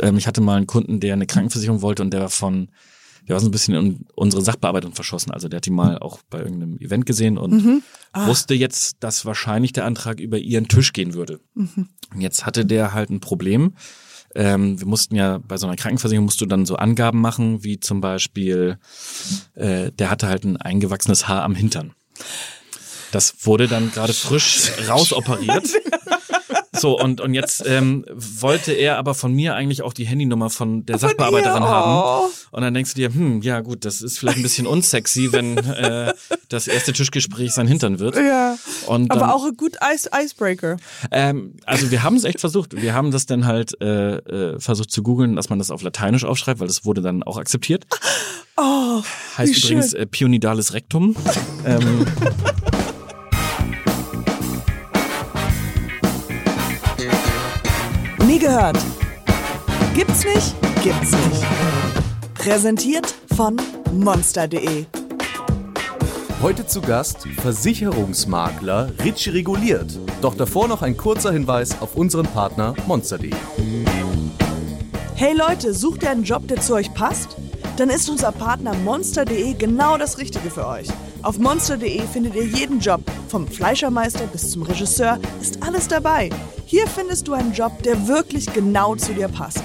Ähm, 0.00 0.16
ich 0.18 0.26
hatte 0.26 0.40
mal 0.40 0.56
einen 0.56 0.66
Kunden, 0.66 1.00
der 1.00 1.12
eine 1.14 1.26
Krankenversicherung 1.26 1.82
wollte 1.82 2.02
und 2.02 2.10
der 2.12 2.20
war 2.20 2.30
von, 2.30 2.70
der 3.26 3.34
war 3.34 3.40
so 3.40 3.48
ein 3.48 3.50
bisschen 3.52 3.74
in 3.74 4.06
unsere 4.14 4.42
Sachbearbeitung 4.42 4.94
verschossen. 4.94 5.30
Also 5.32 5.48
der 5.48 5.58
hat 5.58 5.66
die 5.66 5.70
mal 5.70 5.98
auch 5.98 6.20
bei 6.30 6.38
irgendeinem 6.40 6.78
Event 6.78 7.06
gesehen 7.06 7.38
und 7.38 7.52
Mhm. 7.64 7.82
Ah. 8.12 8.26
wusste 8.26 8.54
jetzt, 8.54 8.96
dass 9.00 9.24
wahrscheinlich 9.26 9.72
der 9.72 9.84
Antrag 9.84 10.18
über 10.20 10.38
ihren 10.38 10.68
Tisch 10.68 10.92
gehen 10.92 11.14
würde. 11.14 11.40
Mhm. 11.54 11.88
Und 12.14 12.20
jetzt 12.20 12.46
hatte 12.46 12.64
der 12.64 12.94
halt 12.94 13.10
ein 13.10 13.20
Problem. 13.20 13.74
Ähm, 14.34 14.78
wir 14.78 14.86
mussten 14.86 15.14
ja 15.16 15.38
bei 15.38 15.56
so 15.56 15.66
einer 15.66 15.76
Krankenversicherung 15.76 16.24
musst 16.26 16.40
du 16.40 16.46
dann 16.46 16.66
so 16.66 16.76
Angaben 16.76 17.20
machen, 17.20 17.64
wie 17.64 17.80
zum 17.80 18.00
Beispiel, 18.00 18.78
äh, 19.54 19.90
der 19.92 20.10
hatte 20.10 20.28
halt 20.28 20.44
ein 20.44 20.56
eingewachsenes 20.58 21.28
Haar 21.28 21.42
am 21.44 21.54
Hintern. 21.54 21.92
Das 23.10 23.34
wurde 23.46 23.68
dann 23.68 23.90
gerade 23.90 24.12
frisch 24.12 24.70
rausoperiert. 24.88 25.66
So, 26.78 26.98
und, 26.98 27.20
und 27.20 27.34
jetzt 27.34 27.64
ähm, 27.66 28.04
wollte 28.08 28.72
er 28.72 28.98
aber 28.98 29.14
von 29.14 29.32
mir 29.32 29.54
eigentlich 29.54 29.82
auch 29.82 29.92
die 29.92 30.04
Handynummer 30.06 30.50
von 30.50 30.86
der 30.86 30.98
Sachbearbeiterin 30.98 31.62
ihr? 31.62 31.68
haben. 31.68 32.24
Oh. 32.26 32.30
Und 32.50 32.62
dann 32.62 32.72
denkst 32.74 32.94
du 32.94 33.00
dir, 33.00 33.12
hm, 33.12 33.42
ja 33.42 33.60
gut, 33.60 33.84
das 33.84 34.00
ist 34.00 34.18
vielleicht 34.18 34.38
ein 34.38 34.42
bisschen 34.42 34.66
unsexy, 34.66 35.32
wenn 35.32 35.58
äh, 35.58 36.12
das 36.48 36.68
erste 36.68 36.92
Tischgespräch 36.92 37.52
sein 37.52 37.66
Hintern 37.66 37.98
wird. 37.98 38.16
Ja. 38.16 38.56
Und 38.86 39.08
dann, 39.08 39.18
Aber 39.20 39.34
auch 39.34 39.44
ein 39.44 39.56
gut 39.56 39.76
Ice 39.94 40.08
Icebreaker. 40.14 40.76
ähm, 41.10 41.54
also 41.66 41.90
wir 41.90 42.02
haben 42.02 42.16
es 42.16 42.24
echt 42.24 42.40
versucht. 42.40 42.80
Wir 42.80 42.94
haben 42.94 43.10
das 43.10 43.26
dann 43.26 43.46
halt 43.46 43.80
äh, 43.80 44.16
äh, 44.16 44.60
versucht 44.60 44.90
zu 44.90 45.02
googeln, 45.02 45.36
dass 45.36 45.50
man 45.50 45.58
das 45.58 45.70
auf 45.70 45.82
Lateinisch 45.82 46.24
aufschreibt, 46.24 46.60
weil 46.60 46.68
das 46.68 46.84
wurde 46.84 47.02
dann 47.02 47.22
auch 47.22 47.36
akzeptiert. 47.38 47.86
Oh, 48.56 49.02
Heißt 49.36 49.56
übrigens 49.56 49.92
äh, 49.92 50.06
Pionidales 50.06 50.72
Rectum. 50.74 51.14
ähm, 51.64 52.06
Nie 58.28 58.38
gehört. 58.38 58.76
Gibt's 59.94 60.22
nicht? 60.22 60.54
Gibt's 60.84 61.12
nicht. 61.12 61.46
Präsentiert 62.34 63.14
von 63.34 63.56
monster.de. 63.90 64.84
Heute 66.42 66.66
zu 66.66 66.82
Gast 66.82 67.26
Versicherungsmakler 67.40 68.92
Ritchie 69.02 69.30
Reguliert. 69.30 69.98
Doch 70.20 70.34
davor 70.34 70.68
noch 70.68 70.82
ein 70.82 70.98
kurzer 70.98 71.32
Hinweis 71.32 71.80
auf 71.80 71.96
unseren 71.96 72.26
Partner 72.26 72.74
Monster.de. 72.86 73.32
Hey 75.14 75.34
Leute, 75.34 75.72
sucht 75.72 76.02
ihr 76.02 76.10
einen 76.10 76.24
Job, 76.24 76.46
der 76.48 76.60
zu 76.60 76.74
euch 76.74 76.92
passt? 76.92 77.34
Dann 77.78 77.88
ist 77.88 78.10
unser 78.10 78.32
Partner 78.32 78.74
monster.de 78.74 79.54
genau 79.54 79.96
das 79.96 80.18
Richtige 80.18 80.50
für 80.50 80.66
euch. 80.66 80.88
Auf 81.22 81.38
monster.de 81.38 82.00
findet 82.12 82.34
ihr 82.36 82.44
jeden 82.46 82.78
Job. 82.78 83.00
Vom 83.28 83.46
Fleischermeister 83.46 84.26
bis 84.28 84.52
zum 84.52 84.62
Regisseur 84.62 85.18
ist 85.40 85.62
alles 85.62 85.88
dabei. 85.88 86.30
Hier 86.64 86.86
findest 86.86 87.26
du 87.26 87.34
einen 87.34 87.52
Job, 87.52 87.82
der 87.82 88.06
wirklich 88.06 88.52
genau 88.52 88.94
zu 88.94 89.12
dir 89.12 89.28
passt. 89.28 89.62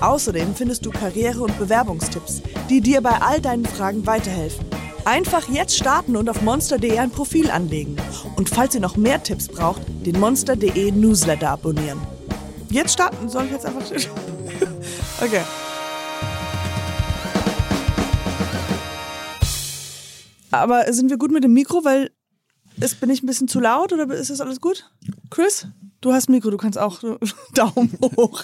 Außerdem 0.00 0.54
findest 0.54 0.86
du 0.86 0.90
Karriere- 0.90 1.42
und 1.42 1.58
Bewerbungstipps, 1.58 2.42
die 2.70 2.80
dir 2.80 3.00
bei 3.00 3.20
all 3.20 3.40
deinen 3.40 3.64
Fragen 3.64 4.06
weiterhelfen. 4.06 4.64
Einfach 5.04 5.48
jetzt 5.48 5.76
starten 5.76 6.16
und 6.16 6.30
auf 6.30 6.42
monster.de 6.42 6.98
ein 6.98 7.10
Profil 7.10 7.50
anlegen. 7.50 7.96
Und 8.36 8.48
falls 8.48 8.74
ihr 8.74 8.80
noch 8.80 8.96
mehr 8.96 9.22
Tipps 9.22 9.48
braucht, 9.48 9.82
den 10.06 10.18
monster.de 10.18 10.92
Newsletter 10.92 11.50
abonnieren. 11.50 12.00
Jetzt 12.70 12.94
starten, 12.94 13.28
soll 13.28 13.46
ich 13.46 13.50
jetzt 13.50 13.66
einfach... 13.66 13.82
okay. 15.20 15.42
Aber 20.58 20.92
sind 20.92 21.10
wir 21.10 21.18
gut 21.18 21.30
mit 21.30 21.44
dem 21.44 21.52
Mikro, 21.52 21.84
weil 21.84 22.10
ist, 22.80 23.00
bin 23.00 23.10
ich 23.10 23.22
ein 23.22 23.26
bisschen 23.26 23.48
zu 23.48 23.60
laut 23.60 23.92
oder 23.92 24.12
ist 24.14 24.30
das 24.30 24.40
alles 24.40 24.60
gut? 24.60 24.90
Chris, 25.30 25.66
du 26.00 26.12
hast 26.12 26.28
Mikro, 26.28 26.50
du 26.50 26.56
kannst 26.56 26.78
auch 26.78 27.00
Daumen 27.54 27.96
hoch. 28.16 28.42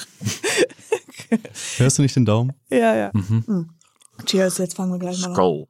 Hörst 1.78 1.98
du 1.98 2.02
nicht 2.02 2.16
den 2.16 2.24
Daumen? 2.24 2.52
Ja, 2.70 2.94
ja. 2.94 3.10
Mm. 3.12 3.70
Cheers, 4.26 4.58
jetzt 4.58 4.76
fangen 4.76 4.92
wir 4.92 4.98
gleich 4.98 5.20
mal 5.20 5.28
an. 5.28 5.34
go. 5.34 5.68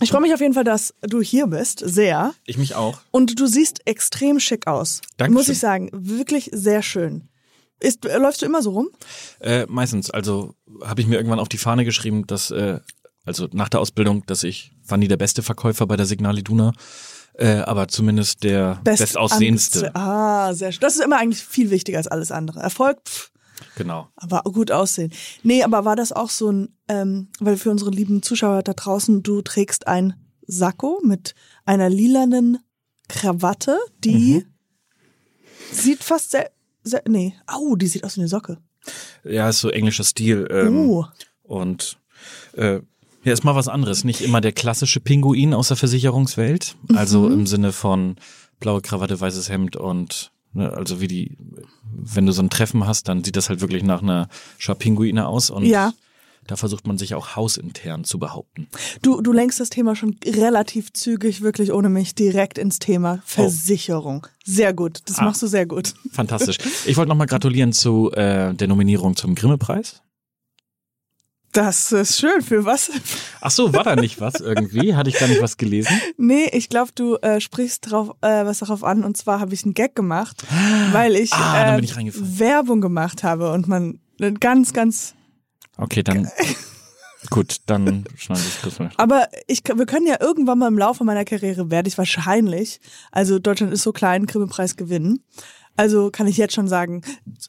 Ich 0.00 0.10
freue 0.10 0.20
mich 0.20 0.34
auf 0.34 0.40
jeden 0.40 0.54
Fall, 0.54 0.64
dass 0.64 0.94
du 1.02 1.20
hier 1.20 1.46
bist, 1.46 1.82
sehr. 1.84 2.34
Ich 2.46 2.58
mich 2.58 2.74
auch. 2.74 3.00
Und 3.10 3.38
du 3.38 3.46
siehst 3.46 3.86
extrem 3.86 4.40
schick 4.40 4.66
aus. 4.66 5.00
Dankeschön. 5.16 5.34
Muss 5.34 5.48
ich 5.48 5.58
sagen, 5.58 5.90
wirklich 5.92 6.50
sehr 6.52 6.82
schön. 6.82 7.28
Ist, 7.80 8.06
äh, 8.06 8.18
läufst 8.18 8.42
du 8.42 8.46
immer 8.46 8.62
so 8.62 8.70
rum? 8.70 8.88
Äh, 9.40 9.66
meistens. 9.68 10.10
Also 10.10 10.54
habe 10.82 11.00
ich 11.00 11.06
mir 11.06 11.16
irgendwann 11.16 11.40
auf 11.40 11.48
die 11.48 11.58
Fahne 11.58 11.84
geschrieben, 11.84 12.26
dass, 12.26 12.50
äh, 12.50 12.78
also 13.24 13.48
nach 13.52 13.68
der 13.68 13.80
Ausbildung, 13.80 14.24
dass 14.26 14.42
ich 14.44 14.72
war 14.86 14.98
nie 14.98 15.08
der 15.08 15.16
beste 15.16 15.42
Verkäufer 15.42 15.86
bei 15.86 15.96
der 15.96 16.06
Signal 16.06 16.38
Iduna, 16.38 16.72
äh, 17.34 17.58
aber 17.58 17.88
zumindest 17.88 18.42
der 18.44 18.80
bestaussehendste. 18.84 19.90
ange- 19.94 19.96
Ah, 19.96 20.54
sehr 20.54 20.72
schön. 20.72 20.80
Das 20.80 20.96
ist 20.96 21.04
immer 21.04 21.18
eigentlich 21.18 21.42
viel 21.42 21.70
wichtiger 21.70 21.98
als 21.98 22.08
alles 22.08 22.30
andere. 22.32 22.60
Erfolg, 22.60 22.98
pff, 23.08 23.30
Genau. 23.76 24.08
aber 24.16 24.42
gut 24.50 24.70
aussehen. 24.70 25.12
Nee, 25.42 25.62
aber 25.62 25.84
war 25.84 25.96
das 25.96 26.12
auch 26.12 26.30
so 26.30 26.50
ein, 26.50 26.76
ähm, 26.88 27.28
weil 27.40 27.56
für 27.56 27.70
unsere 27.70 27.90
lieben 27.90 28.22
Zuschauer 28.22 28.62
da 28.62 28.72
draußen, 28.74 29.22
du 29.22 29.40
trägst 29.42 29.86
ein 29.86 30.14
Sakko 30.46 31.00
mit 31.04 31.34
einer 31.64 31.88
lilanen 31.88 32.58
Krawatte, 33.08 33.78
die 34.04 34.44
sieht 35.70 36.02
fast 36.02 36.32
sehr, 36.32 36.50
sehr, 36.82 37.02
nee, 37.08 37.34
au, 37.46 37.76
die 37.76 37.86
sieht 37.86 38.04
aus 38.04 38.16
wie 38.16 38.20
eine 38.20 38.28
Socke. 38.28 38.58
Ja, 39.24 39.48
ist 39.48 39.60
so 39.60 39.70
englischer 39.70 40.04
Stil. 40.04 40.46
Ähm, 40.50 40.76
Uh. 40.88 41.04
Und 41.44 41.98
äh, 42.54 42.80
ja, 43.24 43.32
ist 43.32 43.44
mal 43.44 43.54
was 43.54 43.68
anderes. 43.68 44.04
Nicht 44.04 44.20
immer 44.20 44.40
der 44.40 44.52
klassische 44.52 45.00
Pinguin 45.00 45.54
aus 45.54 45.68
der 45.68 45.76
Versicherungswelt. 45.76 46.76
Also 46.94 47.20
Mhm. 47.28 47.32
im 47.32 47.46
Sinne 47.46 47.72
von 47.72 48.16
blaue 48.60 48.80
Krawatte, 48.80 49.20
weißes 49.20 49.48
Hemd 49.48 49.76
und 49.76 50.30
ne, 50.52 50.72
also 50.72 51.00
wie 51.00 51.08
die, 51.08 51.36
wenn 51.92 52.26
du 52.26 52.32
so 52.32 52.42
ein 52.42 52.50
Treffen 52.50 52.86
hast, 52.86 53.08
dann 53.08 53.24
sieht 53.24 53.36
das 53.36 53.48
halt 53.48 53.60
wirklich 53.60 53.82
nach 53.82 54.02
einer 54.02 54.28
Schar 54.58 54.74
Pinguine 54.76 55.26
aus 55.26 55.50
und 55.50 55.64
Ja. 55.64 55.92
da 56.46 56.56
versucht 56.56 56.86
man 56.86 56.98
sich 56.98 57.14
auch 57.14 57.36
hausintern 57.36 58.04
zu 58.04 58.18
behaupten. 58.18 58.66
Du, 59.02 59.20
du 59.20 59.32
lenkst 59.32 59.60
das 59.60 59.70
Thema 59.70 59.94
schon 59.96 60.16
relativ 60.26 60.92
zügig, 60.92 61.40
wirklich 61.42 61.72
ohne 61.72 61.88
mich, 61.88 62.14
direkt 62.14 62.58
ins 62.58 62.78
Thema 62.80 63.22
Versicherung. 63.24 64.26
Sehr 64.44 64.72
gut, 64.74 65.00
das 65.06 65.18
Ah. 65.18 65.24
machst 65.24 65.42
du 65.42 65.46
sehr 65.46 65.66
gut. 65.66 65.94
Fantastisch. 66.12 66.58
Ich 66.86 66.96
wollte 66.96 67.08
nochmal 67.08 67.26
gratulieren 67.28 67.72
zu 67.72 68.10
äh, 68.12 68.54
der 68.54 68.68
Nominierung 68.68 69.16
zum 69.16 69.34
Grimme-Preis. 69.34 70.02
Das 71.52 71.92
ist 71.92 72.18
schön. 72.18 72.40
Für 72.40 72.64
was? 72.64 72.90
Ach 73.42 73.50
so, 73.50 73.74
war 73.74 73.84
da 73.84 73.94
nicht 73.94 74.20
was 74.20 74.36
irgendwie? 74.36 74.94
Hatte 74.96 75.10
ich 75.10 75.18
da 75.18 75.26
nicht 75.26 75.42
was 75.42 75.58
gelesen? 75.58 76.00
Nee, 76.16 76.48
ich 76.52 76.70
glaube, 76.70 76.92
du 76.94 77.16
äh, 77.16 77.40
sprichst 77.40 77.90
drauf, 77.90 78.16
äh, 78.22 78.44
was 78.46 78.60
darauf 78.60 78.82
an. 78.82 79.04
Und 79.04 79.18
zwar 79.18 79.38
habe 79.40 79.52
ich 79.52 79.64
einen 79.64 79.74
Gag 79.74 79.94
gemacht, 79.94 80.44
weil 80.92 81.14
ich, 81.14 81.32
Ah, 81.34 81.76
äh, 81.76 81.80
ich. 81.80 81.94
Werbung 82.38 82.80
gemacht 82.80 83.22
habe 83.22 83.52
und 83.52 83.68
man 83.68 84.00
äh, 84.18 84.32
ganz, 84.32 84.72
ganz. 84.72 85.14
Okay, 85.76 86.02
dann 86.02 86.30
gut, 87.30 87.56
dann 87.66 88.04
schneide 88.16 88.40
ich 88.40 88.60
das 88.64 88.78
mal. 88.78 88.90
Aber 88.96 89.28
ich, 89.46 89.62
wir 89.74 89.86
können 89.86 90.06
ja 90.06 90.16
irgendwann 90.20 90.58
mal 90.58 90.68
im 90.68 90.78
Laufe 90.78 91.04
meiner 91.04 91.24
Karriere 91.26 91.70
werde 91.70 91.88
ich 91.88 91.98
wahrscheinlich, 91.98 92.80
also 93.10 93.38
Deutschland 93.38 93.72
ist 93.74 93.82
so 93.82 93.92
klein, 93.92 94.24
Grimme-Preis 94.26 94.76
gewinnen. 94.76 95.22
Also 95.76 96.10
kann 96.10 96.26
ich 96.26 96.36
jetzt 96.36 96.54
schon 96.54 96.68
sagen, 96.68 97.02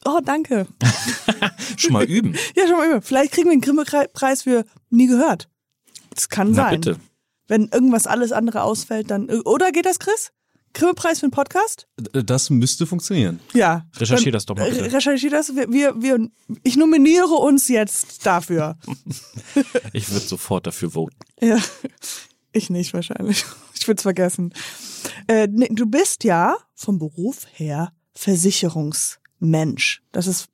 oh 0.06 0.20
danke. 0.24 0.66
Schon 1.76 1.92
mal 1.92 2.04
üben. 2.04 2.34
Ja, 2.56 2.66
schon 2.66 2.76
mal 2.76 2.88
über. 2.88 3.02
Vielleicht 3.02 3.32
kriegen 3.32 3.46
wir 3.48 3.52
einen 3.52 3.60
Grimme-Preis 3.60 4.42
für 4.42 4.64
nie 4.90 5.06
gehört. 5.06 5.48
Das 6.14 6.28
kann 6.28 6.52
Na 6.52 6.70
sein. 6.70 6.80
bitte. 6.80 6.96
Wenn 7.48 7.68
irgendwas 7.68 8.06
alles 8.06 8.32
andere 8.32 8.62
ausfällt, 8.62 9.10
dann. 9.10 9.28
Oder 9.42 9.72
geht 9.72 9.84
das, 9.86 9.98
Chris? 9.98 10.30
Grimme-Preis 10.72 11.20
für 11.20 11.26
einen 11.26 11.32
Podcast? 11.32 11.86
Das 12.12 12.50
müsste 12.50 12.86
funktionieren. 12.86 13.40
Ja. 13.52 13.86
Recherchier 13.96 14.32
das 14.32 14.46
doch 14.46 14.56
mal 14.56 14.68
bitte. 14.70 14.84
Re- 14.84 14.92
Recherchier 14.92 15.30
das. 15.30 15.54
Wir, 15.54 15.70
wir, 15.70 16.00
wir, 16.02 16.28
ich 16.62 16.76
nominiere 16.76 17.26
uns 17.34 17.68
jetzt 17.68 18.24
dafür. 18.26 18.76
Ich 19.92 20.10
würde 20.10 20.26
sofort 20.26 20.66
dafür 20.66 20.90
voten. 20.92 21.16
ja. 21.40 21.58
Ich 22.52 22.70
nicht 22.70 22.94
wahrscheinlich. 22.94 23.44
Ich 23.74 23.88
würde 23.88 23.98
es 23.98 24.02
vergessen. 24.02 24.52
Äh, 25.26 25.48
nee, 25.50 25.68
du 25.70 25.86
bist 25.86 26.22
ja 26.24 26.56
vom 26.74 26.98
Beruf 27.00 27.46
her 27.52 27.92
Versicherungsmensch. 28.14 30.02
Das 30.12 30.26
ist 30.26 30.48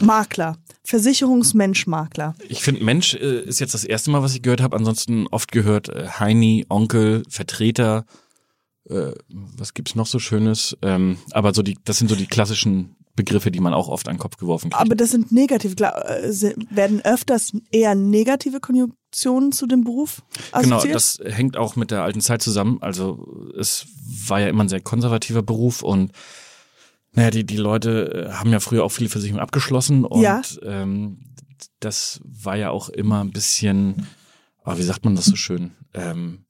Makler. 0.00 0.56
Versicherungsmensch, 0.82 1.86
Makler. 1.86 2.34
Ich 2.48 2.62
finde, 2.62 2.84
Mensch 2.84 3.14
äh, 3.14 3.40
ist 3.42 3.60
jetzt 3.60 3.74
das 3.74 3.84
erste 3.84 4.10
Mal, 4.10 4.22
was 4.22 4.34
ich 4.34 4.42
gehört 4.42 4.60
habe. 4.60 4.76
Ansonsten 4.76 5.26
oft 5.28 5.52
gehört 5.52 5.88
äh, 5.88 6.08
Heini, 6.18 6.66
Onkel, 6.68 7.22
Vertreter. 7.28 8.04
Äh, 8.88 9.12
was 9.28 9.74
gibt's 9.74 9.94
noch 9.94 10.06
so 10.06 10.18
Schönes? 10.18 10.76
Ähm, 10.82 11.18
aber 11.30 11.54
so 11.54 11.62
die, 11.62 11.78
das 11.84 11.98
sind 11.98 12.08
so 12.08 12.16
die 12.16 12.26
klassischen 12.26 12.96
Begriffe, 13.16 13.52
die 13.52 13.60
man 13.60 13.72
auch 13.72 13.88
oft 13.88 14.08
an 14.08 14.16
den 14.16 14.20
Kopf 14.20 14.36
geworfen 14.36 14.70
kriegt. 14.70 14.80
Aber 14.80 14.96
das 14.96 15.10
sind 15.12 15.30
negativ. 15.30 15.74
Äh, 15.80 16.54
werden 16.70 17.00
öfters 17.04 17.52
eher 17.70 17.94
negative 17.94 18.58
Konjunktionen 18.58 19.52
zu 19.52 19.66
dem 19.66 19.84
Beruf 19.84 20.22
Genau, 20.60 20.76
assoziiert? 20.76 20.96
das 20.96 21.20
hängt 21.24 21.56
auch 21.56 21.76
mit 21.76 21.92
der 21.92 22.02
alten 22.02 22.20
Zeit 22.20 22.42
zusammen. 22.42 22.78
Also 22.80 23.52
es 23.58 23.86
war 24.26 24.40
ja 24.40 24.48
immer 24.48 24.64
ein 24.64 24.68
sehr 24.68 24.80
konservativer 24.80 25.42
Beruf 25.42 25.82
und 25.82 26.10
naja, 27.14 27.30
die, 27.30 27.44
die 27.44 27.56
Leute 27.56 28.28
äh, 28.28 28.32
haben 28.32 28.50
ja 28.52 28.60
früher 28.60 28.84
auch 28.84 28.92
viele 28.92 29.08
Versicherungen 29.08 29.42
abgeschlossen 29.42 30.04
und 30.04 30.22
Ja. 30.22 30.42
ähm, 30.62 31.18
das 31.80 32.20
war 32.24 32.56
ja 32.56 32.70
auch 32.70 32.88
immer 32.88 33.22
ein 33.22 33.30
bisschen, 33.30 34.06
ah, 34.64 34.76
wie 34.76 34.82
sagt 34.82 35.04
man 35.04 35.14
das 35.16 35.26
so 35.26 35.36
schön, 35.36 35.72
ähm, 35.94 36.44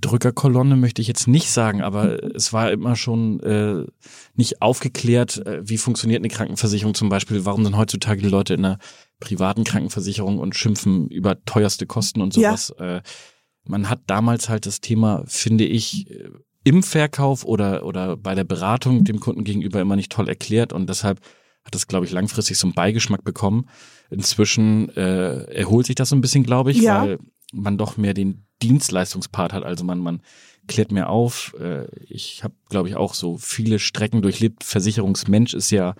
Drückerkolonne 0.00 0.76
möchte 0.76 1.00
ich 1.00 1.08
jetzt 1.08 1.28
nicht 1.28 1.50
sagen, 1.50 1.80
aber 1.82 2.22
es 2.34 2.52
war 2.52 2.70
immer 2.72 2.96
schon 2.96 3.40
äh, 3.40 3.84
nicht 4.34 4.60
aufgeklärt, 4.60 5.44
äh, 5.46 5.60
wie 5.62 5.78
funktioniert 5.78 6.20
eine 6.20 6.28
Krankenversicherung 6.28 6.94
zum 6.94 7.08
Beispiel. 7.08 7.44
Warum 7.44 7.64
sind 7.64 7.76
heutzutage 7.76 8.20
die 8.20 8.28
Leute 8.28 8.54
in 8.54 8.64
einer 8.64 8.78
privaten 9.20 9.64
Krankenversicherung 9.64 10.38
und 10.38 10.56
schimpfen 10.56 11.08
über 11.08 11.44
teuerste 11.44 11.86
Kosten 11.86 12.20
und 12.20 12.32
sowas? 12.32 12.74
Ja. 12.78 12.96
Äh, 12.98 13.02
man 13.64 13.88
hat 13.88 14.00
damals 14.08 14.48
halt 14.48 14.66
das 14.66 14.80
Thema, 14.80 15.22
finde 15.26 15.64
ich, 15.64 16.10
äh, 16.10 16.28
im 16.64 16.82
Verkauf 16.82 17.44
oder, 17.44 17.84
oder 17.84 18.16
bei 18.16 18.34
der 18.34 18.44
Beratung 18.44 19.04
dem 19.04 19.20
Kunden 19.20 19.44
gegenüber 19.44 19.80
immer 19.80 19.96
nicht 19.96 20.12
toll 20.12 20.28
erklärt 20.28 20.72
und 20.72 20.88
deshalb 20.88 21.20
hat 21.64 21.74
das, 21.74 21.86
glaube 21.86 22.06
ich, 22.06 22.12
langfristig 22.12 22.58
so 22.58 22.66
einen 22.66 22.74
Beigeschmack 22.74 23.24
bekommen. 23.24 23.68
Inzwischen 24.10 24.88
äh, 24.96 25.44
erholt 25.44 25.86
sich 25.86 25.94
das 25.94 26.08
so 26.08 26.16
ein 26.16 26.20
bisschen, 26.20 26.42
glaube 26.42 26.72
ich, 26.72 26.78
ja. 26.78 27.02
weil 27.02 27.18
man 27.52 27.78
doch 27.78 27.96
mehr 27.96 28.14
den 28.14 28.46
Dienstleistungspart 28.62 29.52
hat. 29.52 29.62
Also 29.62 29.84
man, 29.84 29.98
man 29.98 30.22
klärt 30.66 30.92
mir 30.92 31.08
auf. 31.08 31.54
Äh, 31.60 31.86
ich 32.08 32.42
habe, 32.42 32.54
glaube 32.68 32.88
ich, 32.88 32.96
auch 32.96 33.14
so 33.14 33.38
viele 33.38 33.78
Strecken 33.78 34.22
durchlebt. 34.22 34.64
Versicherungsmensch 34.64 35.54
ist 35.54 35.70
ja 35.70 35.94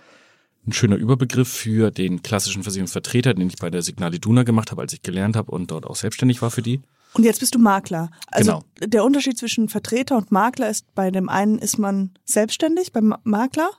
ein 0.65 0.73
schöner 0.73 0.95
Überbegriff 0.95 1.49
für 1.49 1.91
den 1.91 2.23
klassischen 2.23 2.63
Versicherungsvertreter, 2.63 3.33
den 3.33 3.47
ich 3.47 3.57
bei 3.57 3.69
der 3.69 3.81
Signal 3.81 4.13
Iduna 4.13 4.43
gemacht 4.43 4.71
habe, 4.71 4.81
als 4.81 4.93
ich 4.93 5.01
gelernt 5.01 5.35
habe 5.35 5.51
und 5.51 5.71
dort 5.71 5.85
auch 5.85 5.95
selbstständig 5.95 6.41
war 6.41 6.51
für 6.51 6.61
die. 6.61 6.81
Und 7.13 7.23
jetzt 7.23 7.39
bist 7.39 7.53
du 7.55 7.59
Makler. 7.59 8.09
Also 8.27 8.63
genau. 8.79 8.87
der 8.87 9.03
Unterschied 9.03 9.37
zwischen 9.37 9.69
Vertreter 9.69 10.17
und 10.17 10.31
Makler 10.31 10.69
ist, 10.69 10.93
bei 10.95 11.11
dem 11.11 11.29
einen 11.29 11.59
ist 11.59 11.77
man 11.77 12.11
selbstständig, 12.25 12.91
beim 12.91 13.15
Makler 13.23 13.69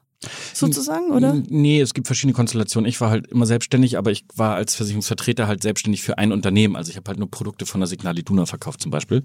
sozusagen, 0.53 1.11
oder? 1.11 1.35
Nee, 1.49 1.81
es 1.81 1.95
gibt 1.95 2.07
verschiedene 2.07 2.35
Konstellationen. 2.35 2.89
Ich 2.89 3.01
war 3.01 3.11
halt 3.11 3.27
immer 3.27 3.47
selbstständig, 3.47 3.99
aber 3.99 4.11
ich 4.11 4.25
war 4.35 4.55
als 4.55 4.75
Versicherungsvertreter 4.75 5.47
halt 5.47 5.63
selbstständig 5.63 6.03
für 6.03 6.19
ein 6.19 6.33
Unternehmen. 6.33 6.77
Also 6.77 6.91
ich 6.91 6.97
habe 6.97 7.09
halt 7.09 7.19
nur 7.19 7.31
Produkte 7.31 7.67
von 7.67 7.81
der 7.81 7.89
Signal 7.89 8.19
Iduna 8.19 8.47
verkauft 8.47 8.81
zum 8.81 8.91
Beispiel. 8.91 9.25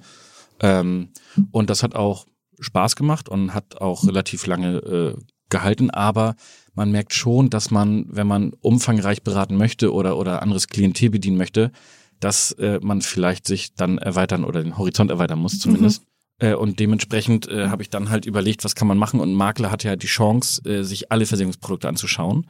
Ähm, 0.59 1.09
und 1.51 1.69
das 1.69 1.83
hat 1.83 1.95
auch 1.95 2.25
Spaß 2.59 2.95
gemacht 2.95 3.29
und 3.29 3.53
hat 3.53 3.79
auch 3.79 4.05
relativ 4.05 4.45
lange 4.45 4.77
äh, 4.77 5.15
gehalten, 5.49 5.89
aber 5.89 6.35
man 6.75 6.91
merkt 6.91 7.13
schon, 7.13 7.49
dass 7.49 7.71
man, 7.71 8.05
wenn 8.09 8.27
man 8.27 8.53
umfangreich 8.61 9.23
beraten 9.23 9.57
möchte 9.57 9.93
oder, 9.93 10.17
oder 10.17 10.41
anderes 10.41 10.67
Klientel 10.67 11.09
bedienen 11.09 11.37
möchte, 11.37 11.71
dass 12.19 12.51
äh, 12.53 12.79
man 12.81 13.01
vielleicht 13.01 13.47
sich 13.47 13.73
dann 13.75 13.97
erweitern 13.97 14.43
oder 14.43 14.63
den 14.63 14.77
Horizont 14.77 15.11
erweitern 15.11 15.39
muss 15.39 15.59
zumindest. 15.59 16.03
Mhm. 16.03 16.47
Äh, 16.47 16.53
und 16.55 16.79
dementsprechend 16.79 17.47
äh, 17.47 17.67
habe 17.67 17.81
ich 17.81 17.89
dann 17.89 18.09
halt 18.09 18.25
überlegt, 18.25 18.63
was 18.63 18.75
kann 18.75 18.87
man 18.87 18.97
machen. 18.97 19.19
Und 19.19 19.33
Makler 19.33 19.71
hat 19.71 19.83
ja 19.83 19.95
die 19.95 20.07
Chance, 20.07 20.61
äh, 20.69 20.83
sich 20.83 21.11
alle 21.11 21.25
Versicherungsprodukte 21.25 21.87
anzuschauen 21.87 22.47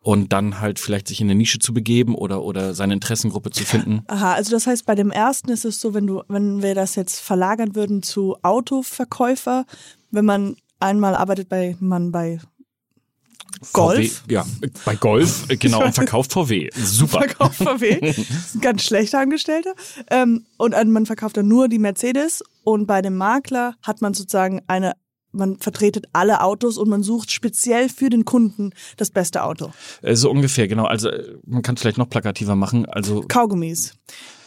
und 0.00 0.32
dann 0.32 0.60
halt 0.60 0.78
vielleicht 0.78 1.08
sich 1.08 1.20
in 1.20 1.26
eine 1.26 1.34
Nische 1.34 1.58
zu 1.58 1.74
begeben 1.74 2.14
oder 2.14 2.42
oder 2.42 2.74
seine 2.74 2.94
Interessengruppe 2.94 3.50
zu 3.50 3.64
finden. 3.64 4.02
Aha, 4.06 4.34
also 4.34 4.52
das 4.52 4.66
heißt, 4.66 4.86
bei 4.86 4.94
dem 4.94 5.10
ersten 5.10 5.50
ist 5.50 5.64
es 5.64 5.80
so, 5.80 5.94
wenn 5.94 6.06
du, 6.06 6.22
wenn 6.28 6.62
wir 6.62 6.74
das 6.74 6.94
jetzt 6.94 7.18
verlagern 7.18 7.74
würden 7.74 8.02
zu 8.02 8.36
Autoverkäufer, 8.42 9.64
wenn 10.12 10.24
man 10.24 10.56
einmal 10.78 11.16
arbeitet 11.16 11.48
bei 11.48 11.76
man 11.80 12.12
bei 12.12 12.38
Golf? 13.72 14.22
VW, 14.22 14.32
ja, 14.32 14.46
bei 14.84 14.96
Golf, 14.96 15.48
äh, 15.48 15.56
genau, 15.56 15.84
und 15.84 15.94
verkauft 15.94 16.32
VW. 16.32 16.70
Super. 16.74 17.20
Verkauft 17.20 17.56
VW. 17.56 18.14
Ganz 18.60 18.82
schlechter 18.82 19.20
Angestellter. 19.20 19.74
Ähm, 20.10 20.46
und 20.56 20.72
man 20.88 21.06
verkauft 21.06 21.36
dann 21.36 21.48
nur 21.48 21.68
die 21.68 21.78
Mercedes 21.78 22.42
und 22.64 22.86
bei 22.86 23.02
dem 23.02 23.16
Makler 23.16 23.74
hat 23.82 24.02
man 24.02 24.14
sozusagen 24.14 24.62
eine 24.66 24.94
man 25.32 25.58
vertretet 25.58 26.06
alle 26.14 26.40
Autos 26.40 26.78
und 26.78 26.88
man 26.88 27.02
sucht 27.02 27.30
speziell 27.30 27.90
für 27.90 28.08
den 28.08 28.24
Kunden 28.24 28.70
das 28.96 29.10
beste 29.10 29.44
Auto. 29.44 29.70
Äh, 30.00 30.16
so 30.16 30.30
ungefähr, 30.30 30.66
genau. 30.66 30.84
Also 30.84 31.10
äh, 31.10 31.36
man 31.44 31.60
kann 31.60 31.74
es 31.74 31.82
vielleicht 31.82 31.98
noch 31.98 32.08
plakativer 32.08 32.56
machen. 32.56 32.86
Also 32.86 33.22
Kaugummis. 33.28 33.92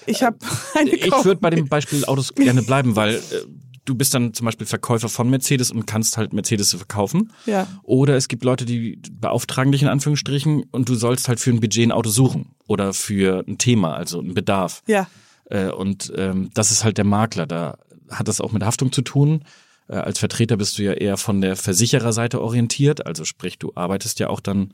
Ich 0.08 0.24
habe 0.24 0.38
eine 0.74 0.90
Ich 0.90 1.26
würde 1.26 1.40
bei 1.40 1.52
dem 1.52 1.68
Beispiel 1.68 2.06
Autos 2.06 2.34
gerne 2.34 2.64
bleiben, 2.64 2.96
weil 2.96 3.22
du 3.90 3.96
bist 3.96 4.14
dann 4.14 4.34
zum 4.34 4.46
Beispiel 4.46 4.68
Verkäufer 4.68 5.10
von 5.10 5.30
Mercedes 5.30 5.72
und 5.72 5.88
kannst 5.88 6.18
halt 6.18 6.32
Mercedes 6.32 6.74
verkaufen. 6.74 7.32
Ja. 7.46 7.68
Oder 7.84 8.16
es 8.16 8.28
gibt 8.28 8.44
Leute, 8.44 8.66
die 8.66 9.02
beauftragen 9.12 9.72
dich 9.72 9.82
in 9.82 9.88
Anführungsstrichen 9.88 10.64
und 10.72 10.88
du 10.88 10.96
sollst 10.96 11.28
halt 11.28 11.40
für 11.40 11.50
ein 11.50 11.60
Budget 11.60 11.88
ein 11.88 11.92
Auto 11.92 12.10
suchen 12.10 12.56
oder 12.68 12.94
für 12.94 13.44
ein 13.48 13.58
Thema, 13.58 13.96
also 13.96 14.20
einen 14.20 14.36
Bedarf. 14.36 14.84
Ja. 14.88 15.08
Äh, 15.46 15.72
und 15.72 16.14
ähm, 16.16 16.52
das 16.54 16.72
ist 16.72 16.84
halt 16.84 16.98
der 16.98 17.06
Makler. 17.06 17.48
Da 17.48 17.80
hat 18.10 18.28
das 18.28 18.42
auch 18.42 18.52
mit 18.52 18.64
Haftung 18.64 18.92
zu 18.92 19.02
tun. 19.02 19.44
Äh, 19.88 19.96
als 19.96 20.20
Vertreter 20.20 20.58
bist 20.58 20.78
du 20.78 20.84
ja 20.84 20.94
eher 20.94 21.18
von 21.18 21.42
der 21.42 21.56
Versichererseite 21.56 22.42
orientiert, 22.42 23.06
also 23.06 23.26
sprich, 23.26 23.58
du 23.58 23.72
arbeitest 23.76 24.20
ja 24.20 24.30
auch 24.30 24.40
dann 24.40 24.72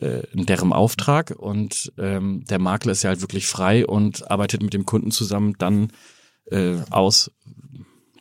äh, 0.00 0.22
in 0.32 0.46
deren 0.46 0.72
Auftrag 0.72 1.34
und 1.36 1.92
ähm, 1.96 2.44
der 2.50 2.58
Makler 2.58 2.92
ist 2.92 3.04
ja 3.04 3.10
halt 3.10 3.20
wirklich 3.20 3.46
frei 3.46 3.86
und 3.86 4.30
arbeitet 4.30 4.62
mit 4.62 4.74
dem 4.74 4.84
Kunden 4.84 5.10
zusammen 5.10 5.54
dann 5.58 5.92
äh, 6.50 6.76
aus, 6.90 7.30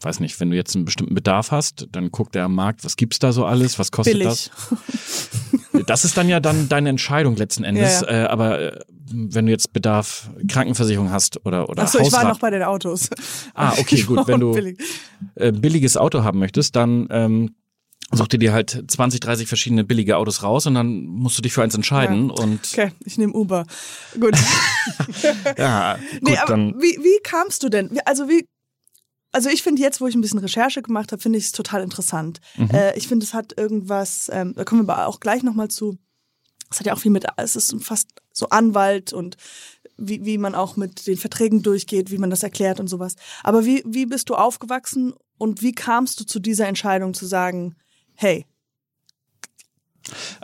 weiß 0.02 0.20
nicht, 0.20 0.40
wenn 0.40 0.50
du 0.52 0.56
jetzt 0.56 0.76
einen 0.76 0.86
bestimmten 0.86 1.16
Bedarf 1.16 1.52
hast, 1.52 1.88
dann 1.92 2.12
guckt 2.12 2.36
er 2.36 2.46
am 2.46 2.56
Markt, 2.56 2.86
was 2.86 2.96
gibt's 2.96 3.20
da 3.20 3.32
so 3.32 3.46
alles, 3.46 3.80
was 3.80 3.92
kostet 3.92 4.14
Billig. 4.14 4.28
das? 4.28 4.52
Das 5.86 6.06
ist 6.06 6.18
dann 6.18 6.30
ja 6.30 6.40
dann 6.40 6.70
deine 6.70 6.90
Entscheidung 6.90 7.36
letzten 7.36 7.64
Endes. 7.64 8.02
Ja, 8.02 8.12
ja. 8.12 8.24
Äh, 8.24 8.28
aber 8.28 8.60
äh, 8.60 8.80
wenn 9.12 9.46
du 9.46 9.52
jetzt 9.52 9.74
Bedarf 9.74 10.30
Krankenversicherung 10.48 11.12
hast 11.12 11.46
oder 11.46 11.70
oder 11.70 11.84
Achso, 11.84 12.00
ich 12.00 12.12
war 12.12 12.24
noch 12.26 12.40
bei 12.40 12.50
den 12.50 12.64
Autos. 12.64 13.10
Ah, 13.54 13.74
okay, 13.78 14.02
gut. 14.02 14.28
Wenn 14.28 14.40
du 14.40 14.54
billig. 14.54 14.80
äh, 15.36 15.52
billiges 15.52 15.98
Auto 15.98 16.24
haben 16.24 16.40
möchtest, 16.40 16.76
dann 16.76 17.08
ähm, 17.12 17.56
such 18.12 18.28
dir 18.28 18.40
dir 18.40 18.54
halt 18.54 18.84
20, 18.88 19.20
30 19.20 19.48
verschiedene 19.48 19.84
billige 19.84 20.18
Autos 20.18 20.44
raus 20.44 20.66
und 20.66 20.76
dann 20.76 21.06
musst 21.06 21.38
du 21.38 21.42
dich 21.42 21.54
für 21.54 21.64
eins 21.64 21.76
entscheiden. 21.76 22.30
Ja. 22.30 22.44
Und 22.44 22.60
okay, 22.72 22.92
ich 23.06 23.18
nehme 23.18 23.34
Uber. 23.34 23.66
Gut. 24.20 24.38
ja, 25.58 25.96
gut, 25.96 26.24
nee, 26.24 26.38
aber 26.38 26.52
dann 26.52 26.76
wie, 26.82 26.98
wie 27.02 27.20
kamst 27.24 27.64
du 27.64 27.70
denn? 27.70 28.00
Also 28.06 28.28
wie 28.30 28.46
also 29.38 29.50
ich 29.50 29.62
finde 29.62 29.84
jetzt, 29.84 30.02
wo 30.02 30.08
ich 30.08 30.16
ein 30.16 30.22
bisschen 30.22 30.40
Recherche 30.40 30.82
gemacht 30.82 31.12
habe, 31.12 31.22
finde 31.22 31.38
ich 31.38 31.46
es 31.46 31.52
total 31.52 31.84
interessant. 31.84 32.42
Mhm. 32.56 32.72
Äh, 32.72 32.98
ich 32.98 33.08
finde, 33.08 33.24
es 33.24 33.36
hat 33.36 33.56
irgendwas, 33.56 34.32
ähm, 34.34 34.56
da 34.56 34.64
kommen 34.64 34.88
wir 34.88 34.96
aber 34.96 35.06
auch 35.06 35.20
gleich 35.20 35.44
nochmal 35.44 35.68
zu. 35.68 36.00
Es 36.72 36.80
hat 36.80 36.88
ja 36.88 36.96
auch 36.96 37.00
viel 37.00 37.12
mit, 37.12 37.28
es 37.38 37.56
ist 37.56 37.76
fast 37.84 38.10
so 38.34 38.50
Anwalt 38.50 39.14
und 39.14 39.38
wie, 39.96 40.26
wie 40.26 40.40
man 40.40 40.56
auch 40.56 40.76
mit 40.76 41.06
den 41.06 41.18
Verträgen 41.18 41.62
durchgeht, 41.62 42.10
wie 42.10 42.18
man 42.18 42.32
das 42.32 42.42
erklärt 42.42 42.80
und 42.80 42.88
sowas. 42.88 43.16
Aber 43.44 43.64
wie, 43.64 43.84
wie 43.86 44.08
bist 44.08 44.28
du 44.32 44.34
aufgewachsen 44.34 45.14
und 45.38 45.62
wie 45.62 45.72
kamst 45.72 46.20
du 46.20 46.26
zu 46.26 46.40
dieser 46.40 46.68
Entscheidung 46.68 47.14
zu 47.14 47.28
sagen, 47.28 47.76
hey, 48.16 48.48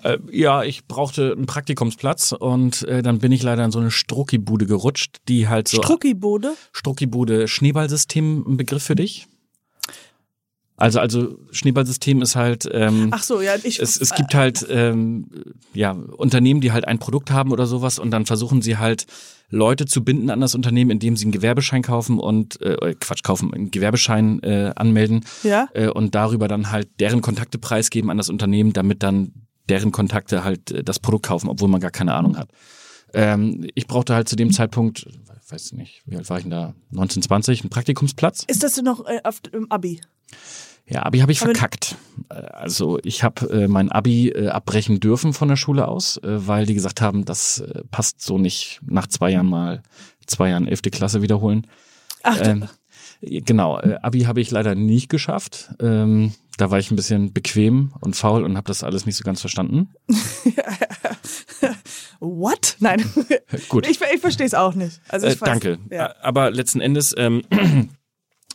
äh, 0.04 0.18
ja, 0.31 0.63
ich 0.63 0.86
brauchte 0.88 1.33
einen 1.33 1.45
Praktikumsplatz 1.45 2.31
und 2.31 2.83
äh, 2.83 3.01
dann 3.01 3.19
bin 3.19 3.31
ich 3.31 3.44
leider 3.44 3.65
in 3.65 3.71
so 3.71 3.80
eine 3.80 3.92
Strucki-Bude 3.92 4.65
gerutscht, 4.65 5.18
die 5.27 5.48
halt 5.48 5.68
so. 5.68 5.81
Strucki-Bude? 5.81 6.54
Strucki-Bude, 6.71 7.48
Schneeballsystem, 7.48 8.45
ein 8.48 8.57
Begriff 8.57 8.83
für 8.83 8.95
dich? 8.95 9.27
Also, 10.75 11.00
also 11.00 11.38
Schneeballsystem 11.51 12.21
ist 12.21 12.36
halt. 12.36 12.68
Ähm, 12.71 13.10
Ach 13.12 13.21
so, 13.21 13.42
ja, 13.42 13.54
ich. 13.63 13.80
Es, 13.80 14.00
es 14.00 14.13
gibt 14.15 14.33
halt 14.33 14.65
ähm, 14.69 15.27
ja 15.74 15.92
Unternehmen, 15.92 16.62
die 16.62 16.71
halt 16.71 16.88
ein 16.88 17.00
Produkt 17.00 17.32
haben 17.32 17.51
oder 17.51 17.67
sowas 17.67 18.00
und 18.00 18.12
dann 18.12 18.25
versuchen 18.25 18.62
sie 18.62 18.77
halt 18.77 19.05
Leute 19.50 19.86
zu 19.86 20.03
binden 20.03 20.32
an 20.32 20.41
das 20.41 20.55
Unternehmen, 20.55 20.89
indem 20.89 21.15
sie 21.15 21.25
einen 21.25 21.32
Gewerbeschein 21.32 21.84
kaufen 21.84 22.17
und 22.20 22.60
äh, 22.62 22.96
Quatsch 23.00 23.24
kaufen, 23.24 23.53
einen 23.53 23.70
Gewerbeschein 23.70 24.41
äh, 24.41 24.72
anmelden 24.75 25.24
ja? 25.43 25.67
äh, 25.74 25.89
und 25.89 26.15
darüber 26.15 26.48
dann 26.48 26.72
halt 26.72 26.89
deren 27.00 27.22
Kontakte 27.22 27.60
preisgeben 27.60 28.10
an 28.10 28.17
das 28.17 28.29
Unternehmen, 28.29 28.74
damit 28.74 29.03
dann 29.03 29.32
deren 29.70 29.91
Kontakte 29.91 30.43
halt 30.43 30.72
äh, 30.72 30.84
das 30.84 31.00
Produkt 31.00 31.25
kaufen, 31.25 31.50
obwohl 31.50 31.70
man 31.70 31.82
gar 31.82 31.91
keine 31.91 32.13
Ahnung 32.13 32.38
hat. 32.38 32.50
Ähm, 33.13 33.67
ich 33.75 33.88
brauchte 33.88 34.15
halt 34.15 34.27
zu 34.27 34.36
dem 34.36 34.51
Zeitpunkt, 34.51 35.05
weiß 35.50 35.74
nicht, 35.74 36.01
wie 36.05 36.17
alt 36.17 36.29
war 36.29 36.38
ich 36.38 36.43
denn 36.43 36.51
da? 36.51 36.74
1920, 36.91 37.62
einen 37.62 37.70
Praktikumsplatz. 37.70 38.43
Ist 38.48 38.63
das 38.63 38.74
denn 38.74 38.86
noch 38.86 39.05
äh, 39.05 39.22
auf, 39.24 39.41
im 39.51 39.72
Abi? 39.72 40.01
Ja, 40.86 41.03
Abi 41.03 41.20
habe 41.20 41.32
ich 41.32 41.39
verkackt. 41.39 41.96
Äh, 42.29 42.34
also 42.34 43.00
ich 43.03 43.24
habe 43.24 43.50
äh, 43.50 43.67
mein 43.67 43.91
Abi 43.91 44.29
äh, 44.29 44.50
abbrechen 44.50 45.00
dürfen 45.00 45.34
von 45.34 45.48
der 45.48 45.55
Schule 45.55 45.88
aus, 45.88 46.17
äh, 46.17 46.48
weil 46.48 46.65
die 46.65 46.74
gesagt 46.74 47.01
haben, 47.01 47.24
das 47.24 47.60
äh, 47.60 47.84
passt 47.89 48.22
so 48.22 48.38
nicht 48.38 48.82
nach 48.86 49.08
zwei 49.08 49.32
Jahren 49.32 49.48
mal, 49.48 49.84
zwei 50.25 50.50
Jahren 50.50 50.67
elfte 50.67 50.89
Klasse 50.89 51.22
wiederholen. 51.22 51.67
Ach, 52.24 52.38
ähm, 52.41 52.67
genau, 53.22 53.79
äh, 53.79 53.98
Abi 54.01 54.22
habe 54.22 54.41
ich 54.41 54.51
leider 54.51 54.75
nicht 54.75 55.10
geschafft. 55.10 55.70
Ähm, 55.79 56.34
da 56.57 56.69
war 56.72 56.79
ich 56.79 56.91
ein 56.91 56.95
bisschen 56.95 57.33
bequem 57.33 57.93
und 58.01 58.15
faul 58.15 58.43
und 58.43 58.57
habe 58.57 58.67
das 58.67 58.83
alles 58.83 59.05
nicht 59.05 59.15
so 59.15 59.24
ganz 59.24 59.41
verstanden. 59.41 59.93
What? 62.19 62.75
Nein. 62.79 63.03
Gut. 63.69 63.88
Ich, 63.88 64.00
ich 64.01 64.22
verstehe 64.22 64.45
es 64.45 64.53
auch 64.53 64.75
nicht. 64.75 65.01
Also 65.10 65.27
ich 65.27 65.41
äh, 65.41 65.45
danke. 65.45 65.79
Ja. 65.89 66.13
Aber 66.22 66.51
letzten 66.51 66.79
Endes 66.79 67.13
ähm, 67.17 67.43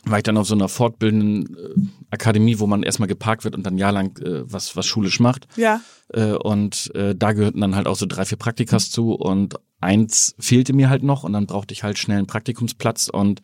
war 0.05 0.17
ich 0.17 0.23
dann 0.23 0.37
auf 0.37 0.47
so 0.47 0.55
einer 0.55 0.69
fortbildenden 0.69 1.55
äh, 1.55 1.87
Akademie, 2.09 2.59
wo 2.59 2.67
man 2.67 2.83
erstmal 2.83 3.07
geparkt 3.07 3.43
wird 3.43 3.55
und 3.55 3.63
dann 3.63 3.77
jahrelang 3.77 4.17
äh, 4.19 4.41
was, 4.51 4.75
was 4.75 4.87
schulisch 4.87 5.19
macht. 5.19 5.47
Ja. 5.57 5.81
Äh, 6.13 6.31
und 6.33 6.93
äh, 6.95 7.15
da 7.15 7.33
gehörten 7.33 7.61
dann 7.61 7.75
halt 7.75 7.87
auch 7.87 7.95
so 7.95 8.05
drei, 8.05 8.25
vier 8.25 8.37
Praktikas 8.37 8.91
zu 8.91 9.13
und 9.13 9.55
eins 9.81 10.35
fehlte 10.39 10.73
mir 10.73 10.89
halt 10.89 11.03
noch 11.03 11.23
und 11.23 11.33
dann 11.33 11.47
brauchte 11.47 11.73
ich 11.73 11.83
halt 11.83 11.97
schnell 11.97 12.17
einen 12.17 12.27
Praktikumsplatz 12.27 13.09
und 13.09 13.41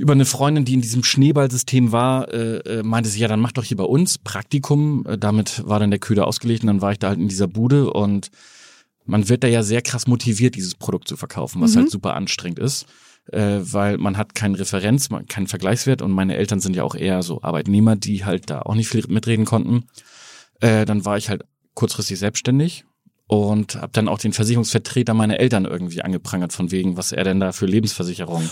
über 0.00 0.14
eine 0.14 0.24
Freundin, 0.24 0.64
die 0.64 0.74
in 0.74 0.80
diesem 0.80 1.04
Schneeballsystem 1.04 1.92
war, 1.92 2.32
äh, 2.32 2.58
äh, 2.58 2.82
meinte 2.82 3.08
sie, 3.08 3.20
ja, 3.20 3.28
dann 3.28 3.40
mach 3.40 3.52
doch 3.52 3.64
hier 3.64 3.76
bei 3.76 3.84
uns 3.84 4.18
Praktikum. 4.18 5.06
Äh, 5.06 5.18
damit 5.18 5.62
war 5.66 5.78
dann 5.78 5.90
der 5.90 6.00
Köder 6.00 6.26
ausgelegt 6.26 6.62
und 6.62 6.68
dann 6.68 6.80
war 6.80 6.92
ich 6.92 6.98
da 6.98 7.08
halt 7.08 7.18
in 7.18 7.28
dieser 7.28 7.46
Bude 7.46 7.92
und 7.92 8.30
man 9.04 9.28
wird 9.28 9.44
da 9.44 9.48
ja 9.48 9.62
sehr 9.62 9.82
krass 9.82 10.06
motiviert, 10.06 10.54
dieses 10.54 10.74
Produkt 10.74 11.08
zu 11.08 11.16
verkaufen, 11.16 11.60
was 11.60 11.74
mhm. 11.74 11.80
halt 11.80 11.90
super 11.90 12.14
anstrengend 12.14 12.58
ist. 12.58 12.86
äh, 13.32 13.60
weil 13.60 13.98
man 13.98 14.16
hat 14.16 14.34
keinen 14.34 14.54
Referenz, 14.54 15.10
man, 15.10 15.26
keinen 15.26 15.46
Vergleichswert 15.46 16.02
und 16.02 16.10
meine 16.10 16.36
Eltern 16.36 16.60
sind 16.60 16.74
ja 16.74 16.82
auch 16.82 16.94
eher 16.94 17.22
so 17.22 17.42
Arbeitnehmer, 17.42 17.96
die 17.96 18.24
halt 18.24 18.50
da 18.50 18.62
auch 18.62 18.74
nicht 18.74 18.88
viel 18.88 19.04
mitreden 19.08 19.44
konnten. 19.44 19.84
Äh, 20.60 20.84
dann 20.84 21.04
war 21.04 21.16
ich 21.16 21.28
halt 21.28 21.44
kurzfristig 21.74 22.18
selbstständig 22.18 22.84
und 23.30 23.76
habe 23.76 23.92
dann 23.92 24.08
auch 24.08 24.18
den 24.18 24.32
Versicherungsvertreter 24.32 25.14
meiner 25.14 25.38
Eltern 25.38 25.64
irgendwie 25.64 26.02
angeprangert 26.02 26.52
von 26.52 26.72
wegen, 26.72 26.96
was 26.96 27.12
er 27.12 27.22
denn 27.22 27.38
da 27.38 27.52
für 27.52 27.66
Lebensversicherungen 27.66 28.50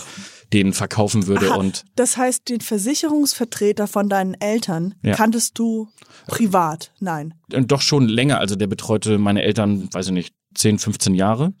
denen 0.53 0.71
verkaufen 0.71 1.27
würde 1.27 1.51
Aha, 1.51 1.57
und 1.57 1.83
das 1.97 2.15
heißt, 2.15 2.47
den 2.47 2.61
Versicherungsvertreter 2.61 3.87
von 3.87 4.07
deinen 4.07 4.35
Eltern 4.35 4.95
Ja. 5.03 5.15
kanntest 5.15 5.59
du 5.59 5.89
privat? 6.27 6.91
Nein. 7.01 7.33
und 7.53 7.71
doch 7.73 7.81
schon 7.81 8.07
länger, 8.07 8.39
also 8.39 8.55
der 8.55 8.67
betreute 8.67 9.17
meine 9.17 9.43
Eltern, 9.43 9.89
weiß 9.93 10.07
ich 10.07 10.13
nicht, 10.13 10.33
10, 10.55 10.79
15 10.79 11.13
Jahre 11.13 11.53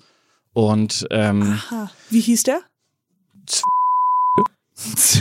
und 0.53 1.05
ähm, 1.11 1.59
Aha. 1.69 1.91
Wie 2.09 2.21
hieß 2.21 2.43
der? 2.43 2.61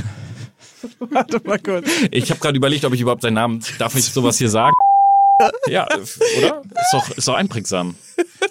Warte 1.00 1.40
mal 1.44 1.58
kurz. 1.58 1.88
ich 2.12 2.30
habe 2.30 2.38
gerade 2.40 2.56
überlegt, 2.56 2.84
ob 2.84 2.92
ich 2.94 3.00
überhaupt 3.00 3.22
seinen 3.22 3.34
Namen, 3.34 3.62
darf 3.78 3.96
ich 3.96 4.04
sowas 4.04 4.38
hier 4.38 4.48
sagen? 4.50 4.76
Ja, 5.68 5.86
oder? 5.86 6.62
Ist 6.62 6.92
doch, 6.92 7.10
ist 7.10 7.28
doch 7.28 7.34
einprägsam. 7.34 7.94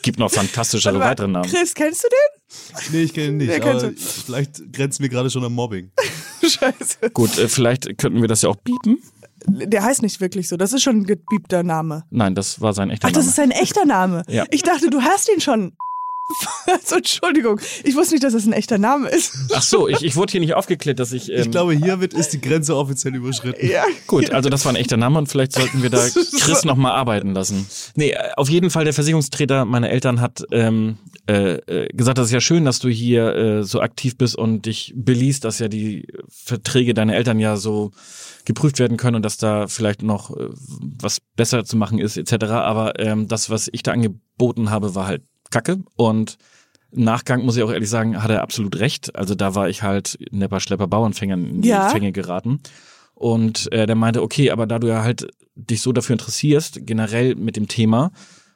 Gibt 0.01 0.19
noch 0.19 0.31
fantastischere 0.31 0.97
mal, 0.97 1.05
weitere 1.05 1.27
Namen. 1.27 1.49
Chris, 1.49 1.73
kennst 1.73 2.03
du 2.03 2.07
den? 2.07 2.93
Nee, 2.93 3.03
ich 3.03 3.13
kenne 3.13 3.27
ihn 3.27 3.37
nicht. 3.37 3.61
Aber 3.61 3.91
vielleicht 3.97 4.71
grenzt 4.71 4.99
mir 4.99 5.09
gerade 5.09 5.29
schon 5.29 5.43
am 5.43 5.53
Mobbing. 5.53 5.91
Scheiße. 6.41 7.09
Gut, 7.13 7.37
äh, 7.37 7.49
vielleicht 7.49 7.97
könnten 7.97 8.21
wir 8.21 8.27
das 8.27 8.41
ja 8.43 8.49
auch 8.49 8.55
biepen. 8.57 9.01
Der 9.45 9.83
heißt 9.83 10.01
nicht 10.01 10.19
wirklich 10.21 10.47
so. 10.47 10.57
Das 10.57 10.73
ist 10.73 10.83
schon 10.83 10.97
ein 10.97 11.03
gebiebter 11.05 11.63
Name. 11.63 12.03
Nein, 12.09 12.35
das 12.35 12.59
war 12.61 12.73
sein 12.73 12.89
echter 12.89 13.07
Ach, 13.07 13.11
das 13.11 13.25
Name. 13.25 13.29
ist 13.29 13.35
sein 13.35 13.51
echter 13.51 13.85
Name. 13.85 14.23
Ja. 14.27 14.45
Ich 14.51 14.63
dachte, 14.63 14.89
du 14.89 15.01
hast 15.01 15.29
ihn 15.29 15.41
schon. 15.41 15.73
Also, 16.67 16.95
Entschuldigung. 16.97 17.59
Ich 17.83 17.95
wusste 17.95 18.15
nicht, 18.15 18.23
dass 18.23 18.33
das 18.33 18.45
ein 18.45 18.53
echter 18.53 18.77
Name 18.77 19.09
ist. 19.09 19.33
Ach 19.53 19.61
so, 19.61 19.87
ich, 19.87 20.03
ich 20.03 20.15
wurde 20.15 20.31
hier 20.31 20.41
nicht 20.41 20.53
aufgeklärt, 20.55 20.99
dass 20.99 21.11
ich. 21.13 21.31
Ähm, 21.31 21.41
Ich 21.41 21.51
glaube, 21.51 21.73
hiermit 21.73 22.13
ist 22.13 22.33
die 22.33 22.41
Grenze 22.41 22.75
offiziell 22.75 23.15
überschritten. 23.15 23.65
ja. 23.67 23.83
Gut, 24.07 24.31
also 24.31 24.49
das 24.49 24.65
war 24.65 24.73
ein 24.73 24.75
echter 24.75 24.97
Name 24.97 25.17
und 25.17 25.27
vielleicht 25.27 25.53
sollten 25.53 25.81
wir 25.81 25.89
da 25.89 26.05
Chris 26.39 26.65
noch 26.65 26.75
mal 26.75 26.91
arbeiten 26.91 27.33
lassen. 27.33 27.67
Nee, 27.95 28.15
auf 28.35 28.49
jeden 28.49 28.69
Fall 28.69 28.83
der 28.83 28.93
Versicherungsträger 28.93 29.65
meiner 29.65 29.89
Eltern 29.89 30.21
hat 30.21 30.43
ähm, 30.51 30.97
äh, 31.29 31.55
äh, 31.55 31.87
gesagt, 31.93 32.17
das 32.17 32.27
ist 32.27 32.33
ja 32.33 32.41
schön, 32.41 32.65
dass 32.65 32.79
du 32.79 32.89
hier 32.89 33.35
äh, 33.35 33.63
so 33.63 33.81
aktiv 33.81 34.17
bist 34.17 34.35
und 34.35 34.65
dich 34.65 34.93
beliest, 34.95 35.45
dass 35.45 35.59
ja 35.59 35.67
die 35.67 36.07
Verträge 36.29 36.93
deiner 36.93 37.15
Eltern 37.15 37.39
ja 37.39 37.57
so 37.57 37.91
geprüft 38.45 38.79
werden 38.79 38.97
können 38.97 39.15
und 39.17 39.23
dass 39.25 39.37
da 39.37 39.67
vielleicht 39.67 40.03
noch 40.03 40.35
äh, 40.35 40.49
was 41.01 41.19
besser 41.35 41.65
zu 41.65 41.77
machen 41.77 41.99
ist 41.99 42.17
etc. 42.17 42.45
Aber 42.45 42.99
ähm, 42.99 43.27
das, 43.27 43.49
was 43.49 43.69
ich 43.71 43.83
da 43.83 43.91
angeboten 43.91 44.69
habe, 44.69 44.95
war 44.95 45.07
halt 45.07 45.23
Kacke 45.49 45.79
und 45.95 46.37
im 46.91 47.03
Nachgang 47.03 47.43
muss 47.43 47.57
ich 47.57 47.63
auch 47.63 47.71
ehrlich 47.71 47.89
sagen, 47.89 48.21
hat 48.21 48.31
er 48.31 48.41
absolut 48.41 48.79
recht. 48.79 49.15
Also 49.15 49.35
da 49.35 49.55
war 49.55 49.69
ich 49.69 49.83
halt 49.83 50.17
Nepper, 50.31 50.59
Schlepper, 50.59 50.87
Bauernfängern 50.87 51.45
in 51.45 51.61
die 51.61 51.69
Ja. 51.69 51.89
Fänge 51.89 52.11
geraten. 52.11 52.61
Und 53.13 53.71
äh, 53.71 53.85
der 53.85 53.95
meinte, 53.95 54.21
okay, 54.21 54.51
aber 54.51 54.67
da 54.67 54.79
du 54.79 54.87
ja 54.87 55.03
halt 55.03 55.27
dich 55.55 55.81
so 55.81 55.91
dafür 55.91 56.13
interessierst, 56.13 56.79
generell 56.85 57.35
mit 57.35 57.55
dem 57.55 57.67
Thema, 57.67 58.11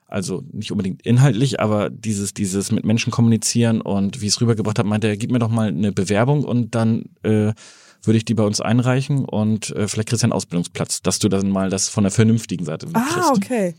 also 0.07 0.43
nicht 0.51 0.71
unbedingt 0.71 1.01
inhaltlich, 1.05 1.59
aber 1.59 1.89
dieses, 1.89 2.33
dieses 2.33 2.71
mit 2.71 2.85
Menschen 2.85 3.11
kommunizieren 3.11 3.81
und 3.81 4.21
wie 4.21 4.27
ich 4.27 4.33
es 4.33 4.41
rübergebracht 4.41 4.77
habe, 4.77 4.87
meinte 4.87 5.07
er, 5.07 5.17
gib 5.17 5.31
mir 5.31 5.39
doch 5.39 5.49
mal 5.49 5.69
eine 5.69 5.91
Bewerbung 5.91 6.43
und 6.43 6.75
dann 6.75 7.05
äh, 7.23 7.53
würde 8.03 8.17
ich 8.17 8.25
die 8.25 8.33
bei 8.33 8.43
uns 8.43 8.61
einreichen 8.61 9.25
und 9.25 9.75
äh, 9.75 9.87
vielleicht 9.87 10.09
kriegst 10.09 10.23
du 10.23 10.25
einen 10.25 10.33
Ausbildungsplatz, 10.33 11.01
dass 11.01 11.19
du 11.19 11.29
dann 11.29 11.49
mal 11.49 11.69
das 11.69 11.89
von 11.89 12.03
der 12.03 12.11
vernünftigen 12.11 12.65
Seite 12.65 12.87
mitkriegst. 12.87 13.17
Ah, 13.17 13.33
okay. 13.35 13.75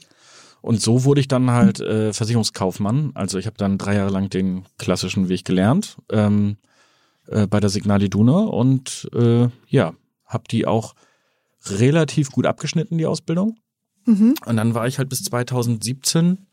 Und 0.62 0.80
so 0.80 1.04
wurde 1.04 1.20
ich 1.20 1.28
dann 1.28 1.50
halt 1.50 1.80
äh, 1.80 2.12
Versicherungskaufmann. 2.12 3.10
Also 3.14 3.38
ich 3.38 3.46
habe 3.46 3.58
dann 3.58 3.78
drei 3.78 3.96
Jahre 3.96 4.10
lang 4.10 4.30
den 4.30 4.64
klassischen 4.78 5.28
Weg 5.28 5.44
gelernt 5.44 5.96
ähm, 6.10 6.56
äh, 7.26 7.46
bei 7.46 7.60
der 7.60 7.68
Signal 7.68 8.02
Iduna 8.02 8.44
und 8.44 9.10
äh, 9.12 9.48
ja, 9.66 9.92
habe 10.24 10.44
die 10.50 10.66
auch 10.66 10.94
relativ 11.66 12.30
gut 12.30 12.46
abgeschnitten, 12.46 12.96
die 12.96 13.06
Ausbildung. 13.06 13.58
Mhm. 14.06 14.34
Und 14.46 14.56
dann 14.56 14.74
war 14.74 14.86
ich 14.86 14.98
halt 14.98 15.08
bis 15.08 15.24
2017 15.24 16.46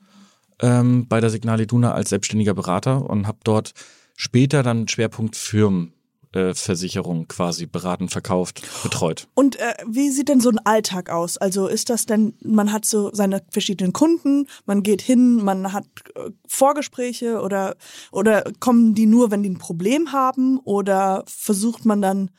ähm, 0.62 1.08
bei 1.08 1.22
der 1.22 1.30
Signal 1.30 1.62
Iduna 1.62 1.94
als 1.94 2.10
selbstständiger 2.10 2.56
Berater 2.56 3.08
und 3.10 3.28
habe 3.28 3.39
dort 3.44 3.74
später 4.16 4.63
dann 4.63 4.88
Schwerpunkt 4.88 5.36
äh, 5.36 5.94
Versicherung 6.31 7.27
quasi 7.27 7.65
beraten, 7.65 8.07
verkauft, 8.07 8.62
betreut. 8.83 9.27
Und 9.33 9.55
äh, 9.55 9.74
wie 9.88 10.12
sieht 10.12 10.29
denn 10.29 10.41
so 10.41 10.50
ein 10.50 10.59
Alltag 10.59 11.09
aus? 11.09 11.38
Also 11.38 11.67
ist 11.67 11.89
das 11.89 12.05
denn, 12.05 12.36
man 12.43 12.71
hat 12.71 12.86
so 12.86 13.09
seine 13.13 13.41
verschiedenen 13.50 13.93
Kunden, 13.93 14.48
man 14.65 14.83
geht 14.83 15.01
hin, 15.01 15.43
man 15.43 15.74
hat 15.74 15.86
äh, 16.15 16.29
Vorgespräche 16.48 17.41
oder, 17.41 17.75
oder 18.12 18.43
kommen 18.59 18.93
die 18.93 19.07
nur, 19.07 19.31
wenn 19.31 19.41
die 19.41 19.50
ein 19.50 19.57
Problem 19.57 20.12
haben 20.12 20.59
oder 20.59 21.24
versucht 21.25 21.86
man 21.86 22.01
dann 22.01 22.29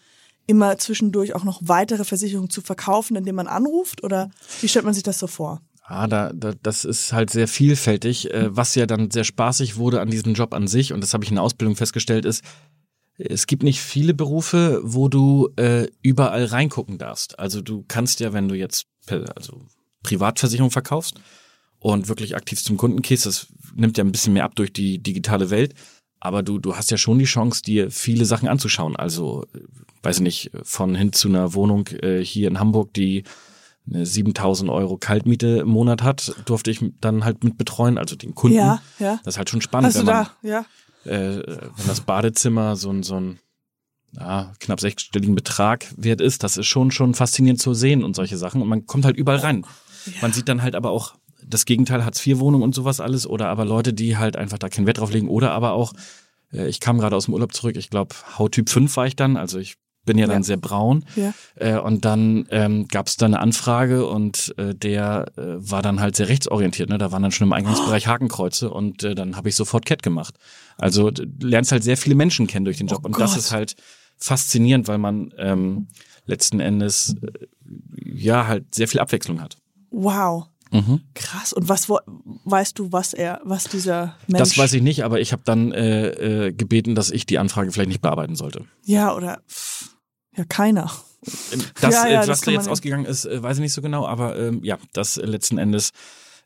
immer 0.46 0.78
zwischendurch 0.78 1.34
auch 1.34 1.44
noch 1.44 1.60
weitere 1.64 2.04
Versicherungen 2.04 2.50
zu 2.50 2.60
verkaufen, 2.60 3.16
indem 3.16 3.36
man 3.36 3.46
anruft 3.48 4.04
oder 4.04 4.30
wie 4.60 4.68
stellt 4.68 4.84
man 4.84 4.94
sich 4.94 5.04
das 5.04 5.18
so 5.18 5.26
vor? 5.26 5.62
Ah, 5.82 6.06
da, 6.06 6.32
da, 6.32 6.52
das 6.62 6.84
ist 6.84 7.12
halt 7.12 7.30
sehr 7.30 7.48
vielfältig. 7.48 8.32
Äh, 8.32 8.56
was 8.56 8.76
ja 8.76 8.86
dann 8.86 9.10
sehr 9.10 9.24
spaßig 9.24 9.76
wurde 9.76 10.00
an 10.00 10.10
diesem 10.10 10.34
Job 10.34 10.54
an 10.54 10.68
sich, 10.68 10.92
und 10.92 11.00
das 11.00 11.12
habe 11.12 11.24
ich 11.24 11.30
in 11.30 11.34
der 11.34 11.42
Ausbildung 11.42 11.74
festgestellt, 11.74 12.24
ist, 12.24 12.44
es 13.28 13.46
gibt 13.46 13.62
nicht 13.62 13.80
viele 13.80 14.14
Berufe, 14.14 14.80
wo 14.82 15.08
du 15.08 15.50
äh, 15.56 15.88
überall 16.02 16.44
reingucken 16.44 16.98
darfst. 16.98 17.38
Also 17.38 17.60
du 17.60 17.84
kannst 17.86 18.20
ja, 18.20 18.32
wenn 18.32 18.48
du 18.48 18.54
jetzt 18.54 18.86
also 19.34 19.66
Privatversicherung 20.02 20.70
verkaufst 20.70 21.20
und 21.78 22.08
wirklich 22.08 22.36
aktiv 22.36 22.62
zum 22.62 22.76
Kunden 22.76 23.02
gehst, 23.02 23.26
das 23.26 23.48
nimmt 23.74 23.98
ja 23.98 24.04
ein 24.04 24.12
bisschen 24.12 24.32
mehr 24.32 24.44
ab 24.44 24.54
durch 24.54 24.72
die 24.72 24.98
digitale 24.98 25.50
Welt. 25.50 25.74
Aber 26.20 26.42
du, 26.42 26.58
du 26.58 26.76
hast 26.76 26.90
ja 26.90 26.98
schon 26.98 27.18
die 27.18 27.24
Chance, 27.24 27.62
dir 27.62 27.90
viele 27.90 28.26
Sachen 28.26 28.48
anzuschauen. 28.48 28.94
Also, 28.94 29.46
äh, 29.54 29.60
weiß 30.02 30.16
ich 30.16 30.22
nicht, 30.22 30.50
von 30.62 30.94
hin 30.94 31.12
zu 31.12 31.28
einer 31.28 31.54
Wohnung 31.54 31.86
äh, 32.02 32.22
hier 32.22 32.48
in 32.48 32.60
Hamburg, 32.60 32.92
die 32.92 33.24
eine 33.88 34.04
7000 34.04 34.70
Euro 34.70 34.98
Kaltmiete 34.98 35.58
im 35.58 35.68
Monat 35.68 36.02
hat, 36.02 36.34
durfte 36.44 36.70
ich 36.70 36.84
dann 37.00 37.24
halt 37.24 37.42
mit 37.42 37.56
betreuen, 37.56 37.96
also 37.96 38.16
den 38.16 38.34
Kunden. 38.34 38.58
Ja, 38.58 38.82
ja. 38.98 39.18
Das 39.24 39.34
ist 39.34 39.38
halt 39.38 39.48
schon 39.48 39.62
spannend, 39.62 39.88
Hast 39.88 39.96
du 39.96 40.06
wenn 40.06 40.14
man, 40.14 40.26
da, 40.42 40.48
ja. 40.48 40.66
Äh, 41.04 41.42
wenn 41.46 41.86
das 41.86 42.00
Badezimmer 42.02 42.76
so 42.76 42.90
ein, 42.90 43.02
so 43.02 43.16
ein 43.18 43.38
ja, 44.12 44.52
knapp 44.58 44.80
sechsstelligen 44.80 45.34
Betrag 45.34 45.86
wert 45.96 46.20
ist, 46.20 46.42
das 46.42 46.56
ist 46.56 46.66
schon, 46.66 46.90
schon 46.90 47.14
faszinierend 47.14 47.60
zu 47.60 47.74
sehen 47.74 48.02
und 48.02 48.16
solche 48.16 48.36
Sachen. 48.36 48.60
Und 48.60 48.68
man 48.68 48.86
kommt 48.86 49.04
halt 49.04 49.16
überall 49.16 49.38
rein. 49.38 49.64
Man 50.20 50.32
sieht 50.32 50.48
dann 50.48 50.62
halt 50.62 50.74
aber 50.74 50.90
auch 50.90 51.14
das 51.46 51.64
Gegenteil, 51.64 52.04
Hartz-IV-Wohnung 52.04 52.62
und 52.62 52.74
sowas 52.74 53.00
alles, 53.00 53.26
oder 53.26 53.48
aber 53.48 53.64
Leute, 53.64 53.92
die 53.92 54.16
halt 54.16 54.36
einfach 54.36 54.58
da 54.58 54.68
keinen 54.68 54.86
Wert 54.86 54.98
drauf 54.98 55.12
legen, 55.12 55.28
oder 55.28 55.52
aber 55.52 55.72
auch, 55.72 55.92
äh, 56.52 56.68
ich 56.68 56.80
kam 56.80 56.98
gerade 56.98 57.16
aus 57.16 57.26
dem 57.26 57.34
Urlaub 57.34 57.54
zurück, 57.54 57.76
ich 57.76 57.88
glaube, 57.90 58.14
Hauttyp 58.38 58.68
5 58.68 58.96
war 58.96 59.06
ich 59.06 59.16
dann, 59.16 59.36
also 59.36 59.58
ich 59.58 59.76
bin 60.06 60.16
ja 60.16 60.26
dann 60.26 60.38
Ja. 60.38 60.42
sehr 60.42 60.56
braun. 60.56 61.04
Ja. 61.14 61.34
Äh, 61.56 61.78
und 61.78 62.04
dann 62.06 62.46
ähm, 62.50 62.88
gab 62.88 63.06
es 63.06 63.16
da 63.16 63.26
eine 63.26 63.38
Anfrage 63.38 64.06
und 64.06 64.54
äh, 64.56 64.74
der 64.74 65.26
äh, 65.36 65.42
war 65.58 65.82
dann 65.82 66.00
halt 66.00 66.16
sehr 66.16 66.28
rechtsorientiert. 66.28 66.88
Ne? 66.88 66.96
Da 66.96 67.12
waren 67.12 67.22
dann 67.22 67.32
schon 67.32 67.46
im 67.46 67.52
Eingangsbereich 67.52 68.06
Hakenkreuze 68.06 68.70
und 68.70 69.02
äh, 69.04 69.14
dann 69.14 69.36
habe 69.36 69.50
ich 69.50 69.56
sofort 69.56 69.84
Cat 69.84 70.02
gemacht. 70.02 70.36
Also 70.80 71.10
du 71.10 71.24
lernst 71.46 71.72
halt 71.72 71.84
sehr 71.84 71.96
viele 71.96 72.14
Menschen 72.14 72.46
kennen 72.46 72.64
durch 72.64 72.78
den 72.78 72.86
Job. 72.86 73.00
Oh 73.02 73.06
und 73.06 73.18
das 73.18 73.32
Gott. 73.32 73.38
ist 73.38 73.52
halt 73.52 73.76
faszinierend, 74.16 74.88
weil 74.88 74.98
man 74.98 75.32
ähm, 75.38 75.88
letzten 76.26 76.60
Endes 76.60 77.16
äh, 77.22 77.46
ja 78.02 78.46
halt 78.46 78.74
sehr 78.74 78.88
viel 78.88 79.00
Abwechslung 79.00 79.40
hat. 79.40 79.56
Wow. 79.90 80.46
Mhm. 80.72 81.00
Krass. 81.14 81.52
Und 81.52 81.68
was 81.68 81.88
weißt 81.88 82.78
du, 82.78 82.92
was 82.92 83.12
er, 83.12 83.40
was 83.44 83.64
dieser 83.64 84.16
Mensch. 84.28 84.38
Das 84.38 84.58
weiß 84.58 84.72
ich 84.74 84.82
nicht, 84.82 85.04
aber 85.04 85.20
ich 85.20 85.32
habe 85.32 85.42
dann 85.44 85.72
äh, 85.72 86.46
äh, 86.46 86.52
gebeten, 86.52 86.94
dass 86.94 87.10
ich 87.10 87.26
die 87.26 87.38
Anfrage 87.38 87.72
vielleicht 87.72 87.88
nicht 87.88 88.02
bearbeiten 88.02 88.36
sollte. 88.36 88.64
Ja, 88.84 89.14
oder 89.14 89.42
pff, 89.48 89.96
ja, 90.36 90.44
keiner. 90.44 90.90
Das, 91.80 91.94
Ja, 91.94 92.06
äh, 92.06 92.12
ja, 92.12 92.20
was 92.20 92.26
das 92.28 92.40
da 92.42 92.50
jetzt 92.52 92.68
ausgegangen 92.68 93.04
ist, 93.04 93.24
äh, 93.24 93.42
weiß 93.42 93.56
ich 93.56 93.62
nicht 93.62 93.72
so 93.72 93.82
genau, 93.82 94.06
aber 94.06 94.38
ähm, 94.38 94.60
ja, 94.62 94.78
das 94.92 95.16
äh, 95.16 95.26
letzten 95.26 95.58
Endes 95.58 95.90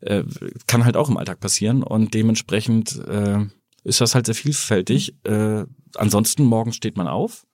äh, 0.00 0.24
kann 0.66 0.84
halt 0.84 0.96
auch 0.96 1.08
im 1.08 1.16
Alltag 1.16 1.38
passieren 1.40 1.82
und 1.82 2.14
dementsprechend 2.14 2.98
äh, 3.06 3.44
ist 3.84 4.00
das 4.00 4.14
halt 4.14 4.26
sehr 4.26 4.34
vielfältig. 4.34 5.14
Äh, 5.24 5.64
ansonsten 5.94 6.44
morgens 6.44 6.76
steht 6.76 6.96
man 6.96 7.06
auf, 7.06 7.46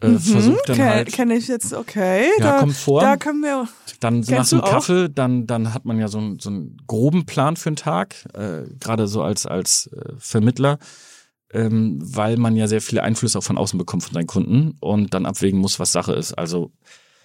äh, 0.00 0.18
versucht 0.18 0.68
dann 0.68 0.76
Ke- 0.76 0.84
halt, 0.84 1.12
Kenne 1.12 1.36
ich 1.36 1.46
jetzt, 1.48 1.74
okay. 1.74 2.28
Ja, 2.38 2.44
da, 2.52 2.58
kommt 2.60 2.76
vor. 2.76 3.00
Da 3.02 3.16
können 3.16 3.42
wir. 3.42 3.68
dann 4.00 4.20
nach 4.20 4.48
dem? 4.48 4.60
Kaffee, 4.62 5.08
dann 5.10 5.46
dann 5.46 5.74
hat 5.74 5.84
man 5.84 5.98
ja 5.98 6.08
so, 6.08 6.18
einen- 6.18 6.38
so 6.38 6.48
einen 6.50 6.76
groben 6.86 7.26
Plan 7.26 7.56
für 7.56 7.70
den 7.70 7.76
Tag, 7.76 8.14
äh, 8.34 8.62
gerade 8.80 9.06
so 9.08 9.22
als 9.22 9.44
als 9.46 9.90
äh, 9.92 10.12
Vermittler. 10.18 10.78
Ähm, 11.52 11.98
weil 12.00 12.36
man 12.36 12.54
ja 12.54 12.68
sehr 12.68 12.80
viele 12.80 13.02
Einflüsse 13.02 13.36
auch 13.36 13.42
von 13.42 13.58
außen 13.58 13.76
bekommt 13.76 14.04
von 14.04 14.14
seinen 14.14 14.28
Kunden 14.28 14.76
und 14.80 15.14
dann 15.14 15.26
abwägen 15.26 15.58
muss, 15.58 15.80
was 15.80 15.90
Sache 15.90 16.12
ist. 16.12 16.32
Also 16.34 16.70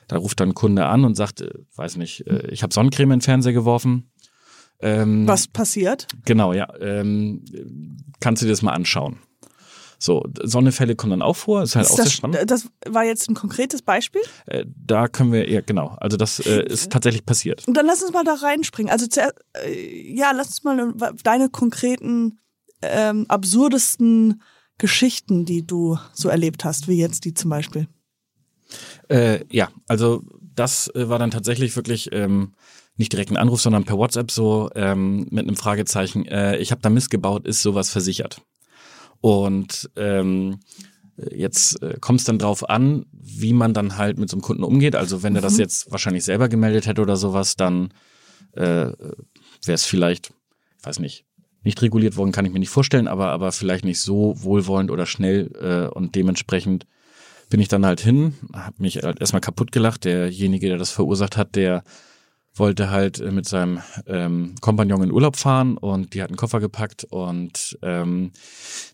da 0.07 0.17
ruft 0.17 0.39
dann 0.39 0.49
ein 0.49 0.53
Kunde 0.55 0.87
an 0.87 1.05
und 1.05 1.13
sagt, 1.15 1.41
äh, 1.41 1.51
weiß 1.75 1.97
nicht, 1.97 2.25
äh, 2.25 2.47
ich 2.49 2.63
habe 2.63 2.73
Sonnencreme 2.73 3.11
in 3.11 3.19
den 3.19 3.21
Fernseher 3.21 3.53
geworfen. 3.53 4.09
Ähm, 4.79 5.27
Was 5.27 5.47
passiert? 5.47 6.07
Genau, 6.25 6.53
ja. 6.53 6.67
Ähm, 6.79 7.43
kannst 8.19 8.41
du 8.41 8.45
dir 8.45 8.51
das 8.51 8.61
mal 8.61 8.73
anschauen? 8.73 9.19
So, 9.97 10.23
Sonnefälle 10.43 10.95
kommen 10.95 11.11
dann 11.11 11.21
auch 11.21 11.35
vor, 11.35 11.63
ist 11.63 11.75
halt 11.75 11.87
auch 11.87 11.91
Ist 11.91 11.95
sehr 11.95 12.05
das, 12.05 12.13
spannend. 12.13 12.51
das 12.51 12.67
war 12.85 13.05
jetzt 13.05 13.29
ein 13.29 13.33
konkretes 13.33 13.81
Beispiel. 13.81 14.21
Äh, 14.45 14.65
da 14.67 15.07
können 15.07 15.31
wir, 15.31 15.49
ja 15.49 15.61
genau, 15.61 15.95
also 15.99 16.17
das 16.17 16.39
äh, 16.39 16.63
ist 16.65 16.91
tatsächlich 16.91 17.25
passiert. 17.25 17.67
Und 17.67 17.75
dann 17.75 17.85
lass 17.85 18.03
uns 18.03 18.11
mal 18.11 18.23
da 18.23 18.33
reinspringen. 18.33 18.91
Also 18.91 19.07
zuerst, 19.07 19.35
äh, 19.65 20.13
ja, 20.13 20.31
lass 20.31 20.47
uns 20.47 20.63
mal 20.63 20.93
deine 21.23 21.49
konkreten, 21.49 22.39
ähm, 22.81 23.25
absurdesten 23.29 24.41
Geschichten, 24.77 25.45
die 25.45 25.65
du 25.65 25.97
so 26.13 26.29
erlebt 26.29 26.65
hast, 26.65 26.87
wie 26.87 26.97
jetzt 26.99 27.23
die 27.25 27.33
zum 27.33 27.49
Beispiel? 27.49 27.87
Äh, 29.07 29.45
ja, 29.49 29.69
also 29.87 30.23
das 30.55 30.93
äh, 30.95 31.09
war 31.09 31.19
dann 31.19 31.31
tatsächlich 31.31 31.75
wirklich 31.75 32.09
ähm, 32.11 32.53
nicht 32.95 33.11
direkt 33.11 33.31
ein 33.31 33.37
Anruf, 33.37 33.61
sondern 33.61 33.83
per 33.83 33.97
WhatsApp 33.97 34.31
so 34.31 34.69
ähm, 34.75 35.27
mit 35.29 35.47
einem 35.47 35.57
Fragezeichen. 35.57 36.25
Äh, 36.25 36.57
ich 36.57 36.71
habe 36.71 36.81
da 36.81 36.89
Mist 36.89 37.09
gebaut, 37.09 37.45
ist 37.45 37.61
sowas 37.61 37.89
versichert? 37.89 38.41
Und 39.21 39.89
ähm, 39.95 40.59
Jetzt 41.31 41.81
äh, 41.81 41.97
kommt 42.01 42.19
es 42.19 42.25
dann 42.25 42.39
drauf 42.39 42.69
an, 42.69 43.05
wie 43.13 43.53
man 43.53 43.73
dann 43.73 43.97
halt 43.97 44.17
mit 44.17 44.29
so 44.29 44.35
einem 44.35 44.41
Kunden 44.41 44.63
umgeht. 44.63 44.95
Also 44.95 45.23
wenn 45.23 45.35
er 45.35 45.41
das 45.41 45.57
jetzt 45.57 45.89
wahrscheinlich 45.91 46.25
selber 46.25 46.49
gemeldet 46.49 46.87
hätte 46.87 47.01
oder 47.01 47.15
sowas, 47.15 47.55
dann 47.55 47.93
äh, 48.51 48.91
wäre 48.91 49.25
es 49.65 49.85
vielleicht, 49.85 50.33
ich 50.79 50.85
weiß 50.85 50.99
nicht, 50.99 51.25
nicht 51.63 51.81
reguliert 51.81 52.17
worden, 52.17 52.33
kann 52.33 52.45
ich 52.45 52.51
mir 52.51 52.59
nicht 52.59 52.69
vorstellen, 52.69 53.07
aber, 53.07 53.29
aber 53.29 53.51
vielleicht 53.53 53.85
nicht 53.85 54.01
so 54.01 54.35
wohlwollend 54.37 54.91
oder 54.91 55.05
schnell 55.05 55.51
äh, 55.59 55.95
und 55.95 56.15
dementsprechend 56.15 56.85
bin 57.49 57.59
ich 57.59 57.67
dann 57.67 57.85
halt 57.85 58.01
hin, 58.01 58.33
habe 58.53 58.75
mich 58.79 59.03
halt 59.03 59.19
erstmal 59.19 59.41
kaputt 59.41 59.71
gelacht. 59.71 60.05
Derjenige, 60.05 60.67
der 60.67 60.77
das 60.77 60.91
verursacht 60.91 61.37
hat, 61.37 61.55
der 61.55 61.83
wollte 62.53 62.89
halt 62.89 63.19
äh, 63.19 63.31
mit 63.31 63.47
seinem 63.47 63.81
ähm, 64.07 64.55
Kompagnon 64.61 65.03
in 65.03 65.11
Urlaub 65.11 65.35
fahren 65.35 65.77
und 65.77 66.13
die 66.13 66.21
hatten 66.21 66.33
einen 66.33 66.37
Koffer 66.37 66.59
gepackt 66.59 67.03
und 67.03 67.77
ähm, 67.81 68.31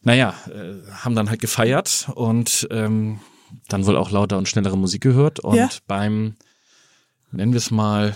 naja, 0.04 0.34
äh, 0.50 0.92
haben 0.92 1.16
dann 1.16 1.30
halt 1.30 1.42
gefeiert 1.42 2.10
und 2.16 2.68
ähm, 2.72 3.20
dann 3.68 3.86
wohl 3.86 3.98
auch 3.98 4.10
lauter 4.12 4.38
und 4.38 4.48
schnellere 4.48 4.78
Musik 4.78 5.02
gehört 5.02 5.40
und 5.40 5.56
Ja. 5.56 5.70
beim, 5.86 6.36
nennen 7.32 7.54
wir 7.54 7.60
es 7.60 7.70
mal, 7.70 8.16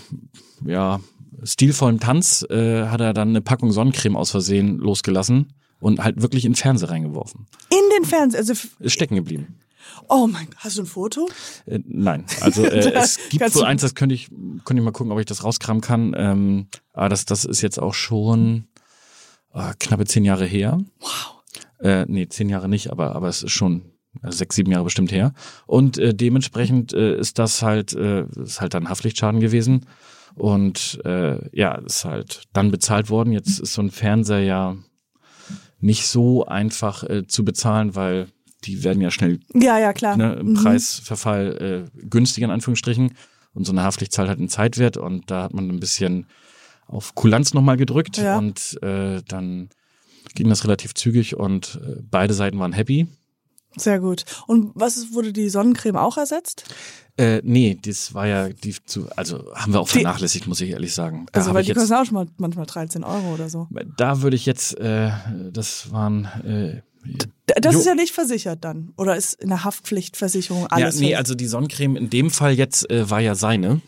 ja, 0.65 1.00
stilvollen 1.44 2.00
Tanz 2.00 2.44
äh, 2.50 2.88
hat 2.88 3.01
er 3.01 3.13
dann 3.13 3.30
eine 3.30 3.42
Packung 3.42 3.72
Sonnencreme 3.72 4.15
aus 4.15 4.32
Versehen 4.32 4.77
losgelassen 4.80 5.54
und 5.80 6.04
halt 6.04 6.22
wirklich 6.22 6.46
in 6.46 6.54
den 6.54 6.58
Fernseher 6.58 6.89
reingeworfen. 6.89 7.46
In 7.70 7.77
den 7.98 8.06
Fernsehen, 8.06 8.39
also, 8.39 8.54
Ist 8.80 8.94
stecken 8.94 9.15
geblieben. 9.15 9.60
Oh 10.10 10.27
mein 10.27 10.46
Gott, 10.48 10.58
hast 10.58 10.77
du 10.77 10.84
ein 10.84 10.86
Foto? 10.88 11.30
Äh, 11.65 11.80
nein, 11.86 12.25
also 12.42 12.63
äh, 12.63 12.92
es 12.94 13.20
gibt 13.30 13.56
du- 13.56 13.63
eins, 13.63 13.82
das 13.82 13.96
könnte 13.96 14.15
ich, 14.15 14.30
könnte 14.30 14.82
ich 14.82 14.86
mal 14.86 14.92
gucken, 14.92 15.12
ob 15.12 15.20
ich 15.20 15.25
das 15.25 15.44
rauskramen 15.44 15.82
kann. 15.82 16.13
Ähm, 16.18 16.68
aber 16.94 17.10
das, 17.10 17.25
das 17.25 17.46
ist 17.46 17.62
jetzt 17.62 17.80
auch 17.80 17.94
schon 17.94 18.68
äh, 19.54 19.74
knappe 19.80 20.06
zehn 20.06 20.25
Jahre 20.25 20.46
her. 20.46 20.80
Wow. 21.00 21.44
Äh, 21.80 22.06
nee, 22.08 22.27
zehn 22.27 22.50
Jahre 22.50 22.70
nicht, 22.70 22.92
aber, 22.92 23.15
aber 23.15 23.27
es 23.27 23.44
ist 23.44 23.51
schon 23.51 23.92
äh, 24.24 24.32
sechs, 24.32 24.56
sieben 24.56 24.72
Jahre 24.72 24.86
bestimmt 24.86 25.12
her. 25.12 25.34
Und 25.65 25.98
äh, 25.98 26.13
dementsprechend 26.13 26.94
äh, 26.94 27.18
ist 27.18 27.39
das 27.39 27.62
halt, 27.62 27.94
äh, 27.94 28.25
ist 28.42 28.62
halt 28.62 28.74
dann 28.74 28.89
Haftpflichtschaden 28.89 29.39
gewesen. 29.39 29.86
Und 30.36 31.00
äh, 31.06 31.39
ja, 31.58 31.75
ist 31.75 32.04
halt 32.04 32.44
dann 32.51 32.70
bezahlt 32.72 33.10
worden. 33.10 33.32
Jetzt 33.32 33.60
ist 33.60 33.74
so 33.74 33.82
ein 33.82 33.92
Fernseher 33.92 34.42
ja 34.42 34.75
nicht 35.80 36.08
so 36.08 36.46
einfach 36.46 37.04
äh, 37.04 37.27
zu 37.27 37.46
bezahlen, 37.46 37.96
weil 37.96 38.27
die 38.66 38.84
werden 38.84 39.02
ja 39.02 39.12
schnell 39.12 39.40
Ja, 39.54 39.78
ja, 39.80 39.94
klar. 39.94 40.18
ne, 40.18 40.34
im 40.36 40.50
Mhm. 40.50 40.54
Preisverfall 40.56 41.88
äh, 41.96 42.08
günstig 42.10 42.44
in 42.44 42.52
Anführungsstrichen. 42.52 43.12
Und 43.54 43.66
so 43.66 43.72
eine 43.72 43.84
Haftpflicht 43.84 44.12
zahlt 44.12 44.28
halt 44.30 44.40
einen 44.40 44.50
Zeitwert 44.50 44.98
und 44.98 45.32
da 45.32 45.44
hat 45.44 45.54
man 45.54 45.70
ein 45.70 45.80
bisschen 45.80 46.28
auf 46.88 47.16
Kulanz 47.16 47.54
nochmal 47.54 47.78
gedrückt 47.78 48.18
Ja. 48.18 48.38
und 48.38 48.78
äh, 48.84 49.22
dann 49.28 49.70
ging 50.36 50.50
das 50.50 50.66
relativ 50.66 50.94
zügig 50.94 51.38
und 51.38 51.80
äh, 51.84 52.02
beide 52.12 52.34
Seiten 52.34 52.60
waren 52.60 52.74
happy. 52.74 53.08
Sehr 53.78 54.00
gut. 54.00 54.24
Und 54.48 54.72
was 54.76 55.14
wurde 55.14 55.34
die 55.34 55.50
Sonnencreme 55.50 55.98
auch 55.98 56.18
ersetzt? 56.18 56.64
Äh, 57.18 57.42
nee, 57.44 57.78
das 57.82 58.14
war 58.14 58.28
ja 58.28 58.50
die 58.50 58.76
zu, 58.86 59.08
also 59.16 59.54
haben 59.56 59.74
wir 59.74 59.80
auch 59.82 59.88
Die- 59.88 60.00
vernachlässigt, 60.00 60.48
muss 60.48 60.60
ich 60.62 60.70
ehrlich 60.72 60.94
sagen. 60.94 61.26
Da 61.32 61.40
Also, 61.40 61.54
weil 61.54 61.64
die 61.64 61.70
jetzt, 61.70 61.78
kosten 61.80 61.94
auch 61.94 62.06
schon 62.06 62.14
mal 62.14 62.28
manchmal 62.38 62.66
13 62.66 63.04
Euro 63.04 63.34
oder 63.34 63.50
so. 63.50 63.68
da 63.98 64.22
würde 64.22 64.36
ich 64.36 64.46
jetzt, 64.46 64.78
äh, 64.80 65.12
das 65.52 65.92
waren 65.92 66.26
äh, 66.46 66.82
Das 67.62 67.74
Jo. 67.74 67.80
ist 67.80 67.86
ja 67.86 67.96
nicht 67.96 68.14
versichert 68.14 68.64
dann. 68.66 68.94
Oder 68.98 69.16
ist 69.16 69.34
in 69.36 69.50
der 69.50 69.64
Haftpflichtversicherung 69.64 70.64
Ja, 70.64 70.68
alles? 70.70 71.00
nee, 71.00 71.10
vers- 71.10 71.20
also 71.20 71.36
die 71.36 71.46
Sonnencreme 71.48 71.96
in 71.96 72.10
dem 72.10 72.32
Fall 72.32 72.54
jetzt 72.54 72.90
äh, 72.90 73.10
war 73.10 73.20
ja 73.20 73.36
seine. 73.36 73.82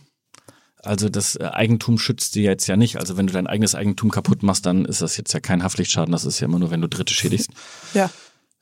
Also 0.84 1.10
das 1.10 1.36
äh, 1.36 1.44
Eigentum 1.44 1.98
schützt 1.98 2.34
sie 2.34 2.44
jetzt 2.44 2.68
ja 2.68 2.78
nicht. 2.78 2.98
Also 2.98 3.18
wenn 3.18 3.28
du 3.28 3.34
dein 3.34 3.48
eigenes 3.48 3.74
Eigentum 3.76 4.12
kaputt 4.12 4.44
machst, 4.44 4.66
dann 4.66 4.86
ist 4.86 5.02
das 5.02 5.18
jetzt 5.18 5.34
ja 5.34 5.40
kein 5.40 5.64
Haftpflichtschaden. 5.64 6.12
Das 6.12 6.24
ist 6.24 6.40
ja 6.40 6.46
immer 6.46 6.60
nur, 6.60 6.70
wenn 6.72 6.82
du 6.82 6.88
Dritte 6.88 7.14
schädigst. 7.14 7.50
ja, 7.94 8.10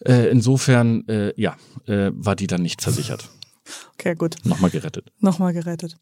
Äh, 0.06 0.29
insofern, 0.29 1.08
äh, 1.08 1.34
ja, 1.39 1.56
äh, 1.88 2.12
war 2.13 2.36
die 2.36 2.47
dann 2.47 2.62
nicht 2.62 2.82
versichert. 2.82 3.29
okay, 3.93 4.15
gut. 4.15 4.36
Nochmal 4.43 4.71
gerettet. 4.71 5.12
Nochmal 5.19 5.53
gerettet. 5.53 5.97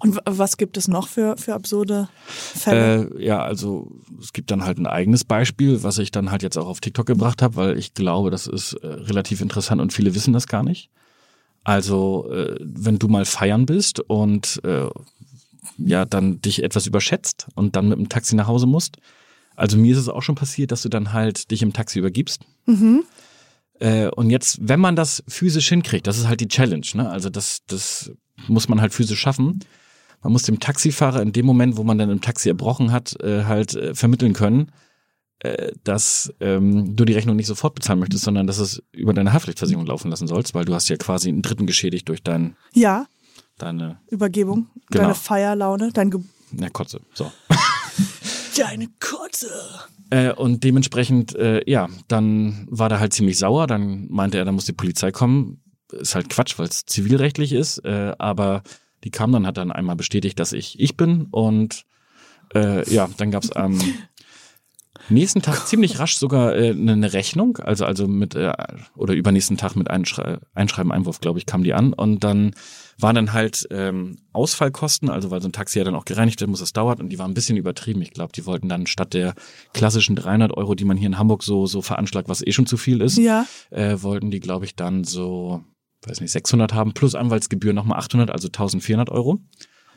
Und 0.00 0.20
was 0.24 0.56
gibt 0.56 0.76
es 0.76 0.86
noch 0.86 1.08
für, 1.08 1.36
für 1.36 1.54
absurde 1.54 2.08
Fälle? 2.26 3.10
Äh, 3.16 3.24
ja, 3.24 3.42
also 3.42 3.90
es 4.20 4.32
gibt 4.32 4.50
dann 4.52 4.64
halt 4.64 4.78
ein 4.78 4.86
eigenes 4.86 5.24
Beispiel, 5.24 5.82
was 5.82 5.98
ich 5.98 6.12
dann 6.12 6.30
halt 6.30 6.44
jetzt 6.44 6.56
auch 6.56 6.68
auf 6.68 6.80
TikTok 6.80 7.06
gebracht 7.06 7.42
habe, 7.42 7.56
weil 7.56 7.78
ich 7.78 7.94
glaube, 7.94 8.30
das 8.30 8.46
ist 8.46 8.74
äh, 8.74 8.86
relativ 8.86 9.40
interessant 9.40 9.80
und 9.80 9.92
viele 9.92 10.14
wissen 10.14 10.32
das 10.32 10.46
gar 10.46 10.62
nicht. 10.62 10.88
Also 11.64 12.30
äh, 12.30 12.56
wenn 12.60 12.98
du 12.98 13.08
mal 13.08 13.24
feiern 13.24 13.66
bist 13.66 13.98
und 13.98 14.60
äh, 14.64 14.88
ja 15.78 16.04
dann 16.04 16.40
dich 16.40 16.62
etwas 16.62 16.86
überschätzt 16.86 17.48
und 17.54 17.74
dann 17.74 17.88
mit 17.88 17.98
dem 17.98 18.08
Taxi 18.08 18.36
nach 18.36 18.46
Hause 18.46 18.66
musst. 18.66 18.98
Also 19.56 19.76
mir 19.76 19.92
ist 19.92 19.98
es 19.98 20.08
auch 20.08 20.22
schon 20.22 20.36
passiert, 20.36 20.70
dass 20.70 20.82
du 20.82 20.88
dann 20.88 21.12
halt 21.12 21.50
dich 21.50 21.62
im 21.62 21.72
Taxi 21.72 21.98
übergibst. 21.98 22.42
mhm. 22.66 23.04
Äh, 23.80 24.08
und 24.08 24.30
jetzt, 24.30 24.58
wenn 24.60 24.80
man 24.80 24.96
das 24.96 25.22
physisch 25.28 25.68
hinkriegt, 25.68 26.08
das 26.08 26.18
ist 26.18 26.26
halt 26.26 26.40
die 26.40 26.48
Challenge, 26.48 26.86
ne? 26.94 27.08
Also 27.08 27.30
das, 27.30 27.60
das 27.68 28.10
muss 28.48 28.68
man 28.68 28.80
halt 28.80 28.92
physisch 28.92 29.20
schaffen. 29.20 29.60
Man 30.22 30.32
muss 30.32 30.42
dem 30.42 30.58
Taxifahrer 30.60 31.22
in 31.22 31.32
dem 31.32 31.46
Moment, 31.46 31.76
wo 31.76 31.84
man 31.84 31.98
dann 31.98 32.10
im 32.10 32.20
Taxi 32.20 32.48
erbrochen 32.48 32.92
hat, 32.92 33.20
äh, 33.22 33.44
halt 33.44 33.74
äh, 33.74 33.94
vermitteln 33.94 34.32
können, 34.32 34.72
äh, 35.40 35.72
dass 35.84 36.32
ähm, 36.40 36.96
du 36.96 37.04
die 37.04 37.12
Rechnung 37.12 37.36
nicht 37.36 37.46
sofort 37.46 37.74
bezahlen 37.74 38.00
möchtest, 38.00 38.24
sondern 38.24 38.46
dass 38.46 38.58
es 38.58 38.82
über 38.92 39.14
deine 39.14 39.32
Haftpflichtversicherung 39.32 39.86
laufen 39.86 40.10
lassen 40.10 40.26
sollst, 40.26 40.54
weil 40.54 40.64
du 40.64 40.74
hast 40.74 40.88
ja 40.88 40.96
quasi 40.96 41.28
einen 41.28 41.42
Dritten 41.42 41.66
geschädigt 41.66 42.08
durch 42.08 42.22
dein, 42.22 42.56
Ja, 42.74 43.06
deine, 43.58 44.00
Übergebung, 44.08 44.68
Genau. 44.90 45.04
deine 45.04 45.14
Feierlaune, 45.14 45.90
dein 45.92 46.10
Ge 46.10 46.20
na 46.50 46.70
Kotze. 46.70 47.00
So. 47.12 47.30
Deine 48.56 48.88
Kotze. 49.00 49.50
Äh, 50.10 50.32
und 50.32 50.64
dementsprechend, 50.64 51.34
äh, 51.36 51.62
ja, 51.70 51.88
dann 52.08 52.66
war 52.70 52.88
der 52.88 53.00
halt 53.00 53.12
ziemlich 53.12 53.38
sauer. 53.38 53.66
Dann 53.66 54.06
meinte 54.08 54.38
er, 54.38 54.44
da 54.44 54.52
muss 54.52 54.64
die 54.64 54.72
Polizei 54.72 55.12
kommen. 55.12 55.62
Ist 55.92 56.14
halt 56.14 56.28
Quatsch, 56.28 56.58
weil 56.58 56.66
es 56.68 56.86
zivilrechtlich 56.86 57.52
ist. 57.52 57.84
Äh, 57.84 58.14
aber 58.18 58.62
die 59.04 59.10
kam 59.10 59.32
dann, 59.32 59.46
hat 59.46 59.56
dann 59.56 59.72
einmal 59.72 59.96
bestätigt, 59.96 60.38
dass 60.38 60.52
ich 60.52 60.78
ich 60.80 60.96
bin. 60.96 61.26
Und 61.30 61.84
äh, 62.54 62.88
ja, 62.92 63.08
dann 63.16 63.30
gab's 63.30 63.52
am 63.52 63.78
nächsten 65.08 65.42
Tag 65.42 65.66
ziemlich 65.66 65.98
rasch 65.98 66.16
sogar 66.16 66.56
äh, 66.56 66.70
eine 66.70 66.92
eine 66.92 67.12
Rechnung. 67.12 67.58
Also 67.58 67.84
also 67.84 68.06
mit 68.06 68.34
äh, 68.34 68.52
oder 68.96 69.14
übernächsten 69.14 69.56
Tag 69.56 69.76
mit 69.76 69.90
Einschrei 69.90 70.38
Einschreiben, 70.54 70.92
Einwurf, 70.92 71.20
glaube 71.20 71.38
ich, 71.38 71.46
kam 71.46 71.62
die 71.62 71.74
an. 71.74 71.92
Und 71.92 72.24
dann 72.24 72.54
waren 73.00 73.14
dann 73.14 73.32
halt 73.32 73.66
ähm, 73.70 74.16
Ausfallkosten, 74.32 75.08
also 75.08 75.30
weil 75.30 75.40
so 75.40 75.48
ein 75.48 75.52
Taxi 75.52 75.78
ja 75.78 75.84
dann 75.84 75.94
auch 75.94 76.04
gereinigt 76.04 76.40
werden 76.40 76.50
muss, 76.50 76.60
das 76.60 76.72
dauert 76.72 76.98
und 76.98 77.10
die 77.10 77.18
waren 77.18 77.30
ein 77.30 77.34
bisschen 77.34 77.56
übertrieben. 77.56 78.02
Ich 78.02 78.10
glaube, 78.10 78.32
die 78.32 78.44
wollten 78.44 78.68
dann 78.68 78.86
statt 78.86 79.14
der 79.14 79.34
klassischen 79.72 80.16
300 80.16 80.56
Euro, 80.56 80.74
die 80.74 80.84
man 80.84 80.96
hier 80.96 81.06
in 81.06 81.18
Hamburg 81.18 81.44
so 81.44 81.66
so 81.66 81.80
veranschlagt, 81.80 82.28
was 82.28 82.44
eh 82.44 82.52
schon 82.52 82.66
zu 82.66 82.76
viel 82.76 83.00
ist, 83.00 83.16
Ja, 83.16 83.46
äh, 83.70 83.96
wollten 84.00 84.30
die, 84.30 84.40
glaube 84.40 84.64
ich, 84.64 84.74
dann 84.74 85.04
so, 85.04 85.62
weiß 86.06 86.20
nicht, 86.20 86.30
600 86.30 86.72
haben 86.74 86.94
plus 86.94 87.14
Anwaltsgebühr 87.14 87.72
nochmal 87.72 87.98
800, 87.98 88.30
also 88.30 88.48
1400 88.48 89.10
Euro. 89.10 89.38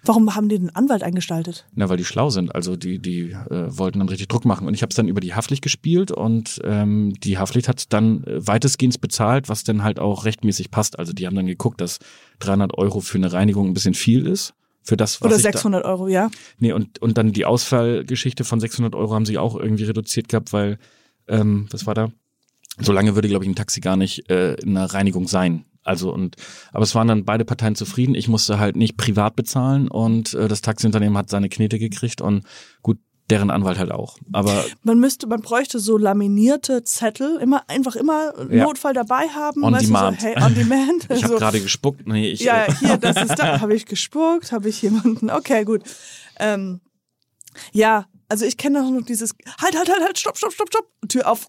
warum 0.03 0.35
haben 0.35 0.49
die 0.49 0.57
den 0.57 0.75
Anwalt 0.75 1.03
eingestaltet? 1.03 1.65
Na, 1.75 1.89
weil 1.89 1.97
die 1.97 2.05
schlau 2.05 2.29
sind. 2.29 2.55
Also 2.55 2.75
die, 2.75 2.99
die 2.99 3.31
äh, 3.31 3.77
wollten 3.77 3.99
dann 3.99 4.09
richtig 4.09 4.27
Druck 4.27 4.45
machen. 4.45 4.67
Und 4.67 4.73
ich 4.73 4.81
habe 4.81 4.89
es 4.89 4.95
dann 4.95 5.07
über 5.07 5.21
die 5.21 5.35
Haftpflicht 5.35 5.61
gespielt 5.61 6.11
und 6.11 6.59
ähm, 6.63 7.13
die 7.23 7.37
Haftpflicht 7.37 7.67
hat 7.67 7.93
dann 7.93 8.23
äh, 8.23 8.45
weitestgehend 8.45 8.99
bezahlt, 8.99 9.47
was 9.47 9.63
dann 9.63 9.83
halt 9.83 9.99
auch 9.99 10.25
rechtmäßig 10.25 10.71
passt. 10.71 10.97
Also 10.97 11.13
die 11.13 11.27
haben 11.27 11.35
dann 11.35 11.45
geguckt, 11.45 11.81
dass 11.81 11.99
300 12.39 12.77
Euro 12.77 12.99
für 12.99 13.17
eine 13.17 13.31
Reinigung 13.31 13.67
ein 13.67 13.73
bisschen 13.73 13.93
viel 13.93 14.25
ist. 14.25 14.53
Für 14.83 14.97
das, 14.97 15.21
was 15.21 15.27
Oder 15.27 15.35
ich 15.35 15.43
600 15.43 15.85
Euro, 15.85 16.07
ja? 16.07 16.29
Da, 16.29 16.37
nee, 16.57 16.73
und, 16.73 16.99
und 16.99 17.17
dann 17.17 17.31
die 17.33 17.45
Ausfallgeschichte 17.45 18.43
von 18.43 18.59
600 18.59 18.95
Euro 18.95 19.13
haben 19.13 19.27
sie 19.27 19.37
auch 19.37 19.55
irgendwie 19.55 19.83
reduziert 19.83 20.27
gehabt, 20.27 20.53
weil, 20.53 20.79
ähm, 21.27 21.67
was 21.69 21.85
war 21.85 21.93
da? 21.93 22.11
So 22.79 22.91
lange 22.91 23.13
würde, 23.13 23.27
glaube 23.27 23.45
ich, 23.45 23.49
ein 23.49 23.55
Taxi 23.55 23.79
gar 23.79 23.95
nicht 23.95 24.29
äh, 24.31 24.55
in 24.55 24.75
einer 24.75 24.91
Reinigung 24.91 25.27
sein. 25.27 25.65
Also 25.83 26.13
und 26.13 26.35
aber 26.71 26.83
es 26.83 26.93
waren 26.93 27.07
dann 27.07 27.25
beide 27.25 27.45
Parteien 27.45 27.75
zufrieden. 27.75 28.15
Ich 28.15 28.27
musste 28.27 28.59
halt 28.59 28.75
nicht 28.75 28.97
privat 28.97 29.35
bezahlen 29.35 29.87
und 29.87 30.33
äh, 30.33 30.47
das 30.47 30.61
Taxiunternehmen 30.61 31.17
hat 31.17 31.29
seine 31.29 31.49
Knete 31.49 31.79
gekriegt 31.79 32.21
und 32.21 32.45
gut, 32.81 32.99
deren 33.31 33.49
Anwalt 33.49 33.79
halt 33.79 33.91
auch. 33.91 34.17
Aber 34.31 34.63
Man 34.83 34.99
müsste, 34.99 35.25
man 35.25 35.41
bräuchte 35.41 35.79
so 35.79 35.97
laminierte 35.97 36.83
Zettel, 36.83 37.39
immer 37.41 37.63
einfach 37.67 37.95
immer 37.95 38.33
Ja. 38.51 38.65
Notfall 38.65 38.93
dabei 38.93 39.27
haben. 39.29 39.63
On 39.63 39.73
demand. 39.73 40.21
So, 40.21 40.27
hey, 40.27 40.35
on 40.43 40.53
demand. 40.53 41.05
ich 41.09 41.23
habe 41.23 41.33
so, 41.33 41.39
gerade 41.39 41.61
gespuckt. 41.61 42.07
Nee, 42.07 42.29
ich 42.29 42.41
ja, 42.41 42.65
äh, 42.65 42.73
hier, 42.79 42.97
das 42.97 43.17
ist 43.17 43.39
da. 43.39 43.61
Habe 43.61 43.73
ich 43.73 43.85
gespuckt? 43.85 44.51
Habe 44.51 44.69
ich 44.69 44.81
jemanden? 44.81 45.31
Okay, 45.31 45.63
gut. 45.63 45.81
Ähm, 46.39 46.81
ja, 47.71 48.05
also 48.29 48.45
ich 48.45 48.57
kenne 48.57 48.83
auch 48.83 48.89
noch 48.89 49.05
dieses 49.05 49.33
Halt, 49.61 49.75
halt, 49.77 49.89
halt, 49.89 50.03
halt, 50.03 50.19
stopp, 50.19 50.37
stopp, 50.37 50.53
stopp, 50.53 50.67
stopp. 50.69 50.87
Tür 51.07 51.29
auf 51.29 51.47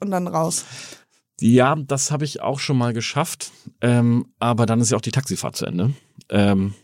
und 0.00 0.10
dann 0.10 0.26
raus. 0.28 0.64
Ja, 1.40 1.74
das 1.76 2.10
habe 2.10 2.24
ich 2.24 2.40
auch 2.40 2.60
schon 2.60 2.78
mal 2.78 2.92
geschafft. 2.92 3.50
Ähm, 3.80 4.26
aber 4.38 4.66
dann 4.66 4.80
ist 4.80 4.90
ja 4.90 4.96
auch 4.96 5.02
die 5.02 5.10
Taxifahrt 5.10 5.56
zu 5.56 5.66
Ende. 5.66 5.92
Ähm, 6.28 6.74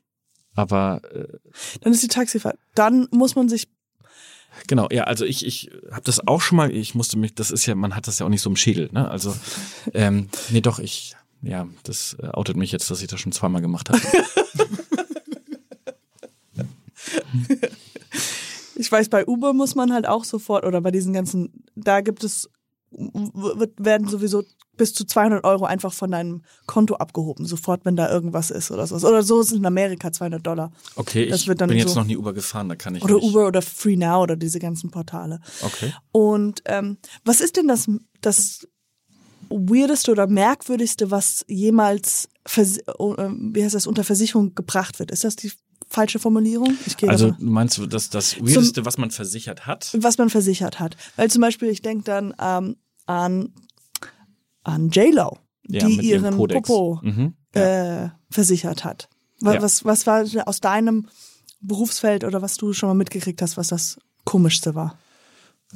aber 0.54 1.00
äh, 1.12 1.38
Dann 1.80 1.92
ist 1.92 2.02
die 2.02 2.08
Taxifahrt. 2.08 2.58
Dann 2.74 3.08
muss 3.10 3.34
man 3.34 3.48
sich 3.48 3.68
Genau, 4.66 4.88
ja, 4.90 5.04
also 5.04 5.24
ich, 5.24 5.46
ich 5.46 5.70
habe 5.92 6.02
das 6.02 6.26
auch 6.26 6.40
schon 6.40 6.56
mal, 6.56 6.74
ich 6.74 6.96
musste 6.96 7.16
mich, 7.16 7.36
das 7.36 7.52
ist 7.52 7.66
ja, 7.66 7.76
man 7.76 7.94
hat 7.94 8.08
das 8.08 8.18
ja 8.18 8.26
auch 8.26 8.30
nicht 8.30 8.42
so 8.42 8.50
im 8.50 8.56
Schädel, 8.56 8.88
ne? 8.90 9.08
Also, 9.08 9.32
ähm, 9.94 10.28
nee, 10.50 10.60
doch, 10.60 10.80
ich, 10.80 11.14
ja, 11.40 11.68
das 11.84 12.16
äh, 12.20 12.26
outet 12.26 12.56
mich 12.56 12.72
jetzt, 12.72 12.90
dass 12.90 13.00
ich 13.00 13.06
das 13.06 13.20
schon 13.20 13.30
zweimal 13.30 13.62
gemacht 13.62 13.90
habe. 13.90 14.00
Ich 18.80 18.90
weiß, 18.90 19.10
bei 19.10 19.26
Uber 19.26 19.52
muss 19.52 19.74
man 19.74 19.92
halt 19.92 20.08
auch 20.08 20.24
sofort, 20.24 20.64
oder 20.64 20.80
bei 20.80 20.90
diesen 20.90 21.12
ganzen, 21.12 21.64
da 21.74 22.00
gibt 22.00 22.24
es, 22.24 22.48
wird, 22.90 23.72
werden 23.84 24.08
sowieso 24.08 24.42
bis 24.76 24.94
zu 24.94 25.04
200 25.04 25.44
Euro 25.44 25.64
einfach 25.64 25.92
von 25.92 26.10
deinem 26.10 26.42
Konto 26.66 26.94
abgehoben, 26.96 27.44
sofort, 27.46 27.84
wenn 27.84 27.96
da 27.96 28.10
irgendwas 28.10 28.50
ist 28.50 28.70
oder 28.70 28.86
so. 28.86 28.96
Oder 29.06 29.22
so 29.22 29.40
ist 29.40 29.52
in 29.52 29.64
Amerika 29.66 30.10
200 30.10 30.44
Dollar. 30.44 30.72
Okay, 30.96 31.26
Das 31.28 31.42
ich 31.42 31.48
wird 31.48 31.60
dann 31.60 31.68
bin 31.68 31.78
jetzt 31.78 31.92
so- 31.92 32.00
noch 32.00 32.06
nie 32.06 32.16
Uber 32.16 32.32
gefahren, 32.32 32.68
da 32.68 32.76
kann 32.76 32.94
ich 32.94 33.02
Oder 33.04 33.14
nicht. 33.14 33.24
Uber 33.24 33.46
oder 33.46 33.62
Free 33.62 33.96
Now 33.96 34.22
oder 34.22 34.36
diese 34.36 34.58
ganzen 34.58 34.90
Portale. 34.90 35.40
Okay. 35.62 35.92
Und 36.12 36.62
ähm, 36.64 36.96
was 37.24 37.40
ist 37.40 37.56
denn 37.56 37.68
das, 37.68 37.86
das 38.22 38.66
weirdeste 39.50 40.12
oder 40.12 40.26
merkwürdigste, 40.26 41.10
was 41.10 41.44
jemals 41.48 42.28
vers 42.46 42.78
äh, 42.78 42.84
wie 42.96 43.62
heißt 43.64 43.74
das, 43.74 43.86
unter 43.86 44.04
Versicherung 44.04 44.54
gebracht 44.54 44.98
wird? 44.98 45.10
Ist 45.10 45.24
das 45.24 45.36
die 45.36 45.52
falsche 45.90 46.18
Formulierung? 46.20 46.74
Also 47.08 47.34
meinst 47.40 47.76
du, 47.76 47.86
dass 47.86 48.08
das 48.10 48.40
Weirdeste, 48.40 48.84
was 48.86 48.96
man 48.96 49.10
versichert 49.10 49.66
hat? 49.66 49.90
was 49.98 50.16
man 50.18 50.30
versichert 50.30 50.78
hat. 50.80 50.96
Weil 51.16 51.30
zum 51.30 51.42
Beispiel, 51.42 51.68
ich 51.68 51.82
denke 51.82 52.04
dann 52.04 52.32
ähm, 52.40 52.76
an, 53.06 53.52
an 54.62 54.90
J-Lo, 54.90 55.38
Ja, 55.68 55.86
die 55.86 56.00
ihren. 56.00 56.36
Popo 56.36 57.00
Mhm. 57.02 57.34
äh, 57.52 58.08
versichert 58.30 58.84
hat. 58.84 59.08
Was, 59.40 59.54
Ja. 59.54 59.62
was, 59.62 59.84
was 59.84 60.06
war 60.06 60.24
aus 60.46 60.60
deinem 60.60 61.08
Berufsfeld 61.60 62.24
oder 62.24 62.40
was 62.40 62.56
du 62.56 62.72
schon 62.72 62.88
mal 62.88 62.94
mitgekriegt 62.94 63.42
hast, 63.42 63.56
was 63.56 63.68
das 63.68 63.98
Komischste 64.24 64.74
war? 64.74 64.96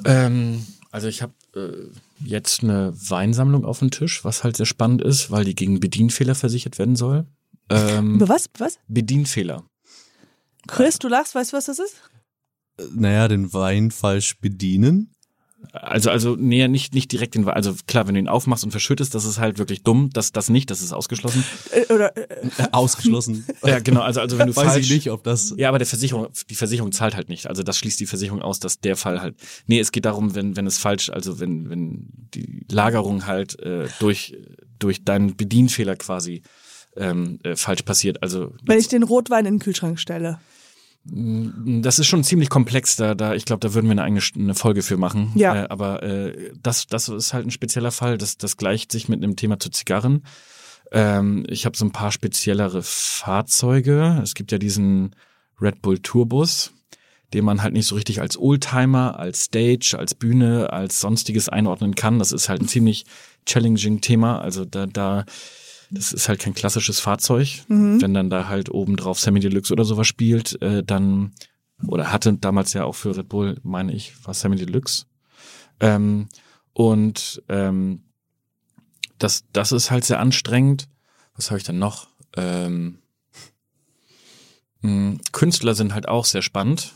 Ähm, 0.05 0.64
also 0.92 1.09
ich 1.09 1.22
habe 1.22 1.33
äh, 1.57 1.88
jetzt 2.24 2.62
eine 2.62 2.92
Weinsammlung 2.94 3.64
auf 3.64 3.81
dem 3.81 3.90
Tisch, 3.90 4.24
was 4.24 4.44
halt 4.44 4.57
sehr 4.57 4.66
spannend 4.66 5.03
ist, 5.03 5.31
weil 5.31 5.44
die 5.44 5.55
gegen 5.55 5.81
Bedienfehler 5.81 6.35
versichert 6.35 6.79
werden 6.79 6.94
soll. 6.96 7.27
Ähm, 7.70 8.16
Über 8.16 8.29
was? 8.29 8.48
Was? 8.59 8.79
Bedienfehler. 8.88 9.64
Chris, 10.68 10.98
du 10.98 11.09
lachst, 11.09 11.35
weißt 11.35 11.53
du, 11.53 11.57
was 11.57 11.66
das 11.66 11.79
ist? 11.79 11.96
Naja, 12.92 13.29
den 13.29 13.53
Wein 13.53 13.90
falsch 13.90 14.38
bedienen. 14.40 15.11
Also, 15.72 16.11
also, 16.11 16.37
nee, 16.38 16.66
nicht, 16.68 16.94
nicht 16.94 17.11
direkt 17.11 17.35
den 17.35 17.46
Wein. 17.46 17.55
Also 17.55 17.74
klar, 17.87 18.07
wenn 18.07 18.14
du 18.14 18.20
ihn 18.20 18.29
aufmachst 18.29 18.64
und 18.64 18.70
verschüttest, 18.70 19.14
das 19.14 19.24
ist 19.24 19.38
halt 19.38 19.59
wirklich 19.59 19.83
dumm. 19.83 20.11
Das, 20.12 20.31
das 20.31 20.50
nicht, 20.50 20.70
das 20.70 20.83
ist 20.83 20.92
ausgeschlossen. 20.92 21.44
Äh, 21.70 21.92
oder 21.92 22.16
äh, 22.16 22.46
Äh, 22.59 22.68
ausgeschlossen. 22.72 23.46
Ja, 23.64 23.79
genau. 23.79 24.03
Also, 24.03 24.20
also 24.20 24.38
wenn 24.38 24.48
du 24.48 24.57
Weiß 24.57 24.64
falsch, 24.72 24.85
ich 24.85 24.92
nicht, 24.92 25.11
ob 25.11 25.24
das. 25.24 25.55
Ja, 25.57 25.68
aber 25.68 25.79
der 25.79 25.87
Versicherung, 25.87 26.29
die 26.50 26.55
Versicherung 26.55 26.92
zahlt 26.92 27.16
halt 27.16 27.29
nicht. 27.29 27.46
Also 27.46 27.62
das 27.62 27.79
schließt 27.79 27.98
die 27.98 28.07
Versicherung 28.07 28.42
aus, 28.42 28.61
dass 28.61 28.81
der 28.81 28.96
Fall 28.96 29.22
halt. 29.22 29.37
Nee, 29.66 29.81
es 29.81 29.90
geht 29.90 30.05
darum, 30.05 30.35
wenn, 30.35 30.57
wenn 30.57 30.66
es 30.66 30.79
falsch, 30.79 31.09
also 31.11 31.40
wenn, 31.40 31.70
wenn 31.70 32.09
die 32.35 32.66
Lagerung 32.70 33.27
halt 33.27 33.59
äh, 33.61 33.88
durch, 34.00 34.37
durch 34.79 35.05
deinen 35.05 35.37
Bedienfehler 35.37 35.96
quasi 35.96 36.42
ähm, 36.96 37.38
äh, 37.42 37.57
falsch 37.57 37.83
passiert. 37.83 38.22
Also 38.22 38.53
wenn 38.64 38.79
ich 38.79 38.88
den 38.88 39.03
Rotwein 39.03 39.46
in 39.46 39.55
den 39.55 39.61
Kühlschrank 39.61 39.98
stelle. 39.98 40.40
Das 41.07 41.99
ist 41.99 42.07
schon 42.07 42.25
ziemlich 42.25 42.49
komplex, 42.49 42.97
da, 42.97 43.14
da 43.14 43.35
ich 43.35 43.45
glaube, 43.45 43.61
da 43.61 43.75
würden 43.75 43.87
wir 43.87 43.93
eine 43.93 44.03
eigene 44.03 44.23
eine 44.37 44.55
Folge 44.55 44.83
für 44.83 44.97
machen. 44.97 45.33
Ja. 45.35 45.64
Äh, 45.64 45.69
aber 45.69 46.03
äh, 46.03 46.53
das, 46.62 46.87
das 46.87 47.09
ist 47.09 47.35
halt 47.35 47.47
ein 47.47 47.51
spezieller 47.51 47.90
Fall. 47.90 48.17
Das, 48.17 48.38
das 48.38 48.57
gleicht 48.57 48.90
sich 48.90 49.09
mit 49.09 49.23
einem 49.23 49.37
Thema 49.37 49.59
zu 49.59 49.69
Zigarren. 49.69 50.25
Ähm, 50.93 51.45
ich 51.49 51.67
habe 51.67 51.77
so 51.77 51.85
ein 51.85 51.93
paar 51.93 52.11
speziellere 52.11 52.83
Fahrzeuge. 52.83 54.21
Es 54.23 54.35
gibt 54.35 54.51
ja 54.51 54.59
diesen 54.59 55.14
Red 55.61 55.83
Bull 55.83 55.99
Tourbus, 55.99 56.73
den 57.35 57.45
man 57.45 57.62
halt 57.62 57.75
nicht 57.75 57.87
so 57.87 57.97
richtig 57.97 58.23
als 58.23 58.38
Oldtimer, 58.38 59.19
als 59.19 59.45
Stage, 59.45 59.97
als 59.99 60.14
Bühne, 60.14 60.73
als 60.73 61.01
sonstiges 61.01 61.51
einordnen 61.51 61.95
kann. 61.95 62.19
Das 62.19 62.33
ist 62.33 62.49
halt 62.49 62.62
ein 62.62 62.69
ziemlich 62.69 63.05
challenging 63.45 64.01
Thema. 64.01 64.40
Also 64.40 64.64
da, 64.64 64.87
da, 64.87 65.27
das 65.90 66.12
ist 66.12 66.29
halt 66.29 66.40
kein 66.40 66.55
klassisches 66.55 67.01
Fahrzeug. 67.01 67.62
Wenn 67.68 68.14
dann 68.14 68.31
da 68.31 68.49
halt 68.49 68.70
oben 68.70 68.97
drauf 68.97 69.18
Sammy 69.20 69.40
Deluxe 69.40 69.73
oder 69.73 69.85
sowas 69.85 70.07
spielt, 70.07 70.61
äh, 70.62 70.83
dann 70.83 71.33
oder 71.87 72.12
hatte 72.12 72.33
damals 72.35 72.73
ja 72.73 72.85
auch 72.85 72.94
für 72.94 73.16
Red 73.16 73.29
Bull, 73.29 73.59
meine 73.62 73.92
ich, 73.92 74.12
war 74.25 74.33
Sammy 74.35 74.57
Deluxe. 74.57 75.07
Ähm, 75.81 76.29
und 76.73 77.42
ähm, 77.49 78.03
das, 79.18 79.44
das 79.53 79.73
ist 79.73 79.90
halt 79.90 80.05
sehr 80.05 80.20
anstrengend. 80.20 80.88
Was 81.37 81.51
habe 81.51 81.59
ich 81.59 81.64
denn 81.64 81.79
noch? 81.79 82.09
Ähm, 82.37 82.99
mh, 84.83 85.18
Künstler 85.33 85.75
sind 85.75 85.94
halt 85.94 86.09
auch 86.09 86.25
sehr 86.25 86.42
spannend. 86.42 86.92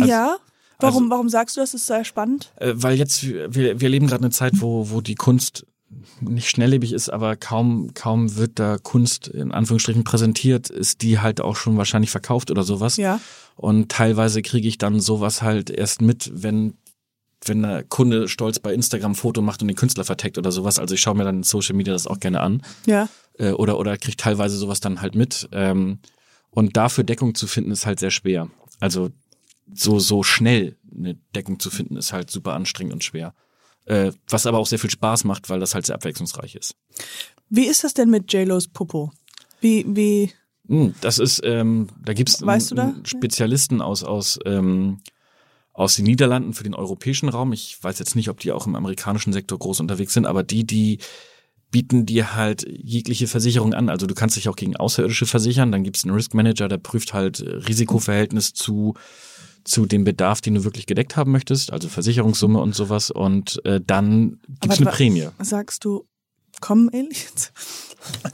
Also- 0.00 0.10
ja. 0.10 0.36
Warum, 0.78 1.04
also- 1.04 1.10
warum 1.10 1.28
sagst 1.28 1.56
du, 1.56 1.60
das 1.60 1.74
ist 1.74 1.86
sehr 1.86 2.04
spannend? 2.04 2.52
Äh, 2.56 2.72
weil 2.74 2.96
jetzt, 2.96 3.22
wir, 3.24 3.80
wir 3.80 3.88
leben 3.88 4.06
gerade 4.08 4.22
eine 4.24 4.30
Zeit, 4.30 4.54
wo, 4.60 4.90
wo 4.90 5.00
die 5.00 5.14
Kunst 5.14 5.64
nicht 6.20 6.48
schnelllebig 6.48 6.92
ist, 6.92 7.08
aber 7.08 7.36
kaum, 7.36 7.94
kaum 7.94 8.36
wird 8.36 8.58
da 8.58 8.78
Kunst 8.78 9.28
in 9.28 9.52
Anführungsstrichen 9.52 10.04
präsentiert, 10.04 10.70
ist 10.70 11.02
die 11.02 11.20
halt 11.20 11.40
auch 11.40 11.56
schon 11.56 11.76
wahrscheinlich 11.76 12.10
verkauft 12.10 12.50
oder 12.50 12.62
sowas. 12.62 12.96
Ja. 12.96 13.20
Und 13.56 13.90
teilweise 13.90 14.42
kriege 14.42 14.68
ich 14.68 14.78
dann 14.78 15.00
sowas 15.00 15.42
halt 15.42 15.70
erst 15.70 16.02
mit, 16.02 16.30
wenn 16.34 16.74
wenn 17.44 17.62
der 17.62 17.82
Kunde 17.82 18.28
stolz 18.28 18.60
bei 18.60 18.72
Instagram 18.72 19.12
ein 19.12 19.16
Foto 19.16 19.42
macht 19.42 19.62
und 19.62 19.68
den 19.68 19.76
Künstler 19.76 20.04
verteckt 20.04 20.38
oder 20.38 20.52
sowas. 20.52 20.78
Also 20.78 20.94
ich 20.94 21.00
schaue 21.00 21.16
mir 21.16 21.24
dann 21.24 21.38
in 21.38 21.42
Social 21.42 21.74
Media 21.74 21.92
das 21.92 22.06
auch 22.06 22.20
gerne 22.20 22.40
an. 22.40 22.62
Ja. 22.86 23.08
Äh, 23.38 23.50
oder 23.50 23.78
oder 23.78 23.96
kriege 23.96 24.16
teilweise 24.16 24.56
sowas 24.56 24.80
dann 24.80 25.02
halt 25.02 25.14
mit. 25.14 25.48
Ähm, 25.52 25.98
und 26.50 26.76
dafür 26.76 27.04
Deckung 27.04 27.34
zu 27.34 27.46
finden, 27.46 27.70
ist 27.70 27.86
halt 27.86 27.98
sehr 27.98 28.10
schwer. 28.10 28.48
Also 28.78 29.10
so, 29.74 29.98
so 29.98 30.22
schnell 30.22 30.76
eine 30.94 31.14
Deckung 31.34 31.58
zu 31.58 31.70
finden, 31.70 31.96
ist 31.96 32.12
halt 32.12 32.30
super 32.30 32.52
anstrengend 32.52 32.92
und 32.92 33.04
schwer. 33.04 33.34
Äh, 33.84 34.12
was 34.28 34.46
aber 34.46 34.58
auch 34.58 34.66
sehr 34.66 34.78
viel 34.78 34.90
Spaß 34.90 35.24
macht, 35.24 35.50
weil 35.50 35.58
das 35.60 35.74
halt 35.74 35.86
sehr 35.86 35.96
abwechslungsreich 35.96 36.54
ist. 36.54 36.76
Wie 37.48 37.66
ist 37.66 37.82
das 37.84 37.94
denn 37.94 38.10
mit 38.10 38.32
J-Los 38.32 38.68
Popo? 38.68 39.10
Wie, 39.60 39.84
wie, 39.88 40.32
Hm, 40.68 40.94
Das 41.00 41.18
ist, 41.18 41.40
ähm, 41.44 41.88
da 42.04 42.12
gibt's 42.14 42.44
Weißt 42.44 42.70
du 42.70 42.74
da? 42.76 42.82
einen 42.88 43.04
Spezialisten 43.06 43.82
aus, 43.82 44.04
aus, 44.04 44.38
ähm, 44.46 45.00
aus 45.72 45.96
den 45.96 46.04
Niederlanden 46.04 46.54
für 46.54 46.64
den 46.64 46.74
europäischen 46.74 47.28
Raum. 47.28 47.52
Ich 47.52 47.82
weiß 47.82 47.98
jetzt 47.98 48.14
nicht, 48.14 48.28
ob 48.28 48.38
die 48.40 48.52
auch 48.52 48.66
im 48.66 48.76
amerikanischen 48.76 49.32
Sektor 49.32 49.58
groß 49.58 49.80
unterwegs 49.80 50.14
sind, 50.14 50.26
aber 50.26 50.42
die, 50.42 50.64
die 50.64 50.98
bieten 51.70 52.06
dir 52.06 52.36
halt 52.36 52.66
jegliche 52.68 53.26
Versicherung 53.26 53.74
an. 53.74 53.88
Also 53.88 54.06
du 54.06 54.14
kannst 54.14 54.36
dich 54.36 54.48
auch 54.48 54.56
gegen 54.56 54.76
Außerirdische 54.76 55.26
versichern. 55.26 55.72
Dann 55.72 55.82
gibt's 55.82 56.04
einen 56.04 56.14
Risk 56.14 56.34
Manager, 56.34 56.68
der 56.68 56.78
prüft 56.78 57.14
halt 57.14 57.40
äh, 57.40 57.48
Risikoverhältnis 57.56 58.52
zu 58.52 58.94
zu 59.64 59.86
dem 59.86 60.04
Bedarf, 60.04 60.40
den 60.40 60.54
du 60.54 60.64
wirklich 60.64 60.86
gedeckt 60.86 61.16
haben 61.16 61.32
möchtest, 61.32 61.72
also 61.72 61.88
Versicherungssumme 61.88 62.58
und 62.60 62.74
sowas. 62.74 63.10
Und 63.10 63.64
äh, 63.64 63.80
dann 63.84 64.40
gibt's 64.60 64.78
Aber 64.78 64.88
eine 64.88 64.96
Prämie. 64.96 65.28
sagst 65.40 65.84
du, 65.84 66.06
kommen 66.60 66.88
Aliens? 66.90 67.52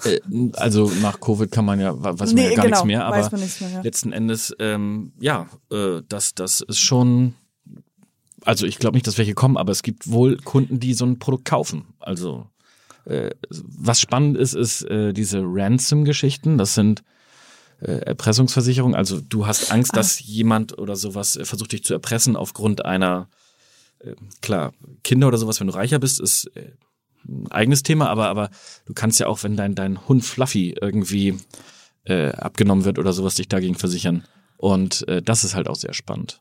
Äh, 0.05 0.21
also 0.55 0.91
nach 1.03 1.21
Covid 1.21 1.51
kann 1.51 1.64
man 1.64 1.79
ja, 1.79 1.93
weiß 1.95 2.33
man 2.33 2.35
Nee, 2.35 2.51
ja 2.51 2.55
gar 2.55 2.64
genau, 2.64 2.77
nichts 2.77 2.85
mehr, 2.85 3.05
aber 3.05 3.37
nichts 3.37 3.61
mehr, 3.61 3.71
ja. 3.71 3.81
letzten 3.83 4.12
Endes, 4.12 4.55
ähm, 4.59 5.12
ja, 5.21 5.47
äh, 5.71 6.01
das, 6.09 6.35
das 6.35 6.62
ist 6.62 6.79
schon, 6.79 7.35
also 8.43 8.64
ich 8.67 8.79
glaube 8.79 8.97
nicht, 8.97 9.07
dass 9.07 9.19
welche 9.19 9.35
kommen, 9.35 9.57
aber 9.57 9.73
es 9.73 9.83
gibt 9.83 10.11
wohl 10.11 10.38
Kunden, 10.38 10.81
die 10.81 10.95
so 10.95 11.05
ein 11.05 11.19
Produkt 11.19 11.45
kaufen. 11.45 11.85
Also 12.01 12.47
äh, 13.05 13.31
was 13.51 14.01
spannend 14.01 14.37
ist, 14.37 14.55
ist 14.55 14.83
äh, 14.83 15.12
diese 15.12 15.41
Ransom-Geschichten. 15.43 16.59
Das 16.59 16.75
sind 16.75 17.03
äh, 17.81 17.93
Erpressungsversicherungen. 17.93 18.97
Also 18.97 19.21
du 19.21 19.47
hast 19.47 19.71
Angst, 19.73 19.97
dass 19.97 20.21
jemand 20.21 20.79
oder 20.79 20.97
sowas 20.97 21.37
äh, 21.37 21.45
versucht 21.45 21.73
dich 21.73 21.85
zu 21.85 21.95
erpressen 21.95 22.37
aufgrund 22.37 22.85
einer, 22.85 23.29
äh, 24.01 24.14
klar, 24.43 24.73
Kinder 25.05 25.29
oder 25.29 25.38
sowas, 25.38 25.61
wenn 25.61 25.69
du 25.69 25.75
reicher 25.75 25.99
bist, 25.99 26.21
ist 26.21 26.51
äh, 26.57 26.73
ein 27.27 27.51
eigenes 27.51 27.83
Thema, 27.83 28.09
aber, 28.09 28.29
aber 28.29 28.51
du 28.87 28.95
kannst 28.95 29.21
ja 29.21 29.27
auch, 29.27 29.43
wenn 29.43 29.57
dein, 29.57 29.75
dein 29.75 30.09
Hund 30.09 30.25
Fluffy 30.25 30.77
irgendwie 30.81 31.38
äh, 32.05 32.31
abgenommen 32.31 32.85
wird 32.85 32.99
oder 32.99 33.12
sowas, 33.12 33.35
dich 33.35 33.49
dagegen 33.49 33.75
versichern. 33.75 34.25
Und 34.57 35.07
äh, 35.09 35.23
das 35.23 35.45
ist 35.45 35.55
halt 35.55 35.69
auch 35.69 35.77
sehr 35.77 35.95
spannend. 35.95 36.41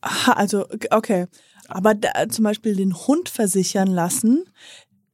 Aha, 0.00 0.32
also, 0.32 0.66
okay. 0.90 1.26
Aber 1.68 1.94
da, 1.94 2.28
zum 2.28 2.44
Beispiel 2.44 2.76
den 2.76 2.94
Hund 2.94 3.28
versichern 3.28 3.88
lassen, 3.88 4.44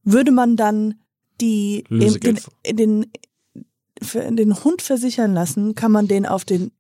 würde 0.02 0.32
man 0.32 0.56
dann 0.56 1.00
die, 1.40 1.84
den, 1.88 2.38
den, 2.66 3.06
den 4.00 4.64
Hund 4.64 4.82
versichern 4.82 5.34
lassen, 5.34 5.74
kann 5.74 5.92
man 5.92 6.08
den 6.08 6.26
auf 6.26 6.44
den, 6.44 6.72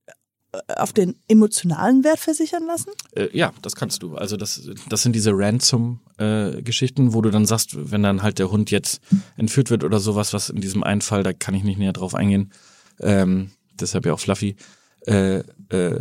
äh, 0.52 0.58
auf 0.76 0.92
den 0.92 1.16
emotionalen 1.28 2.04
Wert 2.04 2.18
versichern 2.18 2.66
lassen? 2.66 2.90
Äh, 3.14 3.28
ja, 3.36 3.52
das 3.62 3.76
kannst 3.76 4.02
du. 4.02 4.16
Also 4.16 4.36
das, 4.36 4.68
das 4.88 5.02
sind 5.02 5.14
diese 5.14 5.32
Ransom-Geschichten, 5.32 7.14
wo 7.14 7.20
du 7.20 7.30
dann 7.30 7.46
sagst, 7.46 7.90
wenn 7.90 8.02
dann 8.02 8.22
halt 8.22 8.38
der 8.38 8.50
Hund 8.50 8.70
jetzt 8.70 9.00
entführt 9.36 9.70
wird 9.70 9.84
oder 9.84 10.00
sowas, 10.00 10.32
was 10.32 10.50
in 10.50 10.60
diesem 10.60 10.82
einen 10.82 11.00
Fall, 11.00 11.22
da 11.22 11.32
kann 11.32 11.54
ich 11.54 11.64
nicht 11.64 11.78
näher 11.78 11.92
drauf 11.92 12.14
eingehen, 12.14 12.52
ähm, 13.00 13.50
deshalb 13.78 14.06
ja 14.06 14.12
auch 14.12 14.20
Fluffy, 14.20 14.56
äh, 15.06 15.42
äh, 15.68 16.00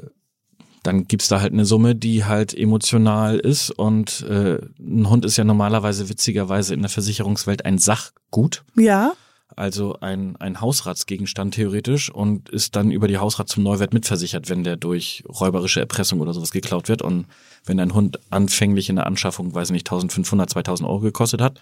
dann 0.83 1.07
gibt's 1.07 1.29
da 1.29 1.41
halt 1.41 1.53
eine 1.53 1.65
Summe, 1.65 1.95
die 1.95 2.25
halt 2.25 2.53
emotional 2.53 3.39
ist 3.39 3.71
und 3.71 4.21
äh, 4.29 4.59
ein 4.79 5.09
Hund 5.09 5.23
ist 5.25 5.37
ja 5.37 5.45
normalerweise 5.45 6.09
witzigerweise 6.09 6.73
in 6.73 6.81
der 6.81 6.89
Versicherungswelt 6.89 7.65
ein 7.65 7.77
Sachgut. 7.77 8.63
Ja. 8.75 9.13
Also 9.55 9.97
ein, 9.99 10.35
ein 10.37 10.61
Hausratsgegenstand 10.61 11.55
theoretisch 11.55 12.09
und 12.09 12.49
ist 12.49 12.75
dann 12.75 12.91
über 12.91 13.07
die 13.07 13.17
Hausrat 13.17 13.49
zum 13.49 13.63
Neuwert 13.63 13.93
mitversichert, 13.93 14.49
wenn 14.49 14.63
der 14.63 14.77
durch 14.77 15.23
räuberische 15.27 15.79
Erpressung 15.79 16.19
oder 16.21 16.33
sowas 16.33 16.51
geklaut 16.51 16.89
wird. 16.89 17.01
Und 17.01 17.25
wenn 17.65 17.79
ein 17.79 17.93
Hund 17.93 18.19
anfänglich 18.29 18.89
in 18.89 18.95
der 18.97 19.07
Anschaffung, 19.07 19.53
weiß 19.53 19.69
ich 19.69 19.73
nicht, 19.73 19.87
1500, 19.87 20.49
2000 20.49 20.87
Euro 20.89 20.99
gekostet 20.99 21.41
hat, 21.41 21.61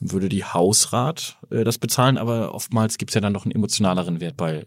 würde 0.00 0.28
die 0.28 0.44
Hausrat 0.44 1.36
äh, 1.50 1.64
das 1.64 1.78
bezahlen, 1.78 2.18
aber 2.18 2.54
oftmals 2.54 2.98
gibt's 2.98 3.14
ja 3.14 3.20
dann 3.20 3.32
noch 3.32 3.44
einen 3.44 3.52
emotionaleren 3.52 4.20
Wert 4.20 4.36
bei 4.36 4.64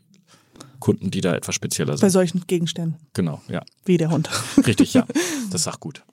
Kunden, 0.80 1.12
die 1.12 1.22
da 1.22 1.36
etwas 1.36 1.56
spezieller 1.56 1.92
Bei 1.94 1.98
sind. 1.98 2.10
solchen 2.10 2.48
Gegenständen, 2.48 2.98
Genau, 3.14 3.42
ja. 3.48 3.62
wie 3.86 3.98
der 3.98 4.10
Hund. 4.10 4.30
Richtig, 4.66 4.94
ja. 4.94 5.06
Das 5.52 5.64
sagt 5.64 5.80
gut. 5.80 6.04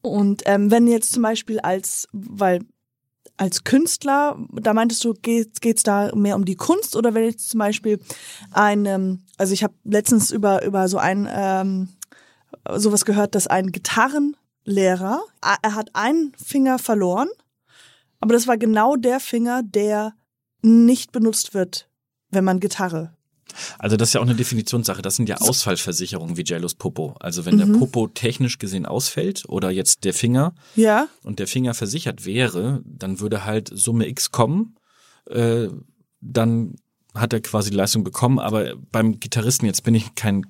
Und 0.00 0.42
ähm, 0.46 0.70
wenn 0.70 0.86
jetzt 0.86 1.12
zum 1.12 1.22
Beispiel 1.22 1.58
als, 1.60 2.08
weil 2.12 2.60
als 3.38 3.64
Künstler, 3.64 4.36
da 4.52 4.74
meintest 4.74 5.04
du, 5.04 5.14
geht 5.14 5.60
geht's 5.60 5.82
da 5.82 6.14
mehr 6.14 6.36
um 6.36 6.44
die 6.44 6.56
Kunst 6.56 6.96
oder 6.96 7.14
wenn 7.14 7.24
jetzt 7.24 7.50
zum 7.50 7.58
Beispiel 7.58 8.00
ein, 8.50 8.84
ähm, 8.84 9.22
also 9.36 9.52
ich 9.52 9.62
habe 9.62 9.74
letztens 9.84 10.30
über 10.30 10.64
über 10.64 10.88
so 10.88 10.98
ein 10.98 11.28
ähm, 11.30 11.88
sowas 12.68 13.04
gehört, 13.04 13.34
dass 13.34 13.46
ein 13.46 13.72
Gitarrenlehrer, 13.72 15.22
er 15.62 15.74
hat 15.74 15.90
einen 15.94 16.32
Finger 16.34 16.78
verloren, 16.78 17.28
aber 18.20 18.34
das 18.34 18.46
war 18.46 18.58
genau 18.58 18.96
der 18.96 19.20
Finger, 19.20 19.62
der 19.62 20.14
nicht 20.62 21.12
benutzt 21.12 21.54
wird, 21.54 21.88
wenn 22.30 22.44
man 22.44 22.60
Gitarre. 22.60 23.17
Also 23.78 23.96
das 23.96 24.10
ist 24.10 24.12
ja 24.14 24.20
auch 24.20 24.24
eine 24.26 24.34
Definitionssache. 24.34 25.02
Das 25.02 25.16
sind 25.16 25.28
ja 25.28 25.36
Ausfallversicherungen 25.38 26.36
wie 26.36 26.44
Jellos 26.44 26.74
Popo. 26.74 27.14
Also 27.20 27.44
wenn 27.46 27.58
der 27.58 27.66
Popo 27.66 28.06
technisch 28.08 28.58
gesehen 28.58 28.86
ausfällt 28.86 29.44
oder 29.48 29.70
jetzt 29.70 30.04
der 30.04 30.14
Finger 30.14 30.54
Ja, 30.76 31.08
und 31.24 31.38
der 31.38 31.46
Finger 31.46 31.74
versichert 31.74 32.24
wäre, 32.26 32.82
dann 32.84 33.20
würde 33.20 33.44
halt 33.44 33.70
Summe 33.72 34.06
X 34.08 34.30
kommen, 34.30 34.76
äh, 35.30 35.68
dann 36.20 36.76
hat 37.14 37.32
er 37.32 37.40
quasi 37.40 37.70
die 37.70 37.76
Leistung 37.76 38.04
bekommen. 38.04 38.38
Aber 38.38 38.74
beim 38.92 39.18
Gitarristen, 39.20 39.66
jetzt 39.66 39.82
bin 39.84 39.94
ich 39.94 40.14
kein, 40.14 40.46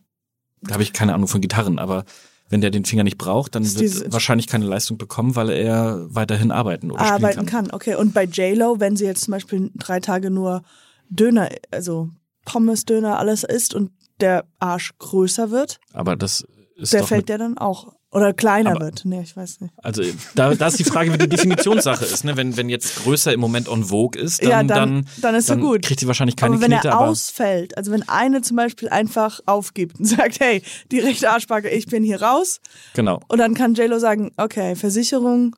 da 0.63 0.75
habe 0.75 0.83
ich 0.83 0.93
keine 0.93 1.15
Ahnung 1.15 1.29
von 1.29 1.41
Gitarren, 1.41 1.79
aber 1.79 2.05
wenn 2.51 2.63
der 2.63 2.71
den 2.71 2.85
Finger 2.87 3.05
nicht 3.05 3.19
braucht, 3.19 3.55
dann 3.55 3.65
wird 3.65 3.81
diese- 3.81 4.11
wahrscheinlich 4.13 4.47
keine 4.47 4.65
Leistung 4.65 4.97
bekommen, 4.97 5.37
weil 5.37 5.51
er 5.51 6.07
weiterhin 6.15 6.51
arbeiten 6.51 6.91
oder 6.91 7.03
arbeiten 7.03 7.33
spielen 7.35 7.47
kann. 7.47 7.67
kann. 7.67 7.75
Okay, 7.75 7.95
und 7.95 8.15
bei 8.15 8.25
J-Lo, 8.25 8.81
wenn 8.81 8.97
sie 8.97 9.05
jetzt 9.05 9.25
zum 9.25 9.33
Beispiel 9.33 9.71
drei 9.75 10.01
Tage 10.01 10.31
nur 10.31 10.63
Döner, 11.11 11.51
also 11.71 12.09
Pommes, 12.53 12.85
Döner, 12.85 13.19
alles 13.19 13.45
isst 13.45 13.75
und 13.75 13.91
der 14.21 14.45
Arsch 14.59 14.93
größer 14.99 15.51
wird, 15.51 15.79
Aber 15.93 16.17
das 16.17 16.45
ist 16.77 16.93
der 16.93 17.05
fällt 17.05 17.29
der 17.29 17.39
dann 17.39 17.57
auch. 17.59 17.93
Oder 18.11 18.33
kleiner 18.33 18.71
Aber- 18.71 18.87
wird. 18.87 19.05
Nee, 19.05 19.21
ich 19.23 19.37
weiß 19.37 19.61
nicht. 19.61 19.75
also 19.77 20.03
da, 20.35 20.55
da 20.55 20.69
ist 20.69 20.79
die 20.79 20.85
Frage, 20.85 21.13
wie 21.13 21.19
die 21.19 21.29
Definitionssache 21.37 22.07
ist. 22.07 22.25
Ne? 22.25 22.39
Wenn, 22.39 22.57
wenn 22.57 22.71
jetzt 22.71 22.97
größer 23.05 23.35
im 23.35 23.41
Moment 23.41 23.69
on 23.69 23.85
vogue 23.85 24.19
ist, 24.19 24.43
dann, 24.43 24.49
Ja, 24.51 24.63
dann- 24.63 25.07
dann 25.21 25.35
ist 25.35 25.51
er 25.51 25.59
gut. 25.59 25.83
kriegt 25.83 26.01
die 26.01 26.07
wahrscheinlich 26.07 26.35
keine 26.37 26.55
aber 26.55 26.63
wenn 26.63 26.71
Knete, 26.71 26.89
er 26.89 27.01
ausfällt, 27.01 27.77
also 27.77 27.93
wenn 27.93 28.09
eine 28.09 28.41
zum 28.41 28.57
Beispiel 28.57 28.89
einfach 28.89 29.41
aufgibt 29.45 29.99
und 29.99 30.05
sagt, 30.07 30.41
hey, 30.41 30.63
die 30.91 31.01
rechte 31.01 31.29
Arschbacke, 31.31 31.69
ich 31.69 31.85
bin 31.87 32.03
hier 32.03 32.23
raus, 32.23 32.61
genau. 32.95 33.21
und 33.29 33.37
dann 33.39 33.53
kann 33.53 33.75
J-Lo 33.75 33.99
sagen, 33.99 34.33
okay, 34.39 34.75
Versicherung. 34.75 35.55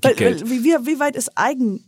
Weil, 0.00 0.14
Geld. 0.14 0.42
weil, 0.42 0.50
wie, 0.50 0.64
wie, 0.64 0.86
wie 0.86 0.98
weit 1.00 1.16
ist 1.16 1.36
eigen, 1.36 1.84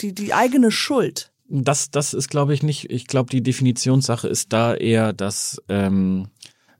die, 0.00 0.14
die 0.14 0.34
eigene 0.34 0.70
Schuld? 0.70 1.32
Das, 1.48 1.90
das 1.90 2.14
ist, 2.14 2.28
glaube 2.28 2.54
ich, 2.54 2.62
nicht. 2.62 2.90
Ich 2.90 3.06
glaube, 3.06 3.30
die 3.30 3.42
Definitionssache 3.42 4.28
ist 4.28 4.52
da 4.52 4.74
eher, 4.74 5.12
dass 5.12 5.62
ähm, 5.68 6.28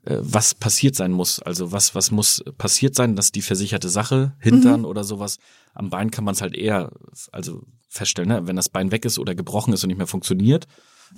äh, 0.03 0.17
was 0.19 0.55
passiert 0.55 0.95
sein 0.95 1.11
muss. 1.11 1.41
Also 1.41 1.71
was, 1.71 1.95
was 1.95 2.11
muss 2.11 2.43
passiert 2.57 2.95
sein, 2.95 3.15
dass 3.15 3.31
die 3.31 3.41
versicherte 3.41 3.89
Sache, 3.89 4.33
Hintern 4.39 4.85
oder 4.85 5.03
sowas, 5.03 5.37
am 5.73 5.89
Bein 5.89 6.11
kann 6.11 6.23
man 6.23 6.33
es 6.33 6.41
halt 6.41 6.55
eher 6.55 6.91
also 7.31 7.63
feststellen, 7.89 8.29
ne? 8.29 8.47
wenn 8.47 8.55
das 8.55 8.69
Bein 8.69 8.91
weg 8.91 9.05
ist 9.05 9.19
oder 9.19 9.35
gebrochen 9.35 9.73
ist 9.73 9.83
und 9.83 9.89
nicht 9.89 9.97
mehr 9.97 10.07
funktioniert, 10.07 10.67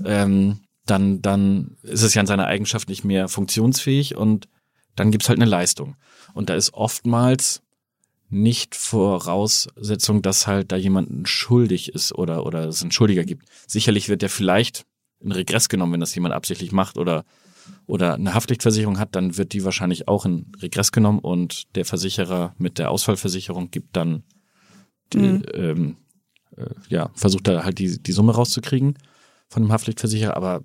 ähm, 0.05 0.61
dann, 0.85 1.21
dann 1.21 1.77
ist 1.83 2.01
es 2.01 2.13
ja 2.13 2.21
in 2.21 2.27
seiner 2.27 2.47
Eigenschaft 2.47 2.89
nicht 2.89 3.03
mehr 3.03 3.27
funktionsfähig 3.27 4.15
und 4.15 4.47
dann 4.95 5.11
gibt's 5.11 5.29
halt 5.29 5.39
eine 5.39 5.49
Leistung. 5.49 5.95
Und 6.33 6.49
da 6.49 6.55
ist 6.55 6.73
oftmals 6.73 7.61
nicht 8.31 8.75
Voraussetzung, 8.75 10.21
dass 10.21 10.47
halt 10.47 10.71
da 10.71 10.77
jemand 10.77 11.27
schuldig 11.27 11.89
ist 11.93 12.13
oder, 12.13 12.45
oder 12.45 12.65
es 12.67 12.81
einen 12.81 12.91
Schuldiger 12.91 13.25
gibt. 13.25 13.45
Sicherlich 13.67 14.09
wird 14.09 14.21
der 14.21 14.29
vielleicht 14.29 14.85
in 15.19 15.31
Regress 15.31 15.69
genommen, 15.69 15.93
wenn 15.93 15.99
das 15.99 16.15
jemand 16.15 16.33
absichtlich 16.33 16.71
macht 16.71 16.97
oder, 16.97 17.25
oder 17.85 18.15
eine 18.15 18.33
Haftpflichtversicherung 18.33 18.97
hat, 18.97 19.15
dann 19.15 19.37
wird 19.37 19.53
die 19.53 19.63
wahrscheinlich 19.63 20.07
auch 20.07 20.25
in 20.25 20.51
Regress 20.61 20.91
genommen 20.91 21.19
und 21.19 21.75
der 21.75 21.85
Versicherer 21.85 22.55
mit 22.57 22.79
der 22.79 22.89
Ausfallversicherung 22.89 23.69
gibt 23.69 23.95
dann 23.95 24.23
die, 25.13 25.19
ähm, 25.53 25.97
äh, 26.55 26.65
ja, 26.87 27.11
versucht 27.13 27.47
da 27.47 27.63
halt 27.65 27.79
die, 27.79 28.01
die 28.01 28.11
Summe 28.13 28.33
rauszukriegen 28.33 28.97
von 29.49 29.63
dem 29.63 29.71
Haftpflichtversicherer, 29.73 30.37
aber 30.37 30.63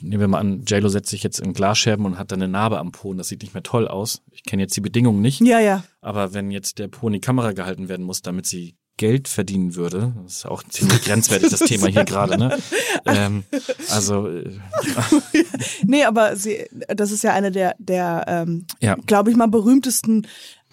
nehmen 0.00 0.20
wir 0.20 0.28
mal 0.28 0.38
an, 0.38 0.62
JLo 0.66 0.88
setzt 0.88 1.10
sich 1.10 1.22
jetzt 1.22 1.40
in 1.40 1.52
Glasscherben 1.52 2.06
und 2.06 2.18
hat 2.18 2.32
dann 2.32 2.42
eine 2.42 2.50
Narbe 2.50 2.78
am 2.78 2.92
Po 2.92 3.10
und 3.10 3.18
das 3.18 3.28
sieht 3.28 3.42
nicht 3.42 3.54
mehr 3.54 3.62
toll 3.62 3.86
aus. 3.88 4.22
Ich 4.30 4.42
kenne 4.44 4.62
jetzt 4.62 4.76
die 4.76 4.80
Bedingungen 4.80 5.20
nicht. 5.20 5.40
Ja, 5.40 5.60
ja. 5.60 5.84
Aber 6.00 6.34
wenn 6.34 6.50
jetzt 6.50 6.78
der 6.78 6.88
Po 6.88 7.06
in 7.08 7.14
die 7.14 7.20
Kamera 7.20 7.52
gehalten 7.52 7.88
werden 7.88 8.04
muss, 8.06 8.22
damit 8.22 8.46
sie 8.46 8.76
Geld 8.98 9.28
verdienen 9.28 9.74
würde, 9.74 10.14
das 10.24 10.36
ist 10.38 10.46
auch 10.46 10.62
ziemlich 10.62 11.02
grenzwertig, 11.02 11.50
das 11.50 11.60
Thema 11.60 11.88
hier 11.88 12.04
gerade, 12.04 12.38
ne? 12.38 12.56
Ähm, 13.04 13.44
also, 13.90 14.26
äh, 14.26 14.50
Nee, 15.84 16.04
aber 16.04 16.34
sie, 16.36 16.66
das 16.88 17.10
ist 17.12 17.22
ja 17.22 17.32
eine 17.34 17.52
der, 17.52 17.74
der 17.78 18.24
ähm, 18.26 18.66
Ja. 18.80 18.96
glaube 19.06 19.30
ich 19.30 19.36
mal, 19.36 19.48
berühmtesten, 19.48 20.26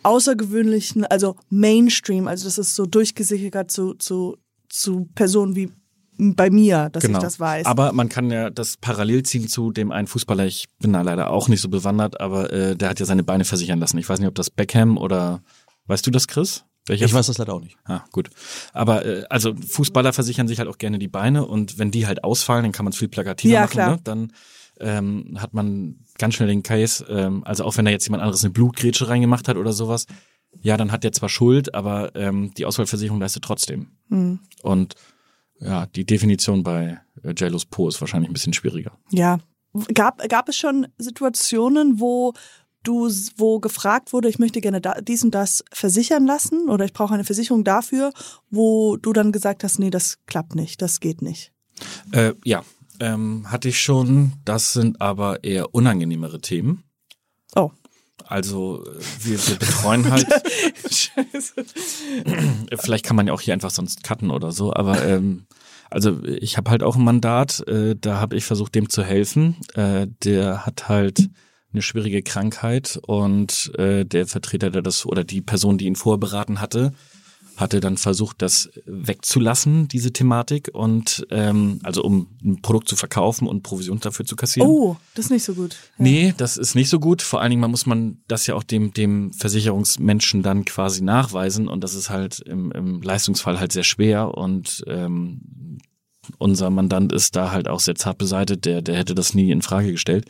außergewöhnlichen, 0.04 1.06
also 1.06 1.36
Mainstream, 1.50 2.28
also 2.28 2.46
das 2.46 2.58
ist 2.58 2.76
so 2.76 2.86
durchgesickert 2.86 3.72
zu, 3.72 3.94
zu, 3.96 4.38
zu 4.70 5.10
Personen 5.16 5.56
wie 5.56 5.72
bei 6.18 6.50
mir, 6.50 6.90
dass 6.92 7.04
genau. 7.04 7.20
ich 7.20 7.24
das 7.24 7.40
weiß. 7.40 7.66
Aber 7.66 7.92
man 7.94 8.10
kann 8.10 8.30
ja 8.32 8.50
das 8.50 8.78
parallel 8.78 9.24
ziehen 9.24 9.48
zu 9.48 9.72
dem 9.72 9.92
einen 9.92 10.08
Fußballer, 10.08 10.46
ich 10.46 10.68
bin 10.80 10.94
da 10.94 11.02
leider 11.02 11.30
auch 11.30 11.48
nicht 11.48 11.62
so 11.62 11.70
bewandert, 11.70 12.20
aber 12.22 12.52
äh, 12.52 12.76
der 12.76 12.90
hat 12.90 13.00
ja 13.00 13.06
seine 13.06 13.24
Beine 13.24 13.46
versichern 13.46 13.80
lassen. 13.80 13.98
Ich 13.98 14.08
weiß 14.08 14.20
nicht, 14.20 14.28
ob 14.28 14.36
das 14.36 14.50
Beckham 14.50 14.98
oder, 14.98 15.42
weißt 15.88 16.06
du 16.06 16.12
das, 16.12 16.28
Chris? 16.28 16.66
Welcher 16.86 17.06
Ich 17.06 17.14
weiß 17.14 17.28
das 17.28 17.38
leider 17.38 17.54
auch 17.54 17.62
nicht. 17.62 17.78
Ah, 17.86 18.02
gut. 18.12 18.30
Aber 18.74 19.06
äh, 19.06 19.24
also 19.30 19.54
Fußballer 19.56 20.12
versichern 20.12 20.48
sich 20.48 20.60
halt 20.60 20.68
auch 20.68 20.78
gerne 20.78 21.00
die 21.00 21.08
Beine 21.08 21.46
und 21.46 21.80
wenn 21.80 21.92
die 21.92 22.06
halt 22.08 22.24
ausfallen, 22.24 22.64
dann 22.64 22.72
kann 22.74 22.84
man 22.84 22.92
es 22.92 22.98
viel 22.98 23.08
plakativer 23.08 23.54
Ja, 23.54 23.62
machen. 23.62 23.72
klar. 23.72 23.92
Ne? 23.92 24.00
Dann 24.04 24.34
ähm, 24.80 25.38
hat 25.40 25.54
man 25.54 25.96
ganz 26.18 26.36
schnell 26.36 26.50
den 26.50 26.64
Case, 26.64 27.06
ähm, 27.08 27.44
also 27.46 27.64
auch 27.64 27.78
wenn 27.78 27.86
da 27.86 27.92
jetzt 27.92 28.06
jemand 28.06 28.22
anderes 28.24 28.44
eine 28.44 28.52
Blutgrätsche 28.52 29.08
reingemacht 29.08 29.48
hat 29.48 29.56
oder 29.56 29.72
sowas, 29.72 30.08
ja, 30.62 30.78
dann 30.78 30.92
hat 30.92 31.04
der 31.04 31.12
zwar 31.14 31.30
Schuld, 31.30 31.74
aber 31.74 32.16
ähm, 32.16 32.54
die 32.56 32.66
Ausfallversicherung 32.66 33.20
leistet 33.20 33.44
trotzdem. 33.44 33.88
Hm. 34.10 34.40
Und 34.62 34.96
ja, 35.60 35.86
die 35.88 36.06
Definition 36.06 36.64
bei 36.64 37.00
äh, 37.24 37.34
JLo's 37.36 37.66
Po 37.66 37.88
ist 37.88 38.02
wahrscheinlich 38.02 38.30
ein 38.30 38.34
bisschen 38.34 38.54
schwieriger. 38.54 38.98
ja. 39.12 39.40
Gab, 39.96 40.30
gab 40.30 40.50
es 40.50 40.56
schon 40.56 40.86
Situationen, 41.00 42.00
wo 42.00 42.34
du, 42.84 43.10
wo 43.38 43.60
gefragt 43.60 44.14
wurde, 44.14 44.30
ich 44.30 44.38
möchte 44.38 44.62
gerne 44.62 44.82
da, 44.82 45.02
dies 45.02 45.24
und 45.24 45.34
das 45.34 45.64
versichern 45.72 46.28
lassen 46.28 46.70
oder 46.70 46.86
ich 46.86 46.94
brauche 46.94 47.14
eine 47.14 47.24
Versicherung 47.24 47.64
dafür, 47.64 48.14
wo 48.52 48.98
du 48.98 49.14
dann 49.14 49.32
gesagt 49.32 49.64
hast, 49.64 49.80
nee, 49.80 49.90
das 49.90 50.20
klappt 50.28 50.54
nicht, 50.54 50.82
das 50.82 51.00
geht 51.00 51.24
nicht. 51.24 51.52
Äh, 52.12 52.34
ja, 52.46 52.64
ähm, 53.00 53.52
hatte 53.52 53.70
ich 53.70 53.82
schon. 53.82 54.34
Das 54.46 54.74
sind 54.74 55.02
aber 55.02 55.44
eher 55.44 55.74
unangenehmere 55.74 56.40
Themen. 56.40 56.84
Oh. 57.56 57.72
Also 58.26 58.84
wir, 59.22 59.38
wir 59.48 59.56
betreuen 59.56 60.10
halt, 60.10 60.28
Scheiße. 60.90 61.66
vielleicht 62.80 63.06
kann 63.06 63.16
man 63.16 63.28
ja 63.28 63.34
auch 63.34 63.42
hier 63.42 63.54
einfach 63.54 63.72
sonst 63.72 64.04
cutten 64.04 64.32
oder 64.32 64.52
so, 64.52 64.74
aber 64.74 65.04
ähm, 65.06 65.46
also 65.90 66.24
ich 66.24 66.58
habe 66.58 66.72
halt 66.72 66.84
auch 66.84 66.96
ein 66.96 67.04
Mandat, 67.04 67.68
äh, 67.68 67.96
da 68.00 68.20
habe 68.20 68.36
ich 68.36 68.46
versucht, 68.46 68.76
dem 68.76 68.90
zu 68.90 69.04
helfen. 69.04 69.58
Äh, 69.76 70.08
der 70.24 70.66
hat 70.66 70.90
halt 70.90 71.30
eine 71.72 71.82
schwierige 71.82 72.22
Krankheit 72.22 73.00
und 73.06 73.72
äh, 73.78 74.06
der 74.06 74.28
Vertreter, 74.28 74.70
der 74.70 74.82
das 74.82 75.06
oder 75.06 75.24
die 75.24 75.42
Person, 75.42 75.78
die 75.78 75.86
ihn 75.86 75.96
vorberaten 75.96 76.62
hatte, 76.62 76.94
hatte 77.58 77.80
dann 77.80 77.98
versucht, 77.98 78.42
das 78.42 78.70
wegzulassen, 78.86 79.88
diese 79.88 80.12
Thematik 80.12 80.70
und 80.74 81.26
ähm, 81.30 81.80
also 81.84 82.04
um 82.04 82.28
ein 82.44 82.62
Produkt 82.62 82.90
zu 82.90 82.96
verkaufen 82.96 83.48
und 83.48 83.64
Provision 83.64 84.00
dafür 84.00 84.26
zu 84.26 84.36
kassieren. 84.36 84.70
Oh, 84.70 84.98
das 85.14 85.26
ist 85.26 85.32
nicht 85.32 85.44
so 85.44 85.54
gut. 85.54 85.74
Ja. 85.74 86.04
Nee, 86.04 86.34
das 86.38 86.58
ist 86.58 86.76
nicht 86.76 86.90
so 86.90 87.00
gut. 87.00 87.22
Vor 87.22 87.42
allen 87.42 87.52
Dingen 87.52 87.62
man 87.62 87.72
muss 87.72 87.86
man 87.86 88.18
das 88.28 88.48
ja 88.48 88.56
auch 88.56 88.64
dem, 88.64 88.94
dem 88.94 89.32
Versicherungsmenschen 89.34 90.42
dann 90.42 90.66
quasi 90.66 91.04
nachweisen 91.04 91.68
und 91.68 91.84
das 91.84 91.94
ist 91.94 92.10
halt 92.10 92.40
im, 92.40 92.72
im 92.72 93.02
Leistungsfall 93.02 93.60
halt 93.60 93.72
sehr 93.72 93.84
schwer 93.84 94.36
und 94.36 94.84
ähm, 94.88 95.80
unser 96.38 96.70
Mandant 96.70 97.12
ist 97.12 97.36
da 97.36 97.52
halt 97.52 97.68
auch 97.68 97.80
sehr 97.80 97.96
zart 97.96 98.18
beseitigt, 98.18 98.66
der, 98.66 98.82
der 98.82 98.96
hätte 98.96 99.14
das 99.14 99.34
nie 99.34 99.52
in 99.52 99.62
Frage 99.62 99.92
gestellt. 99.92 100.26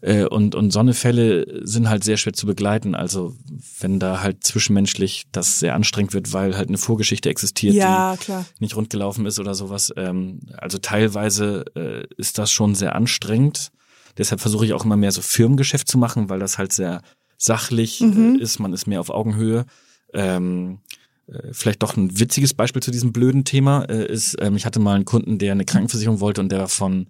Äh, 0.00 0.24
und, 0.24 0.54
und 0.54 0.72
so 0.72 0.78
eine 0.80 0.94
Fälle 0.94 1.66
sind 1.66 1.88
halt 1.88 2.04
sehr 2.04 2.16
schwer 2.16 2.32
zu 2.32 2.46
begleiten. 2.46 2.94
Also 2.94 3.34
wenn 3.80 3.98
da 3.98 4.20
halt 4.20 4.44
zwischenmenschlich 4.44 5.24
das 5.32 5.58
sehr 5.58 5.74
anstrengend 5.74 6.14
wird, 6.14 6.32
weil 6.32 6.56
halt 6.56 6.68
eine 6.68 6.78
Vorgeschichte 6.78 7.28
existiert, 7.30 7.74
Ja, 7.74 8.14
die 8.16 8.24
klar. 8.24 8.46
nicht 8.60 8.76
rund 8.76 8.90
gelaufen 8.90 9.26
ist 9.26 9.38
oder 9.38 9.54
sowas. 9.54 9.92
Ähm, 9.96 10.40
also 10.56 10.78
teilweise 10.78 11.64
äh, 11.74 12.06
ist 12.16 12.38
das 12.38 12.50
schon 12.50 12.74
sehr 12.74 12.94
anstrengend. 12.94 13.70
Deshalb 14.16 14.40
versuche 14.40 14.66
ich 14.66 14.72
auch 14.72 14.84
immer 14.84 14.96
mehr 14.96 15.12
so 15.12 15.22
Firmengeschäft 15.22 15.88
zu 15.88 15.98
machen, 15.98 16.28
weil 16.28 16.38
das 16.40 16.58
halt 16.58 16.72
sehr 16.72 17.02
sachlich 17.36 18.00
äh, 18.00 18.36
ist. 18.38 18.58
Man 18.58 18.72
ist 18.72 18.86
mehr 18.86 19.00
auf 19.00 19.10
Augenhöhe. 19.10 19.64
Ähm, 20.12 20.78
äh, 21.28 21.52
vielleicht 21.52 21.82
doch 21.82 21.96
ein 21.96 22.18
witziges 22.18 22.54
Beispiel 22.54 22.82
zu 22.82 22.90
diesem 22.90 23.12
blöden 23.12 23.44
Thema 23.44 23.82
äh, 23.84 24.06
ist, 24.06 24.36
ähm, 24.40 24.56
ich 24.56 24.66
hatte 24.66 24.80
mal 24.80 24.94
einen 24.96 25.04
Kunden, 25.04 25.38
der 25.38 25.52
eine 25.52 25.64
Krankenversicherung 25.64 26.20
wollte 26.20 26.40
und 26.40 26.50
der 26.50 26.66
von, 26.68 27.08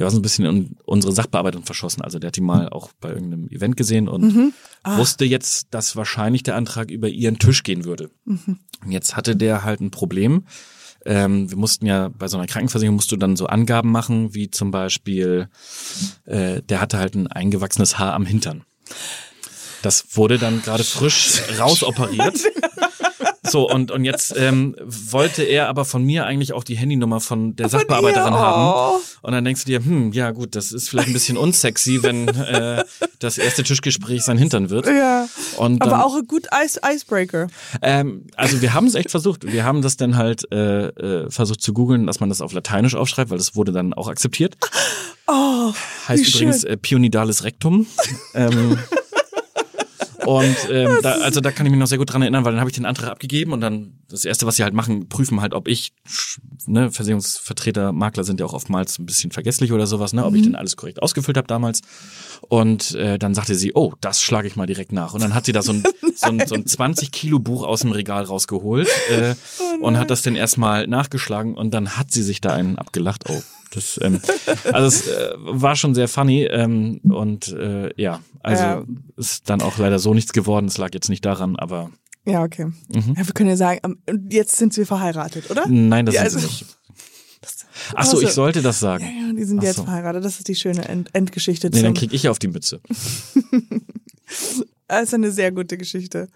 der 0.00 0.06
war 0.06 0.12
so 0.12 0.18
ein 0.18 0.22
bisschen 0.22 0.46
in 0.46 0.76
unsere 0.86 1.12
Sachbearbeitung 1.12 1.62
verschossen. 1.62 2.00
Also 2.00 2.18
der 2.18 2.28
hat 2.28 2.36
die 2.36 2.40
mal 2.40 2.70
auch 2.70 2.90
bei 3.02 3.10
irgendeinem 3.10 3.48
Event 3.50 3.76
gesehen 3.76 4.08
und 4.08 4.54
wusste 4.96 5.26
jetzt, 5.26 5.66
dass 5.72 5.94
wahrscheinlich 5.94 6.42
der 6.42 6.56
Antrag 6.56 6.90
über 6.90 7.06
ihren 7.06 7.38
Tisch 7.38 7.62
gehen 7.62 7.84
würde. 7.84 8.10
Und 8.82 8.92
jetzt 8.92 9.14
hatte 9.14 9.36
der 9.36 9.62
halt 9.62 9.82
ein 9.82 9.90
Problem. 9.90 10.46
Ähm, 11.04 11.50
wir 11.50 11.58
mussten 11.58 11.84
ja 11.84 12.08
bei 12.08 12.28
so 12.28 12.38
einer 12.38 12.46
Krankenversicherung 12.46 12.96
musst 12.96 13.12
du 13.12 13.18
dann 13.18 13.36
so 13.36 13.46
Angaben 13.46 13.92
machen, 13.92 14.32
wie 14.32 14.50
zum 14.50 14.70
Beispiel, 14.70 15.50
äh, 16.24 16.62
der 16.62 16.80
hatte 16.80 16.96
halt 16.96 17.14
ein 17.14 17.26
eingewachsenes 17.26 17.98
Haar 17.98 18.14
am 18.14 18.24
Hintern. 18.24 18.64
Das 19.82 20.16
wurde 20.16 20.38
dann 20.38 20.62
gerade 20.62 20.84
frisch 20.84 21.42
rausoperiert. 21.58 22.38
So, 23.50 23.68
und, 23.68 23.90
und 23.90 24.04
jetzt 24.04 24.34
ähm, 24.36 24.76
wollte 24.80 25.42
er 25.42 25.68
aber 25.68 25.84
von 25.84 26.04
mir 26.04 26.24
eigentlich 26.24 26.52
auch 26.52 26.64
die 26.64 26.76
Handynummer 26.76 27.20
von 27.20 27.56
der 27.56 27.68
Sachbearbeiterin 27.68 28.32
ihr? 28.32 28.38
haben. 28.38 28.96
Oh. 28.96 29.00
Und 29.22 29.32
dann 29.32 29.44
denkst 29.44 29.64
du 29.64 29.70
dir, 29.70 29.84
hm, 29.84 30.12
ja 30.12 30.30
gut, 30.30 30.54
das 30.54 30.72
ist 30.72 30.88
vielleicht 30.88 31.08
ein 31.08 31.12
bisschen 31.12 31.36
unsexy, 31.36 32.02
wenn 32.02 32.28
äh, 32.28 32.84
das 33.18 33.38
erste 33.38 33.62
Tischgespräch 33.62 34.22
sein 34.22 34.38
Hintern 34.38 34.70
wird. 34.70 34.86
Ja. 34.86 35.28
Und 35.56 35.80
dann, 35.80 35.88
Aber 35.88 36.06
auch 36.06 36.16
ein 36.16 36.26
gut 36.26 36.46
Ice 36.64 36.80
Icebreaker. 36.84 37.48
ähm, 37.82 38.26
also 38.36 38.62
wir 38.62 38.72
haben 38.72 38.86
es 38.86 38.94
echt 38.94 39.10
versucht. 39.10 39.50
Wir 39.50 39.64
haben 39.64 39.82
das 39.82 39.96
dann 39.96 40.16
halt 40.16 40.50
äh, 40.52 40.86
äh, 40.88 41.30
versucht 41.30 41.60
zu 41.60 41.72
googeln, 41.72 42.06
dass 42.06 42.20
man 42.20 42.28
das 42.28 42.40
auf 42.40 42.52
Lateinisch 42.52 42.94
aufschreibt, 42.94 43.30
weil 43.30 43.38
das 43.38 43.56
wurde 43.56 43.72
dann 43.72 43.92
auch 43.92 44.08
akzeptiert. 44.08 44.56
Oh, 45.26 45.72
Heißt 46.08 46.28
übrigens 46.28 46.64
äh, 46.64 46.76
Pionidales 46.76 47.44
Rectum. 47.44 47.86
ähm, 48.34 48.78
und 50.26 50.56
ähm, 50.70 50.98
da, 51.02 51.12
also 51.12 51.40
da 51.40 51.50
kann 51.50 51.66
ich 51.66 51.70
mich 51.70 51.78
noch 51.78 51.86
sehr 51.86 51.98
gut 51.98 52.12
dran 52.12 52.22
erinnern, 52.22 52.44
weil 52.44 52.52
dann 52.52 52.60
habe 52.60 52.70
ich 52.70 52.76
den 52.76 52.86
Antrag 52.86 53.10
abgegeben 53.10 53.52
und 53.52 53.60
dann 53.60 53.94
das 54.08 54.24
erste, 54.24 54.46
was 54.46 54.56
sie 54.56 54.64
halt 54.64 54.74
machen, 54.74 55.08
prüfen 55.08 55.40
halt, 55.40 55.54
ob 55.54 55.68
ich, 55.68 55.92
ne, 56.66 56.90
Versicherungsvertreter, 56.90 57.92
Makler 57.92 58.24
sind 58.24 58.40
ja 58.40 58.46
auch 58.46 58.52
oftmals 58.52 58.98
ein 58.98 59.06
bisschen 59.06 59.30
vergesslich 59.30 59.72
oder 59.72 59.86
sowas, 59.86 60.12
ne, 60.12 60.24
ob 60.24 60.34
ich 60.34 60.42
denn 60.42 60.56
alles 60.56 60.76
korrekt 60.76 61.02
ausgefüllt 61.02 61.36
habe 61.36 61.46
damals. 61.46 61.80
Und 62.48 62.94
äh, 62.94 63.18
dann 63.18 63.34
sagte 63.34 63.54
sie, 63.54 63.72
oh, 63.74 63.94
das 64.00 64.20
schlage 64.20 64.48
ich 64.48 64.56
mal 64.56 64.66
direkt 64.66 64.92
nach. 64.92 65.14
Und 65.14 65.22
dann 65.22 65.34
hat 65.34 65.46
sie 65.46 65.52
da 65.52 65.62
so 65.62 65.72
ein, 65.72 65.84
so 66.14 66.28
ein, 66.28 66.46
so 66.46 66.54
ein 66.54 66.66
20 66.66 67.10
Kilo 67.12 67.38
Buch 67.38 67.64
aus 67.64 67.80
dem 67.80 67.92
Regal 67.92 68.24
rausgeholt 68.24 68.88
äh, 69.10 69.34
und 69.80 69.98
hat 69.98 70.10
das 70.10 70.22
dann 70.22 70.36
erstmal 70.36 70.86
nachgeschlagen 70.86 71.54
und 71.54 71.72
dann 71.72 71.96
hat 71.96 72.10
sie 72.10 72.22
sich 72.22 72.40
da 72.40 72.52
einen 72.52 72.78
abgelacht. 72.78 73.24
Oh, 73.28 73.42
das, 73.70 73.98
ähm, 74.02 74.20
also 74.72 74.86
es 74.86 75.06
äh, 75.08 75.30
war 75.38 75.76
schon 75.76 75.94
sehr 75.94 76.08
funny 76.08 76.44
ähm, 76.44 77.00
und 77.04 77.48
äh, 77.48 77.90
ja, 78.00 78.20
also 78.40 78.62
Ja. 78.62 78.84
ist 79.16 79.48
dann 79.48 79.62
auch 79.62 79.78
leider 79.78 79.98
so 79.98 80.12
nichts 80.14 80.32
geworden. 80.32 80.66
Es 80.66 80.78
lag 80.78 80.90
jetzt 80.92 81.08
nicht 81.08 81.24
daran, 81.24 81.56
aber 81.56 81.90
Ja, 82.26 82.42
okay. 82.42 82.66
Mhm. 82.88 83.14
Ja, 83.16 83.26
wir 83.26 83.34
können 83.34 83.48
ja 83.50 83.56
sagen, 83.56 83.80
ähm, 84.06 84.28
jetzt 84.30 84.56
sind 84.56 84.76
wir 84.76 84.86
verheiratet, 84.86 85.50
oder? 85.50 85.66
nein, 85.68 86.06
das 86.06 86.14
Ja, 86.16 86.22
sind 86.28 86.40
sie 86.40 86.46
also- 86.46 86.48
nicht. 86.48 86.66
Ach 87.94 88.04
so, 88.04 88.18
ich 88.20 88.26
Also- 88.26 88.34
sollte 88.34 88.60
das 88.62 88.78
sagen. 88.80 89.04
Ja, 89.04 89.28
ja, 89.28 89.32
die 89.32 89.44
sind 89.44 89.60
Ach 89.60 89.64
jetzt 89.64 89.76
so. 89.76 89.84
verheiratet. 89.84 90.24
Das 90.24 90.38
ist 90.38 90.48
die 90.48 90.54
schöne 90.54 90.86
End 90.88 91.08
Endgeschichte. 91.14 91.70
Nee, 91.70 91.80
dann 91.82 91.94
krieg 91.94 92.12
ich 92.12 92.24
ja 92.24 92.30
auf 92.30 92.38
die 92.38 92.48
Mütze. 92.48 92.80
Das 94.86 95.04
ist 95.04 95.14
eine 95.14 95.30
sehr 95.30 95.52
gute 95.52 95.76
Geschichte. 95.78 96.28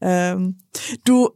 Ähm, 0.00 0.58
du 1.04 1.30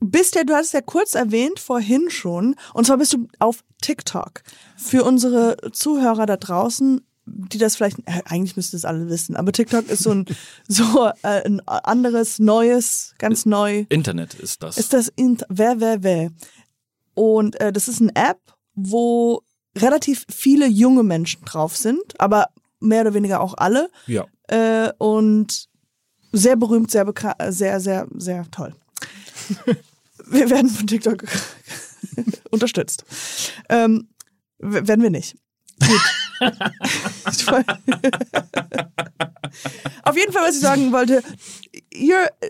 bist 0.00 0.34
ja, 0.34 0.44
du 0.44 0.54
hattest 0.54 0.74
ja 0.74 0.80
kurz 0.80 1.14
erwähnt 1.14 1.58
vorhin 1.58 2.10
schon, 2.10 2.56
und 2.74 2.86
zwar 2.86 2.98
bist 2.98 3.14
du 3.14 3.28
auf 3.38 3.64
TikTok. 3.80 4.42
Für 4.76 5.04
unsere 5.04 5.56
Zuhörer 5.72 6.26
da 6.26 6.36
draußen, 6.36 7.00
die 7.26 7.58
das 7.58 7.76
vielleicht, 7.76 7.98
äh, 8.00 8.22
eigentlich 8.26 8.56
müssten 8.56 8.76
es 8.76 8.84
alle 8.84 9.08
wissen, 9.08 9.36
aber 9.36 9.52
TikTok 9.52 9.88
ist 9.88 10.02
so 10.02 10.10
ein, 10.10 10.26
so 10.68 11.06
äh, 11.22 11.44
ein 11.44 11.60
anderes, 11.66 12.38
neues, 12.38 13.14
ganz 13.18 13.46
neu. 13.46 13.86
Internet 13.88 14.34
ist 14.34 14.62
das. 14.62 14.78
Ist 14.78 14.92
das 14.92 15.10
in, 15.16 15.38
wer, 15.48 15.80
wer, 15.80 16.02
wer? 16.02 16.30
Und 17.14 17.60
äh, 17.60 17.72
das 17.72 17.88
ist 17.88 18.00
eine 18.00 18.14
App, 18.14 18.40
wo 18.74 19.42
relativ 19.76 20.26
viele 20.28 20.66
junge 20.66 21.02
Menschen 21.02 21.44
drauf 21.44 21.76
sind, 21.76 22.20
aber 22.20 22.48
mehr 22.80 23.02
oder 23.02 23.14
weniger 23.14 23.40
auch 23.40 23.54
alle 23.56 23.90
ja. 24.06 24.26
äh, 24.48 24.92
und 24.98 25.68
sehr 26.32 26.56
berühmt, 26.56 26.90
sehr 26.90 27.06
sehr, 27.48 27.80
sehr, 27.80 28.06
sehr 28.16 28.50
toll. 28.50 28.74
Wir 30.26 30.50
werden 30.50 30.70
von 30.70 30.86
TikTok 30.86 31.24
unterstützt. 32.50 33.04
Ähm, 33.68 34.08
werden 34.58 35.02
wir 35.02 35.10
nicht. 35.10 35.36
Gut. 35.80 36.00
Auf 40.02 40.16
jeden 40.16 40.32
Fall, 40.32 40.48
was 40.48 40.56
ich 40.56 40.60
sagen 40.60 40.92
wollte, 40.92 41.22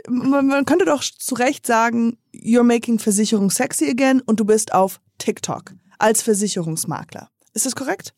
man 0.09 0.65
könnte 0.65 0.85
doch 0.85 1.03
zu 1.03 1.35
Recht 1.35 1.67
sagen, 1.67 2.19
you're 2.35 2.63
making 2.63 2.99
Versicherung 2.99 3.51
sexy 3.51 3.89
again 3.89 4.21
und 4.23 4.41
du 4.41 4.45
bist 4.45 4.73
auf 4.73 5.01
TikTok 5.19 5.75
als 5.99 6.23
Versicherungsmakler. 6.23 7.31
Ist 7.53 7.67
das 7.67 7.77
korrekt? 7.77 8.15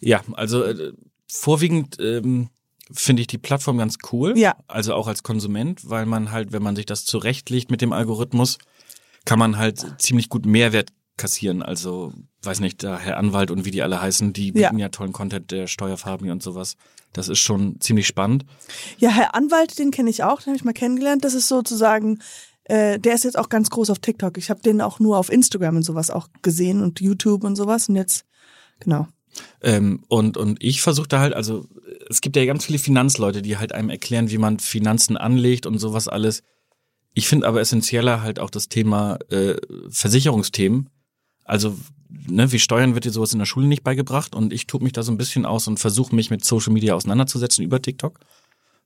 Ja, 0.00 0.22
also 0.32 0.64
äh, 0.64 0.92
vorwiegend 1.28 1.98
ähm, 2.00 2.48
finde 2.94 3.22
ich 3.22 3.26
die 3.26 3.38
Plattform 3.38 3.78
ganz 3.78 3.96
cool. 4.12 4.36
Ja. 4.36 4.56
Also 4.68 4.94
auch 4.94 5.06
als 5.08 5.22
Konsument, 5.22 5.88
weil 5.88 6.06
man 6.06 6.30
halt, 6.30 6.52
wenn 6.52 6.62
man 6.62 6.76
sich 6.76 6.86
das 6.86 7.04
zurechtlegt 7.04 7.70
mit 7.70 7.80
dem 7.80 7.92
Algorithmus, 7.92 8.58
kann 9.24 9.38
man 9.38 9.56
halt 9.56 10.00
ziemlich 10.00 10.28
gut 10.28 10.46
Mehrwert 10.46 10.90
kassieren. 11.16 11.62
Also, 11.62 12.12
weiß 12.42 12.60
nicht, 12.60 12.82
der 12.82 12.98
Herr 12.98 13.18
Anwalt 13.18 13.50
und 13.50 13.64
wie 13.64 13.70
die 13.70 13.82
alle 13.82 14.00
heißen, 14.00 14.32
die 14.32 14.52
Ja. 14.54 14.68
bieten 14.68 14.78
ja, 14.78 14.88
tollen 14.88 15.12
Content, 15.12 15.50
der 15.50 15.66
Steuerfabi 15.66 16.30
und 16.30 16.42
sowas. 16.42 16.76
Das 17.12 17.28
ist 17.28 17.38
schon 17.38 17.80
ziemlich 17.80 18.06
spannend. 18.06 18.44
Ja, 18.98 19.10
Herr 19.10 19.34
Anwalt, 19.34 19.78
den 19.78 19.90
kenne 19.90 20.10
ich 20.10 20.24
auch, 20.24 20.40
den 20.40 20.46
habe 20.48 20.56
ich 20.56 20.64
mal 20.64 20.72
kennengelernt. 20.72 21.24
Das 21.24 21.34
ist 21.34 21.48
sozusagen, 21.48 22.20
äh, 22.64 22.98
der 22.98 23.14
ist 23.14 23.24
jetzt 23.24 23.38
auch 23.38 23.50
ganz 23.50 23.68
groß 23.70 23.90
auf 23.90 23.98
TikTok. 23.98 24.38
Ich 24.38 24.48
habe 24.50 24.62
den 24.62 24.80
auch 24.80 24.98
nur 24.98 25.18
auf 25.18 25.30
Instagram 25.30 25.76
und 25.76 25.82
sowas 25.82 26.10
auch 26.10 26.28
gesehen 26.40 26.82
und 26.82 27.00
YouTube 27.00 27.44
und 27.44 27.56
sowas. 27.56 27.88
Und 27.88 27.96
jetzt, 27.96 28.24
genau. 28.80 29.06
Ähm, 29.62 30.02
und, 30.08 30.36
und 30.36 30.62
ich 30.62 30.82
versuche 30.82 31.08
da 31.08 31.20
halt, 31.20 31.34
also 31.34 31.66
es 32.10 32.20
gibt 32.20 32.36
ja 32.36 32.44
ganz 32.44 32.64
viele 32.66 32.78
Finanzleute, 32.78 33.42
die 33.42 33.56
halt 33.56 33.72
einem 33.72 33.90
erklären, 33.90 34.30
wie 34.30 34.38
man 34.38 34.58
Finanzen 34.58 35.16
anlegt 35.16 35.66
und 35.66 35.78
sowas 35.78 36.08
alles. 36.08 36.42
Ich 37.14 37.28
finde 37.28 37.46
aber 37.46 37.60
essentieller 37.60 38.22
halt 38.22 38.38
auch 38.38 38.50
das 38.50 38.68
Thema 38.68 39.18
äh, 39.30 39.56
Versicherungsthemen. 39.90 40.88
Also, 41.44 41.76
ne, 42.08 42.52
wie 42.52 42.58
Steuern 42.58 42.94
wird 42.94 43.04
dir 43.04 43.10
sowas 43.10 43.32
in 43.32 43.38
der 43.38 43.46
Schule 43.46 43.66
nicht 43.66 43.82
beigebracht 43.84 44.34
und 44.34 44.52
ich 44.52 44.66
tob 44.66 44.82
mich 44.82 44.92
da 44.92 45.02
so 45.02 45.12
ein 45.12 45.18
bisschen 45.18 45.44
aus 45.44 45.66
und 45.68 45.78
versuche 45.78 46.14
mich 46.14 46.30
mit 46.30 46.44
Social 46.44 46.72
Media 46.72 46.94
auseinanderzusetzen 46.94 47.64
über 47.64 47.82
TikTok. 47.82 48.20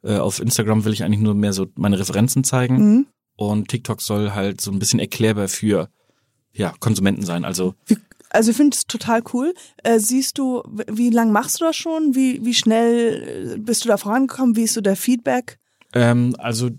Äh, 0.03 0.17
auf 0.19 0.41
Instagram 0.41 0.85
will 0.85 0.93
ich 0.93 1.05
eigentlich 1.05 1.21
nur 1.21 1.35
mehr 1.35 1.53
so 1.53 1.67
meine 1.77 1.99
Referenzen 1.99 2.45
zeigen 2.45 2.77
Mhm. 2.77 3.07
und 3.37 3.69
TikTok 3.69 4.01
soll 4.03 4.33
halt 4.33 4.61
so 4.61 4.71
ein 4.71 4.79
bisschen 4.79 5.01
erklärbar 5.01 5.49
für 5.49 5.89
ja, 6.53 6.73
Konsumenten 6.81 7.25
sein. 7.25 7.45
Also 7.45 7.75
Wie, 7.87 7.97
also 8.37 8.51
ich 8.51 8.57
finde 8.57 8.77
es 8.77 8.87
total 8.87 9.23
cool. 9.33 9.55
Äh, 9.83 9.99
siehst 9.99 10.39
du, 10.39 10.63
wie 10.91 11.11
lang 11.11 11.33
machst 11.33 11.61
du 11.61 11.65
das 11.65 11.77
schon? 11.77 12.15
Wie, 12.15 12.45
wie 12.45 12.55
schnell 12.55 13.55
äh, 13.55 13.59
bist 13.59 13.85
du 13.85 13.89
da 13.89 13.97
vorangekommen? 13.97 14.57
Wie 14.57 14.63
ist 14.63 14.75
so 14.75 14.81
der 14.81 14.97
Feedback? 14.97 15.59
Ähm, 15.95 16.37
also 16.39 16.71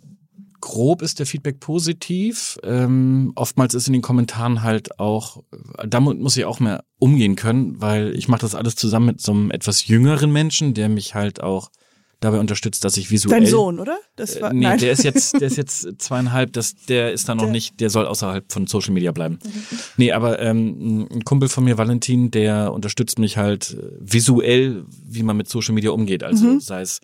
grob 0.61 1.01
ist 1.01 1.19
der 1.19 1.25
Feedback 1.25 1.59
positiv. 1.59 2.57
Ähm, 2.63 3.31
oftmals 3.35 3.73
ist 3.73 3.87
in 3.87 3.93
den 3.93 4.01
Kommentaren 4.01 4.63
halt 4.63 4.99
auch, 4.99 5.43
damit 5.87 6.19
muss 6.19 6.37
ich 6.37 6.45
auch 6.45 6.59
mehr 6.59 6.83
umgehen 6.99 7.35
können, 7.35 7.81
weil 7.81 8.15
ich 8.15 8.27
mache 8.27 8.41
das 8.41 8.55
alles 8.55 8.75
zusammen 8.75 9.07
mit 9.07 9.21
so 9.21 9.31
einem 9.31 9.51
etwas 9.51 9.87
jüngeren 9.87 10.31
Menschen, 10.31 10.73
der 10.73 10.89
mich 10.89 11.15
halt 11.15 11.41
auch 11.41 11.69
dabei 12.19 12.39
unterstützt, 12.39 12.83
dass 12.83 12.97
ich 12.97 13.11
visuell. 13.11 13.41
Dein 13.41 13.49
Sohn, 13.49 13.79
oder? 13.79 13.97
Das 14.15 14.41
war, 14.41 14.51
Äh, 14.51 14.53
nee, 14.55 14.63
nein. 14.65 14.79
der 14.79 14.91
ist 14.91 15.03
jetzt, 15.03 15.33
der 15.39 15.47
ist 15.47 15.57
jetzt 15.57 15.87
zweieinhalb, 16.01 16.51
das, 16.53 16.73
der 16.75 17.11
ist 17.13 17.29
da 17.29 17.35
noch 17.35 17.43
Der- 17.43 17.51
nicht, 17.51 17.79
der 17.79 17.89
soll 17.89 18.05
außerhalb 18.07 18.51
von 18.51 18.65
Social 18.67 18.93
Media 18.93 19.11
bleiben. 19.11 19.37
Nee, 19.97 20.11
aber 20.11 20.39
ähm, 20.39 21.07
ein 21.11 21.23
Kumpel 21.25 21.47
von 21.49 21.63
mir, 21.63 21.77
Valentin, 21.77 22.31
der 22.31 22.73
unterstützt 22.73 23.19
mich 23.19 23.37
halt 23.37 23.71
äh, 23.79 23.91
visuell, 23.99 24.85
wie 25.05 25.23
man 25.23 25.37
mit 25.37 25.47
Social 25.47 25.75
Media 25.75 25.91
umgeht. 25.91 26.23
Also 26.23 26.59
sei 26.59 26.81
es, 26.81 27.01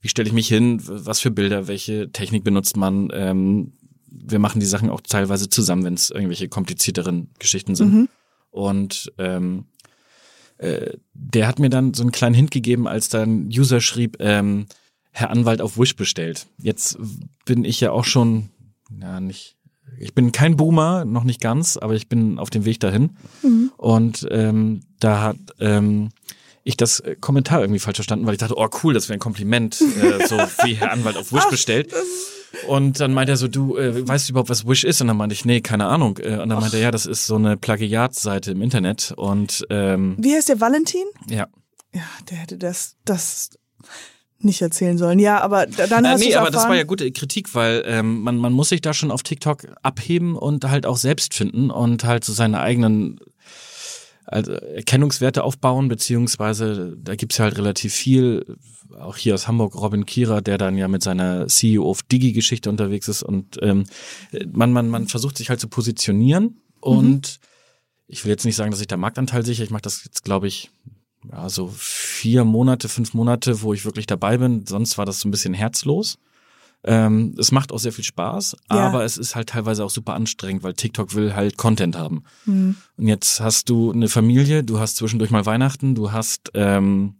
wie 0.00 0.08
stelle 0.08 0.28
ich 0.28 0.34
mich 0.34 0.48
hin, 0.48 0.80
was 0.84 1.20
für 1.20 1.30
Bilder, 1.30 1.68
welche 1.68 2.10
Technik 2.12 2.42
benutzt 2.44 2.76
man. 2.76 3.10
Ähm, 3.12 3.72
wir 4.10 4.38
machen 4.38 4.58
die 4.60 4.66
Sachen 4.66 4.90
auch 4.90 5.00
teilweise 5.02 5.48
zusammen, 5.48 5.84
wenn 5.84 5.94
es 5.94 6.10
irgendwelche 6.10 6.48
komplizierteren 6.48 7.30
Geschichten 7.38 7.74
sind. 7.74 8.08
Und 8.50 9.12
ähm, 9.18 9.66
äh, 10.58 10.96
der 11.14 11.46
hat 11.46 11.58
mir 11.58 11.70
dann 11.70 11.94
so 11.94 12.02
einen 12.02 12.12
kleinen 12.12 12.34
Hint 12.34 12.50
gegeben, 12.50 12.86
als 12.86 13.08
dann 13.08 13.46
User 13.46 13.80
schrieb, 13.80 14.16
ähm, 14.20 14.66
Herr 15.10 15.30
Anwalt 15.30 15.60
auf 15.60 15.78
Wish 15.78 15.96
bestellt. 15.96 16.46
Jetzt 16.58 16.98
bin 17.44 17.64
ich 17.64 17.80
ja 17.80 17.90
auch 17.90 18.04
schon, 18.04 18.50
ja 19.00 19.20
nicht, 19.20 19.56
ich 19.98 20.14
bin 20.14 20.32
kein 20.32 20.56
Boomer, 20.56 21.04
noch 21.04 21.24
nicht 21.24 21.40
ganz, 21.40 21.76
aber 21.76 21.94
ich 21.94 22.08
bin 22.08 22.38
auf 22.38 22.50
dem 22.50 22.64
Weg 22.64 22.80
dahin. 22.80 23.16
Und 23.76 24.26
ähm, 24.30 24.82
da 25.00 25.22
hat 25.22 25.36
ähm, 25.60 26.10
ich 26.62 26.76
das 26.76 27.02
Kommentar 27.20 27.60
irgendwie 27.60 27.80
falsch 27.80 27.96
verstanden, 27.96 28.26
weil 28.26 28.34
ich 28.34 28.38
dachte, 28.38 28.56
oh 28.56 28.68
cool, 28.82 28.94
das 28.94 29.08
wäre 29.08 29.16
ein 29.16 29.20
Kompliment, 29.20 29.80
äh, 29.80 30.26
so 30.26 30.36
wie 30.64 30.74
Herr 30.74 30.92
Anwalt 30.92 31.16
auf 31.16 31.32
Wish 31.32 31.48
bestellt. 31.48 31.92
Und 32.66 32.98
dann 33.00 33.12
meinte 33.12 33.32
er 33.32 33.36
so, 33.36 33.48
du 33.48 33.76
äh, 33.76 34.06
weißt 34.06 34.28
du 34.28 34.32
überhaupt, 34.32 34.48
was 34.50 34.66
Wish 34.66 34.84
ist? 34.84 35.00
Und 35.00 35.08
dann 35.08 35.16
meinte 35.16 35.34
ich, 35.34 35.44
nee, 35.44 35.60
keine 35.60 35.86
Ahnung. 35.86 36.18
Äh, 36.18 36.38
und 36.38 36.48
dann 36.48 36.60
meinte 36.60 36.76
er, 36.76 36.82
ja, 36.84 36.90
das 36.90 37.06
ist 37.06 37.26
so 37.26 37.36
eine 37.36 37.56
Plagiatsseite 37.56 38.50
im 38.52 38.62
Internet. 38.62 39.12
Und 39.16 39.66
ähm, 39.70 40.16
Wie 40.18 40.32
heißt 40.34 40.48
der 40.48 40.60
Valentin? 40.60 41.04
ja, 41.28 41.46
Ja, 41.94 42.02
der 42.30 42.38
hätte 42.38 42.56
das, 42.58 42.96
das, 43.04 43.50
nicht 44.40 44.62
erzählen 44.62 44.96
sollen. 44.98 45.18
Ja, 45.18 45.40
aber 45.40 45.66
da- 45.66 45.86
dann 45.88 46.04
Äh, 46.04 46.08
hast 46.10 46.20
nee, 46.20 46.30
du 46.30 46.38
aber 46.40 46.50
das 46.52 46.68
war 46.68 46.76
ja 46.76 46.84
gute 46.84 47.10
Kritik, 47.10 47.54
weil 47.56 47.82
ähm, 47.86 48.22
man, 48.22 48.36
man 48.36 48.52
muss 48.52 48.68
sich 48.68 48.80
da 48.80 48.94
schon 48.94 49.10
auf 49.10 49.24
TikTok 49.24 49.66
abheben 49.82 50.36
und 50.36 50.64
halt 50.70 50.86
auch 50.86 50.96
selbst 50.96 51.34
finden 51.34 51.70
und 51.70 52.04
halt 52.04 52.24
so 52.24 52.32
seine 52.32 52.60
eigenen 52.60 53.18
also 54.30 54.52
Erkennungswerte 54.52 55.42
aufbauen, 55.42 55.88
beziehungsweise 55.88 56.96
da 57.02 57.16
gibt's 57.16 57.38
ja 57.38 57.44
halt 57.44 57.56
relativ 57.56 57.94
viel, 57.94 58.56
auch 58.98 59.16
hier 59.16 59.34
aus 59.34 59.48
Hamburg, 59.48 59.74
Robin 59.74 60.06
Kierer, 60.06 60.42
der 60.42 60.58
dann 60.58 60.76
ja 60.76 60.86
mit 60.86 61.02
seiner 61.02 61.46
CEO 61.46 61.84
of 61.84 62.02
Digi-Geschichte 62.02 62.68
unterwegs 62.68 63.08
ist 63.08 63.22
und 63.22 63.58
ähm, 63.62 63.84
man, 64.52 64.72
man, 64.72 64.88
man 64.88 65.08
versucht 65.08 65.38
sich 65.38 65.48
halt 65.50 65.60
zu 65.60 65.68
positionieren 65.68 66.60
und 66.80 67.40
ich 68.06 68.24
will 68.24 68.30
jetzt 68.30 68.44
nicht 68.44 68.56
sagen, 68.56 68.70
dass 68.70 68.80
ich 68.80 68.86
da 68.86 68.96
Marktanteil 68.96 69.44
sicher, 69.44 69.64
ich 69.64 69.70
mache 69.70 69.82
das 69.82 70.04
jetzt, 70.04 70.24
glaube 70.24 70.46
ich, 70.46 70.70
ja, 71.30 71.48
so 71.48 71.68
vier 71.74 72.44
Monate, 72.44 72.88
fünf 72.88 73.14
Monate, 73.14 73.62
wo 73.62 73.74
ich 73.74 73.84
wirklich 73.84 74.06
dabei 74.06 74.38
bin. 74.38 74.66
Sonst 74.66 74.98
war 74.98 75.04
das 75.04 75.20
so 75.20 75.28
ein 75.28 75.30
bisschen 75.30 75.54
herzlos. 75.54 76.18
Ähm, 76.84 77.34
es 77.38 77.50
macht 77.50 77.72
auch 77.72 77.78
sehr 77.78 77.92
viel 77.92 78.04
Spaß, 78.04 78.56
Ja. 78.70 78.76
aber 78.76 79.04
es 79.04 79.18
ist 79.18 79.34
halt 79.34 79.48
teilweise 79.48 79.84
auch 79.84 79.90
super 79.90 80.14
anstrengend, 80.14 80.62
weil 80.62 80.74
TikTok 80.74 81.14
will 81.14 81.34
halt 81.34 81.56
Content 81.56 81.96
haben. 81.96 82.22
Mhm. 82.44 82.76
Und 82.96 83.08
jetzt 83.08 83.40
hast 83.40 83.68
du 83.68 83.92
eine 83.92 84.08
Familie, 84.08 84.62
du 84.62 84.78
hast 84.78 84.96
zwischendurch 84.96 85.30
mal 85.30 85.44
Weihnachten, 85.44 85.94
du 85.94 86.12
hast 86.12 86.50
ähm, 86.54 87.14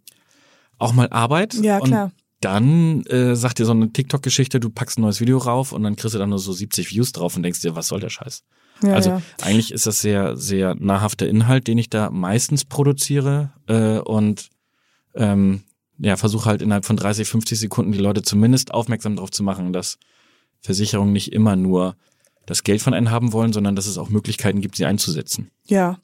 auch 0.77 0.93
mal 0.93 1.09
Arbeit. 1.09 1.55
Ja, 1.55 1.79
klar. 1.81 2.11
Dann 2.41 3.03
äh, 3.07 3.35
sagt 3.35 3.59
dir 3.59 3.65
so 3.65 3.73
eine 3.73 3.91
TikTok-Geschichte, 3.91 4.61
du 4.61 4.69
packst 4.69 4.97
ein 4.97 5.01
neues 5.01 5.19
Video 5.19 5.37
rauf 5.37 5.73
und 5.73 5.83
dann 5.83 5.97
kriegst 5.97 6.15
du 6.15 6.19
dann 6.19 6.29
nur 6.29 6.39
so 6.39 6.53
70 6.53 6.89
Views 6.91 7.11
drauf 7.11 7.35
und 7.35 7.43
denkst 7.43 7.59
dir, 7.59 7.75
was 7.75 7.87
soll 7.87 7.99
der 7.99 8.09
Scheiß? 8.09 8.43
Ja, 8.81 8.93
also 8.93 9.09
ja. 9.09 9.21
eigentlich 9.41 9.73
ist 9.73 9.85
das 9.87 9.99
sehr, 9.99 10.37
sehr 10.37 10.73
nahrhafter 10.75 11.27
Inhalt, 11.27 11.67
den 11.67 11.77
ich 11.77 11.89
da 11.89 12.09
meistens 12.09 12.63
produziere 12.63 13.51
äh, 13.67 13.97
und 13.99 14.49
ähm, 15.15 15.63
ja, 15.99 16.15
versuche 16.17 16.45
halt 16.49 16.61
innerhalb 16.61 16.85
von 16.85 16.97
30, 16.97 17.27
50 17.27 17.59
Sekunden 17.59 17.91
die 17.91 17.97
Leute 17.99 18.21
zumindest 18.21 18.73
aufmerksam 18.73 19.15
darauf 19.15 19.31
zu 19.31 19.43
machen, 19.43 19.73
dass 19.73 19.97
Versicherungen 20.61 21.13
nicht 21.13 21.31
immer 21.33 21.55
nur 21.55 21.95
das 22.45 22.63
Geld 22.63 22.81
von 22.81 22.93
einem 22.93 23.11
haben 23.11 23.31
wollen, 23.33 23.53
sondern 23.53 23.75
dass 23.75 23.85
es 23.85 23.97
auch 23.97 24.09
Möglichkeiten 24.09 24.61
gibt, 24.61 24.75
sie 24.75 24.85
einzusetzen. 24.85 25.49
ja. 25.65 25.99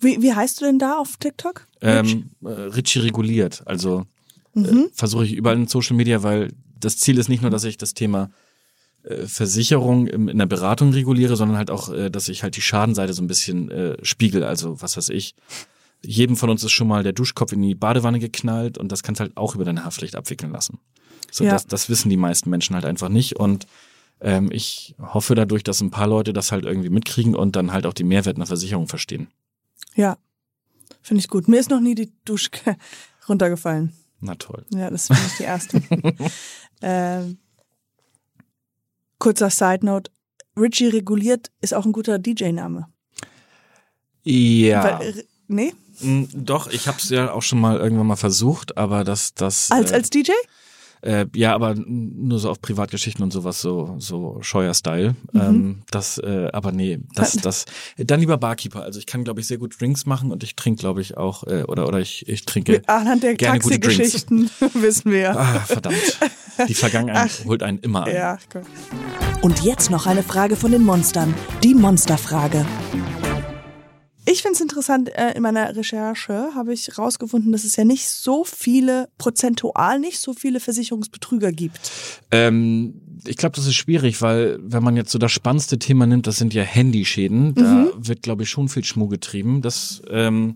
Wie, 0.00 0.20
wie 0.20 0.34
heißt 0.34 0.60
du 0.60 0.66
denn 0.66 0.78
da 0.78 0.98
auf 0.98 1.16
TikTok? 1.16 1.66
Ähm, 1.80 2.30
äh, 2.44 2.48
Richie 2.50 2.98
reguliert, 2.98 3.62
also 3.66 4.04
Mhm. 4.54 4.64
äh, 4.66 4.88
versuche 4.92 5.24
ich 5.24 5.32
überall 5.32 5.56
in 5.56 5.66
Social 5.66 5.96
Media, 5.96 6.22
weil 6.22 6.52
das 6.78 6.98
Ziel 6.98 7.16
ist 7.16 7.30
nicht 7.30 7.40
nur, 7.40 7.50
dass 7.50 7.64
ich 7.64 7.78
das 7.78 7.94
Thema 7.94 8.30
äh, 9.02 9.24
Versicherung 9.26 10.06
im, 10.08 10.28
in 10.28 10.36
der 10.36 10.44
Beratung 10.44 10.92
reguliere, 10.92 11.36
sondern 11.36 11.56
halt 11.56 11.70
auch, 11.70 11.90
äh, 11.90 12.10
dass 12.10 12.28
ich 12.28 12.42
halt 12.42 12.56
die 12.56 12.60
Schadenseite 12.60 13.14
so 13.14 13.22
ein 13.22 13.28
bisschen 13.28 13.70
äh, 13.70 13.96
spiegel. 14.04 14.44
Also 14.44 14.82
was 14.82 14.98
weiß 14.98 15.08
ich. 15.08 15.34
Jedem 16.04 16.36
von 16.36 16.50
uns 16.50 16.64
ist 16.64 16.72
schon 16.72 16.88
mal 16.88 17.02
der 17.02 17.12
Duschkopf 17.12 17.52
in 17.52 17.62
die 17.62 17.74
Badewanne 17.74 18.18
geknallt 18.18 18.76
und 18.78 18.90
das 18.90 19.02
kannst 19.02 19.20
halt 19.20 19.36
auch 19.36 19.54
über 19.54 19.64
deine 19.64 19.84
Haftpflicht 19.84 20.16
abwickeln 20.16 20.52
lassen. 20.52 20.80
So, 21.30 21.44
Ja. 21.44 21.52
das, 21.52 21.66
das 21.66 21.88
wissen 21.88 22.10
die 22.10 22.16
meisten 22.16 22.50
Menschen 22.50 22.74
halt 22.74 22.84
einfach 22.84 23.08
nicht 23.08 23.36
und 23.36 23.66
ähm, 24.20 24.50
ich 24.52 24.94
hoffe 25.00 25.34
dadurch, 25.34 25.62
dass 25.64 25.80
ein 25.80 25.90
paar 25.90 26.06
Leute 26.06 26.32
das 26.32 26.52
halt 26.52 26.64
irgendwie 26.64 26.90
mitkriegen 26.90 27.34
und 27.34 27.56
dann 27.56 27.72
halt 27.72 27.86
auch 27.86 27.94
die 27.94 28.04
Mehrwert 28.04 28.36
einer 28.36 28.46
Versicherung 28.46 28.86
verstehen. 28.88 29.28
Ja. 29.94 30.18
Finde 31.02 31.20
ich 31.20 31.28
gut. 31.28 31.48
Mir 31.48 31.58
ist 31.58 31.70
noch 31.70 31.80
nie 31.80 31.94
die 31.94 32.12
Dusche 32.24 32.50
runtergefallen. 33.28 33.92
Na 34.20 34.34
toll. 34.36 34.64
Ja, 34.70 34.90
das 34.90 35.08
finde 35.08 35.22
ich 35.26 35.36
die 35.38 35.42
erste. 35.42 35.82
ähm, 36.82 37.38
kurzer 39.18 39.50
Side 39.50 39.84
Note. 39.84 40.10
Richie 40.56 40.88
reguliert 40.88 41.50
ist 41.60 41.74
auch 41.74 41.84
ein 41.86 41.92
guter 41.92 42.18
DJ-Name. 42.18 42.88
Ja. 44.22 45.00
Weil, 45.00 45.18
äh, 45.18 45.24
nee? 45.48 45.74
Mm, 46.02 46.24
Doch, 46.34 46.68
ich 46.70 46.88
habe 46.88 46.98
es 46.98 47.08
ja 47.08 47.32
auch 47.32 47.42
schon 47.42 47.60
mal 47.60 47.78
irgendwann 47.78 48.06
mal 48.06 48.16
versucht, 48.16 48.76
aber 48.76 49.04
das, 49.04 49.34
das 49.34 49.70
Als, 49.70 49.90
äh, 49.90 49.94
als 49.94 50.10
DJ? 50.10 50.32
äh, 51.02 51.26
ja, 51.34 51.54
aber 51.54 51.74
nur 51.74 52.38
so 52.38 52.48
auf 52.48 52.60
Privatgeschichten 52.60 53.22
und 53.22 53.32
sowas, 53.32 53.60
so 53.60 53.96
so 53.98 54.38
Scheuer-Style. 54.40 55.16
Mhm. 55.32 55.40
Ähm, 55.40 55.82
das, 55.90 56.18
äh, 56.18 56.48
aber 56.52 56.72
nee, 56.72 57.00
das, 57.14 57.32
das, 57.32 57.64
dann 57.96 58.20
lieber 58.20 58.38
Barkeeper. 58.38 58.82
Also 58.82 58.98
ich 59.00 59.06
kann, 59.06 59.24
glaube 59.24 59.40
ich, 59.40 59.46
sehr 59.46 59.58
gut 59.58 59.80
Drinks 59.80 60.06
machen 60.06 60.30
und 60.30 60.44
ich 60.44 60.54
trinke, 60.54 60.80
glaube 60.80 61.00
ich, 61.00 61.16
auch 61.16 61.44
äh, 61.44 61.64
oder 61.64 61.88
oder 61.88 61.98
ich 61.98 62.28
ich 62.28 62.44
trinke. 62.44 62.82
Anhand 62.86 63.22
der 63.24 63.34
gerne 63.34 63.58
gute 63.58 63.80
Drinks. 63.80 64.26
Wissen 64.74 65.10
wir 65.10 65.18
ja. 65.18 65.36
Ah, 65.36 65.60
verdammt. 65.60 66.18
Die 66.68 66.74
Vergangenheit 66.74 67.44
holt 67.46 67.62
einen 67.62 67.78
immer 67.78 68.04
ein. 68.04 68.14
Ja, 68.14 68.38
gut. 68.52 68.62
Und 69.40 69.62
jetzt 69.64 69.90
noch 69.90 70.06
eine 70.06 70.22
Frage 70.22 70.54
von 70.54 70.70
den 70.70 70.84
Monstern. 70.84 71.34
Die 71.64 71.74
Monsterfrage. 71.74 72.64
Ich 74.24 74.42
finde 74.42 74.54
es 74.54 74.60
interessant, 74.60 75.08
äh, 75.14 75.32
in 75.34 75.42
meiner 75.42 75.74
Recherche 75.74 76.50
habe 76.54 76.72
ich 76.72 76.96
rausgefunden, 76.96 77.50
dass 77.50 77.64
es 77.64 77.76
ja 77.76 77.84
nicht 77.84 78.08
so 78.08 78.44
viele, 78.44 79.08
prozentual 79.18 79.98
nicht 79.98 80.20
so 80.20 80.32
viele 80.32 80.60
Versicherungsbetrüger 80.60 81.50
gibt. 81.50 81.90
Ähm, 82.30 82.94
ich 83.26 83.36
glaube, 83.36 83.56
das 83.56 83.66
ist 83.66 83.74
schwierig, 83.74 84.22
weil 84.22 84.58
wenn 84.62 84.82
man 84.82 84.96
jetzt 84.96 85.10
so 85.10 85.18
das 85.18 85.32
spannendste 85.32 85.78
Thema 85.78 86.06
nimmt, 86.06 86.26
das 86.26 86.36
sind 86.36 86.54
ja 86.54 86.62
Handyschäden. 86.62 87.54
Da 87.54 87.90
wird, 87.96 88.22
glaube 88.22 88.44
ich, 88.44 88.50
schon 88.50 88.68
viel 88.68 88.84
Schmuh 88.84 89.08
getrieben. 89.08 89.62
Das 89.62 90.02
ähm, 90.08 90.54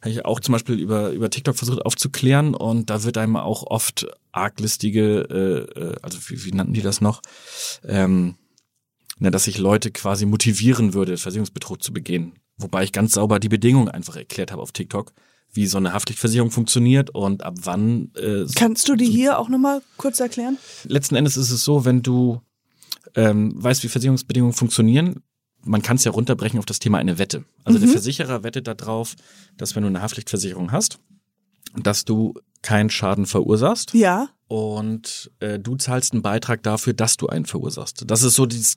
habe 0.00 0.10
ich 0.10 0.24
auch 0.24 0.40
zum 0.40 0.52
Beispiel 0.52 0.78
über, 0.78 1.10
über 1.10 1.30
TikTok 1.30 1.56
versucht 1.56 1.84
aufzuklären 1.84 2.54
und 2.54 2.90
da 2.90 3.04
wird 3.04 3.18
einem 3.18 3.36
auch 3.36 3.64
oft 3.64 4.06
arglistige, 4.32 5.68
äh, 5.76 5.80
äh, 5.80 5.96
also 6.02 6.18
wie, 6.28 6.44
wie 6.44 6.52
nannten 6.52 6.72
die 6.72 6.82
das 6.82 7.00
noch? 7.00 7.22
Ähm, 7.86 8.36
na, 9.20 9.30
dass 9.30 9.46
ich 9.46 9.58
Leute 9.58 9.90
quasi 9.92 10.26
motivieren 10.26 10.92
würde, 10.94 11.16
Versicherungsbetrug 11.16 11.82
zu 11.82 11.92
begehen. 11.92 12.32
Wobei 12.56 12.82
ich 12.84 12.92
ganz 12.92 13.12
sauber 13.12 13.38
die 13.38 13.48
Bedingungen 13.48 13.88
einfach 13.88 14.16
erklärt 14.16 14.50
habe 14.52 14.60
auf 14.62 14.72
TikTok, 14.72 15.12
wie 15.52 15.66
so 15.66 15.78
eine 15.78 15.92
Haftpflichtversicherung 15.92 16.50
funktioniert 16.50 17.10
und 17.10 17.42
ab 17.42 17.54
wann 17.62 18.10
äh, 18.16 18.44
Kannst 18.54 18.88
du 18.88 18.96
die 18.96 19.06
hier 19.06 19.38
auch 19.38 19.48
nochmal 19.48 19.82
kurz 19.96 20.20
erklären? 20.20 20.58
letzten 20.84 21.14
Endes 21.16 21.36
ist 21.36 21.50
es 21.50 21.64
so, 21.64 21.84
wenn 21.84 22.02
du 22.02 22.40
ähm, 23.14 23.52
weißt, 23.56 23.82
wie 23.82 23.88
Versicherungsbedingungen 23.88 24.52
funktionieren, 24.54 25.22
man 25.64 25.82
kann 25.82 25.96
es 25.96 26.04
ja 26.04 26.12
runterbrechen 26.12 26.58
auf 26.58 26.66
das 26.66 26.78
Thema 26.78 26.98
eine 26.98 27.18
Wette. 27.18 27.44
Also 27.64 27.78
der 27.78 27.88
Versicherer 27.88 28.42
wettet 28.44 28.66
darauf, 28.68 29.14
dass 29.56 29.74
wenn 29.76 29.82
du 29.82 29.88
eine 29.88 30.00
Haftpflichtversicherung 30.02 30.70
hast, 30.72 30.98
dass 31.76 32.04
du 32.04 32.34
keinen 32.62 32.90
Schaden 32.90 33.26
verursachst 33.26 33.92
Ja. 33.94 34.28
und 34.48 35.30
äh, 35.40 35.58
du 35.58 35.76
zahlst 35.76 36.12
einen 36.12 36.22
Beitrag 36.22 36.62
dafür, 36.62 36.92
dass 36.94 37.16
du 37.16 37.26
einen 37.28 37.46
verursachst. 37.46 38.04
Das 38.06 38.22
ist 38.22 38.34
so 38.34 38.46
dieses 38.46 38.76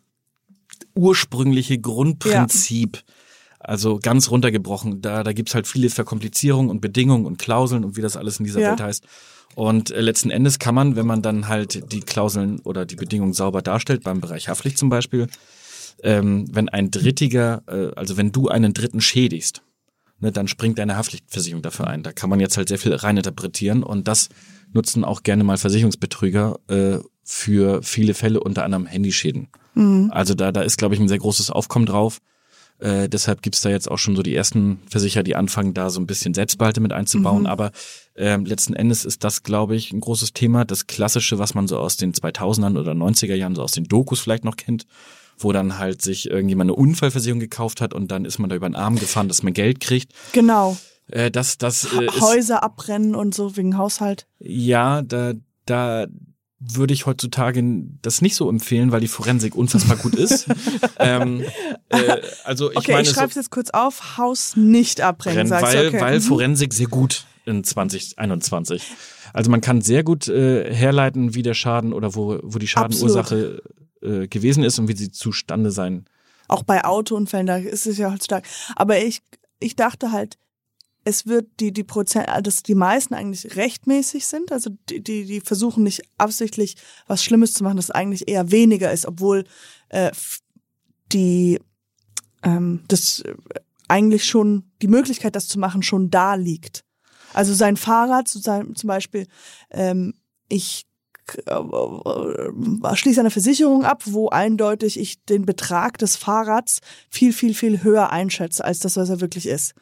ursprüngliche 0.95 1.79
Grundprinzip. 1.79 3.03
Also 3.59 3.97
ganz 3.97 4.29
runtergebrochen. 4.29 5.01
Da, 5.01 5.23
da 5.23 5.31
gibt's 5.31 5.55
halt 5.55 5.67
viele 5.67 5.89
Verkomplizierungen 5.89 6.69
und 6.69 6.81
Bedingungen 6.81 7.25
und 7.25 7.37
Klauseln 7.37 7.85
und 7.85 7.95
wie 7.95 8.01
das 8.01 8.17
alles 8.17 8.39
in 8.39 8.45
dieser 8.45 8.59
Ja. 8.59 8.71
Welt 8.71 8.81
heißt. 8.81 9.05
Und 9.55 9.91
äh, 9.91 10.01
letzten 10.01 10.31
Endes 10.31 10.59
kann 10.59 10.75
man, 10.75 10.95
wenn 10.95 11.05
man 11.05 11.21
dann 11.21 11.47
halt 11.47 11.91
die 11.93 12.01
Klauseln 12.01 12.59
oder 12.61 12.85
die 12.85 12.95
Bedingungen 12.95 13.33
sauber 13.33 13.61
darstellt, 13.61 14.03
beim 14.03 14.19
Bereich 14.19 14.49
Haftpflicht 14.49 14.77
zum 14.77 14.89
Beispiel, 14.89 15.27
ähm, 16.01 16.45
wenn 16.51 16.69
ein 16.69 16.91
Drittiger, 16.91 17.63
äh, 17.67 17.91
also 17.95 18.17
wenn 18.17 18.31
du 18.31 18.49
einen 18.49 18.73
Dritten 18.73 18.99
schädigst, 18.99 19.61
ne, 20.19 20.31
dann 20.31 20.47
springt 20.47 20.79
deine 20.79 20.97
Haftpflichtversicherung 20.97 21.61
dafür 21.61 21.87
ein. 21.87 22.03
Da 22.03 22.11
kann 22.11 22.29
man 22.29 22.39
jetzt 22.39 22.57
halt 22.57 22.67
sehr 22.67 22.79
viel 22.79 22.93
reininterpretieren 22.93 23.83
und 23.83 24.07
das 24.07 24.29
nutzen 24.73 25.03
auch 25.05 25.23
gerne 25.23 25.43
mal 25.43 25.57
Versicherungsbetrüger 25.57 26.59
äh, 26.67 26.97
für 27.23 27.81
viele 27.83 28.13
Fälle, 28.13 28.39
unter 28.39 28.63
anderem 28.63 28.85
Handyschäden. 28.85 29.47
Also 30.11 30.33
da, 30.33 30.51
da 30.51 30.61
ist, 30.61 30.77
glaube 30.77 30.95
ich, 30.95 31.01
ein 31.01 31.07
sehr 31.07 31.17
großes 31.17 31.49
Aufkommen 31.49 31.85
drauf. 31.85 32.19
Äh, 32.79 33.07
deshalb 33.07 33.41
gibt's 33.41 33.61
da 33.61 33.69
jetzt 33.69 33.89
auch 33.89 33.97
schon 33.97 34.15
so 34.15 34.23
die 34.23 34.35
ersten 34.35 34.81
Versicherer, 34.89 35.23
die 35.23 35.35
anfangen, 35.35 35.73
da 35.73 35.89
so 35.89 35.99
ein 35.99 36.05
bisschen 36.05 36.33
Selbstbehalte 36.33 36.81
mit 36.81 36.91
einzubauen. 36.91 37.47
Aber 37.47 37.71
ähm, 38.15 38.45
letzten 38.45 38.73
Endes 38.73 39.05
ist 39.05 39.23
das, 39.23 39.43
glaube 39.43 39.75
ich, 39.75 39.91
ein 39.93 40.01
großes 40.01 40.33
Thema. 40.33 40.65
Das 40.65 40.87
Klassische, 40.87 41.39
was 41.39 41.53
man 41.53 41.67
so 41.67 41.77
aus 41.77 41.97
den 41.97 42.13
2000ern 42.13 42.77
oder 42.77 42.91
90er 42.91 43.35
Jahren, 43.35 43.55
so 43.55 43.63
aus 43.63 43.71
den 43.71 43.85
Dokus 43.85 44.19
vielleicht 44.19 44.43
noch 44.43 44.57
kennt, 44.57 44.85
wo 45.37 45.51
dann 45.51 45.77
halt 45.77 46.01
sich 46.01 46.29
irgendjemand 46.29 46.71
eine 46.71 46.75
Unfallversicherung 46.75 47.39
gekauft 47.39 47.79
hat 47.79 47.93
und 47.93 48.11
dann 48.11 48.25
ist 48.25 48.39
man 48.39 48.49
da 48.49 48.55
über 48.55 48.69
den 48.69 48.75
Arm 48.75 48.97
gefahren, 48.97 49.27
dass 49.27 49.43
man 49.43 49.53
Geld 49.53 49.79
kriegt. 49.79 50.11
Genau. 50.33 50.77
Äh, 51.07 51.31
das, 51.31 51.57
das 51.57 51.85
äh, 51.85 52.07
Häuser 52.19 52.63
abbrennen 52.63 53.15
und 53.15 53.33
so 53.33 53.55
wegen 53.55 53.77
Haushalt. 53.77 54.27
ja, 54.39 55.01
da, 55.01 55.33
da 55.65 56.07
würde 56.65 56.93
ich 56.93 57.05
heutzutage 57.05 57.63
das 58.01 58.21
nicht 58.21 58.35
so 58.35 58.49
empfehlen, 58.49 58.91
weil 58.91 59.01
die 59.01 59.07
Forensik 59.07 59.55
unfassbar 59.55 59.97
gut 59.97 60.15
ist. 60.15 60.47
ähm, 60.99 61.43
äh, 61.89 62.21
also 62.43 62.71
ich 62.71 62.77
Okay, 62.77 62.91
meine, 62.93 63.03
ich 63.03 63.09
so 63.09 63.15
schreibe 63.15 63.29
es 63.29 63.35
jetzt 63.35 63.51
kurz 63.51 63.69
auf. 63.71 64.17
Haus 64.17 64.55
nicht 64.55 65.01
abbrennen, 65.01 65.35
brennen, 65.35 65.49
sagst 65.49 65.73
weil, 65.73 65.83
du. 65.83 65.87
Okay. 65.89 66.01
weil 66.01 66.19
Mhm. 66.19 66.23
Forensik 66.23 66.73
sehr 66.73 66.87
gut 66.87 67.25
in 67.45 67.63
2021. 67.63 68.83
Also 69.33 69.51
man 69.51 69.61
kann 69.61 69.81
sehr 69.81 70.03
gut 70.03 70.27
äh, 70.27 70.73
herleiten, 70.73 71.35
wie 71.35 71.41
der 71.41 71.53
Schaden 71.53 71.91
oder 71.93 72.15
wo, 72.15 72.39
wo 72.41 72.59
die 72.59 72.67
Schadenursache 72.67 73.61
äh, 74.01 74.27
gewesen 74.27 74.63
ist 74.63 74.79
und 74.79 74.87
wie 74.87 74.95
sie 74.95 75.11
zustande 75.11 75.71
sein. 75.71 76.05
Auch 76.47 76.63
bei 76.63 76.83
Autounfällen, 76.85 77.47
da 77.47 77.57
ist 77.57 77.87
es 77.87 77.97
ja 77.97 78.11
halt 78.11 78.23
stark. 78.23 78.45
Aber 78.75 78.99
ich, 78.99 79.21
ich 79.59 79.75
dachte 79.75 80.11
halt, 80.11 80.37
es 81.05 81.27
wird 81.27 81.47
die, 81.59 81.71
die 81.71 81.83
Prozent, 81.83 82.29
also 82.29 82.41
dass 82.41 82.63
die 82.63 82.75
meisten 82.75 83.13
eigentlich 83.13 83.55
rechtmäßig 83.55 84.25
sind. 84.25 84.51
Also 84.51 84.71
die, 84.89 85.03
die, 85.03 85.25
die 85.25 85.41
versuchen 85.41 85.83
nicht 85.83 86.03
absichtlich 86.17 86.77
was 87.07 87.23
Schlimmes 87.23 87.53
zu 87.53 87.63
machen, 87.63 87.77
das 87.77 87.91
eigentlich 87.91 88.27
eher 88.27 88.51
weniger 88.51 88.91
ist, 88.91 89.05
obwohl 89.05 89.43
äh, 89.89 90.11
die 91.11 91.59
ähm, 92.43 92.83
das 92.87 93.21
äh, 93.21 93.35
eigentlich 93.87 94.25
schon 94.25 94.71
die 94.81 94.87
Möglichkeit, 94.87 95.35
das 95.35 95.47
zu 95.47 95.59
machen, 95.59 95.83
schon 95.83 96.09
da 96.09 96.35
liegt. 96.35 96.83
Also 97.33 97.53
sein 97.53 97.77
Fahrrad 97.77 98.27
zu 98.27 98.39
sein, 98.39 98.75
zum 98.75 98.87
Beispiel 98.87 99.27
ähm, 99.71 100.13
ich 100.47 100.85
äh, 101.45 102.95
schließe 102.95 103.19
eine 103.19 103.31
Versicherung 103.31 103.85
ab, 103.85 104.03
wo 104.05 104.29
eindeutig 104.29 104.99
ich 104.99 105.23
den 105.25 105.45
Betrag 105.45 105.97
des 105.97 106.15
Fahrrads 106.15 106.79
viel, 107.09 107.33
viel, 107.33 107.53
viel 107.53 107.83
höher 107.83 108.09
einschätze, 108.11 108.63
als 108.63 108.79
das, 108.79 108.97
was 108.97 109.09
er 109.09 109.21
wirklich 109.21 109.47
ist. 109.47 109.73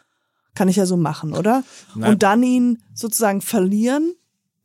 Kann 0.55 0.67
ich 0.67 0.75
ja 0.75 0.85
so 0.85 0.97
machen, 0.97 1.33
oder? 1.33 1.63
Nein. 1.95 2.11
Und 2.13 2.23
dann 2.23 2.43
ihn 2.43 2.83
sozusagen 2.93 3.41
verlieren 3.41 4.13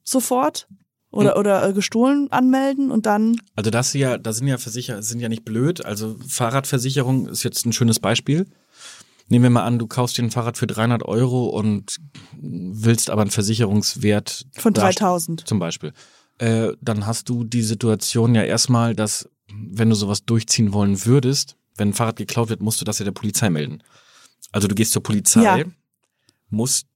sofort 0.03 0.68
oder, 1.11 1.32
Hm. 1.34 1.41
oder 1.41 1.68
äh, 1.68 1.72
gestohlen 1.72 2.30
anmelden 2.32 2.91
und 2.91 3.07
dann, 3.07 3.41
Also 3.55 3.70
das 3.70 3.93
ja, 3.95 4.18
da 4.18 4.32
sind 4.32 4.49
ja 4.49 4.59
Versicherer, 4.59 5.03
sind 5.03 5.20
ja 5.20 5.28
nicht 5.28 5.45
blöd. 5.45 5.84
Also 5.84 6.16
Fahrradversicherung 6.28 7.28
ist 7.28 7.43
jetzt 7.45 7.64
ein 7.66 7.72
schönes 7.72 8.01
Beispiel. 8.01 8.47
Nehmen 9.28 9.43
wir 9.45 9.51
mal 9.51 9.64
an, 9.64 9.78
du 9.78 9.87
kaufst 9.87 10.18
dir 10.18 10.22
ein 10.22 10.30
Fahrrad 10.30 10.57
für 10.57 10.66
300 10.68 11.03
Euro 11.05 11.47
und 11.47 11.97
willst 12.41 13.11
aber 13.11 13.22
einen 13.22 13.30
Versicherungswert 13.30 14.47
von 14.57 14.72
darst- 14.74 15.01
3000. 15.01 15.49
zum 15.49 15.59
Beispiel. 15.59 15.93
Äh, 16.39 16.72
dann 16.80 17.07
hast 17.07 17.28
du 17.28 17.45
die 17.45 17.62
Situation 17.62 18.34
ja 18.34 18.43
erstmal, 18.43 18.95
dass 18.95 19.28
wenn 19.49 19.89
du 19.89 19.95
sowas 19.97 20.24
durchziehen 20.24 20.72
wollen 20.72 21.05
würdest, 21.07 21.57
wenn 21.76 21.89
ein 21.89 21.95
Fahrrad 21.95 22.16
geklaut 22.16 22.51
wird, 22.51 22.61
musst 22.61 22.80
du 22.80 22.84
das 22.84 22.99
ja 22.99 23.05
der 23.05 23.12
Polizei 23.12 23.49
melden. 23.51 23.82
Also 24.53 24.68
du 24.68 24.74
gehst 24.74 24.92
zur 24.92 25.03
Polizei, 25.03 25.42
Ja. 25.42 25.64
musst 26.51 26.86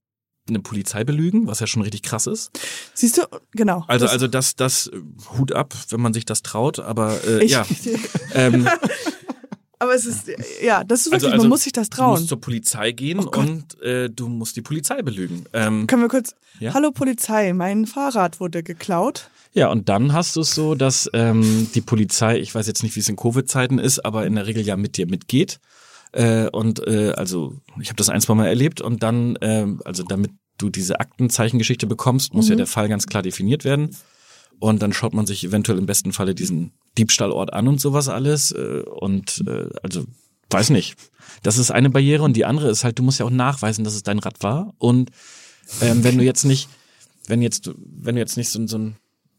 eine 0.49 0.59
Polizei 0.59 1.03
belügen, 1.03 1.47
was 1.47 1.59
ja 1.59 1.67
schon 1.67 1.81
richtig 1.83 2.01
krass 2.01 2.25
ist. 2.27 2.51
Siehst 2.93 3.17
du, 3.17 3.21
genau. 3.51 3.83
Also, 3.87 4.05
Das- 4.05 4.13
also 4.13 4.27
das, 4.27 4.55
das 4.55 4.87
äh, 4.87 4.99
Hut 5.37 5.51
ab, 5.53 5.73
wenn 5.89 6.01
man 6.01 6.13
sich 6.13 6.25
das 6.25 6.41
traut, 6.41 6.79
aber 6.79 7.23
äh, 7.25 7.43
ich, 7.43 7.51
ja. 7.51 7.65
Ähm, 8.33 8.67
aber 9.79 9.95
es 9.95 10.05
ist, 10.05 10.29
ja, 10.63 10.83
das 10.83 11.01
ist 11.01 11.05
wirklich, 11.07 11.23
also, 11.25 11.33
also 11.33 11.43
man 11.43 11.49
muss 11.49 11.63
sich 11.63 11.73
das 11.73 11.89
Du 11.89 11.97
trauen. 11.97 12.11
musst 12.11 12.27
zur 12.27 12.39
Polizei 12.41 12.91
gehen 12.91 13.19
Oh 13.19 13.31
und 13.39 13.79
äh, 13.81 14.09
du 14.09 14.27
musst 14.29 14.55
die 14.55 14.61
Polizei 14.61 15.01
belügen. 15.01 15.45
Ähm, 15.53 15.87
Können 15.87 16.01
wir 16.03 16.09
kurz, 16.09 16.35
Ja? 16.59 16.73
hallo 16.73 16.91
Polizei, 16.91 17.53
mein 17.53 17.85
Fahrrad 17.87 18.39
wurde 18.39 18.61
geklaut. 18.63 19.29
ja, 19.53 19.69
und 19.69 19.89
dann 19.89 20.13
hast 20.13 20.35
du 20.35 20.41
es 20.41 20.53
so, 20.55 20.75
dass 20.75 21.09
ähm, 21.13 21.67
die 21.75 21.81
Polizei, 21.81 22.39
ich 22.39 22.53
weiß 22.53 22.67
jetzt 22.67 22.83
nicht, 22.83 22.95
wie 22.95 22.99
es 22.99 23.09
in 23.09 23.15
Covid-Zeiten 23.15 23.79
ist, 23.79 23.99
aber 24.05 24.25
in 24.25 24.35
der 24.35 24.45
Regel 24.47 24.63
ja 24.65 24.75
mit 24.77 24.97
dir 24.97 25.07
mitgeht. 25.07 25.59
Äh, 26.11 26.49
und 26.49 26.85
äh, 26.87 27.11
also 27.11 27.55
ich 27.79 27.89
habe 27.89 27.97
das 27.97 28.09
ein, 28.09 28.21
zwei 28.21 28.35
Mal 28.35 28.47
erlebt 28.47 28.81
und 28.81 29.03
dann, 29.03 29.37
ähm, 29.41 29.81
also 29.85 30.03
damit 30.03 30.31
du 30.57 30.69
diese 30.69 30.99
Aktenzeichengeschichte 30.99 31.87
bekommst, 31.87 32.33
muss 32.33 32.49
ja 32.49 32.55
der 32.55 32.67
Fall 32.67 32.89
ganz 32.89 33.07
klar 33.07 33.23
definiert 33.23 33.63
werden. 33.63 33.95
Und 34.59 34.83
dann 34.83 34.93
schaut 34.93 35.13
man 35.13 35.25
sich 35.25 35.43
eventuell 35.43 35.79
im 35.79 35.87
besten 35.87 36.13
Falle 36.13 36.35
diesen 36.35 36.73
Diebstahlort 36.97 37.51
an 37.51 37.67
und 37.67 37.81
sowas 37.81 38.09
alles. 38.09 38.51
Äh, 38.51 38.83
und 38.85 39.43
äh, 39.47 39.69
also 39.81 40.05
weiß 40.51 40.69
nicht. 40.69 40.95
Das 41.43 41.57
ist 41.57 41.71
eine 41.71 41.89
Barriere 41.89 42.23
und 42.23 42.35
die 42.35 42.45
andere 42.45 42.69
ist 42.69 42.83
halt, 42.83 42.99
du 42.99 43.03
musst 43.03 43.19
ja 43.19 43.25
auch 43.25 43.31
nachweisen, 43.31 43.83
dass 43.83 43.95
es 43.95 44.03
dein 44.03 44.19
Rad 44.19 44.43
war. 44.43 44.73
Und 44.77 45.09
ähm, 45.81 46.03
wenn 46.03 46.17
du 46.17 46.23
jetzt 46.23 46.43
nicht, 46.43 46.69
wenn 47.27 47.41
jetzt, 47.41 47.71
wenn 47.75 48.15
du 48.15 48.21
jetzt 48.21 48.37
nicht 48.37 48.49
so, 48.49 48.65
so 48.67 48.77
ein 48.77 48.97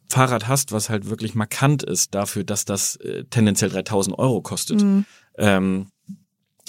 Fahrrad 0.09 0.49
hast, 0.49 0.73
was 0.73 0.91
halt 0.91 1.09
wirklich 1.09 1.35
markant 1.35 1.83
ist 1.83 2.15
dafür, 2.15 2.45
dass 2.45 2.65
das 2.65 2.97
äh, 2.97 3.25
tendenziell 3.31 3.71
3000 3.71 4.19
Euro 4.19 4.43
kostet. 4.43 4.83
Ähm, 5.39 5.87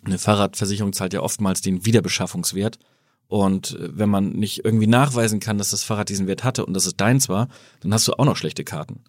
eine 0.06 0.18
Fahrradversicherung 0.18 0.94
zahlt 0.94 1.14
ja 1.14 1.22
oftmals 1.22 1.62
den 1.62 1.86
Wiederbeschaffungswert. 1.86 2.80
Und 3.28 3.80
äh, 3.80 3.98
wenn 3.98 4.10
man 4.10 4.32
nicht 4.32 4.64
irgendwie 4.64 4.88
nachweisen 4.88 5.40
kann, 5.40 5.58
dass 5.58 5.72
das 5.72 5.84
Fahrrad 5.84 6.10
diesen 6.10 6.28
Wert 6.28 6.44
hatte 6.44 6.66
und 6.66 6.74
dass 6.74 6.86
es 6.86 6.96
deins 6.96 7.30
war, 7.30 7.48
dann 7.82 7.94
hast 7.94 8.08
du 8.08 8.14
auch 8.14 8.26
noch 8.26 8.38
schlechte 8.38 8.64
Karten. 8.64 9.04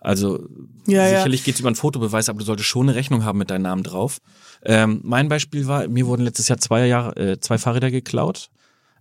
Also 0.00 0.48
Ja, 0.86 1.06
ja. 1.06 1.16
sicherlich 1.16 1.44
geht's 1.44 1.60
über 1.60 1.68
einen 1.68 1.76
Fotobeweis, 1.76 2.28
aber 2.28 2.38
du 2.38 2.44
solltest 2.44 2.68
schon 2.68 2.88
eine 2.88 2.96
Rechnung 2.96 3.24
haben 3.24 3.38
mit 3.38 3.50
deinem 3.50 3.62
Namen 3.62 3.82
drauf. 3.82 4.18
Ähm, 4.64 5.00
mein 5.04 5.28
Beispiel 5.28 5.66
war, 5.66 5.88
mir 5.88 6.06
wurden 6.06 6.22
letztes 6.22 6.48
Jahr 6.48 6.58
zwei 6.58 6.86
Jahre 6.86 7.16
äh, 7.16 7.40
zwei 7.40 7.58
Fahrräder 7.58 7.90
geklaut. 7.90 8.50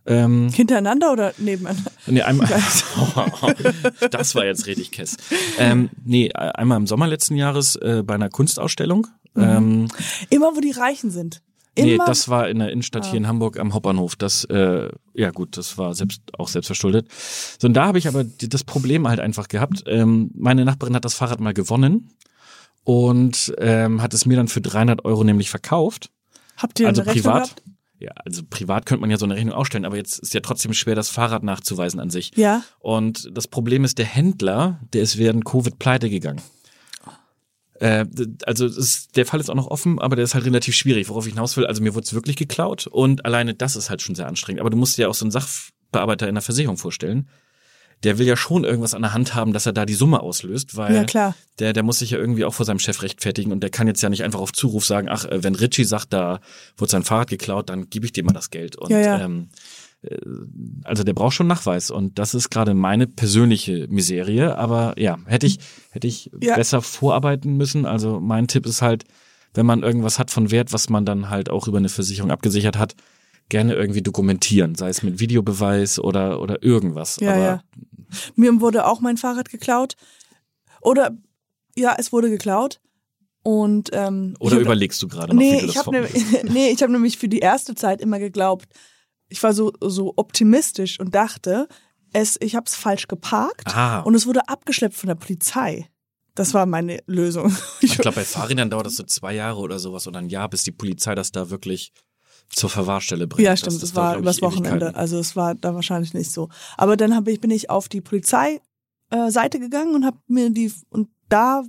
Ähm, 0.06 0.50
Hintereinander 0.52 1.12
oder 1.12 1.34
nebeneinander? 1.38 1.92
Nee, 2.08 2.22
einmal. 2.22 2.48
das 4.12 4.36
war 4.36 4.46
jetzt 4.46 4.66
richtig 4.66 4.92
kess. 4.92 5.18
Ähm, 5.58 5.90
nee, 6.04 6.32
einmal 6.34 6.78
im 6.78 6.88
Sommer 6.88 7.08
letzten 7.08 7.36
Jahres 7.36 7.76
äh, 7.76 8.04
bei 8.06 8.16
einer 8.16 8.30
Kunstausstellung. 8.30 9.08
Ähm, 9.36 9.88
Immer 10.30 10.56
wo 10.56 10.60
die 10.60 10.72
Reichen 10.72 11.12
sind. 11.12 11.42
nee, 11.78 11.96
Immer. 11.96 12.06
das 12.06 12.30
war 12.30 12.50
in 12.50 12.60
der 12.60 12.72
Innenstadt 12.72 13.06
hier 13.06 13.18
in 13.18 13.28
Hamburg 13.28 13.60
am 13.60 13.74
Hauptbahnhof. 13.74 14.16
Das, 14.16 14.44
äh, 14.46 14.90
ja 15.14 15.32
gut, 15.32 15.58
das 15.58 15.78
war 15.78 15.94
selbst 15.94 16.22
auch 16.38 16.48
selbst 16.48 16.68
verschuldet. 16.68 17.08
So, 17.60 17.68
und 17.68 17.74
da 17.74 17.86
habe 17.86 17.98
ich 17.98 18.08
aber 18.08 18.24
das 18.24 18.64
Problem 18.64 19.08
halt 19.08 19.20
einfach 19.20 19.48
gehabt. 19.48 19.84
Ähm, 19.88 20.32
meine 20.34 20.66
Nachbarin 20.66 20.96
hat 20.96 21.06
das 21.06 21.14
Fahrrad 21.14 21.40
mal 21.40 21.54
gewonnen 21.54 22.10
und 22.84 23.54
ähm, 23.60 24.02
hat 24.02 24.14
es 24.14 24.26
mir 24.26 24.36
dann 24.36 24.48
für 24.48 24.62
300 24.62 25.06
Euro 25.06 25.24
nämlich 25.24 25.50
verkauft. 25.50 26.12
Habt 26.58 26.80
ihr 26.80 26.88
also 26.88 27.02
eine 27.02 27.12
Rechnung 27.12 27.24
privat. 27.24 27.44
gehabt? 27.56 27.64
Ja, 28.00 28.12
also 28.24 28.44
privat 28.50 28.86
könnte 28.86 29.02
man 29.02 29.10
ja 29.10 29.18
so 29.18 29.26
eine 29.26 29.36
Rechnung 29.36 29.54
ausstellen, 29.54 29.84
aber 29.86 29.98
jetzt 29.98 30.20
ist 30.20 30.34
ja 30.34 30.40
trotzdem 30.40 30.74
schwer, 30.74 30.96
das 30.96 31.10
Fahrrad 31.10 31.44
nachzuweisen 31.44 32.00
an 32.00 32.10
sich. 32.10 32.32
Ja. 32.36 32.64
Und 32.80 33.30
das 33.34 33.48
Problem 33.48 33.84
ist, 33.84 33.98
der 33.98 34.06
Händler, 34.06 34.80
der 34.94 35.02
ist 35.02 35.18
während 35.18 35.44
Covid 35.44 35.78
pleite 35.80 36.10
gegangen. 36.10 36.42
Äh, 37.80 38.06
also 38.46 38.66
ist, 38.66 39.16
der 39.16 39.26
Fall 39.26 39.40
ist 39.40 39.50
auch 39.50 39.56
noch 39.56 39.68
offen, 39.68 40.00
aber 40.00 40.16
der 40.16 40.26
ist 40.26 40.34
halt 40.34 40.46
relativ 40.46 40.76
schwierig, 40.76 41.08
worauf 41.10 41.26
ich 41.26 41.34
hinaus 41.34 41.56
will. 41.58 41.66
Also 41.66 41.82
mir 41.82 41.96
wurde 41.96 42.06
es 42.06 42.14
wirklich 42.14 42.36
geklaut 42.36 42.88
und 42.88 43.26
alleine 43.26 43.54
das 43.54 43.76
ist 43.76 43.90
halt 43.90 44.02
schon 44.02 44.16
sehr 44.16 44.28
anstrengend. 44.28 44.60
Aber 44.62 44.70
du 44.70 44.78
musst 44.78 44.98
dir 44.98 45.04
ja 45.04 45.08
auch 45.08 45.14
so 45.16 45.26
einen 45.26 45.32
Sachbearbeiter 45.32 46.28
in 46.28 46.36
der 46.36 46.42
Versicherung 46.42 46.78
vorstellen. 46.78 47.30
Der 48.04 48.18
will 48.18 48.26
ja 48.26 48.38
schon 48.38 48.64
irgendwas 48.64 48.94
an 48.94 49.02
der 49.02 49.14
Hand 49.14 49.36
haben, 49.36 49.52
dass 49.52 49.66
er 49.66 49.74
da 49.74 49.86
die 49.86 49.94
Summe 49.94 50.22
auslöst, 50.22 50.78
weil 50.78 50.96
Ja, 50.96 51.04
klar. 51.04 51.36
der, 51.60 51.74
der 51.74 51.84
muss 51.84 52.00
sich 52.00 52.12
ja 52.12 52.18
irgendwie 52.18 52.46
auch 52.46 52.54
vor 52.54 52.66
seinem 52.66 52.80
Chef 52.80 53.02
rechtfertigen 53.02 53.52
und 53.52 53.60
der 53.62 53.70
kann 53.70 53.88
jetzt 53.88 54.02
ja 54.02 54.10
nicht 54.10 54.24
einfach 54.24 54.40
auf 54.40 54.54
Zuruf 54.54 54.86
sagen, 54.86 55.10
ach, 55.10 55.26
äh, 55.26 55.44
wenn 55.44 55.56
Richie 55.56 55.84
sagt, 55.84 56.14
da 56.14 56.40
wurde 56.78 56.92
sein 56.92 57.04
Fahrrad 57.04 57.30
geklaut, 57.30 57.70
dann 57.70 57.90
gebe 57.90 58.06
ich 58.06 58.14
dir 58.14 58.24
mal 58.24 58.32
das 58.32 58.52
Geld. 58.52 58.78
Und 58.78 58.92
Ja, 58.92 59.00
ja. 59.00 59.20
Ähm, 59.20 59.50
äh, 59.52 59.56
also 60.86 61.04
der 61.04 61.14
braucht 61.14 61.34
schon 61.34 61.48
Nachweis 61.48 61.92
und 61.92 62.20
das 62.20 62.34
ist 62.34 62.50
gerade 62.50 62.74
meine 62.74 63.08
persönliche 63.08 63.88
Miserie. 63.90 64.58
Aber 64.58 64.94
ja, 64.98 65.18
hätte 65.26 65.46
ich, 65.46 65.60
hätte 65.92 66.08
ich 66.08 66.32
Ja. 66.42 66.56
besser 66.56 66.82
vorarbeiten 66.82 67.58
müssen. 67.58 67.86
Also 67.86 68.20
mein 68.20 68.48
Tipp 68.48 68.66
ist 68.66 68.82
halt, 68.82 69.04
wenn 69.54 69.66
man 69.66 69.84
irgendwas 69.84 70.18
hat 70.20 70.32
von 70.32 70.52
Wert, 70.52 70.72
was 70.72 70.90
man 70.90 71.06
dann 71.06 71.30
halt 71.30 71.50
auch 71.50 71.68
über 71.68 71.78
eine 71.80 71.90
Versicherung 71.90 72.32
abgesichert 72.32 72.78
hat, 72.78 72.96
gerne 73.50 73.74
irgendwie 73.74 74.02
dokumentieren, 74.04 74.76
sei 74.76 74.90
es 74.90 75.02
mit 75.04 75.20
Videobeweis 75.20 76.00
oder, 76.00 76.40
oder 76.40 76.62
irgendwas. 76.64 77.18
Ja, 77.20 77.34
Aber 77.34 77.42
ja. 77.44 77.64
Mir 78.36 78.62
wurde 78.62 78.86
auch 78.86 79.02
mein 79.02 79.18
Fahrrad 79.18 79.50
geklaut. 79.50 79.96
Oder, 80.82 81.12
ja, 81.76 81.96
es 81.98 82.12
wurde 82.14 82.30
geklaut. 82.30 82.80
Und, 83.42 83.90
ähm, 83.94 84.36
Oder 84.40 84.58
hab- 84.58 84.62
überlegst 84.62 85.02
du 85.02 85.08
gerade 85.08 85.34
noch, 85.34 85.42
wie 85.42 85.46
Nee, 85.52 85.60
du 85.62 85.66
das 85.68 85.72
ich 85.72 85.78
habe 85.78 85.86
vor- 85.86 85.94
nämlich, 85.94 86.44
nee, 86.54 86.70
ich 86.70 86.82
hab 86.84 86.90
nämlich 86.90 87.18
für 87.18 87.28
die 87.30 87.40
erste 87.40 87.74
Zeit 87.74 88.02
immer 88.02 88.20
geglaubt, 88.20 88.68
ich 89.30 89.42
war 89.44 89.54
so, 89.54 89.72
so 89.82 90.14
optimistisch 90.18 91.00
und 91.00 91.16
dachte, 91.16 91.68
es, 92.14 92.38
ich 92.42 92.56
habe 92.56 92.66
es 92.66 92.76
falsch 92.76 93.08
geparkt 93.08 93.76
Ah. 93.76 94.00
und 94.02 94.16
es 94.16 94.26
wurde 94.26 94.48
abgeschleppt 94.48 94.96
von 94.96 95.08
der 95.08 95.16
Polizei. 95.16 95.88
Das 96.36 96.54
war 96.54 96.66
meine 96.66 97.00
Lösung. 97.06 97.56
Ich 97.82 97.98
glaube, 97.98 98.16
bei 98.16 98.26
Fahrrädern 98.26 98.70
dauert 98.70 98.88
das 98.88 98.96
so 98.96 99.04
zwei 99.04 99.34
Jahre 99.36 99.60
oder 99.60 99.78
sowas 99.80 100.08
oder 100.08 100.20
ein 100.20 100.30
Jahr, 100.30 100.50
bis 100.50 100.64
die 100.64 100.72
Polizei 100.72 101.16
das 101.16 101.32
da 101.32 101.50
wirklich 101.50 101.92
zur 102.50 102.70
Verwahrstelle 102.70 103.28
bringt. 103.28 103.46
Ja, 103.46 103.56
stimmt, 103.56 103.82
das, 103.82 103.96
war 103.96 104.14
dauert, 104.14 104.14
glaub 104.14 104.22
übers 104.24 104.42
Wochenende. 104.42 104.96
Also 104.96 105.20
es 105.20 105.36
war 105.36 105.54
da 105.56 105.76
wahrscheinlich 105.76 106.14
nicht 106.14 106.32
so. 106.32 106.50
Aber 106.78 106.98
dann 106.98 107.14
ich, 107.32 107.42
bin 107.42 107.52
ich 107.52 107.70
auf 107.70 107.90
die 107.90 108.02
Polizei 108.02 108.62
äh, 109.12 109.30
gegangen 109.60 109.96
und 109.96 110.06
habe 110.06 110.18
mir 110.28 110.50
die 110.50 110.72
und 110.90 111.10
da 111.28 111.64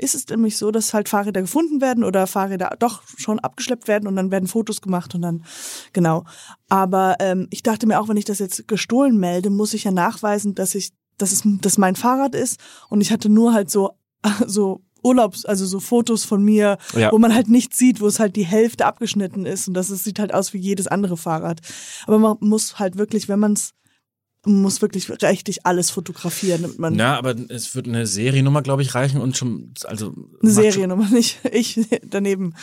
ist 0.00 0.14
es 0.14 0.26
nämlich 0.28 0.56
so, 0.56 0.70
dass 0.70 0.94
halt 0.94 1.08
Fahrräder 1.08 1.40
gefunden 1.42 1.80
werden 1.80 2.04
oder 2.04 2.26
Fahrräder 2.26 2.74
doch 2.78 3.02
schon 3.16 3.38
abgeschleppt 3.38 3.88
werden 3.88 4.06
und 4.08 4.16
dann 4.16 4.30
werden 4.30 4.48
Fotos 4.48 4.80
gemacht 4.80 5.14
und 5.14 5.22
dann 5.22 5.44
genau. 5.92 6.24
Aber 6.68 7.16
ähm, 7.20 7.46
ich 7.50 7.62
dachte 7.62 7.86
mir 7.86 8.00
auch, 8.00 8.08
wenn 8.08 8.16
ich 8.16 8.24
das 8.24 8.38
jetzt 8.38 8.66
gestohlen 8.68 9.16
melde, 9.18 9.50
muss 9.50 9.74
ich 9.74 9.84
ja 9.84 9.90
nachweisen, 9.90 10.54
dass 10.54 10.74
ich 10.74 10.90
dass 11.18 11.32
es 11.32 11.42
dass 11.44 11.76
mein 11.78 11.96
Fahrrad 11.96 12.34
ist 12.34 12.58
und 12.88 13.00
ich 13.00 13.12
hatte 13.12 13.28
nur 13.28 13.52
halt 13.52 13.70
so 13.70 13.90
so 14.46 14.82
Urlaubs, 15.02 15.46
also 15.46 15.64
so 15.64 15.80
Fotos 15.80 16.24
von 16.26 16.42
mir, 16.44 16.76
Ja. 16.94 17.10
wo 17.10 17.18
man 17.18 17.34
halt 17.34 17.48
nichts 17.48 17.78
sieht, 17.78 18.00
wo 18.02 18.06
es 18.06 18.20
halt 18.20 18.36
die 18.36 18.44
Hälfte 18.44 18.84
abgeschnitten 18.84 19.46
ist 19.46 19.66
und 19.66 19.72
das 19.74 19.88
ist, 19.88 20.04
sieht 20.04 20.18
halt 20.18 20.34
aus 20.34 20.52
wie 20.52 20.58
jedes 20.58 20.86
andere 20.88 21.16
Fahrrad. 21.16 21.60
Aber 22.06 22.18
man 22.18 22.36
muss 22.40 22.78
halt 22.78 22.98
wirklich, 22.98 23.26
wenn 23.26 23.38
man 23.38 23.54
es 23.54 23.72
muss 24.46 24.80
wirklich 24.80 25.10
richtig 25.22 25.66
alles 25.66 25.90
fotografieren, 25.90 26.62
damit 26.62 26.78
man 26.78 26.94
Ja, 26.98 27.18
aber 27.18 27.34
es 27.50 27.74
wird 27.74 27.86
eine 27.86 28.06
Seriennummer, 28.06 28.62
glaube 28.62 28.82
ich, 28.82 28.94
reichen 28.94 29.20
und 29.20 29.36
schon, 29.36 29.74
also. 29.84 30.14
eine 30.42 30.50
Seriennummer 30.50 31.08
nicht. 31.10 31.38
Ich 31.52 31.78
daneben. 32.04 32.54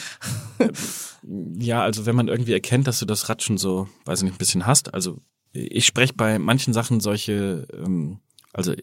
Ja, 1.57 1.83
also 1.83 2.05
wenn 2.05 2.15
man 2.15 2.27
irgendwie 2.27 2.53
erkennt, 2.53 2.87
dass 2.87 2.99
du 2.99 3.05
das 3.05 3.29
Rad 3.29 3.43
schon 3.43 3.57
so, 3.57 3.87
weiß 4.05 4.19
ich 4.19 4.23
nicht, 4.23 4.35
ein 4.35 4.39
bisschen 4.39 4.65
hast. 4.65 4.93
Also 4.93 5.19
ich 5.53 5.85
spreche 5.85 6.13
bei 6.13 6.39
manchen 6.39 6.73
Sachen 6.73 6.99
solche, 6.99 7.67
ähm, 7.73 8.19
also 8.53 8.73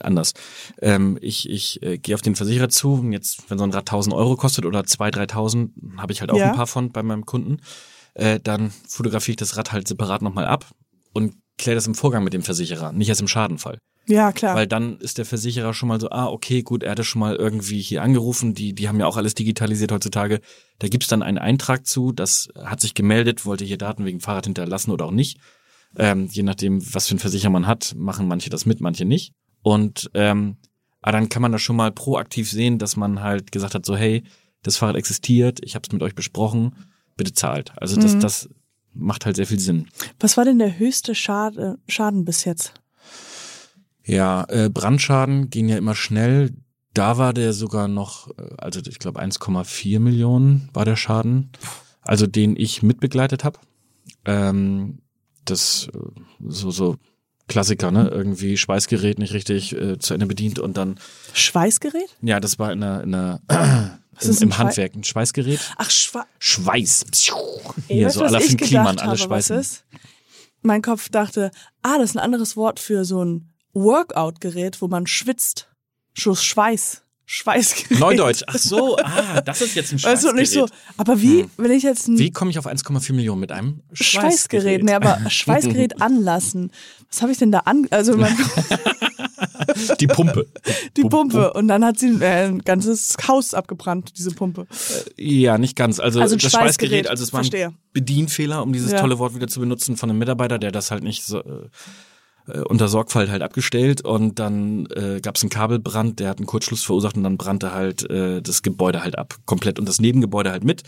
anders. 0.00 0.34
Ähm, 0.80 1.18
ich 1.20 1.48
ich 1.48 1.82
äh, 1.82 1.98
gehe 1.98 2.14
auf 2.14 2.22
den 2.22 2.36
Versicherer 2.36 2.68
zu 2.68 2.94
und 2.94 3.12
jetzt, 3.12 3.48
wenn 3.50 3.58
so 3.58 3.64
ein 3.64 3.70
Rad 3.72 3.88
1000 3.88 4.14
Euro 4.14 4.36
kostet 4.36 4.66
oder 4.66 4.80
2.000, 4.80 5.28
3.000, 5.30 5.70
habe 5.98 6.12
ich 6.12 6.20
halt 6.20 6.30
auch 6.30 6.36
Ja. 6.38 6.50
ein 6.50 6.56
paar 6.56 6.66
von 6.66 6.90
bei 6.92 7.02
meinem 7.02 7.24
Kunden. 7.24 7.58
Äh, 8.14 8.40
dann 8.40 8.72
fotografiere 8.88 9.32
ich 9.32 9.36
das 9.36 9.56
Rad 9.56 9.72
halt 9.72 9.88
separat 9.88 10.22
nochmal 10.22 10.46
ab 10.46 10.66
und 11.12 11.34
kläre 11.62 11.76
das 11.76 11.86
im 11.86 11.94
Vorgang 11.94 12.22
mit 12.24 12.34
dem 12.34 12.42
Versicherer, 12.42 12.92
nicht 12.92 13.08
erst 13.08 13.20
im 13.22 13.28
Schadenfall. 13.28 13.78
Ja, 14.06 14.32
klar. 14.32 14.56
Weil 14.56 14.66
dann 14.66 14.98
ist 14.98 15.18
der 15.18 15.24
Versicherer 15.24 15.72
schon 15.74 15.88
mal 15.88 16.00
so, 16.00 16.10
ah, 16.10 16.26
okay, 16.26 16.62
gut, 16.62 16.82
er 16.82 16.90
hatte 16.90 17.04
schon 17.04 17.20
mal 17.20 17.36
irgendwie 17.36 17.80
hier 17.80 18.02
angerufen, 18.02 18.52
die, 18.52 18.74
die 18.74 18.88
haben 18.88 18.98
ja 18.98 19.06
auch 19.06 19.16
alles 19.16 19.34
digitalisiert 19.34 19.92
heutzutage. 19.92 20.40
Da 20.80 20.88
gibt's 20.88 21.06
dann 21.06 21.22
einen 21.22 21.38
Eintrag 21.38 21.86
zu, 21.86 22.10
das 22.12 22.48
hat 22.62 22.80
sich 22.80 22.94
gemeldet, 22.94 23.46
wollte 23.46 23.64
hier 23.64 23.78
Daten 23.78 24.04
wegen 24.04 24.20
Fahrrad 24.20 24.46
hinterlassen 24.46 24.90
oder 24.90 25.06
auch 25.06 25.12
nicht. 25.12 25.38
Ähm, 25.96 26.26
je 26.30 26.42
nachdem, 26.42 26.82
was 26.94 27.06
für 27.06 27.14
ein 27.14 27.20
Versicherer 27.20 27.50
man 27.50 27.66
hat, 27.66 27.94
machen 27.96 28.26
manche 28.26 28.50
das 28.50 28.66
mit, 28.66 28.80
manche 28.80 29.04
nicht. 29.04 29.32
Und 29.62 30.10
ähm, 30.14 30.56
aber 31.00 31.12
dann 31.12 31.28
kann 31.28 31.42
man 31.42 31.52
das 31.52 31.62
schon 31.62 31.76
mal 31.76 31.92
proaktiv 31.92 32.50
sehen, 32.50 32.78
dass 32.78 32.96
man 32.96 33.20
halt 33.22 33.52
gesagt 33.52 33.74
hat, 33.74 33.84
so 33.86 33.96
hey, 33.96 34.22
das 34.62 34.76
Fahrrad 34.76 34.96
existiert, 34.96 35.60
ich 35.62 35.74
habe 35.74 35.82
es 35.86 35.92
mit 35.92 36.02
euch 36.02 36.14
besprochen, 36.14 36.74
bitte 37.16 37.32
zahlt. 37.32 37.72
Also 37.76 37.96
das, 37.96 38.14
Mhm. 38.14 38.20
das 38.20 38.48
macht 38.94 39.26
halt 39.26 39.36
sehr 39.36 39.46
viel 39.46 39.58
Sinn. 39.58 39.88
Was 40.20 40.36
war 40.36 40.44
denn 40.44 40.58
der 40.58 40.78
höchste 40.78 41.14
Schade, 41.14 41.78
Schaden 41.88 42.24
bis 42.24 42.44
jetzt? 42.44 42.74
Ja, 44.04 44.44
äh, 44.48 44.68
Brandschaden 44.68 45.50
gehen 45.50 45.68
ja 45.68 45.76
immer 45.76 45.94
schnell. 45.94 46.52
Da 46.94 47.18
war 47.18 47.32
der 47.32 47.52
sogar 47.52 47.88
noch, 47.88 48.28
äh, 48.36 48.54
also 48.58 48.80
ich 48.86 48.98
glaube 48.98 49.20
1,4 49.20 50.00
Millionen 50.00 50.68
war 50.72 50.84
der 50.84 50.96
Schaden, 50.96 51.50
also 52.02 52.26
den 52.26 52.56
ich 52.56 52.82
mitbegleitet 52.82 53.44
habe. 53.44 53.60
Ähm, 54.24 54.98
das 55.44 55.88
äh, 55.94 55.98
so 56.46 56.70
so 56.70 56.96
Klassiker, 57.48 57.90
ne? 57.90 58.08
Irgendwie 58.08 58.56
Schweißgerät 58.56 59.18
nicht 59.18 59.34
richtig 59.34 59.76
äh, 59.76 59.98
zu 59.98 60.14
Ende 60.14 60.26
bedient 60.26 60.58
und 60.58 60.76
dann 60.76 60.98
Schweißgerät? 61.34 62.16
ja, 62.22 62.40
das 62.40 62.58
war 62.58 62.72
in 62.72 62.82
einer, 62.82 63.02
in 63.02 63.14
einer 63.14 63.98
Was 64.14 64.24
im, 64.26 64.30
ist 64.30 64.42
im 64.42 64.58
Handwerk 64.58 64.94
ein 64.94 65.04
Schweißgerät. 65.04 65.60
Ach, 65.76 65.90
Schwa 65.90 66.26
Schweiß. 66.38 67.04
Ey, 67.88 67.96
Hier 67.96 68.06
weißt 68.06 68.14
so 68.16 68.24
aller 68.24 68.40
Finn 68.40 68.56
Kliman, 68.56 68.98
alle 68.98 69.16
schweißen. 69.18 69.64
Mein 70.62 70.82
Kopf 70.82 71.08
dachte, 71.08 71.50
ah, 71.82 71.98
das 71.98 72.10
ist 72.10 72.16
ein 72.16 72.20
anderes 72.20 72.56
Wort 72.56 72.78
für 72.78 73.04
so 73.04 73.24
ein 73.24 73.48
Workout-Gerät, 73.72 74.80
wo 74.80 74.88
man 74.88 75.06
schwitzt. 75.06 75.68
So 76.16 76.34
Schweiß. 76.34 77.02
Schweißgerät. 77.24 77.98
Neudeutsch. 77.98 78.42
Ach 78.46 78.58
so, 78.58 78.98
ah, 79.02 79.40
das 79.40 79.62
ist 79.62 79.74
jetzt 79.74 79.92
ein 79.92 79.98
Schweißgerät. 79.98 80.36
nicht 80.36 80.52
so, 80.52 80.68
aber 80.98 81.20
wie, 81.22 81.42
Hm. 81.42 81.50
wenn 81.56 81.70
ich 81.70 81.82
jetzt 81.82 82.06
ein 82.08 82.18
Wie 82.18 82.30
komme 82.30 82.50
ich 82.50 82.58
auf 82.58 82.66
1,4 82.66 83.12
Millionen 83.14 83.40
mit 83.40 83.50
einem 83.52 83.80
Schweißgerät, 83.92 84.82
ne, 84.84 84.94
aber 84.96 85.18
Schweißgerät 85.30 86.02
anlassen. 86.02 86.70
Was 87.10 87.22
habe 87.22 87.32
ich 87.32 87.38
denn 87.38 87.50
da 87.50 87.60
an, 87.60 87.86
also 87.90 88.16
man, 88.16 88.36
Die 90.00 90.06
Pumpe. 90.06 90.46
die 90.96 91.02
Pum- 91.02 91.10
Pumpe. 91.28 91.52
Und 91.52 91.68
dann 91.68 91.84
hat 91.84 91.98
sie 91.98 92.08
äh, 92.20 92.46
ein 92.48 92.60
ganzes 92.60 93.16
Haus 93.28 93.54
abgebrannt, 93.54 94.12
diese 94.18 94.30
Pumpe. 94.32 94.66
Ja, 95.16 95.58
nicht 95.58 95.76
ganz. 95.76 96.00
Also, 96.00 96.20
Also 96.20 96.34
ein 96.36 96.38
das 96.38 96.50
Schweißgerät, 96.52 96.62
Schweißgerät, 96.90 97.06
also 97.08 97.24
es 97.24 97.32
war 97.32 97.40
ein 97.40 97.44
verstehe. 97.44 97.72
Bedienfehler, 97.92 98.62
um 98.62 98.72
dieses 98.72 98.92
Ja. 98.92 99.00
tolle 99.00 99.18
Wort 99.18 99.34
wieder 99.34 99.48
zu 99.48 99.60
benutzen 99.60 99.96
von 99.96 100.10
einem 100.10 100.18
Mitarbeiter, 100.18 100.58
der 100.58 100.72
das 100.72 100.90
halt 100.90 101.02
nicht 101.04 101.24
so, 101.24 101.38
äh, 101.40 101.68
äh, 102.48 102.58
unter 102.62 102.88
Sorgfalt 102.88 103.30
halt 103.30 103.40
abgestellt 103.42 104.04
und 104.04 104.40
dann 104.40 104.86
äh, 104.86 105.20
gab 105.20 105.36
es 105.36 105.42
einen 105.42 105.50
Kabelbrand, 105.50 106.18
der 106.18 106.28
hat 106.28 106.38
einen 106.38 106.46
Kurzschluss 106.46 106.82
verursacht 106.82 107.16
und 107.16 107.22
dann 107.22 107.36
brannte 107.38 107.72
halt 107.72 108.08
äh, 108.10 108.42
das 108.42 108.62
Gebäude 108.62 109.04
halt 109.04 109.16
ab, 109.16 109.36
komplett 109.46 109.78
und 109.78 109.88
das 109.88 110.00
Nebengebäude 110.00 110.50
halt 110.50 110.64
mit 110.64 110.82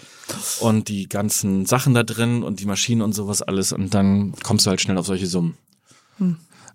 und 0.61 0.89
die 0.89 1.09
ganzen 1.09 1.65
Sachen 1.65 1.95
da 1.95 2.03
drin 2.03 2.43
und 2.43 2.59
die 2.59 2.67
Maschinen 2.67 3.03
und 3.03 3.13
sowas 3.15 3.41
alles 3.41 3.73
und 3.73 3.95
dann 3.95 4.35
kommst 4.43 4.67
du 4.67 4.71
halt 4.71 4.81
schnell 4.81 4.99
auf 4.99 5.07
solche 5.07 5.27
Summen. 5.29 5.57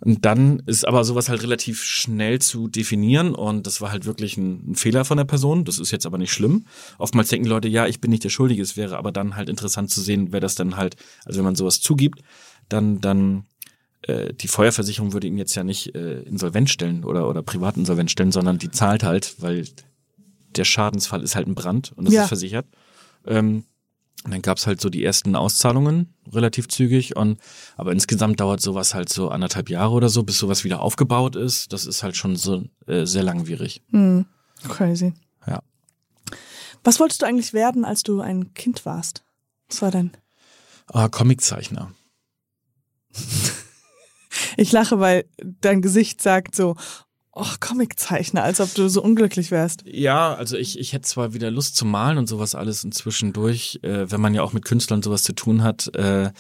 Und 0.01 0.25
dann 0.25 0.61
ist 0.65 0.87
aber 0.87 1.03
sowas 1.03 1.27
halt 1.27 1.43
relativ 1.43 1.83
schnell 1.83 2.39
zu 2.39 2.69
definieren 2.69 3.35
und 3.35 3.67
das 3.67 3.81
war 3.81 3.91
halt 3.91 4.05
wirklich 4.05 4.37
ein, 4.37 4.71
ein 4.71 4.75
Fehler 4.75 5.03
von 5.03 5.17
der 5.17 5.25
Person. 5.25 5.65
Das 5.65 5.77
ist 5.77 5.91
jetzt 5.91 6.05
aber 6.05 6.17
nicht 6.17 6.31
schlimm. 6.31 6.65
Oftmals 6.97 7.27
denken 7.29 7.47
Leute, 7.47 7.67
ja, 7.67 7.85
ich 7.85 7.99
bin 7.99 8.09
nicht 8.11 8.23
der 8.23 8.29
Schuldige. 8.29 8.61
Es 8.61 8.77
wäre 8.77 8.97
aber 8.97 9.11
dann 9.11 9.35
halt 9.35 9.49
interessant 9.49 9.89
zu 9.91 9.99
sehen, 10.01 10.31
wer 10.31 10.39
das 10.39 10.55
dann 10.55 10.77
halt, 10.77 10.95
also 11.25 11.37
wenn 11.39 11.45
man 11.45 11.55
sowas 11.55 11.81
zugibt, 11.81 12.21
dann, 12.69 13.01
dann 13.01 13.43
äh, 14.03 14.33
die 14.33 14.47
Feuerversicherung 14.47 15.11
würde 15.11 15.27
ihn 15.27 15.37
jetzt 15.37 15.55
ja 15.55 15.65
nicht 15.65 15.93
äh, 15.95 16.21
insolvent 16.21 16.69
stellen 16.69 17.03
oder, 17.03 17.27
oder 17.27 17.43
privat 17.43 17.75
insolvent 17.75 18.09
stellen, 18.09 18.31
sondern 18.31 18.57
die 18.57 18.71
zahlt 18.71 19.03
halt, 19.03 19.35
weil 19.39 19.67
der 20.55 20.63
Schadensfall 20.63 21.21
ist 21.23 21.35
halt 21.35 21.47
ein 21.47 21.55
Brand 21.55 21.91
und 21.95 22.05
das 22.05 22.13
Ja. 22.13 22.21
ist 22.23 22.29
versichert. 22.29 22.65
Ähm, 23.27 23.65
und 24.23 24.31
dann 24.31 24.41
gab's 24.41 24.67
halt 24.67 24.81
so 24.81 24.89
die 24.89 25.03
ersten 25.03 25.35
Auszahlungen 25.35 26.13
relativ 26.31 26.67
zügig 26.67 27.15
und 27.15 27.39
aber 27.77 27.91
insgesamt 27.91 28.39
dauert 28.39 28.61
sowas 28.61 28.93
halt 28.93 29.09
so 29.09 29.29
anderthalb 29.29 29.69
Jahre 29.69 29.93
oder 29.93 30.09
so, 30.09 30.23
bis 30.23 30.37
sowas 30.37 30.63
wieder 30.63 30.81
aufgebaut 30.81 31.35
ist. 31.35 31.71
Das 31.71 31.85
ist 31.85 32.03
halt 32.03 32.15
schon 32.17 32.35
so 32.35 32.65
äh, 32.87 33.05
sehr 33.05 33.23
langwierig. 33.23 33.81
Hm, 33.91 34.25
crazy. 34.67 35.13
Ja. 35.47 35.61
Was 36.83 36.99
wolltest 36.99 37.21
du 37.21 37.25
eigentlich 37.25 37.53
werden, 37.53 37.85
als 37.85 38.03
du 38.03 38.21
ein 38.21 38.53
Kind 38.53 38.85
warst? 38.85 39.23
Was 39.69 39.81
war 39.81 39.91
dein? 39.91 40.11
Ah, 40.87 41.07
Comiczeichner. 41.07 41.91
Ich 44.57 44.71
lache, 44.71 44.99
weil 44.99 45.25
dein 45.61 45.81
Gesicht 45.81 46.21
sagt 46.21 46.55
so, 46.55 46.75
ach, 47.41 47.59
Comiczeichner, 47.59 48.43
als 48.43 48.59
ob 48.61 48.73
du 48.73 48.87
so 48.89 49.01
unglücklich 49.01 49.51
wärst. 49.51 49.83
Ja, 49.85 50.33
also 50.33 50.57
ich, 50.57 50.77
ich 50.79 50.93
hätte 50.93 51.07
zwar 51.07 51.33
wieder 51.33 51.51
Lust 51.51 51.75
zu 51.75 51.85
malen 51.85 52.17
und 52.17 52.27
sowas 52.27 52.55
alles 52.55 52.83
inzwischen 52.83 53.33
durch, 53.33 53.79
äh, 53.83 54.09
wenn 54.11 54.21
man 54.21 54.33
ja 54.33 54.43
auch 54.43 54.53
mit 54.53 54.65
Künstlern 54.65 55.01
sowas 55.01 55.23
zu 55.23 55.33
tun 55.33 55.63
hat, 55.63 55.93
äh, 55.95 56.31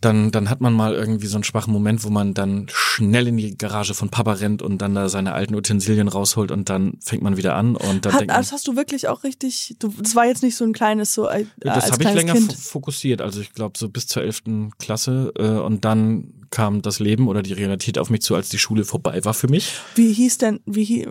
dann, 0.00 0.30
dann 0.32 0.50
hat 0.50 0.60
man 0.60 0.72
mal 0.74 0.94
irgendwie 0.94 1.26
so 1.26 1.36
einen 1.36 1.44
schwachen 1.44 1.72
Moment, 1.72 2.02
wo 2.04 2.10
man 2.10 2.34
dann 2.34 2.66
schnell 2.72 3.28
in 3.28 3.36
die 3.36 3.56
Garage 3.56 3.94
von 3.94 4.10
Papa 4.10 4.32
rennt 4.32 4.60
und 4.60 4.78
dann 4.78 4.94
da 4.94 5.08
seine 5.08 5.32
alten 5.32 5.54
Utensilien 5.54 6.08
rausholt 6.08 6.50
und 6.50 6.68
dann 6.68 6.94
fängt 7.00 7.22
man 7.22 7.36
wieder 7.36 7.54
an 7.54 7.76
und 7.76 8.04
dann 8.04 8.12
Hat, 8.12 8.20
denkt 8.20 8.32
man, 8.32 8.40
das 8.40 8.52
hast 8.52 8.66
du 8.66 8.74
wirklich 8.76 9.08
auch 9.08 9.22
richtig, 9.22 9.76
du, 9.78 9.88
das 10.00 10.14
war 10.16 10.26
jetzt 10.26 10.42
nicht 10.42 10.56
so 10.56 10.64
ein 10.64 10.72
kleines, 10.72 11.14
so 11.14 11.28
äh, 11.28 11.46
das 11.60 11.90
habe 11.90 12.02
ich 12.02 12.14
länger 12.14 12.32
Kind. 12.34 12.52
fo- 12.52 12.58
fokussiert, 12.58 13.20
also 13.22 13.40
ich 13.40 13.52
glaube 13.54 13.78
so 13.78 13.88
bis 13.88 14.06
zur 14.08 14.22
elften 14.22 14.70
Klasse 14.78 15.32
äh, 15.36 15.44
und 15.48 15.84
dann 15.84 16.41
kam 16.52 16.82
das 16.82 17.00
Leben 17.00 17.26
oder 17.26 17.42
die 17.42 17.52
Realität 17.54 17.98
auf 17.98 18.10
mich 18.10 18.22
zu, 18.22 18.36
als 18.36 18.48
die 18.50 18.58
Schule 18.58 18.84
vorbei 18.84 19.24
war 19.24 19.34
für 19.34 19.48
mich. 19.48 19.74
Wie 19.96 20.12
hieß 20.12 20.38
denn, 20.38 20.60
wie 20.66 20.84
hieß, 20.84 21.08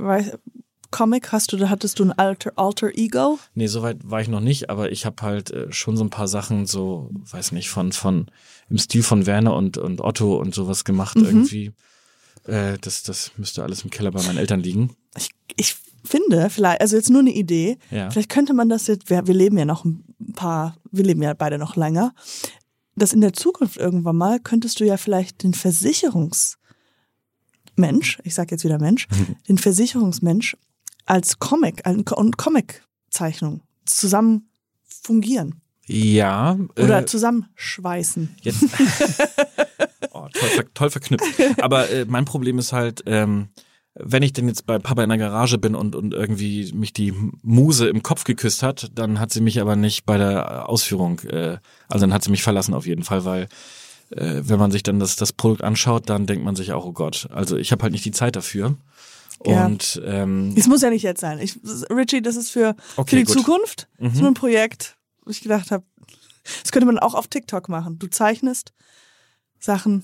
Comic, 0.91 1.31
hast 1.31 1.51
du, 1.53 1.57
da 1.57 1.69
hattest 1.69 1.99
du 1.99 2.03
ein 2.03 2.11
Alter, 2.11 2.51
Alter 2.57 2.89
Ego? 2.95 3.39
Nee, 3.53 3.67
soweit 3.67 3.97
war 4.03 4.19
ich 4.21 4.27
noch 4.27 4.41
nicht, 4.41 4.69
aber 4.69 4.91
ich 4.91 5.05
habe 5.05 5.21
halt 5.21 5.49
äh, 5.51 5.71
schon 5.71 5.95
so 5.95 6.03
ein 6.03 6.09
paar 6.09 6.27
Sachen 6.27 6.65
so, 6.65 7.09
weiß 7.31 7.53
nicht, 7.53 7.69
von 7.69 7.91
von 7.93 8.27
im 8.69 8.77
Stil 8.77 9.01
von 9.01 9.25
Werner 9.25 9.55
und 9.55 9.77
und 9.77 10.01
Otto 10.01 10.37
und 10.37 10.53
sowas 10.53 10.83
gemacht 10.83 11.17
Mhm. 11.17 11.25
irgendwie. 11.25 11.71
Äh, 12.45 12.77
das 12.81 13.03
das 13.03 13.31
müsste 13.37 13.63
alles 13.63 13.83
im 13.83 13.89
Keller 13.89 14.11
bei 14.11 14.21
meinen 14.23 14.37
Eltern 14.37 14.59
liegen. 14.59 14.95
Ich, 15.17 15.29
ich 15.55 15.75
finde, 16.03 16.49
vielleicht, 16.49 16.81
also 16.81 16.97
jetzt 16.97 17.09
nur 17.09 17.21
eine 17.21 17.31
Idee, 17.31 17.77
Ja. 17.89 18.09
vielleicht 18.09 18.29
könnte 18.29 18.53
man 18.53 18.67
das 18.67 18.87
jetzt, 18.87 19.09
wir, 19.09 19.25
wir 19.27 19.33
leben 19.33 19.57
ja 19.57 19.65
noch 19.65 19.85
ein 19.85 20.03
paar, 20.35 20.75
wir 20.91 21.05
leben 21.05 21.21
ja 21.21 21.33
beide 21.33 21.57
noch 21.57 21.75
länger, 21.77 22.13
dass 22.95 23.13
in 23.13 23.21
der 23.21 23.33
Zukunft 23.33 23.77
irgendwann 23.77 24.17
mal 24.17 24.39
könntest 24.39 24.79
du 24.79 24.85
ja 24.85 24.97
vielleicht 24.97 25.43
den 25.43 25.53
Versicherungsmensch, 25.53 26.59
ich 28.23 28.35
sag 28.35 28.51
jetzt 28.51 28.63
wieder 28.63 28.79
Mensch, 28.79 29.07
den 29.47 29.57
Versicherungsmensch 29.57 30.57
als 31.05 31.39
Comic 31.39 31.83
und 31.85 32.37
Comic-Zeichnung 32.37 33.61
zusammen 33.85 34.49
fungieren 34.83 35.61
Ja. 35.87 36.57
oder 36.77 36.99
äh, 37.01 37.05
zusammenschweißen. 37.05 38.35
Jetzt. 38.41 38.63
oh, 40.11 40.27
toll, 40.33 40.49
ver 40.49 40.73
toll 40.73 40.89
verknüpft. 40.89 41.39
Aber 41.61 41.89
äh, 41.89 42.05
mein 42.05 42.25
Problem 42.25 42.59
ist 42.59 42.71
halt, 42.71 43.03
ähm, 43.07 43.49
wenn 43.95 44.23
ich 44.23 44.33
denn 44.33 44.47
jetzt 44.47 44.65
bei 44.65 44.79
Papa 44.79 45.03
in 45.03 45.09
der 45.09 45.17
Garage 45.17 45.57
bin 45.57 45.75
und, 45.75 45.95
und 45.95 46.13
irgendwie 46.13 46.71
mich 46.73 46.93
die 46.93 47.13
Muse 47.41 47.87
im 47.89 48.03
Kopf 48.03 48.23
geküsst 48.23 48.63
hat, 48.63 48.89
dann 48.95 49.19
hat 49.19 49.31
sie 49.33 49.41
mich 49.41 49.59
aber 49.59 49.75
nicht 49.75 50.05
bei 50.05 50.17
der 50.17 50.69
Ausführung, 50.69 51.19
äh, 51.21 51.57
also 51.89 52.05
dann 52.05 52.13
hat 52.13 52.23
sie 52.23 52.31
mich 52.31 52.43
verlassen 52.43 52.73
auf 52.73 52.85
jeden 52.85 53.03
Fall, 53.03 53.25
weil 53.25 53.47
äh, 54.11 54.41
wenn 54.43 54.59
man 54.59 54.71
sich 54.71 54.83
dann 54.83 54.99
das, 54.99 55.15
das 55.17 55.33
Produkt 55.33 55.63
anschaut, 55.63 56.09
dann 56.09 56.25
denkt 56.25 56.43
man 56.45 56.55
sich 56.55 56.71
auch, 56.73 56.85
oh 56.85 56.93
Gott, 56.93 57.27
also 57.31 57.57
ich 57.57 57.71
habe 57.71 57.83
halt 57.83 57.91
nicht 57.91 58.05
die 58.05 58.11
Zeit 58.11 58.35
dafür. 58.35 58.77
Ja. 59.45 59.65
Und 59.65 60.01
ähm, 60.05 60.53
Es 60.55 60.67
muss 60.67 60.81
ja 60.81 60.89
nicht 60.89 61.03
jetzt 61.03 61.19
sein. 61.21 61.39
Ich, 61.39 61.59
Richie, 61.89 62.21
das 62.21 62.35
ist 62.35 62.51
für, 62.51 62.75
Okay, 62.95 63.09
für 63.09 63.15
die 63.17 63.23
gut. 63.23 63.33
Zukunft. 63.33 63.87
Mhm. 63.99 64.19
nur 64.19 64.27
ein 64.27 64.33
Projekt, 64.35 64.97
wo 65.25 65.31
ich 65.31 65.41
gedacht 65.41 65.71
habe, 65.71 65.83
das 66.61 66.71
könnte 66.71 66.85
man 66.85 66.99
auch 66.99 67.13
auf 67.15 67.27
TikTok 67.27 67.67
machen. 67.69 67.99
Du 67.99 68.07
zeichnest 68.07 68.71
Sachen. 69.59 70.03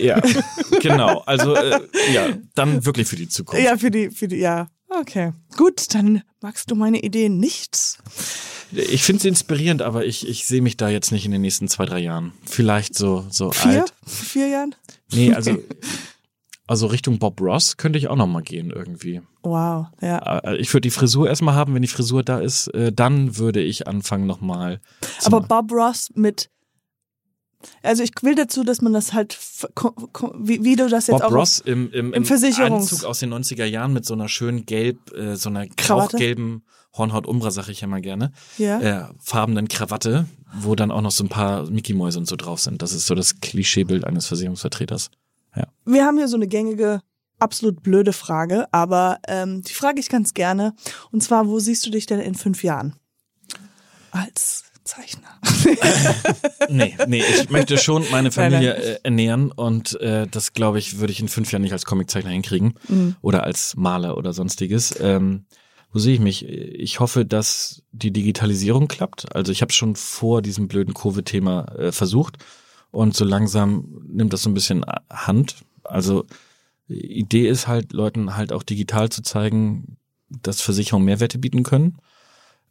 Ja, 0.00 0.20
genau. 0.80 1.20
Also 1.26 1.54
äh, 1.54 1.80
ja, 2.12 2.28
dann 2.54 2.84
wirklich 2.84 3.08
für 3.08 3.16
die 3.16 3.28
Zukunft. 3.28 3.64
Ja, 3.64 3.76
für 3.76 3.90
die, 3.90 4.10
für 4.10 4.28
die, 4.28 4.36
ja. 4.36 4.68
Okay. 4.88 5.32
Gut, 5.56 5.94
dann 5.94 6.22
magst 6.40 6.70
du 6.70 6.74
meine 6.74 7.00
Ideen 7.02 7.38
nicht. 7.38 7.98
Ich 8.72 9.02
finde 9.02 9.22
sie 9.22 9.28
inspirierend, 9.28 9.82
aber 9.82 10.04
ich, 10.04 10.26
ich 10.28 10.46
sehe 10.46 10.62
mich 10.62 10.76
da 10.76 10.88
jetzt 10.88 11.12
nicht 11.12 11.24
in 11.24 11.30
den 11.32 11.40
nächsten 11.42 11.68
zwei, 11.68 11.84
drei 11.84 11.98
Jahren. 12.00 12.32
Vielleicht 12.44 12.94
so, 12.96 13.26
so 13.30 13.50
Vier? 13.50 13.82
alt. 13.82 13.94
Vier 14.06 14.48
Jahren? 14.48 14.74
Nee, 15.12 15.32
also, 15.34 15.58
also 16.66 16.86
Richtung 16.86 17.18
Bob 17.18 17.40
Ross 17.40 17.76
könnte 17.78 17.98
ich 17.98 18.08
auch 18.08 18.16
noch 18.16 18.26
mal 18.26 18.42
gehen 18.42 18.70
irgendwie. 18.70 19.22
Wow, 19.42 19.86
ja. 20.02 20.38
Äh, 20.40 20.56
Ich 20.56 20.72
würde 20.72 20.82
die 20.82 20.90
Frisur 20.90 21.28
erstmal 21.28 21.54
haben, 21.54 21.74
wenn 21.74 21.82
die 21.82 21.88
Frisur 21.88 22.22
da 22.22 22.40
ist, 22.40 22.68
äh, 22.68 22.92
dann 22.92 23.36
würde 23.38 23.62
ich 23.62 23.86
anfangen 23.86 24.26
nochmal. 24.26 24.80
Aber 25.24 25.40
Bob 25.40 25.72
Ross 25.72 26.10
mit, 26.14 26.50
also 27.82 28.02
ich 28.02 28.12
will 28.22 28.34
dazu, 28.34 28.64
dass 28.64 28.80
man 28.82 28.92
das 28.92 29.12
halt, 29.12 29.38
wie, 30.38 30.62
wie 30.64 30.76
du 30.76 30.88
das 30.88 31.06
jetzt 31.08 31.20
Bob 31.20 31.30
auch. 31.30 31.32
Ross 31.32 31.58
im, 31.58 31.90
im, 31.92 32.12
im 32.12 32.24
Versicherungs- 32.24 32.76
Anzug 32.76 33.04
aus 33.04 33.20
den 33.20 33.32
90er 33.34 33.64
Jahren 33.64 33.92
mit 33.92 34.04
so 34.04 34.14
einer 34.14 34.28
schönen 34.28 34.64
gelb, 34.66 35.12
äh, 35.12 35.36
so 35.36 35.48
einer 35.48 35.66
Krawatte? 35.66 36.16
grauchgelben 36.16 36.64
Hornhaut-Umbra, 36.96 37.50
sag 37.50 37.68
ich 37.68 37.80
ja 37.80 37.86
mal 37.86 38.00
gerne, 38.00 38.32
Ja. 38.56 38.80
äh, 38.80 39.04
farbenen 39.20 39.68
Krawatte, 39.68 40.26
wo 40.54 40.74
dann 40.74 40.90
auch 40.90 41.02
noch 41.02 41.10
so 41.10 41.22
ein 41.24 41.28
paar 41.28 41.68
Mickey-Mäuse 41.70 42.18
und 42.18 42.26
so 42.26 42.36
drauf 42.36 42.60
sind. 42.60 42.82
Das 42.82 42.92
ist 42.92 43.06
so 43.06 43.14
das 43.14 43.40
Klischeebild 43.40 44.04
eines 44.04 44.26
Versicherungsvertreters. 44.26 45.10
Wir 45.84 46.04
haben 46.04 46.18
hier 46.18 46.28
so 46.28 46.36
eine 46.36 46.46
gängige, 46.46 47.00
absolut 47.40 47.82
blöde 47.82 48.12
Frage, 48.12 48.66
aber 48.72 49.18
ähm, 49.26 49.62
die 49.62 49.72
frage 49.72 49.98
ich 49.98 50.08
ganz 50.08 50.34
gerne. 50.34 50.74
Und 51.10 51.22
zwar, 51.22 51.48
wo 51.48 51.58
siehst 51.58 51.84
du 51.86 51.90
dich 51.90 52.06
denn 52.06 52.20
in 52.20 52.34
fünf 52.34 52.62
Jahren? 52.62 52.94
Als 54.10 54.64
Comiczeichner. 54.88 55.28
nee, 56.68 56.96
nee, 57.06 57.22
ich 57.22 57.50
möchte 57.50 57.78
schon 57.78 58.04
meine 58.10 58.30
Familie 58.32 58.74
äh, 58.74 58.98
ernähren 59.02 59.52
und 59.52 60.00
äh, 60.00 60.26
das, 60.26 60.52
glaube 60.52 60.78
ich, 60.78 60.98
würde 60.98 61.12
ich 61.12 61.20
in 61.20 61.28
fünf 61.28 61.52
Jahren 61.52 61.62
nicht 61.62 61.72
als 61.72 61.84
Comiczeichner 61.84 62.30
hinkriegen 62.30 62.74
Mhm. 62.88 63.16
oder 63.20 63.44
als 63.44 63.76
Maler 63.76 64.16
oder 64.16 64.32
sonstiges. 64.32 64.98
Ähm, 65.00 65.44
wo 65.92 65.98
sehe 65.98 66.14
ich 66.14 66.20
mich? 66.20 66.46
Ich 66.46 67.00
hoffe, 67.00 67.24
dass 67.24 67.82
die 67.92 68.10
Digitalisierung 68.10 68.88
klappt. 68.88 69.34
Also 69.34 69.52
ich 69.52 69.62
habe 69.62 69.72
schon 69.72 69.96
vor 69.96 70.42
diesem 70.42 70.68
blöden 70.68 70.94
Covid-Thema 70.94 71.64
äh, 71.78 71.92
versucht 71.92 72.36
und 72.90 73.16
so 73.16 73.24
langsam 73.24 74.02
nimmt 74.06 74.32
das 74.32 74.42
so 74.42 74.50
ein 74.50 74.54
bisschen 74.54 74.84
Hand. 75.10 75.56
Also 75.84 76.24
Idee 76.88 77.48
ist 77.48 77.68
halt, 77.68 77.92
Leuten 77.92 78.36
halt 78.36 78.52
auch 78.52 78.62
digital 78.62 79.08
zu 79.10 79.22
zeigen, 79.22 79.96
dass 80.28 80.60
Versicherungen 80.60 81.06
Mehrwerte 81.06 81.38
bieten 81.38 81.62
können. 81.62 81.98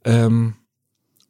Ähm, 0.05 0.55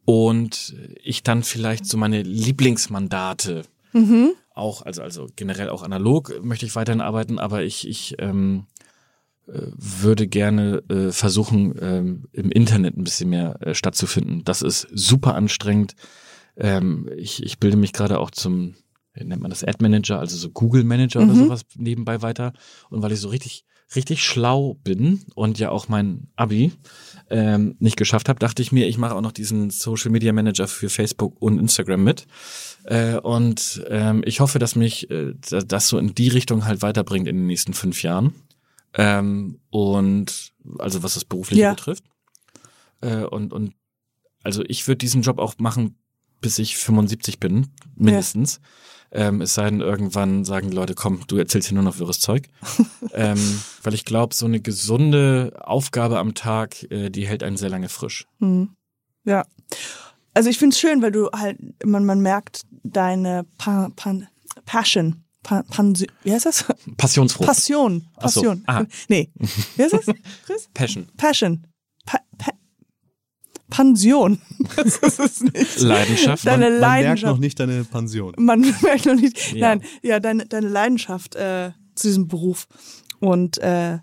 und 0.10 0.74
ich 1.04 1.22
dann 1.22 1.44
vielleicht 1.44 1.86
so 1.86 1.98
meine 1.98 2.22
Lieblingsmandate 2.22 3.64
Mhm. 3.92 4.32
auch, 4.54 4.82
also, 4.84 5.02
also 5.02 5.28
generell 5.36 5.68
auch 5.70 5.84
analog 5.84 6.42
möchte 6.42 6.66
ich 6.66 6.76
weiterhin 6.78 7.02
arbeiten, 7.02 7.40
aber 7.40 7.64
ich, 7.64 7.86
ich 7.86 8.16
ähm, 8.20 8.68
äh, 9.48 9.60
würde 9.76 10.28
gerne 10.28 10.82
äh, 10.90 11.12
versuchen, 11.12 11.76
ähm, 11.82 12.24
im 12.32 12.50
Internet 12.52 12.96
ein 12.96 13.04
bisschen 13.04 13.30
mehr 13.30 13.58
äh, 13.62 13.74
stattzufinden. 13.74 14.44
Das 14.46 14.62
ist 14.62 14.88
super 14.94 15.36
anstrengend. 15.36 15.96
Ähm, 16.56 17.10
ich, 17.18 17.44
ich 17.44 17.60
bilde 17.60 17.76
mich 17.76 17.92
gerade 17.92 18.20
auch 18.20 18.32
zum, 18.32 18.76
wie 19.14 19.26
nennt 19.26 19.42
man 19.42 19.50
das, 19.50 19.66
Ad 19.66 19.80
Manager, 19.82 20.20
also 20.20 20.38
so 20.38 20.50
Google 20.52 20.86
Manager 20.86 21.24
oder 21.24 21.34
Mhm. 21.34 21.40
sowas 21.40 21.64
nebenbei 21.76 22.22
weiter. 22.22 22.54
Und 22.90 23.02
weil 23.02 23.12
ich 23.12 23.20
so 23.20 23.28
richtig, 23.28 23.66
richtig 23.94 24.24
schlau 24.24 24.76
bin 24.84 25.24
und 25.36 25.60
ja 25.60 25.70
auch 25.70 25.90
mein 25.90 26.28
Abi 26.38 26.72
ähm, 27.30 27.76
nicht 27.80 27.98
geschafft 27.98 28.30
habe, 28.30 28.40
dachte 28.40 28.62
ich 28.62 28.72
mir, 28.72 28.88
ich 28.88 28.98
mache 28.98 29.16
auch 29.16 29.22
noch 29.22 29.32
diesen 29.32 29.70
Social 29.70 30.12
Media 30.12 30.32
Manager 30.34 30.68
für 30.68 30.90
Facebook 30.90 31.36
und 31.42 31.60
Instagram 31.60 32.04
mit. 32.04 32.26
Äh, 32.86 33.18
und 33.18 33.84
ähm, 33.90 34.22
ich 34.26 34.40
hoffe, 34.40 34.60
dass 34.60 34.76
mich 34.76 35.10
äh, 35.12 35.34
da- 35.50 35.60
das 35.60 35.88
so 35.90 35.98
in 35.98 36.16
die 36.16 36.30
Richtung 36.30 36.66
halt 36.66 36.82
weiterbringt 36.82 37.28
in 37.28 37.36
den 37.36 37.48
nächsten 37.48 37.74
fünf 37.74 38.02
Jahren. 38.04 38.34
Ähm, 38.94 39.60
und 39.70 40.54
also 40.80 41.04
was 41.04 41.16
das 41.16 41.26
Berufliche 41.26 41.62
Ja. 41.62 41.72
betrifft. 41.74 42.04
Äh, 43.02 43.24
und, 43.26 43.52
und 43.54 43.74
also 44.44 44.64
ich 44.68 44.88
würde 44.88 44.98
diesen 45.00 45.22
Job 45.22 45.38
auch 45.40 45.56
machen, 45.60 45.96
bis 46.42 46.60
ich 46.60 46.78
75 46.78 47.40
bin, 47.40 47.68
mindestens. 47.96 48.62
Ähm, 49.12 49.42
es 49.42 49.54
sei 49.54 49.70
denn, 49.70 49.82
irgendwann 49.82 50.44
sagen 50.44 50.70
die 50.70 50.76
Leute, 50.76 50.94
komm, 50.94 51.22
du 51.28 51.38
erzählst 51.38 51.70
hier 51.70 51.76
nur 51.76 51.84
noch 51.84 52.00
wirres 52.00 52.20
Zeug. 52.20 52.48
ähm, 53.14 53.62
weil 53.84 53.94
ich 53.94 54.06
glaube, 54.06 54.36
so 54.36 54.46
eine 54.46 54.60
gesunde 54.60 55.54
Aufgabe 55.64 56.20
am 56.20 56.34
Tag, 56.34 56.84
äh, 56.92 57.10
die 57.10 57.28
hält 57.28 57.44
einen 57.44 57.58
sehr 57.58 57.70
lange 57.70 57.90
frisch. 57.90 58.26
Mhm. 58.40 58.70
Ja. 59.24 59.46
Also 60.34 60.50
ich 60.50 60.60
finde 60.60 60.74
es 60.74 60.80
schön, 60.80 61.02
weil 61.02 61.12
du 61.12 61.30
halt, 61.32 61.58
man, 61.86 62.06
man 62.06 62.22
merkt 62.22 62.62
deine 62.84 63.46
pa 63.58 63.90
Pan 63.96 64.28
Passion. 64.66 65.24
Pa 65.44 65.64
Pansi 65.64 66.08
wie 66.24 66.34
heißt 66.34 66.46
das? 66.46 66.66
Passionsfroh. 66.98 67.46
Passion. 67.46 68.08
Ach 68.18 68.30
so. 68.30 68.42
Passion. 68.42 68.64
Ah. 68.68 68.84
Nee. 69.08 69.32
Wie 69.76 69.84
heißt 69.84 69.94
das? 69.94 70.06
Chris? 70.46 70.70
Passion. 70.74 71.08
Passion. 71.18 71.66
Pa 72.06 72.20
pa 72.38 72.52
Pension. 73.70 74.42
Das 74.76 74.98
ist 74.98 75.20
es 75.20 75.42
nicht. 75.42 75.80
Leidenschaft. 75.80 76.46
Deine 76.46 76.66
Man 76.66 76.80
merkt 76.80 76.82
Leidenschaft. 76.82 77.34
noch 77.34 77.40
nicht 77.40 77.60
deine 77.60 77.84
Pension. 77.84 78.34
Man 78.38 78.62
merkt 78.82 79.06
noch 79.06 79.16
nicht. 79.16 79.54
Ja. 79.54 79.70
Nein, 79.76 79.84
ja, 80.02 80.20
deine, 80.20 80.46
deine 80.46 80.68
Leidenschaft 80.68 81.36
äh, 81.36 81.72
zu 81.96 82.08
diesem 82.08 82.28
Beruf. 82.28 82.68
Und 83.20 83.58
äh, 83.60 84.00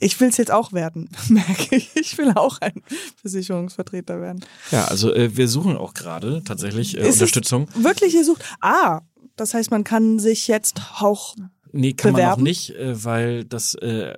ich 0.00 0.18
will 0.20 0.28
es 0.28 0.36
jetzt 0.36 0.50
auch 0.50 0.72
werden, 0.72 1.10
merke 1.28 1.76
ich. 1.76 1.90
Ich 1.96 2.16
will 2.18 2.32
auch 2.34 2.58
ein 2.60 2.82
Versicherungsvertreter 3.20 4.20
werden. 4.20 4.44
Ja, 4.70 4.84
also 4.86 5.12
äh, 5.12 5.36
wir 5.36 5.48
suchen 5.48 5.76
auch 5.76 5.94
gerade 5.94 6.42
tatsächlich 6.44 6.96
äh, 6.96 7.00
Ist 7.00 7.08
es 7.08 7.14
Unterstützung. 7.14 7.68
Wirklich 7.74 8.14
gesucht. 8.14 8.42
Ah, 8.60 9.00
das 9.36 9.54
heißt, 9.54 9.70
man 9.70 9.84
kann 9.84 10.18
sich 10.18 10.48
jetzt 10.48 10.80
auch. 11.00 11.34
Nee, 11.72 11.92
kann 11.92 12.12
man 12.12 12.20
bewerben? 12.22 12.42
noch 12.42 12.48
nicht, 12.48 12.70
äh, 12.70 13.04
weil 13.04 13.44
das, 13.44 13.74
äh, 13.74 14.14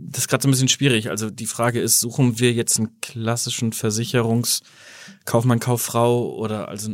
das 0.00 0.24
ist 0.24 0.28
gerade 0.28 0.42
so 0.42 0.48
ein 0.48 0.52
bisschen 0.52 0.68
schwierig. 0.68 1.10
Also 1.10 1.30
die 1.30 1.46
Frage 1.46 1.80
ist, 1.80 2.00
suchen 2.00 2.38
wir 2.38 2.52
jetzt 2.52 2.78
einen 2.78 3.00
klassischen 3.00 3.72
Versicherungskaufmann, 3.72 5.60
Kauffrau 5.60 6.34
oder 6.34 6.68
also 6.68 6.90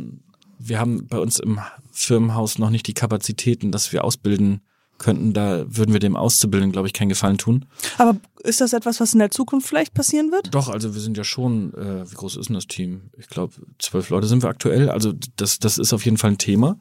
wir 0.57 0.79
haben 0.79 1.07
bei 1.07 1.19
uns 1.19 1.39
im 1.39 1.59
Firmenhaus 1.91 2.57
noch 2.57 2.69
nicht 2.69 2.87
die 2.87 2.93
Kapazitäten, 2.93 3.71
dass 3.71 3.91
wir 3.91 4.03
ausbilden 4.03 4.61
könnten. 4.97 5.33
Da 5.33 5.65
würden 5.67 5.93
wir 5.93 5.99
dem 5.99 6.15
Auszubildenden, 6.15 6.71
glaube 6.71 6.87
ich, 6.87 6.93
keinen 6.93 7.09
Gefallen 7.09 7.37
tun. 7.37 7.65
Aber 7.97 8.17
ist 8.43 8.61
das 8.61 8.73
etwas, 8.73 8.99
was 8.99 9.13
in 9.13 9.19
der 9.19 9.31
Zukunft 9.31 9.67
vielleicht 9.67 9.93
passieren 9.93 10.31
wird? 10.31 10.53
Doch, 10.53 10.69
also 10.69 10.93
wir 10.93 11.01
sind 11.01 11.17
ja 11.17 11.23
schon, 11.23 11.73
äh, 11.73 12.09
wie 12.09 12.15
groß 12.15 12.37
ist 12.37 12.47
denn 12.47 12.55
das 12.55 12.67
Team? 12.67 13.09
Ich 13.17 13.27
glaube, 13.27 13.53
zwölf 13.79 14.09
Leute 14.09 14.27
sind 14.27 14.43
wir 14.43 14.49
aktuell. 14.49 14.89
Also 14.89 15.13
das, 15.35 15.59
das 15.59 15.77
ist 15.77 15.93
auf 15.93 16.05
jeden 16.05 16.17
Fall 16.17 16.31
ein 16.31 16.37
Thema. 16.37 16.77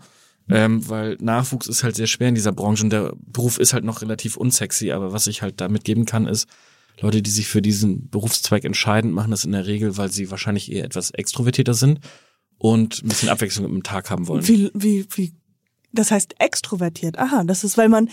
Ähm, 0.48 0.86
weil 0.88 1.16
Nachwuchs 1.20 1.68
ist 1.68 1.84
halt 1.84 1.96
sehr 1.96 2.06
schwer 2.06 2.28
in 2.28 2.34
dieser 2.34 2.52
Branche 2.52 2.84
und 2.84 2.90
der 2.90 3.14
Beruf 3.16 3.58
ist 3.58 3.72
halt 3.72 3.84
noch 3.84 4.02
relativ 4.02 4.36
unsexy, 4.36 4.92
aber 4.92 5.12
was 5.12 5.26
ich 5.26 5.40
halt 5.40 5.60
da 5.60 5.68
mitgeben 5.68 6.04
kann, 6.04 6.26
ist, 6.26 6.48
Leute, 7.00 7.22
die 7.22 7.30
sich 7.30 7.48
für 7.48 7.62
diesen 7.62 8.08
Berufszweig 8.10 8.64
entscheiden, 8.64 9.10
machen 9.10 9.30
das 9.30 9.44
in 9.44 9.52
der 9.52 9.66
Regel, 9.66 9.96
weil 9.96 10.12
sie 10.12 10.30
wahrscheinlich 10.30 10.70
eher 10.70 10.84
etwas 10.84 11.10
extrovertierter 11.10 11.74
sind 11.74 12.00
und 12.58 13.02
ein 13.02 13.08
bisschen 13.08 13.30
Abwechslung 13.30 13.66
im 13.66 13.82
Tag 13.82 14.10
haben 14.10 14.28
wollen. 14.28 14.46
Wie, 14.46 14.70
wie, 14.74 15.06
wie, 15.14 15.34
das 15.92 16.10
heißt 16.10 16.36
extrovertiert. 16.38 17.18
Aha, 17.18 17.42
das 17.44 17.64
ist, 17.64 17.76
weil 17.76 17.88
man 17.88 18.10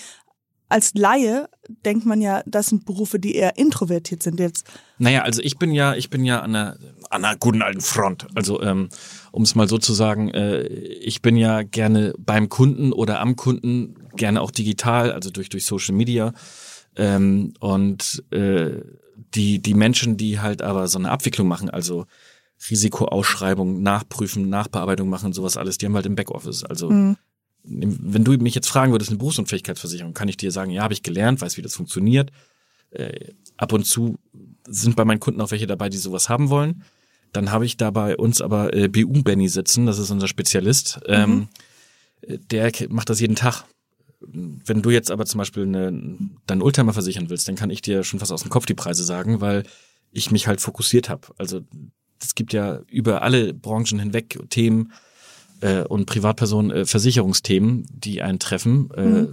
als 0.72 0.94
Laie 0.94 1.50
denkt 1.86 2.06
man 2.06 2.22
ja, 2.22 2.44
das 2.46 2.68
sind 2.68 2.86
Berufe, 2.86 3.20
die 3.20 3.36
eher 3.36 3.58
introvertiert 3.58 4.24
sind. 4.24 4.40
Jetzt 4.40 4.66
Naja, 4.98 5.22
also 5.24 5.42
ich 5.42 5.58
bin 5.58 5.74
ja, 5.74 5.96
ich 5.96 6.10
bin 6.10 6.24
ja 6.24 6.40
an 6.40 6.56
einer, 6.56 6.78
an 7.10 7.26
einer 7.26 7.38
guten 7.38 7.62
alten 7.62 7.82
Front. 7.82 8.28
Also 8.36 8.62
ähm, 8.62 8.90
um 9.32 9.44
es 9.44 9.56
mal 9.56 9.68
so 9.68 9.78
zu 9.78 9.94
sagen, 9.94 10.30
äh, 10.30 10.64
ich 10.64 11.22
bin 11.22 11.36
ja 11.36 11.64
gerne 11.64 12.14
beim 12.18 12.50
Kunden 12.50 12.92
oder 12.94 13.20
am 13.20 13.36
Kunden, 13.36 13.96
gerne 14.16 14.42
auch 14.42 14.52
digital, 14.52 15.12
also 15.12 15.30
durch 15.30 15.50
durch 15.50 15.66
Social 15.66 15.96
Media. 15.96 16.34
Ähm, 16.96 17.54
und 17.60 18.24
äh, 18.32 18.82
die 19.34 19.62
die 19.62 19.74
Menschen, 19.74 20.18
die 20.18 20.40
halt 20.40 20.62
aber 20.62 20.88
so 20.88 21.00
eine 21.00 21.10
Abwicklung 21.10 21.48
machen, 21.48 21.70
also 21.70 22.06
Risikoausschreibung, 22.70 23.82
Nachprüfen, 23.82 24.50
Nachbearbeitung 24.50 25.10
machen, 25.10 25.34
sowas 25.34 25.58
alles, 25.58 25.78
die 25.78 25.86
haben 25.86 25.96
halt 25.96 26.06
im 26.06 26.16
Backoffice. 26.16 26.64
Also 26.64 26.90
wenn 27.64 28.24
du 28.24 28.32
mich 28.34 28.56
jetzt 28.56 28.70
fragen 28.70 28.92
würdest, 28.92 29.12
eine 29.12 29.20
Berufsunfähigkeitsversicherung, 29.20 30.14
kann 30.14 30.28
ich 30.28 30.38
dir 30.38 30.52
sagen, 30.52 30.72
ja, 30.72 30.84
habe 30.84 30.94
ich 30.94 31.04
gelernt, 31.04 31.42
weiß, 31.42 31.58
wie 31.58 31.62
das 31.62 31.76
funktioniert. 31.76 32.32
Äh, 32.92 33.34
ab 33.58 33.72
und 33.74 33.86
zu 33.86 34.18
sind 34.68 34.96
bei 34.96 35.06
meinen 35.06 35.20
Kunden 35.20 35.42
auch 35.42 35.52
welche 35.52 35.68
dabei, 35.68 35.90
die 35.90 35.98
sowas 35.98 36.30
haben 36.30 36.50
wollen. 36.50 36.84
Dann 37.34 37.52
habe 37.52 37.66
ich 37.66 37.78
da 37.78 37.92
bei 37.92 38.18
uns 38.18 38.42
aber 38.42 38.74
äh, 38.74 38.88
BU 38.88 39.24
Benny 39.24 39.48
sitzen, 39.48 39.86
das 39.86 40.00
ist 40.00 40.12
unser 40.12 40.28
Spezialist. 40.28 41.00
Ähm, 41.06 41.48
äh, 42.22 42.38
der 42.38 42.72
macht 42.90 43.10
das 43.10 43.20
jeden 43.20 43.36
Tag. 43.36 43.64
Wenn 44.20 44.82
du 44.82 44.92
jetzt 44.92 45.10
aber 45.10 45.26
zum 45.26 45.40
Beispiel 45.40 45.64
eine, 45.64 46.18
deinen 46.46 46.62
Oldtimer 46.62 46.94
versichern 46.94 47.30
willst, 47.30 47.48
dann 47.48 47.56
kann 47.56 47.72
ich 47.72 47.82
dir 47.82 48.04
schon 48.04 48.20
fast 48.20 48.32
aus 48.32 48.42
dem 48.42 48.52
Kopf 48.52 48.66
die 48.66 48.76
Preise 48.76 49.04
sagen, 49.04 49.42
weil 49.42 49.64
ich 50.12 50.30
mich 50.30 50.48
halt 50.48 50.62
fokussiert 50.62 51.10
habe. 51.10 51.28
Also 51.38 51.62
es 52.22 52.36
gibt 52.36 52.54
ja 52.54 52.82
über 52.88 53.24
alle 53.24 53.54
Branchen 53.54 54.00
hinweg 54.00 54.40
Themen 54.50 54.92
äh, 55.62 55.84
und 55.84 56.06
Privatpersonen 56.06 56.72
äh, 56.72 56.86
Versicherungsthemen, 56.86 57.88
die 57.92 58.22
einen 58.22 58.40
treffen. 58.40 58.92
Äh, 58.92 59.28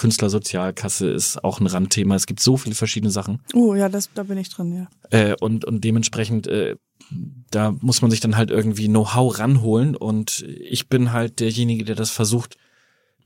Künstlersozialkasse 0.00 1.10
ist 1.10 1.44
auch 1.44 1.60
ein 1.60 1.66
Randthema. 1.66 2.14
Es 2.14 2.24
gibt 2.26 2.40
so 2.40 2.56
viele 2.56 2.74
verschiedene 2.74 3.10
Sachen. 3.10 3.42
Oh 3.52 3.74
ja, 3.74 3.90
das, 3.90 4.08
da 4.14 4.22
bin 4.22 4.38
ich 4.38 4.48
drin, 4.48 4.72
ja. 4.74 4.88
Äh, 5.10 5.36
und, 5.38 5.66
und 5.66 5.84
dementsprechend, 5.84 6.46
äh, 6.46 6.76
da 7.50 7.72
muss 7.82 8.00
man 8.00 8.10
sich 8.10 8.20
dann 8.20 8.34
halt 8.34 8.50
irgendwie 8.50 8.88
Know-how 8.88 9.38
ranholen. 9.38 9.94
Und 9.94 10.42
ich 10.58 10.88
bin 10.88 11.12
halt 11.12 11.38
derjenige, 11.40 11.84
der 11.84 11.96
das 11.96 12.08
versucht, 12.08 12.56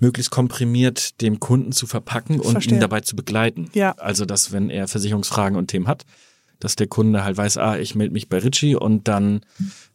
möglichst 0.01 0.33
komprimiert 0.33 1.21
dem 1.21 1.39
Kunden 1.39 1.71
zu 1.71 1.87
verpacken 1.87 2.41
und 2.41 2.51
Verstehe. 2.51 2.75
ihn 2.75 2.81
dabei 2.81 3.03
zu 3.03 3.15
begleiten. 3.15 3.71
Ja. 3.75 3.93
Also, 3.93 4.25
dass 4.25 4.51
wenn 4.51 4.69
er 4.69 4.89
Versicherungsfragen 4.89 5.57
und 5.57 5.69
Themen 5.69 5.87
hat, 5.87 6.05
dass 6.65 6.77
der 6.77 6.87
Kunde 6.87 7.25
halt 7.25 7.37
weiß, 7.37 7.59
ah, 7.59 7.77
ich 7.79 7.95
melde 7.95 8.15
mich 8.15 8.29
bei 8.31 8.39
Ritchie 8.39 8.75
und 8.75 9.07
dann 9.07 9.43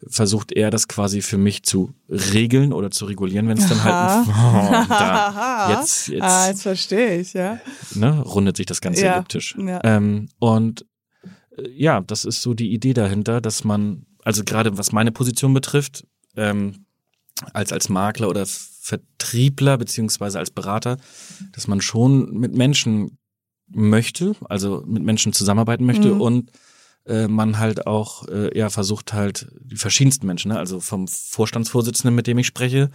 versucht 0.08 0.52
er 0.52 0.70
das 0.70 0.88
quasi 0.88 1.22
für 1.24 1.38
mich 1.40 1.64
zu 1.64 1.94
regeln 2.08 2.72
oder 2.74 2.92
zu 2.92 3.06
regulieren, 3.06 3.48
wenn 3.48 3.58
es 3.58 3.68
dann 3.68 3.84
halt 3.84 4.28
oh, 4.28 4.86
da, 4.88 5.68
jetzt, 5.80 6.08
jetzt, 6.08 6.22
Ah, 6.22 6.48
jetzt 6.48 6.62
verstehe 6.62 7.20
ich, 7.20 7.34
ja. 7.34 7.60
ne, 7.96 8.20
rundet 8.22 8.56
sich 8.58 8.68
das 8.68 8.82
Ganze 8.82 9.04
Ja, 9.04 9.16
elliptisch. 9.16 9.56
ja. 9.58 9.82
Ähm, 9.84 10.30
und 10.40 10.86
äh, 11.58 11.70
ja, 11.76 12.02
das 12.02 12.24
ist 12.24 12.42
so 12.44 12.54
die 12.54 12.72
Idee 12.72 12.94
dahinter, 12.94 13.42
dass 13.42 13.64
man, 13.64 14.06
also 14.24 14.44
gerade 14.44 14.78
was 14.78 14.92
meine 14.92 15.12
Position 15.12 15.54
betrifft, 15.54 16.06
ähm, 16.38 16.86
als 17.54 17.74
als 17.74 17.90
Makler 17.90 18.30
oder 18.30 18.46
Vertriebler 18.46 19.78
beziehungsweise 19.78 20.40
als 20.40 20.52
Berater, 20.52 20.98
dass 21.54 21.68
man 21.68 21.82
schon 21.82 22.32
mit 22.34 22.54
Menschen 22.56 23.18
möchte, 23.72 24.36
also 24.50 24.84
mit 24.86 25.04
Menschen 25.04 25.34
zusammenarbeiten 25.34 25.86
möchte 25.86 26.14
Mhm. 26.16 26.22
und 26.22 26.52
äh, 27.06 27.28
man 27.28 27.58
halt 27.60 27.88
auch 27.88 28.28
äh, 28.28 28.58
ja 28.58 28.70
versucht 28.70 29.14
halt 29.14 29.48
die 29.62 29.76
verschiedensten 29.78 30.28
Menschen, 30.28 30.52
ne? 30.52 30.60
also 30.60 30.80
vom 30.80 31.08
Vorstandsvorsitzenden, 31.08 32.14
mit 32.16 32.28
dem 32.28 32.38
ich 32.38 32.48
spreche, 32.48 32.90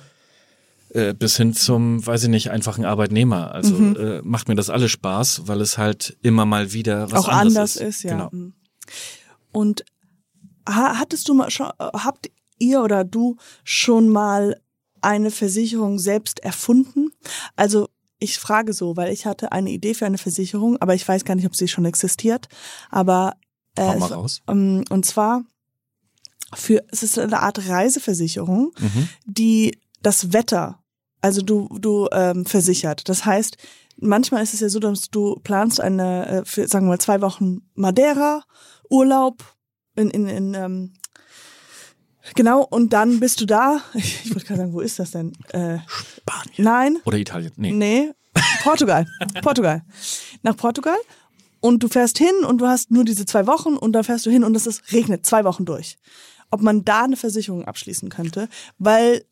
äh, 0.90 1.14
bis 1.14 1.36
hin 1.36 1.54
zum, 1.54 2.06
weiß 2.06 2.24
ich 2.24 2.28
nicht, 2.28 2.50
einfachen 2.50 2.84
Arbeitnehmer. 2.84 3.52
Also 3.52 3.74
Mhm. 3.74 3.96
äh, 3.96 4.22
macht 4.22 4.48
mir 4.48 4.54
das 4.54 4.70
alles 4.70 4.90
Spaß, 4.92 5.42
weil 5.46 5.60
es 5.60 5.78
halt 5.78 6.16
immer 6.22 6.44
mal 6.46 6.72
wieder 6.72 7.10
was 7.10 7.24
auch 7.24 7.28
anderes 7.28 7.56
anders 7.56 7.76
ist. 7.76 7.82
ist, 7.82 8.02
ja. 8.04 8.10
Genau. 8.12 8.28
Mhm. 8.30 8.54
Und 9.52 9.84
ha- 10.68 10.98
hattest 10.98 11.28
du 11.28 11.34
mal 11.34 11.50
schon, 11.50 11.66
habt 11.78 12.30
ihr 12.58 12.82
oder 12.82 13.04
du 13.04 13.36
schon 13.64 14.08
mal 14.08 14.60
eine 15.00 15.30
Versicherung 15.30 15.98
selbst 15.98 16.40
erfunden? 16.40 17.10
Also 17.56 17.88
ich 18.24 18.38
frage 18.38 18.72
so, 18.72 18.96
weil 18.96 19.12
ich 19.12 19.26
hatte 19.26 19.52
eine 19.52 19.70
Idee 19.70 19.94
für 19.94 20.06
eine 20.06 20.18
Versicherung, 20.18 20.76
aber 20.82 20.94
ich 20.94 21.06
weiß 21.06 21.24
gar 21.24 21.34
nicht, 21.36 21.46
ob 21.46 21.54
sie 21.54 21.68
schon 21.68 21.84
existiert. 21.84 22.48
Aber 22.90 23.34
äh, 23.76 23.96
mal 23.96 24.06
es- 24.06 24.10
raus. 24.12 24.42
ähm, 24.48 24.84
und 24.90 25.04
zwar 25.06 25.44
für 26.54 26.84
es 26.90 27.02
ist 27.02 27.18
eine 27.18 27.40
Art 27.40 27.68
Reiseversicherung, 27.68 28.72
Mhm. 28.78 29.08
die 29.26 29.78
das 30.02 30.32
Wetter, 30.32 30.78
also 31.20 31.42
du 31.42 31.68
du 31.80 32.08
ähm, 32.12 32.44
versichert. 32.46 33.08
Das 33.08 33.24
heißt, 33.24 33.56
manchmal 33.96 34.42
ist 34.42 34.54
es 34.54 34.60
ja 34.60 34.68
so, 34.68 34.78
dass 34.78 35.10
du 35.10 35.36
planst 35.42 35.80
eine 35.80 36.26
äh, 36.26 36.44
für 36.44 36.68
sagen 36.68 36.86
wir 36.86 36.90
mal 36.90 37.00
zwei 37.00 37.20
Wochen 37.22 37.62
Madeira 37.74 38.42
Urlaub 38.90 39.42
in 39.96 40.10
in, 40.10 40.26
in 40.28 40.54
ähm, 40.54 40.92
Genau, 42.34 42.62
und 42.62 42.92
dann 42.92 43.20
bist 43.20 43.40
du 43.40 43.46
da. 43.46 43.80
Ich, 43.94 44.30
wollte 44.34 44.46
gerade 44.46 44.60
sagen, 44.60 44.72
wo 44.72 44.80
ist 44.80 44.98
das 44.98 45.10
denn? 45.10 45.32
Äh, 45.50 45.78
Spanien. 45.86 46.52
nein, 46.58 46.98
Oder 47.04 47.18
Italien. 47.18 47.52
Nee. 47.56 47.72
Nee, 47.72 48.10
Portugal. 48.62 49.06
Portugal. 49.42 49.82
Nach 50.42 50.56
Portugal. 50.56 50.96
Und 51.60 51.82
du 51.82 51.88
fährst 51.88 52.18
hin 52.18 52.44
und 52.46 52.58
du 52.58 52.66
hast 52.66 52.90
nur 52.90 53.04
diese 53.04 53.24
zwei 53.24 53.46
Wochen 53.46 53.76
und 53.76 53.92
dann 53.92 54.04
fährst 54.04 54.26
du 54.26 54.30
hin 54.30 54.44
und 54.44 54.54
es 54.54 54.66
ist, 54.66 54.92
regnet 54.92 55.24
zwei 55.24 55.44
Wochen 55.44 55.64
durch. 55.64 55.96
Ob 56.50 56.60
man 56.60 56.84
da 56.84 57.04
eine 57.04 57.16
Versicherung 57.16 57.64
abschließen 57.64 58.10
könnte, 58.10 58.48
weil, 58.78 59.24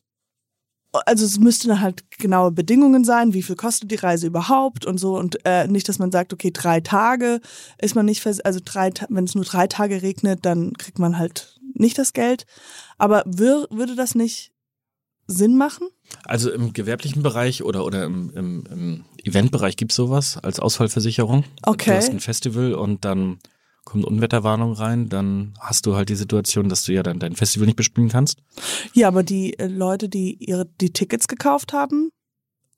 also 0.93 1.27
es 1.27 1.39
müssten 1.39 1.69
dann 1.69 1.83
halt 1.83 2.11
genaue 2.19 2.51
Bedingungen 2.51 3.05
sein, 3.05 3.35
wie 3.35 3.43
viel 3.43 3.57
kostet 3.57 3.91
die 3.91 3.97
Reise 3.97 4.27
überhaupt 4.27 4.87
und 4.87 4.97
so 4.97 5.19
und 5.19 5.45
äh, 5.45 5.67
nicht, 5.69 5.89
dass 5.91 5.99
man 5.99 6.11
sagt, 6.11 6.33
okay, 6.33 6.51
drei 6.51 6.81
Tage 6.81 7.41
ist 7.79 7.95
man 7.95 8.07
nicht, 8.07 8.23
vers 8.23 8.41
also 8.41 8.61
drei, 8.65 8.91
wenn 9.11 9.25
es 9.25 9.35
nur 9.35 9.45
drei 9.45 9.67
Tage 9.67 10.01
regnet, 10.01 10.47
dann 10.47 10.73
kriegt 10.73 10.99
man 10.99 11.19
halt 11.19 11.61
nicht 11.75 11.99
das 11.99 12.13
Geld. 12.13 12.47
Aber 12.99 13.23
wür 13.27 13.67
würde 13.71 13.97
das 13.97 14.15
nicht 14.15 14.53
Sinn 15.27 15.57
machen? 15.57 15.89
Also 16.25 16.51
im 16.51 16.73
gewerblichen 16.73 17.23
Bereich 17.23 17.63
oder, 17.63 17.85
oder 17.85 18.05
im, 18.05 18.31
im, 18.31 18.65
im 18.71 19.05
Eventbereich 19.23 19.77
gibt's 19.77 19.95
sowas 19.95 20.39
als 20.39 20.61
Ausfallversicherung. 20.61 21.45
Okay. 21.63 21.91
Du 21.91 21.97
hast 21.97 22.11
ein 22.11 22.21
Festival 22.21 22.75
und 22.75 23.05
dann 23.05 23.39
kommt 23.85 24.05
Unwetterwarnung 24.05 24.73
rein, 24.73 25.09
dann 25.09 25.55
hast 25.59 25.87
du 25.87 25.97
halt 25.97 26.09
die 26.09 26.15
Situation, 26.15 26.69
dass 26.69 26.85
du 26.85 26.93
ja 26.93 27.03
dann 27.03 27.19
dein 27.19 27.35
Festival 27.35 27.67
nicht 27.67 27.77
bespielen 27.77 28.09
kannst. 28.09 28.39
Ja, 28.93 29.09
aber 29.09 29.23
die 29.23 29.59
äh, 29.59 29.67
Leute, 29.67 30.09
die 30.09 30.35
ihre 30.35 30.67
die 30.81 30.93
Tickets 30.93 31.27
gekauft 31.27 31.73
haben, 31.73 32.11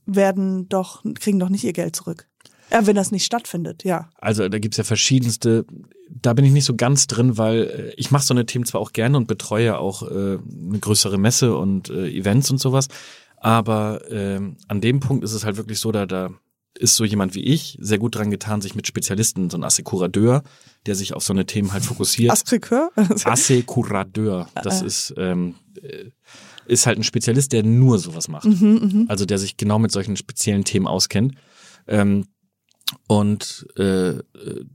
werden 0.06 0.68
doch 0.68 1.02
kriegen 1.14 1.38
doch 1.38 1.48
nicht 1.48 1.64
ihr 1.64 1.72
Geld 1.72 1.96
zurück. 1.96 2.28
Ja, 2.70 2.86
wenn 2.86 2.96
das 2.96 3.10
nicht 3.10 3.24
stattfindet, 3.24 3.84
ja. 3.84 4.08
Also 4.16 4.48
da 4.48 4.58
gibt's 4.58 4.76
ja 4.76 4.84
verschiedenste, 4.84 5.64
da 6.10 6.32
bin 6.32 6.44
ich 6.44 6.52
nicht 6.52 6.64
so 6.64 6.74
ganz 6.74 7.06
drin, 7.06 7.38
weil 7.38 7.62
äh, 7.62 7.94
ich 7.96 8.10
mache 8.10 8.24
so 8.24 8.34
eine 8.34 8.46
Themen 8.46 8.64
zwar 8.64 8.80
auch 8.80 8.92
gerne 8.92 9.16
und 9.16 9.26
betreue 9.26 9.78
auch 9.78 10.02
äh, 10.02 10.38
eine 10.38 10.78
größere 10.80 11.18
Messe 11.18 11.56
und 11.56 11.90
äh, 11.90 12.08
Events 12.10 12.50
und 12.50 12.58
sowas, 12.58 12.88
aber 13.36 14.00
ähm, 14.10 14.56
an 14.68 14.80
dem 14.80 15.00
Punkt 15.00 15.24
ist 15.24 15.32
es 15.32 15.44
halt 15.44 15.56
wirklich 15.56 15.78
so, 15.78 15.92
da, 15.92 16.06
da 16.06 16.30
ist 16.76 16.96
so 16.96 17.04
jemand 17.04 17.34
wie 17.34 17.44
ich 17.44 17.78
sehr 17.80 17.98
gut 17.98 18.16
dran 18.16 18.30
getan, 18.30 18.60
sich 18.60 18.74
mit 18.74 18.86
Spezialisten, 18.86 19.50
so 19.50 19.56
ein 19.56 19.64
Assekurateur, 19.64 20.42
der 20.86 20.94
sich 20.94 21.14
auf 21.14 21.22
so 21.22 21.32
eine 21.32 21.46
Themen 21.46 21.72
halt 21.72 21.84
fokussiert. 21.84 22.32
Astrikör? 22.32 22.90
Assekurateur, 23.24 24.48
das 24.62 24.82
ist 24.82 25.14
ähm, 25.16 25.54
äh, 25.80 26.10
ist 26.66 26.86
halt 26.86 26.98
ein 26.98 27.04
Spezialist, 27.04 27.52
der 27.52 27.62
nur 27.62 27.98
sowas 27.98 28.28
macht. 28.28 28.46
Mhm, 28.46 29.04
Also 29.08 29.26
der 29.26 29.38
sich 29.38 29.56
genau 29.56 29.78
mit 29.78 29.92
solchen 29.92 30.16
speziellen 30.16 30.64
Themen 30.64 30.86
auskennt. 30.86 31.34
Ähm, 31.86 32.24
und 33.06 33.66
äh, 33.76 34.14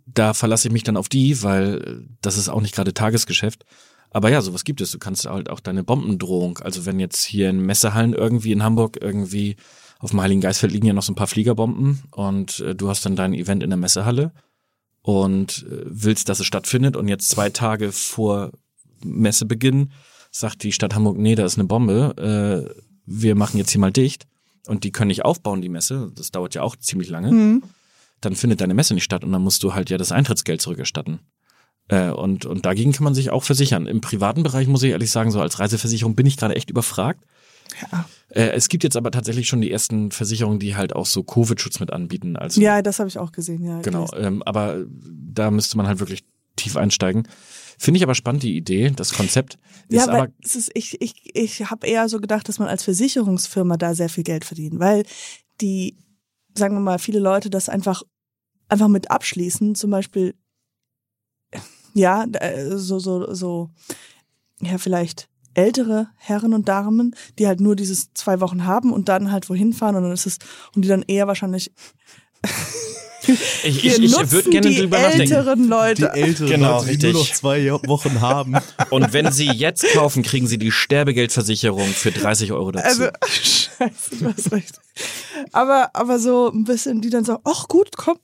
da 0.06 0.34
verlasse 0.34 0.68
ich 0.68 0.74
mich 0.74 0.84
dann 0.84 0.98
auf 0.98 1.10
die, 1.10 1.42
weil 1.44 2.08
das 2.22 2.38
ist 2.38 2.50
auch 2.50 2.62
nicht 2.62 2.76
gerade 2.76 2.94
Tagesgeschäft. 2.94 3.66
Aber 4.12 4.32
ja, 4.32 4.42
sowas 4.42 4.64
gibt 4.64 4.82
es. 4.82 4.92
Du 4.92 4.98
kannst 4.98 5.26
halt 5.26 5.50
auch 5.50 5.60
deine 5.60 5.84
Bombendrohung, 5.84 6.58
also 6.60 6.86
wenn 6.86 7.00
jetzt 7.00 7.24
hier 7.24 7.50
in 7.50 7.62
Messehallen 7.62 8.14
irgendwie 8.14 8.52
in 8.52 8.64
Hamburg 8.64 8.98
irgendwie 9.02 9.56
auf 10.00 10.12
dem 10.12 10.22
Heiligen 10.22 10.42
Geistfeld 10.42 10.72
liegen 10.72 10.88
ja 10.88 10.94
noch 10.94 11.04
so 11.04 11.12
ein 11.12 11.16
paar 11.16 11.28
Fliegerbomben 11.28 12.04
und 12.12 12.62
äh, 12.62 12.74
du 12.74 12.90
hast 12.90 13.06
dann 13.06 13.16
dein 13.16 13.34
Event 13.34 13.62
in 13.64 13.70
der 13.70 13.78
Messehalle 13.78 14.32
und 15.02 15.66
äh, 15.70 15.84
willst, 15.86 16.30
dass 16.30 16.40
es 16.40 16.46
stattfindet 16.46 16.96
und 16.96 17.08
jetzt 17.08 17.30
zwei 17.30 17.50
Tage 17.50 17.92
vor 17.92 18.52
Messebeginn 19.04 19.92
sagt 20.32 20.64
die 20.64 20.72
Stadt 20.72 20.96
Hamburg, 20.96 21.18
nee, 21.18 21.36
da 21.36 21.46
ist 21.46 21.58
eine 21.58 21.68
Bombe, 21.68 22.70
äh, 22.74 22.82
wir 23.06 23.36
machen 23.36 23.58
jetzt 23.58 23.72
hier 23.72 23.82
mal 23.82 23.92
dicht 23.92 24.26
und 24.68 24.84
die 24.86 24.92
können 24.92 25.10
nicht 25.10 25.26
aufbauen, 25.26 25.62
die 25.62 25.70
Messe, 25.70 26.12
das 26.16 26.32
dauert 26.32 26.56
ja 26.56 26.62
auch 26.62 26.76
ziemlich 26.78 27.10
lange, 27.10 27.32
Mhm. 27.32 27.64
Dann 28.22 28.36
findet 28.36 28.62
deine 28.62 28.74
Messe 28.74 28.94
nicht 28.94 29.04
statt 29.04 29.24
und 29.24 29.32
dann 29.32 29.42
musst 29.42 29.64
du 29.64 29.74
halt 29.74 29.90
ja 29.90 29.98
das 29.98 30.12
Eintrittsgeld 30.12 30.62
zurückerstatten. 30.62 31.20
Äh, 31.88 32.12
und, 32.12 32.46
und 32.46 32.66
dagegen 32.66 32.92
kann 32.92 33.04
man 33.04 33.16
sich 33.16 33.32
auch 33.32 33.44
versichern. 33.44 33.88
Im 33.88 34.02
privaten 34.02 34.44
Bereich 34.44 34.68
muss 34.68 34.84
ich 34.84 34.92
ehrlich 34.92 35.12
sagen, 35.12 35.32
so 35.32 35.42
als 35.42 35.60
Reiseversicherung 35.60 36.16
bin 36.16 36.26
ich 36.26 36.38
gerade 36.38 36.56
echt 36.56 36.70
überfragt. 36.70 37.26
Ja. 37.92 38.06
Äh, 38.30 38.52
es 38.52 38.70
gibt 38.70 38.84
jetzt 38.84 38.98
aber 38.98 39.12
tatsächlich 39.12 39.48
schon 39.48 39.62
die 39.62 39.72
ersten 39.72 40.12
Versicherungen, 40.12 40.60
die 40.60 40.76
halt 40.76 40.96
auch 40.96 41.06
so 41.06 41.24
Covid-Schutz 41.24 41.80
mit 41.80 41.92
anbieten. 41.92 42.36
Also 42.36 42.62
Ja, 42.62 42.82
das 42.82 43.00
habe 43.00 43.10
ich 43.10 43.18
auch 43.18 43.32
gesehen, 43.32 43.64
ja. 43.64 43.82
Genau, 43.82 44.08
ähm, 44.16 44.44
aber 44.44 44.86
da 44.90 45.52
müsste 45.52 45.78
man 45.78 45.88
halt 45.88 46.00
wirklich 46.00 46.24
tief 46.56 46.78
einsteigen. 46.78 47.28
Finde 47.78 47.98
ich 47.98 48.04
aber 48.04 48.16
spannend, 48.16 48.44
die 48.44 48.58
Idee, 48.58 48.92
das 48.94 49.14
Konzept. 49.14 49.58
Ja, 49.90 50.02
ist 50.02 50.10
aber, 50.10 50.28
es 50.44 50.56
ist, 50.56 50.72
ich, 50.74 51.02
ich, 51.02 51.14
ich 51.34 51.72
habe 51.72 51.88
eher 51.88 52.10
so 52.10 52.20
gedacht, 52.20 52.50
dass 52.50 52.60
man 52.60 52.68
als 52.68 52.84
Versicherungsfirma 52.84 53.78
da 53.78 53.96
sehr 53.96 54.10
viel 54.10 54.26
Geld 54.26 54.44
verdient, 54.44 54.80
weil 54.80 55.04
die, 55.62 55.96
sagen 56.56 56.76
wir 56.76 56.80
mal, 56.82 57.00
viele 57.00 57.20
Leute 57.20 57.50
das 57.50 57.70
einfach, 57.70 58.04
einfach 58.68 58.88
mit 58.88 59.12
abschließen, 59.12 59.76
zum 59.76 59.92
Beispiel, 59.92 60.36
ja, 61.94 62.26
äh, 62.34 62.78
so, 62.78 63.00
so, 63.00 63.34
so, 63.34 63.70
ja, 64.62 64.78
vielleicht 64.78 65.28
ältere 65.54 66.08
Herren 66.18 66.54
und 66.54 66.70
Damen, 66.70 67.16
die 67.38 67.48
halt 67.48 67.60
nur 67.60 67.76
dieses 67.76 68.14
zwei 68.14 68.40
Wochen 68.40 68.66
haben 68.66 68.94
und 68.94 69.10
dann 69.10 69.32
halt 69.32 69.50
wohin 69.50 69.74
fahren 69.74 69.96
und 69.96 70.04
dann 70.04 70.12
ist 70.12 70.26
es, 70.28 70.38
und 70.76 70.84
die 70.84 70.90
dann 70.90 71.04
eher 71.04 71.28
wahrscheinlich, 71.28 71.72
ich, 73.64 73.84
wir 73.84 73.92
ich, 73.92 74.00
ich 74.00 74.12
nutzen 74.12 74.32
würde 74.32 74.50
gerne 74.50 74.70
die 74.70 74.78
drüber 74.78 75.00
nachdenken. 75.00 75.34
älteren 75.34 75.64
Die 75.64 75.68
Leute. 75.68 76.14
Älteren, 76.14 76.50
Genau, 76.50 76.78
Leute, 76.78 76.86
die 76.86 76.92
richtig. 76.92 77.14
nur 77.14 77.22
noch 77.24 77.32
zwei 77.34 77.72
Wochen 77.72 78.22
haben. 78.22 78.56
Und 78.90 79.14
wenn 79.14 79.32
Sie 79.32 79.48
jetzt 79.48 79.86
kaufen, 79.94 80.24
kriegen 80.24 80.48
Sie 80.48 80.58
die 80.58 80.72
Sterbegeldversicherung 80.72 81.88
für 81.88 82.12
30 82.12 82.52
Euro 82.54 82.72
dazu. 82.72 83.04
Also, 83.04 83.10
du 84.20 84.34
hast 84.34 84.52
recht. 84.52 84.80
Aber, 85.54 85.90
aber 85.94 86.20
so 86.20 86.52
ein 86.52 86.64
bisschen, 86.66 87.02
die 87.02 87.10
dann 87.10 87.24
sagen, 87.24 87.42
ach 87.46 87.68
gut, 87.68 87.90
komm. 87.98 88.18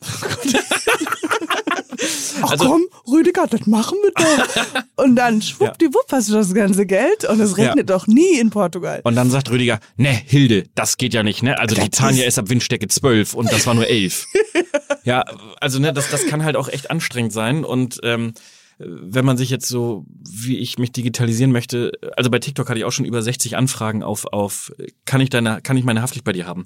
Ach 2.41 2.51
Also- 2.51 2.65
komm, 2.65 2.85
Rüdiger, 3.07 3.47
das 3.47 3.65
machen 3.65 3.97
wir 4.03 4.11
doch. 4.11 4.83
Und 5.03 5.15
dann 5.15 5.41
schwuppdiwupp 5.41 6.11
hast 6.11 6.29
du 6.29 6.33
das 6.33 6.53
ganze 6.53 6.85
Geld 6.85 7.23
und 7.25 7.39
es 7.39 7.57
regnet 7.57 7.89
doch 7.89 8.07
nie 8.07 8.37
in 8.39 8.49
Portugal. 8.49 9.01
und 9.03 9.15
dann 9.15 9.29
sagt 9.31 9.49
Rüdiger, 9.49 9.79
ne, 9.95 10.09
Hilde, 10.09 10.65
das 10.75 10.97
geht 10.97 11.13
ja 11.13 11.23
nicht, 11.23 11.41
ne? 11.43 11.57
Also 11.57 11.75
die 11.75 11.89
zahlen 11.91 12.15
ja 12.17 12.23
erst 12.23 12.37
ab 12.39 12.49
Windstärke 12.49 12.87
12 12.87 13.33
und 13.33 13.51
das 13.51 13.65
war 13.65 13.73
nur 13.73 13.87
11. 13.87 14.25
ja, 15.03 15.23
also 15.61 15.79
ne, 15.79 15.93
das, 15.93 16.09
das 16.09 16.25
kann 16.27 16.43
halt 16.43 16.55
auch 16.57 16.67
echt 16.67 16.91
anstrengend 16.91 17.31
sein 17.33 17.63
und 17.63 17.99
ähm, 18.03 18.33
wenn 18.77 19.25
man 19.25 19.37
sich 19.37 19.49
jetzt 19.49 19.67
so, 19.67 20.05
wie 20.29 20.57
ich 20.57 20.77
mich 20.77 20.91
digitalisieren 20.91 21.51
möchte, 21.51 21.91
also 22.17 22.29
bei 22.29 22.39
TikTok 22.39 22.67
hatte 22.69 22.79
ich 22.79 22.85
auch 22.85 22.91
schon 22.91 23.05
über 23.05 23.21
60 23.21 23.55
Anfragen 23.55 24.03
auf, 24.03 24.25
auf, 24.25 24.71
kann 25.05 25.21
ich 25.21 25.29
deine, 25.29 25.61
kann 25.61 25.77
ich 25.77 25.85
meine 25.85 26.01
Haftpflicht 26.01 26.25
bei 26.25 26.33
dir 26.33 26.45
haben? 26.45 26.65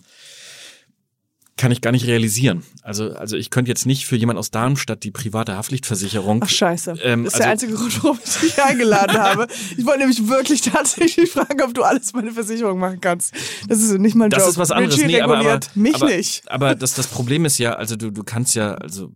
Kann 1.57 1.73
ich 1.73 1.81
gar 1.81 1.91
nicht 1.91 2.07
realisieren. 2.07 2.63
Also, 2.83 3.11
also 3.11 3.35
ich 3.35 3.49
könnte 3.49 3.67
jetzt 3.67 3.85
nicht 3.85 4.05
für 4.05 4.15
jemand 4.15 4.39
aus 4.39 4.49
Darmstadt 4.49 5.03
die 5.03 5.11
private 5.11 5.57
Haftpflichtversicherung. 5.57 6.39
Ach 6.41 6.47
scheiße. 6.47 6.95
Ähm, 7.03 7.25
das 7.25 7.33
ist 7.33 7.39
der 7.39 7.49
also- 7.49 7.65
einzige 7.65 7.73
Grund, 7.73 8.01
warum 8.03 8.19
ich 8.23 8.37
dich 8.37 8.63
eingeladen 8.63 9.17
habe. 9.17 9.47
Ich 9.77 9.85
wollte 9.85 9.99
nämlich 9.99 10.25
wirklich 10.29 10.61
tatsächlich 10.61 11.29
fragen, 11.29 11.61
ob 11.61 11.73
du 11.73 11.83
alles 11.83 12.13
meine 12.13 12.31
Versicherung 12.31 12.79
machen 12.79 13.01
kannst. 13.01 13.33
Das 13.67 13.81
ist 13.81 13.91
nicht 13.99 14.15
mein 14.15 14.29
Das 14.29 14.43
Job. 14.43 14.51
ist 14.51 14.57
was 14.57 14.71
anderes. 14.71 14.95
Richie 14.95 15.07
Nee, 15.07 15.19
aber, 15.21 15.39
aber, 15.39 15.59
mich 15.75 15.95
aber, 15.95 16.05
nicht. 16.07 16.49
Aber 16.49 16.75
das, 16.75 16.93
das 16.93 17.07
Problem 17.07 17.43
ist 17.43 17.57
ja, 17.57 17.73
also 17.73 17.97
du, 17.97 18.09
du 18.09 18.23
kannst 18.23 18.55
ja, 18.55 18.75
also 18.75 19.11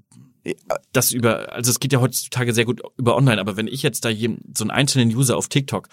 das 0.92 1.12
über, 1.12 1.54
also 1.54 1.72
es 1.72 1.80
geht 1.80 1.94
ja 1.94 2.02
heutzutage 2.02 2.54
sehr 2.54 2.66
gut 2.66 2.82
über 2.98 3.16
online, 3.16 3.40
aber 3.40 3.56
wenn 3.58 3.68
ich 3.68 3.82
jetzt 3.82 4.04
da 4.06 4.10
jem, 4.10 4.40
so 4.56 4.64
einen 4.64 4.72
einzelnen 4.72 5.14
User 5.16 5.38
auf 5.38 5.48
TikTok 5.48 5.88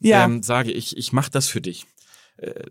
Ja. 0.00 0.24
ähm, 0.24 0.42
sage, 0.42 0.72
ich, 0.72 0.96
ich 0.96 1.12
mache 1.12 1.30
das 1.30 1.46
für 1.46 1.60
dich, 1.60 1.86
äh, 2.38 2.64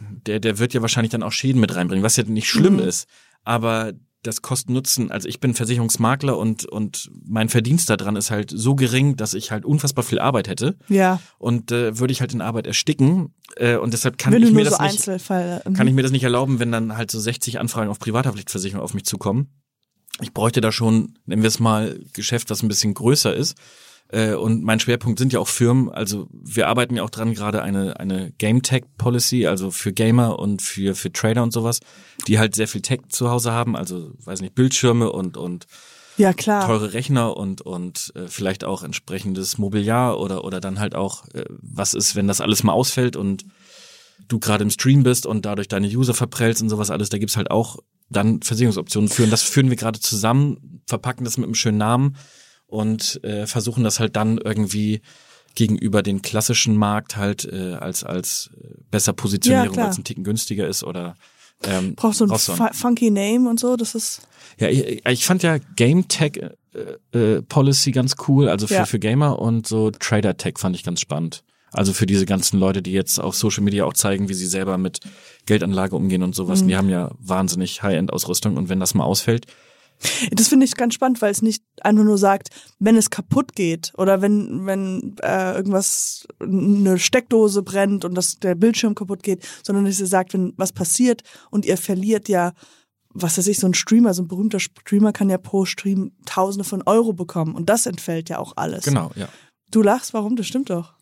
der, 0.00 0.40
der 0.40 0.58
wird 0.58 0.72
ja 0.74 0.80
wahrscheinlich 0.80 1.12
dann 1.12 1.22
auch 1.22 1.32
Schäden 1.32 1.60
mit 1.60 1.74
reinbringen, 1.74 2.02
was 2.02 2.16
ja 2.16 2.24
nicht 2.24 2.48
schlimm 2.48 2.74
Mhm. 2.74 2.80
ist. 2.88 3.06
Aber 3.44 3.92
das 4.22 4.40
Kosten-Nutzen, 4.40 5.10
also 5.10 5.28
ich 5.28 5.40
bin 5.40 5.52
Versicherungsmakler 5.52 6.38
und, 6.38 6.64
und 6.64 7.10
mein 7.24 7.48
Verdienst 7.48 7.90
daran 7.90 8.14
ist 8.14 8.30
halt 8.30 8.52
so 8.54 8.76
gering, 8.76 9.16
dass 9.16 9.34
ich 9.34 9.50
halt 9.50 9.64
unfassbar 9.64 10.04
viel 10.04 10.20
Arbeit 10.20 10.48
hätte 10.48 10.76
ja. 10.88 11.20
und 11.38 11.72
äh, 11.72 11.98
würde 11.98 12.12
ich 12.12 12.20
halt 12.20 12.32
in 12.32 12.40
Arbeit 12.40 12.68
ersticken 12.68 13.34
äh, 13.56 13.76
und 13.76 13.92
deshalb 13.92 14.18
kann 14.18 14.32
Wenn 14.32 14.44
ich 14.44 14.52
mir 14.52 14.62
nur 14.62 14.70
das 14.70 14.76
so 14.76 15.08
nicht, 15.08 15.28
mhm. 15.66 15.74
kann 15.74 15.88
ich 15.88 15.94
mir 15.94 16.02
das 16.02 16.12
nicht 16.12 16.22
erlauben, 16.22 16.60
wenn 16.60 16.70
dann 16.70 16.96
halt 16.96 17.10
so 17.10 17.18
60 17.18 17.58
Anfragen 17.58 17.90
auf 17.90 17.98
Privathaftpflichtversicherung 17.98 18.82
auf 18.82 18.94
mich 18.94 19.04
zukommen. 19.04 19.50
Ich 20.20 20.32
bräuchte 20.32 20.60
da 20.60 20.72
schon, 20.72 21.18
nennen 21.26 21.42
wir 21.42 21.48
es 21.48 21.58
mal, 21.58 21.98
Geschäft, 22.12 22.50
das 22.50 22.62
ein 22.62 22.68
bisschen 22.68 22.94
größer 22.94 23.34
ist. 23.34 23.56
Äh, 24.08 24.34
Und 24.34 24.62
mein 24.62 24.78
Schwerpunkt 24.78 25.18
sind 25.18 25.32
ja 25.32 25.40
auch 25.40 25.48
Firmen. 25.48 25.88
Also 25.90 26.28
wir 26.32 26.68
arbeiten 26.68 26.96
ja 26.96 27.02
auch 27.02 27.10
dran, 27.10 27.32
gerade 27.34 27.62
eine, 27.62 27.98
eine 27.98 28.30
Game 28.32 28.62
Tech 28.62 28.82
Policy, 28.98 29.46
also 29.46 29.70
für 29.70 29.92
Gamer 29.92 30.38
und 30.38 30.60
für, 30.60 30.94
für 30.94 31.10
Trader 31.12 31.42
und 31.42 31.52
sowas, 31.52 31.80
die 32.28 32.38
halt 32.38 32.54
sehr 32.54 32.68
viel 32.68 32.82
Tech 32.82 33.00
zu 33.08 33.30
Hause 33.30 33.52
haben, 33.52 33.74
also 33.74 34.12
weiß 34.24 34.42
nicht, 34.42 34.54
Bildschirme 34.54 35.10
und, 35.10 35.38
und 35.38 35.64
Ja, 36.18 36.34
klar. 36.34 36.66
teure 36.66 36.92
Rechner 36.92 37.34
und 37.38 37.62
und 37.62 38.12
äh, 38.14 38.26
vielleicht 38.28 38.64
auch 38.64 38.82
entsprechendes 38.82 39.56
Mobiliar 39.56 40.20
oder 40.20 40.44
oder 40.44 40.60
dann 40.60 40.78
halt 40.78 40.94
auch 40.94 41.26
äh, 41.32 41.46
was 41.48 41.94
ist, 41.94 42.14
wenn 42.14 42.28
das 42.28 42.42
alles 42.42 42.62
mal 42.64 42.74
ausfällt 42.74 43.16
und 43.16 43.46
du 44.28 44.38
gerade 44.38 44.62
im 44.62 44.70
Stream 44.70 45.02
bist 45.04 45.24
und 45.24 45.46
dadurch 45.46 45.68
deine 45.68 45.88
User 45.88 46.12
verprellst 46.12 46.60
und 46.62 46.68
sowas 46.68 46.90
alles, 46.90 47.08
da 47.08 47.16
gibt's 47.18 47.38
halt 47.38 47.50
auch 47.50 47.78
dann 48.12 48.42
Versicherungsoptionen 48.42 49.08
führen. 49.08 49.30
Das 49.30 49.42
führen 49.42 49.70
wir 49.70 49.76
gerade 49.76 50.00
zusammen, 50.00 50.82
verpacken 50.86 51.24
das 51.24 51.36
mit 51.36 51.46
einem 51.46 51.54
schönen 51.54 51.78
Namen 51.78 52.16
und 52.66 53.22
äh, 53.24 53.46
versuchen 53.46 53.84
das 53.84 54.00
halt 54.00 54.16
dann 54.16 54.38
irgendwie 54.38 55.02
gegenüber 55.54 56.02
den 56.02 56.22
klassischen 56.22 56.76
Markt 56.76 57.16
halt 57.16 57.44
äh, 57.44 57.74
als 57.74 58.04
als 58.04 58.50
äh, 58.56 58.68
besser 58.90 59.12
Positionierung, 59.12 59.72
klar. 59.74 59.86
weil 59.86 59.92
es 59.92 59.98
ein 59.98 60.04
Ticken 60.04 60.24
günstiger 60.24 60.66
ist 60.66 60.82
oder 60.82 61.16
ähm, 61.64 61.94
Brauchst 61.94 62.18
so 62.18 62.24
ein 62.24 62.72
funky 62.72 63.10
Name 63.10 63.48
und 63.48 63.60
so, 63.60 63.76
das 63.76 63.94
ist. 63.94 64.22
Ja, 64.58 64.68
ich, 64.68 65.04
ich 65.06 65.24
fand 65.24 65.42
ja 65.42 65.58
Game 65.76 66.08
Tech 66.08 66.40
äh, 67.12 67.18
äh, 67.18 67.42
Policy 67.42 67.92
ganz 67.92 68.16
cool, 68.26 68.48
also 68.48 68.66
für, 68.66 68.74
Ja. 68.74 68.84
für 68.86 68.98
Gamer 68.98 69.38
und 69.38 69.66
so 69.66 69.90
Trader 69.90 70.36
Tech 70.36 70.54
fand 70.58 70.74
ich 70.76 70.82
ganz 70.82 71.00
spannend. 71.00 71.44
Also 71.72 71.92
für 71.92 72.06
diese 72.06 72.26
ganzen 72.26 72.58
Leute, 72.58 72.82
die 72.82 72.92
jetzt 72.92 73.18
auf 73.18 73.34
Social 73.34 73.62
Media 73.62 73.84
auch 73.84 73.94
zeigen, 73.94 74.28
wie 74.28 74.34
sie 74.34 74.46
selber 74.46 74.78
mit 74.78 75.00
Geldanlage 75.46 75.96
umgehen 75.96 76.22
und 76.22 76.34
sowas. 76.34 76.62
Mhm. 76.62 76.68
Die 76.68 76.76
haben 76.76 76.88
ja 76.88 77.10
wahnsinnig 77.18 77.82
High-End-Ausrüstung 77.82 78.56
und 78.56 78.68
wenn 78.68 78.80
das 78.80 78.94
mal 78.94 79.04
ausfällt, 79.04 79.46
Das 80.30 80.48
finde 80.48 80.66
ich 80.66 80.74
ganz 80.74 80.94
spannend, 80.94 81.22
weil 81.22 81.30
es 81.30 81.42
nicht 81.42 81.62
einfach 81.80 82.04
nur 82.04 82.18
sagt, 82.18 82.48
wenn 82.78 82.96
es 82.96 83.10
kaputt 83.10 83.54
geht 83.54 83.92
oder 83.96 84.20
wenn 84.20 84.66
wenn 84.66 85.16
äh, 85.22 85.54
irgendwas 85.54 86.26
eine 86.40 86.98
Steckdose 86.98 87.62
brennt 87.62 88.04
und 88.04 88.14
das 88.14 88.38
der 88.38 88.54
Bildschirm 88.54 88.94
kaputt 88.94 89.22
geht, 89.22 89.46
sondern 89.62 89.86
ihr 89.86 89.92
sagt, 89.92 90.34
wenn 90.34 90.54
was 90.56 90.72
passiert 90.72 91.22
und 91.50 91.64
ihr 91.64 91.76
verliert 91.76 92.28
ja 92.28 92.52
was 93.14 93.36
weiß 93.36 93.46
ich, 93.48 93.58
so 93.58 93.66
ein 93.66 93.74
Streamer, 93.74 94.14
so 94.14 94.22
ein 94.22 94.28
berühmter 94.28 94.58
Streamer 94.58 95.12
kann 95.12 95.28
ja 95.28 95.36
pro 95.36 95.66
Stream 95.66 96.12
Tausende 96.24 96.64
von 96.64 96.82
Euro 96.82 97.12
bekommen 97.12 97.54
und 97.54 97.68
das 97.68 97.84
entfällt 97.84 98.30
ja 98.30 98.38
auch 98.38 98.54
alles. 98.56 98.84
genau, 98.84 99.10
ja. 99.16 99.28
Du 99.70 99.82
lachst, 99.82 100.14
warum? 100.14 100.36
Das 100.36 100.46
stimmt 100.46 100.70
doch. 100.70 100.94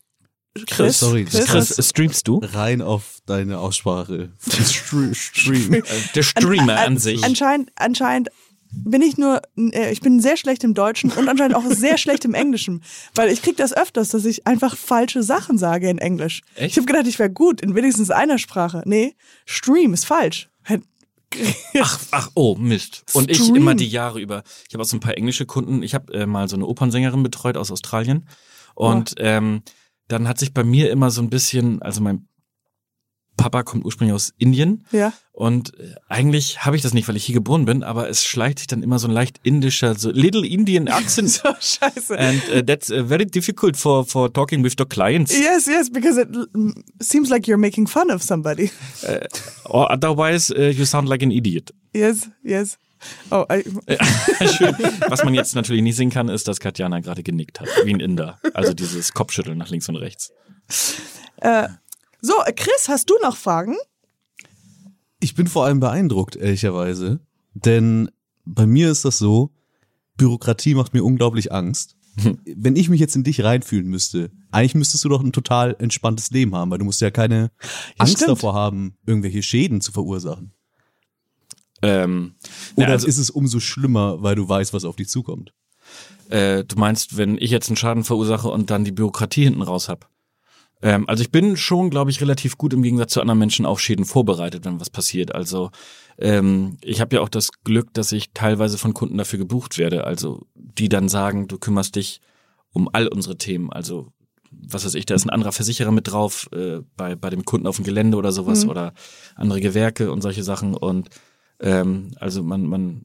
Chris, 0.66 0.98
sorry, 0.98 1.24
Chris, 1.24 1.46
Chris, 1.46 1.78
was- 1.78 1.88
streamst 1.88 2.26
du? 2.26 2.40
Rein 2.42 2.82
auf 2.82 3.18
deine 3.26 3.59
Aussprache 3.59 4.30
Stream. 5.12 5.74
Äh, 5.74 5.82
Der 6.14 6.22
Streamer 6.22 6.78
an, 6.80 6.98
sich. 6.98 7.22
Anscheinend, 7.24 7.70
anscheinend 7.76 8.30
bin 8.72 9.01
ich 9.03 9.16
nur, 9.16 9.42
äh, 9.57 9.92
ich 9.92 10.01
bin 10.01 10.20
sehr 10.20 10.36
schlecht 10.36 10.64
im 10.64 10.74
Deutschen 10.74 11.11
und 11.12 11.28
anscheinend 11.28 11.55
auch 11.57 11.64
sehr 11.70 11.98
schlecht 11.98 12.24
im 12.24 12.34
Englischen, 12.34 12.82
weil 13.14 13.30
ich 13.30 13.42
krieg 13.42 13.57
das 13.57 13.72
öfters, 13.72 14.09
dass 14.11 14.24
ich 14.24 14.46
einfach 14.46 14.76
falsche 14.76 15.22
Sachen 15.22 15.57
sage 15.59 15.88
in 15.88 15.98
Englisch. 15.98 16.42
Echt? 16.57 16.72
Ich 16.72 16.76
habe 16.76 16.86
gedacht, 16.86 17.07
ich 17.07 17.18
wäre 17.18 17.30
gut 17.30 17.61
in 17.61 17.74
wenigstens 17.74 18.11
einer 18.11 18.38
Sprache. 18.38 18.82
Nee, 18.86 19.14
Stream 19.46 19.92
ist 19.94 20.07
falsch. 20.07 20.48
Ach, 21.80 22.01
ach, 22.11 22.30
oh, 22.34 22.57
Mist. 22.57 23.05
Und 23.12 23.30
ich 23.30 23.38
Stream. 23.38 23.55
immer 23.55 23.74
die 23.76 23.88
Jahre 23.88 24.20
über. 24.20 24.42
Ich 24.68 24.74
habe 24.74 24.82
auch 24.82 24.86
so 24.88 24.96
ein 24.96 25.01
paar 25.01 25.16
englische 25.16 25.46
Kunden. 25.46 25.84
Ich 25.84 25.94
habe 25.94 26.12
äh, 26.12 26.26
mal 26.26 26.48
so 26.48 26.57
eine 26.57 26.66
Opernsängerin 26.66 27.22
betreut 27.22 27.57
aus 27.57 27.70
Australien. 27.70 28.26
Und 28.74 29.14
ähm, 29.18 29.62
dann 30.11 30.28
hat 30.28 30.38
sich 30.38 30.52
bei 30.52 30.64
mir 30.64 30.90
immer 30.90 31.11
so 31.11 31.22
ein 31.22 31.30
bisschen, 31.30 31.80
also 31.82 32.00
mein 32.00 32.26
Papa 33.36 33.62
kommt 33.62 33.86
ursprünglich 33.86 34.14
aus 34.14 34.34
Indien 34.36 34.84
Ja. 34.92 35.14
und 35.32 35.72
äh, 35.80 35.94
eigentlich 36.11 36.66
habe 36.66 36.76
ich 36.76 36.82
das 36.82 36.92
nicht, 36.92 37.08
weil 37.08 37.16
ich 37.16 37.24
hier 37.24 37.34
geboren 37.34 37.64
bin, 37.64 37.82
aber 37.82 38.11
es 38.11 38.22
schleicht 38.26 38.58
sich 38.58 38.66
dann 38.66 38.82
immer 38.82 38.98
so 38.98 39.08
ein 39.08 39.12
leicht 39.14 39.40
indischer, 39.42 39.94
so 39.98 40.11
little 40.11 40.46
Indian 40.46 40.88
accent. 40.88 41.30
So 41.42 41.48
scheiße. 41.58 42.18
And 42.18 42.42
uh, 42.54 42.62
that's 42.62 42.90
uh, 42.90 43.02
very 43.08 43.24
difficult 43.24 43.78
for 43.78 44.04
for 44.04 44.30
talking 44.30 44.62
with 44.62 44.74
the 44.76 44.84
clients. 44.84 45.32
Yes, 45.32 45.66
yes, 45.66 45.88
because 45.90 46.20
it 46.20 46.28
seems 47.00 47.30
like 47.30 47.46
you're 47.48 47.56
making 47.61 47.86
fun 47.86 48.11
of 48.11 48.22
somebody. 48.22 48.70
Or 49.64 49.90
otherwise 49.90 50.50
uh, 50.50 50.70
you 50.76 50.84
sound 50.84 51.08
like 51.08 51.22
an 51.24 51.30
idiot. 51.30 51.70
Yes, 51.94 52.28
yes. 52.44 52.76
Oh, 53.30 53.44
Schön. 53.48 54.74
Was 55.09 55.24
man 55.24 55.34
jetzt 55.34 55.55
natürlich 55.55 55.82
nicht 55.82 55.96
sehen 55.96 56.11
kann, 56.11 56.28
ist, 56.28 56.48
dass 56.48 56.61
Katjana 56.61 57.01
gerade 57.01 57.22
genickt 57.22 57.61
hat, 57.61 57.68
wie 57.84 57.94
ein 57.94 58.01
Inder. 58.01 58.38
Also 58.55 58.74
dieses 58.74 59.12
Kopfschütteln 59.12 59.59
nach 59.59 59.70
links 59.70 59.88
und 59.88 59.96
rechts. 59.96 60.32
so, 62.20 62.34
äh, 62.44 62.53
Chris, 62.53 62.88
hast 62.88 63.09
du 63.11 63.14
noch 63.22 63.36
Fragen? 63.36 63.76
Ich 65.20 65.34
bin 65.34 65.46
vor 65.46 65.64
allem 65.64 65.80
beeindruckt, 65.80 66.36
ehrlicherweise. 66.36 67.20
Denn 67.55 68.11
bei 68.44 68.66
mir 68.66 68.90
ist 68.90 69.05
das 69.05 69.18
so, 69.18 69.51
Bürokratie 70.16 70.74
macht 70.74 70.94
mir 70.94 71.05
unglaublich 71.05 71.53
Angst. 71.53 71.96
Wenn 72.44 72.76
ich 72.76 72.88
mich 72.88 73.01
jetzt 73.01 73.16
in 73.16 73.24
dich 73.24 73.42
reinfühlen 73.42 73.86
müsste, 73.86 74.30
eigentlich 74.51 74.74
müsstest 74.74 75.05
du 75.05 75.09
doch 75.09 75.22
ein 75.22 75.32
total 75.32 75.76
entspanntes 75.78 76.30
Leben 76.30 76.55
haben, 76.55 76.70
weil 76.70 76.78
du 76.78 76.84
musst 76.84 77.01
ja 77.01 77.11
keine 77.11 77.51
Angst 77.98 78.16
stimmt. 78.16 78.30
davor 78.30 78.55
haben, 78.55 78.96
irgendwelche 79.07 79.42
Schäden 79.42 79.80
zu 79.80 79.92
verursachen. 79.92 80.53
Ähm, 81.83 82.35
na, 82.76 82.85
Oder 82.85 82.93
also, 82.93 83.07
ist 83.07 83.18
es 83.18 83.31
umso 83.31 83.61
schlimmer, 83.61 84.22
weil 84.22 84.35
du 84.35 84.49
weißt, 84.49 84.72
was 84.72 84.85
auf 84.85 84.97
dich 84.97 85.09
zukommt? 85.09 85.53
äh, 86.31 86.64
du 86.64 86.76
meinst, 86.76 87.16
wenn 87.16 87.37
ich 87.39 87.51
jetzt 87.51 87.68
einen 87.68 87.76
Schaden 87.76 88.05
verursache 88.05 88.49
und 88.49 88.70
dann 88.70 88.85
die 88.85 88.93
Bürokratie 88.93 89.45
hinten 89.45 89.62
raus 89.62 89.89
hab? 89.89 90.09
Ähm, 90.83 91.09
also 91.09 91.22
ich 91.22 91.31
bin 91.31 91.57
schon, 91.57 91.91
glaube 91.91 92.11
ich, 92.11 92.20
relativ 92.20 92.57
gut 92.57 92.72
im 92.72 92.83
Gegensatz 92.83 93.12
zu 93.12 93.20
anderen 93.20 93.39
Menschen 93.39 93.66
auf 93.66 93.81
Schäden 93.81 94.05
vorbereitet, 94.05 94.64
wenn 94.64 94.81
was 94.81 94.91
passiert. 94.91 95.35
Also 95.35 95.70
ähm, 96.18 96.78
ich 96.83 97.01
habe 97.01 97.16
ja 97.16 97.22
auch 97.22 97.28
das 97.28 97.51
Glück, 97.64 97.93
dass 97.93 98.12
ich 98.12 98.33
teilweise 98.33 98.78
von 98.78 98.95
Kunden 98.95 99.18
dafür 99.18 99.39
gebucht 99.39 99.76
werde. 99.76 100.05
Also 100.05 100.47
die 100.55 100.89
dann 100.89 101.09
sagen, 101.09 101.49
du 101.49 101.59
kümmerst 101.59 101.97
dich 101.97 102.20
um 102.72 102.89
all 102.93 103.09
unsere 103.09 103.37
Themen. 103.37 103.70
Also 103.70 104.12
was 104.53 104.85
weiß 104.85 104.95
ich, 104.95 105.07
da 105.07 105.14
ist 105.14 105.24
ein 105.24 105.31
anderer 105.31 105.53
Versicherer 105.53 105.93
mit 105.93 106.09
drauf 106.09 106.49
äh, 106.53 106.81
bei 106.97 107.14
bei 107.14 107.31
dem 107.31 107.45
Kunden 107.45 107.66
auf 107.66 107.76
dem 107.76 107.85
Gelände 107.85 108.16
oder 108.16 108.33
sowas 108.33 108.66
oder 108.66 108.95
andere 109.37 109.61
Gewerke 109.61 110.11
und 110.11 110.22
solche 110.22 110.43
Sachen 110.43 110.74
und 110.74 111.09
ähm, 111.61 112.12
also 112.18 112.42
man 112.42 112.66
man 112.66 113.04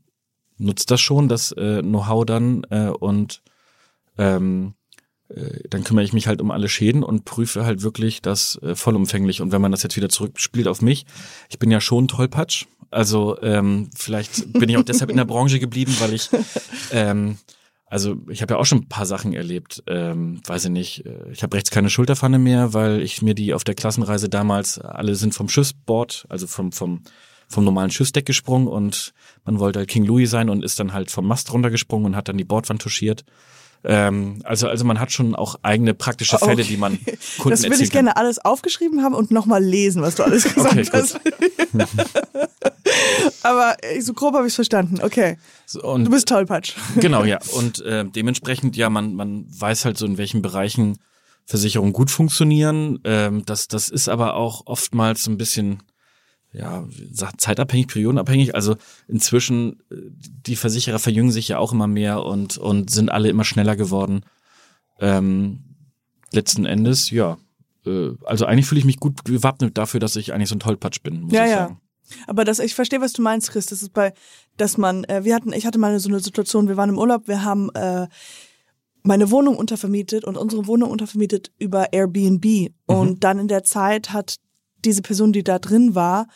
nutzt 0.57 0.91
das 0.91 1.01
schon, 1.01 1.27
das 1.27 1.51
äh, 1.51 1.81
Know-how 1.81 2.25
dann 2.25 2.65
äh, 2.69 2.89
und 2.89 3.41
ähm, 4.17 4.73
äh, 5.29 5.67
dann 5.69 5.83
kümmere 5.83 6.05
ich 6.05 6.13
mich 6.13 6.27
halt 6.27 6.41
um 6.41 6.51
alle 6.51 6.69
Schäden 6.69 7.03
und 7.03 7.25
prüfe 7.25 7.65
halt 7.65 7.81
wirklich 7.81 8.21
das 8.21 8.57
äh, 8.61 8.75
vollumfänglich. 8.75 9.41
Und 9.41 9.51
wenn 9.51 9.61
man 9.61 9.71
das 9.71 9.83
jetzt 9.83 9.97
wieder 9.97 10.09
zurückspielt 10.09 10.67
auf 10.67 10.81
mich, 10.81 11.05
ich 11.49 11.59
bin 11.59 11.71
ja 11.71 11.81
schon 11.81 12.07
tollpatsch. 12.07 12.65
Also 12.91 13.41
ähm, 13.41 13.89
vielleicht 13.95 14.53
bin 14.53 14.69
ich 14.69 14.77
auch 14.77 14.83
deshalb 14.83 15.09
in 15.09 15.17
der 15.17 15.25
Branche 15.25 15.59
geblieben, 15.59 15.95
weil 15.99 16.13
ich 16.13 16.29
ähm, 16.91 17.37
also 17.87 18.17
ich 18.29 18.41
habe 18.41 18.55
ja 18.55 18.59
auch 18.59 18.65
schon 18.65 18.79
ein 18.79 18.89
paar 18.89 19.05
Sachen 19.05 19.33
erlebt. 19.33 19.83
Ähm, 19.87 20.41
weiß 20.45 20.65
ich 20.65 20.71
nicht, 20.71 21.05
äh, 21.05 21.31
ich 21.31 21.43
habe 21.43 21.55
rechts 21.55 21.71
keine 21.71 21.89
Schulterpfanne 21.89 22.39
mehr, 22.39 22.73
weil 22.73 23.01
ich 23.01 23.21
mir 23.21 23.35
die 23.35 23.53
auf 23.53 23.63
der 23.63 23.75
Klassenreise 23.75 24.29
damals, 24.29 24.79
alle 24.79 25.15
sind 25.15 25.33
vom 25.33 25.49
Schiffsboard, 25.49 26.25
also 26.29 26.47
vom, 26.47 26.71
vom, 26.71 27.01
vom 27.47 27.63
normalen 27.63 27.91
Schiffsdeck 27.91 28.25
gesprungen 28.25 28.67
und 28.67 29.13
man 29.43 29.59
wollte 29.59 29.79
halt 29.79 29.89
King 29.89 30.05
Louis 30.05 30.29
sein 30.29 30.49
und 30.49 30.63
ist 30.63 30.79
dann 30.79 30.93
halt 30.93 31.11
vom 31.11 31.27
Mast 31.27 31.51
runtergesprungen 31.53 32.05
und 32.07 32.15
hat 32.15 32.27
dann 32.29 32.37
die 32.37 32.43
Bordwand 32.43 32.81
touchiert. 32.81 33.23
Ähm, 33.87 34.39
also, 34.43 34.67
also 34.67 34.83
man 34.83 34.99
hat 34.99 35.11
schon 35.11 35.35
auch 35.35 35.57
eigene 35.61 35.93
praktische 35.93 36.39
Fälle, 36.39 36.53
Okay. 36.53 36.63
die 36.63 36.77
man 36.77 36.97
Kunden 37.37 37.49
Das 37.51 37.63
erzählen 37.63 37.81
ich 37.83 37.91
gerne 37.91 38.17
alles 38.17 38.39
aufgeschrieben 38.43 39.03
haben 39.03 39.13
und 39.13 39.29
nochmal 39.29 39.63
lesen, 39.63 40.01
was 40.01 40.15
du 40.15 40.23
alles 40.23 40.43
gesagt 40.43 40.73
Okay, 40.75 40.89
hast. 40.91 41.19
Aber 43.43 43.75
äh, 43.81 44.01
so 44.01 44.13
grob 44.13 44.33
habe 44.33 44.47
ich 44.47 44.53
verstanden. 44.53 44.99
Okay. 45.01 45.35
kann. 45.35 45.43
So, 45.65 45.97
Du 45.97 46.09
bist 46.09 46.27
tollpatsch. 46.27 46.73
Genau, 46.99 47.23
ja. 47.23 47.39
Und 47.53 47.81
äh, 47.81 48.05
dementsprechend, 48.05 48.75
ja, 48.75 48.89
man, 48.89 49.15
man 49.15 49.45
weiß 49.49 49.85
halt 49.85 49.97
so, 49.97 50.05
in 50.05 50.17
welchen 50.17 50.41
Bereichen 50.41 50.97
Versicherungen 51.45 51.93
gut 51.93 52.09
funktionieren. 52.09 52.99
Ähm, 53.03 53.43
das, 53.45 53.67
das 53.67 53.89
ist 53.89 54.09
aber 54.09 54.35
auch 54.35 54.63
oftmals 54.65 55.23
so 55.23 55.31
ein 55.31 55.37
bisschen, 55.37 55.83
ja, 56.55 56.87
zeitabhängig, 57.37 57.87
periodenabhängig. 57.87 58.55
Also 58.55 58.75
inzwischen, 59.07 59.79
äh, 59.91 59.95
die 60.47 60.55
Versicherer 60.55 60.99
verjüngen 60.99 61.31
sich 61.31 61.47
ja 61.47 61.57
auch 61.57 61.73
immer 61.73 61.87
mehr 61.87 62.23
und, 62.23 62.57
und 62.57 62.89
sind 62.89 63.09
alle 63.09 63.29
immer 63.29 63.43
schneller 63.43 63.75
geworden. 63.75 64.21
Ähm, 64.99 65.63
letzten 66.31 66.65
Endes, 66.65 67.09
ja. 67.09 67.37
Äh, 67.85 68.11
also 68.25 68.45
eigentlich 68.45 68.65
fühle 68.65 68.79
ich 68.79 68.85
mich 68.85 68.99
gut 68.99 69.25
gewappnet 69.25 69.77
dafür, 69.77 69.99
dass 69.99 70.15
ich 70.15 70.33
eigentlich 70.33 70.49
so 70.49 70.55
ein 70.55 70.59
Tollpatsch 70.59 71.01
bin, 71.03 71.21
muss 71.21 71.33
Ja, 71.33 71.43
ich 71.45 71.51
ja. 71.51 71.57
sagen. 71.57 71.81
Aber 72.27 72.45
das, 72.45 72.59
ich 72.59 72.75
verstehe, 72.75 73.01
was 73.01 73.13
du 73.13 73.21
meinst, 73.21 73.51
Chris. 73.51 73.65
Das 73.65 73.81
ist 73.81 73.93
bei, 73.93 74.13
dass 74.57 74.77
man, 74.77 75.03
äh, 75.05 75.23
wir 75.23 75.35
hatten, 75.35 75.53
ich 75.53 75.65
hatte 75.65 75.79
mal 75.79 75.99
so 75.99 76.09
eine 76.09 76.19
Situation, 76.19 76.67
wir 76.67 76.77
waren 76.77 76.89
im 76.89 76.99
Urlaub, 76.99 77.27
wir 77.27 77.43
haben 77.43 77.69
äh, 77.73 78.07
meine 79.01 79.31
Wohnung 79.31 79.57
untervermietet 79.57 80.23
und 80.23 80.37
unsere 80.37 80.67
Wohnung 80.67 80.91
untervermietet 80.91 81.51
über 81.57 81.93
Airbnb. 81.93 82.71
Und 82.85 83.23
dann 83.23 83.39
in 83.39 83.47
der 83.47 83.63
Zeit 83.63 84.13
hat 84.13 84.35
diese 84.83 85.01
Person, 85.01 85.31
die 85.33 85.43
da 85.43 85.59
drin 85.59 85.95
war, 85.95 86.27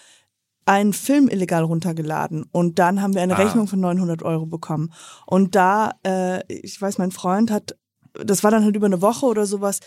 einen 0.65 0.93
Film 0.93 1.27
illegal 1.29 1.63
runtergeladen 1.63 2.45
und 2.51 2.77
dann 2.77 3.01
haben 3.01 3.15
wir 3.15 3.21
eine 3.23 3.35
Ah. 3.35 3.41
Rechnung 3.41 3.67
von 3.67 3.79
900 3.79 4.21
Euro 4.21 4.45
bekommen. 4.45 4.93
Und 5.25 5.55
da, 5.55 5.93
äh, 6.05 6.43
ich 6.47 6.79
weiß, 6.79 6.99
mein 6.99 7.11
Freund 7.11 7.49
hat, 7.49 7.75
das 8.13 8.43
war 8.43 8.51
dann 8.51 8.63
halt 8.63 8.75
über 8.75 8.85
eine 8.85 9.01
Woche 9.01 9.25
oder 9.25 9.45
sowas, 9.47 9.79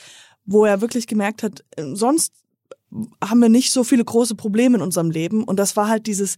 wo 0.44 0.64
er 0.64 0.80
wirklich 0.80 1.06
gemerkt 1.06 1.42
hat, 1.44 1.64
äh, 1.76 1.84
sonst 1.94 2.32
haben 3.24 3.40
wir 3.40 3.48
nicht 3.48 3.72
so 3.72 3.84
viele 3.84 4.04
große 4.04 4.34
Probleme 4.34 4.76
in 4.76 4.82
unserem 4.82 5.10
Leben 5.10 5.44
und 5.44 5.56
das 5.58 5.76
war 5.76 5.88
halt 5.88 6.06
dieses 6.06 6.36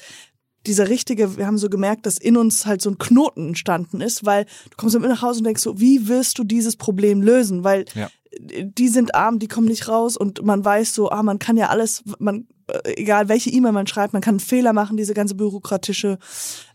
dieser 0.67 0.89
richtige, 0.89 1.37
wir 1.37 1.47
haben 1.47 1.59
so 1.59 1.69
gemerkt, 1.69 2.07
dass 2.07 2.17
in 2.17 2.39
uns 2.39 2.65
halt 2.65 2.81
so 2.81 2.89
ein 2.89 2.97
Knoten 2.97 3.49
entstanden 3.49 4.01
ist, 4.01 4.25
weil 4.25 4.45
du 4.71 4.77
kommst 4.79 4.97
immer 4.97 5.09
nach 5.09 5.21
Hause 5.21 5.41
und 5.41 5.45
denkst 5.45 5.61
so, 5.61 5.79
wie 5.79 6.09
wirst 6.09 6.39
du 6.39 6.45
dieses 6.45 6.77
Problem 6.77 7.21
lösen? 7.21 7.65
Weil 7.65 7.85
Ja. 7.95 8.09
Die 8.41 8.89
sind 8.89 9.15
arm, 9.15 9.39
die 9.39 9.49
kommen 9.49 9.69
nicht 9.69 9.89
raus 9.89 10.17
und 10.17 10.45
man 10.45 10.65
weiß 10.65 10.95
so, 10.95 11.11
ah, 11.11 11.23
man 11.23 11.39
kann 11.39 11.57
ja 11.57 11.69
alles, 11.69 12.03
man, 12.19 12.47
äh, 12.67 12.95
egal 12.97 13.29
welche 13.29 13.51
E-Mail 13.51 13.73
man 13.73 13.87
schreibt, 13.87 14.13
man 14.13 14.23
kann 14.23 14.35
einen 14.35 14.41
Fehler 14.41 14.73
machen, 14.73 14.97
diese 14.97 15.15
ganze 15.15 15.35
bürokratische 15.35 16.19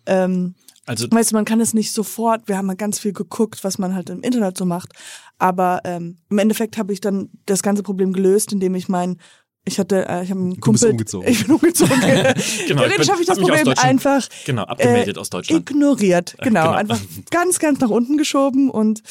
ähm, 0.05 0.55
Also 0.85 1.07
Weißt 1.09 1.31
du, 1.31 1.35
man 1.35 1.45
kann 1.45 1.61
es 1.61 1.73
nicht 1.73 1.91
sofort, 1.91 2.47
wir 2.47 2.57
haben 2.57 2.65
mal 2.65 2.75
ganz 2.75 2.99
viel 2.99 3.13
geguckt, 3.13 3.63
was 3.63 3.77
man 3.77 3.93
halt 3.93 4.09
im 4.09 4.21
Internet 4.21 4.57
so 4.57 4.65
macht. 4.65 4.93
Aber 5.37 5.81
ähm, 5.83 6.17
im 6.29 6.37
Endeffekt 6.39 6.77
habe 6.77 6.93
ich 6.93 7.01
dann 7.01 7.29
das 7.45 7.61
ganze 7.63 7.83
Problem 7.83 8.11
gelöst, 8.13 8.51
indem 8.51 8.75
ich 8.75 8.89
mein, 8.89 9.17
ich 9.65 9.77
hatte, 9.77 10.07
äh, 10.07 10.23
ich 10.23 10.31
habe 10.31 10.39
einen 10.39 10.59
Du 10.59 10.71
bist 10.71 10.83
Kumpel. 10.83 10.91
umgezogen. 10.91 11.27
Ich 11.31 11.45
bin 11.45 11.55
umgezogen. 11.55 12.01
Genau, 12.67 12.81
Theoretisch 12.81 13.09
habe 13.09 13.21
ich 13.21 13.27
das 13.27 13.37
hab 13.37 13.43
Problem 13.43 13.73
einfach 13.77 14.27
genau, 14.45 14.63
abgemeldet 14.63 15.17
äh, 15.17 15.19
aus 15.19 15.29
Deutschland. 15.29 15.69
ignoriert. 15.69 16.35
Genau, 16.41 16.63
genau. 16.63 16.71
einfach 16.71 16.99
ganz, 17.31 17.59
ganz 17.59 17.79
nach 17.79 17.89
unten 17.89 18.17
geschoben 18.17 18.69
und 18.69 19.01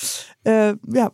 äh, 0.44 0.74
ja, 0.92 1.12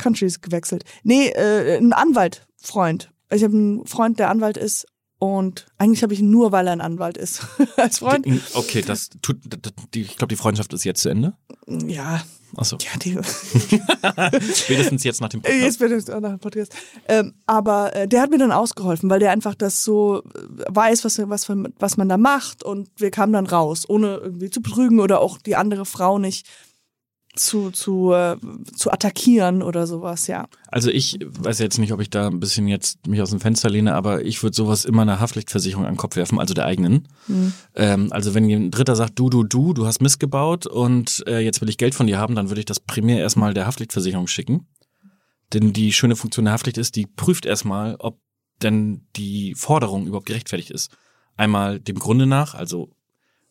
Countries 0.00 0.40
gewechselt. 0.40 0.84
Nee, 1.02 1.28
äh, 1.28 1.76
ein 1.78 1.92
Anwalt, 1.92 2.46
Freund. 2.56 3.10
Ich 3.32 3.44
habe 3.44 3.54
einen 3.54 3.86
Freund, 3.86 4.18
der 4.18 4.28
Anwalt 4.30 4.56
ist 4.56 4.86
und 5.18 5.66
eigentlich 5.78 6.02
habe 6.02 6.12
ich 6.14 6.20
ihn 6.20 6.30
nur, 6.30 6.50
weil 6.50 6.66
er 6.66 6.72
ein 6.72 6.80
Anwalt 6.80 7.16
ist, 7.18 7.42
als 7.76 7.98
Freund. 7.98 8.26
Okay, 8.54 8.82
das 8.82 9.10
tut, 9.22 9.36
das- 9.46 9.72
die, 9.94 10.00
ich 10.02 10.16
glaube, 10.16 10.32
die 10.34 10.36
Freundschaft 10.36 10.72
ist 10.72 10.84
jetzt 10.84 11.02
zu 11.02 11.08
Ende. 11.10 11.34
Ja, 11.68 12.22
Achso, 12.56 12.78
ja, 12.80 12.98
die, 12.98 13.16
spätestens 14.54 15.04
jetzt 15.04 15.20
nach 15.20 15.28
dem 15.28 15.42
Äh, 15.44 15.60
Jetzt 15.62 15.78
Podcast. 15.78 16.08
es 16.08 16.14
auch 16.14 16.20
nach 16.20 16.30
dem 16.30 16.40
Podcast. 16.40 16.74
Ähm, 17.08 17.34
aber 17.46 17.94
äh, 17.94 18.08
der 18.08 18.22
hat 18.22 18.30
mir 18.30 18.38
dann 18.38 18.52
ausgeholfen, 18.52 19.08
weil 19.10 19.20
der 19.20 19.30
einfach 19.30 19.54
das 19.54 19.84
so 19.84 20.22
äh, 20.24 20.64
weiß, 20.68 21.04
was, 21.04 21.18
was, 21.28 21.48
was 21.78 21.96
man 21.96 22.08
da 22.08 22.16
macht. 22.16 22.64
Und 22.64 22.88
wir 22.96 23.10
kamen 23.12 23.32
dann 23.32 23.46
raus, 23.46 23.84
ohne 23.88 24.16
irgendwie 24.16 24.50
zu 24.50 24.62
betrügen 24.62 25.00
oder 25.00 25.20
auch 25.20 25.38
die 25.38 25.56
andere 25.56 25.84
Frau 25.86 26.18
nicht 26.18 26.48
zu, 27.40 27.70
zu, 27.70 28.12
äh, 28.12 28.36
zu 28.76 28.92
attackieren 28.92 29.62
oder 29.62 29.86
sowas, 29.86 30.26
ja. 30.26 30.46
Also 30.68 30.90
ich 30.90 31.18
weiß 31.20 31.58
jetzt 31.58 31.78
nicht, 31.78 31.92
ob 31.92 32.00
ich 32.00 32.10
da 32.10 32.28
ein 32.28 32.40
bisschen 32.40 32.68
jetzt 32.68 33.06
mich 33.06 33.20
aus 33.20 33.30
dem 33.30 33.40
Fenster 33.40 33.70
lehne, 33.70 33.94
aber 33.94 34.24
ich 34.24 34.42
würde 34.42 34.54
sowas 34.54 34.84
immer 34.84 35.02
einer 35.02 35.20
Haftpflichtversicherung 35.20 35.84
an 35.84 35.94
den 35.94 35.98
Kopf 35.98 36.16
werfen, 36.16 36.38
also 36.38 36.54
der 36.54 36.66
eigenen. 36.66 37.08
Ähm, 37.74 38.12
also 38.12 38.34
wenn 38.34 38.48
ein 38.50 38.70
Dritter 38.70 38.94
sagt, 38.96 39.18
du, 39.18 39.30
du, 39.30 39.44
du, 39.44 39.72
du 39.72 39.86
hast 39.86 40.00
missgebaut 40.00 40.66
und 40.66 41.24
äh, 41.26 41.40
jetzt 41.40 41.60
will 41.60 41.68
ich 41.68 41.78
Geld 41.78 41.94
von 41.94 42.06
dir 42.06 42.18
haben, 42.18 42.34
dann 42.34 42.50
würde 42.50 42.60
ich 42.60 42.66
das 42.66 42.80
primär 42.80 43.18
erstmal 43.18 43.54
der 43.54 43.66
Haftpflichtversicherung 43.66 44.26
schicken. 44.26 44.68
Denn 45.52 45.72
die 45.72 45.92
schöne 45.92 46.16
Funktion 46.16 46.44
der 46.44 46.54
Haftpflicht 46.54 46.78
ist, 46.78 46.94
die 46.94 47.06
prüft 47.06 47.46
erstmal, 47.46 47.96
ob 47.98 48.20
denn 48.62 49.06
die 49.16 49.54
Forderung 49.54 50.06
überhaupt 50.06 50.26
gerechtfertigt 50.26 50.70
ist. 50.70 50.96
Einmal 51.36 51.80
dem 51.80 51.98
Grunde 51.98 52.26
nach, 52.26 52.54
also 52.54 52.90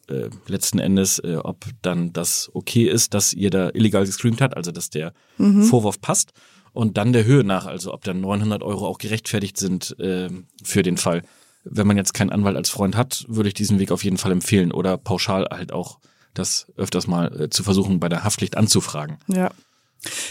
äh, 0.09 0.29
letzten 0.47 0.79
Endes, 0.79 1.19
äh, 1.19 1.35
ob 1.43 1.65
dann 1.81 2.11
das 2.13 2.49
okay 2.53 2.85
ist, 2.89 3.13
dass 3.13 3.33
ihr 3.33 3.49
da 3.49 3.69
illegal 3.73 4.05
gestreamt 4.05 4.41
hat, 4.41 4.55
also 4.57 4.71
dass 4.71 4.89
der 4.89 5.13
Vorwurf 5.37 6.01
passt. 6.01 6.31
Und 6.71 6.97
dann 6.97 7.13
der 7.13 7.25
Höhe 7.25 7.43
nach, 7.43 7.65
also 7.65 7.93
ob 7.93 8.03
dann 8.03 8.21
900 8.21 8.61
Euro 8.63 8.87
auch 8.87 8.97
gerechtfertigt 8.99 9.57
sind 9.57 9.97
äh, 9.99 10.29
für 10.63 10.83
den 10.83 10.97
Fall. 10.97 11.23
Wenn 11.63 11.87
man 11.87 11.97
jetzt 11.97 12.13
keinen 12.13 12.29
Anwalt 12.29 12.55
als 12.55 12.69
Freund 12.69 12.95
hat, 12.95 13.25
würde 13.27 13.49
ich 13.49 13.53
diesen 13.55 13.79
Weg 13.79 13.91
auf 13.91 14.03
jeden 14.03 14.17
Fall 14.17 14.31
empfehlen 14.31 14.71
oder 14.71 14.97
pauschal 14.97 15.47
halt 15.51 15.71
auch 15.73 15.99
das 16.35 16.67
öfters 16.77 17.07
mal 17.07 17.41
äh, 17.41 17.49
zu 17.49 17.63
versuchen, 17.63 17.99
bei 17.99 18.07
der 18.07 18.23
Haftpflicht 18.23 18.55
anzufragen. 18.55 19.17
Ja. 19.27 19.49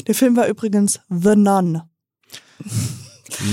Der 0.07 0.15
Film 0.15 0.37
war 0.37 0.47
übrigens 0.49 1.01
The 1.11 1.35
Nun, 1.37 1.83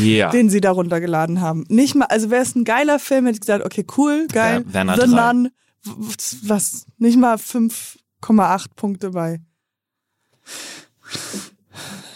Ja. 0.01 0.29
den 0.29 0.49
sie 0.49 0.61
da 0.61 0.71
runtergeladen 0.71 1.41
haben. 1.41 1.65
Nicht 1.67 1.95
mal, 1.95 2.05
also 2.05 2.29
wäre 2.29 2.43
es 2.43 2.55
ein 2.55 2.63
geiler 2.63 2.99
Film, 2.99 3.25
hätte 3.25 3.35
ich 3.35 3.41
gesagt, 3.41 3.65
okay, 3.65 3.85
cool, 3.97 4.27
geil. 4.31 4.63
Wer- 4.65 4.73
Werner 4.73 4.95
The 4.95 5.11
drei. 5.11 5.33
Nun, 5.33 5.45
w- 5.45 5.49
was, 5.85 6.85
nicht 6.97 7.17
mal 7.17 7.35
5,8 7.35 8.65
Punkte 8.75 9.11
bei. 9.11 9.41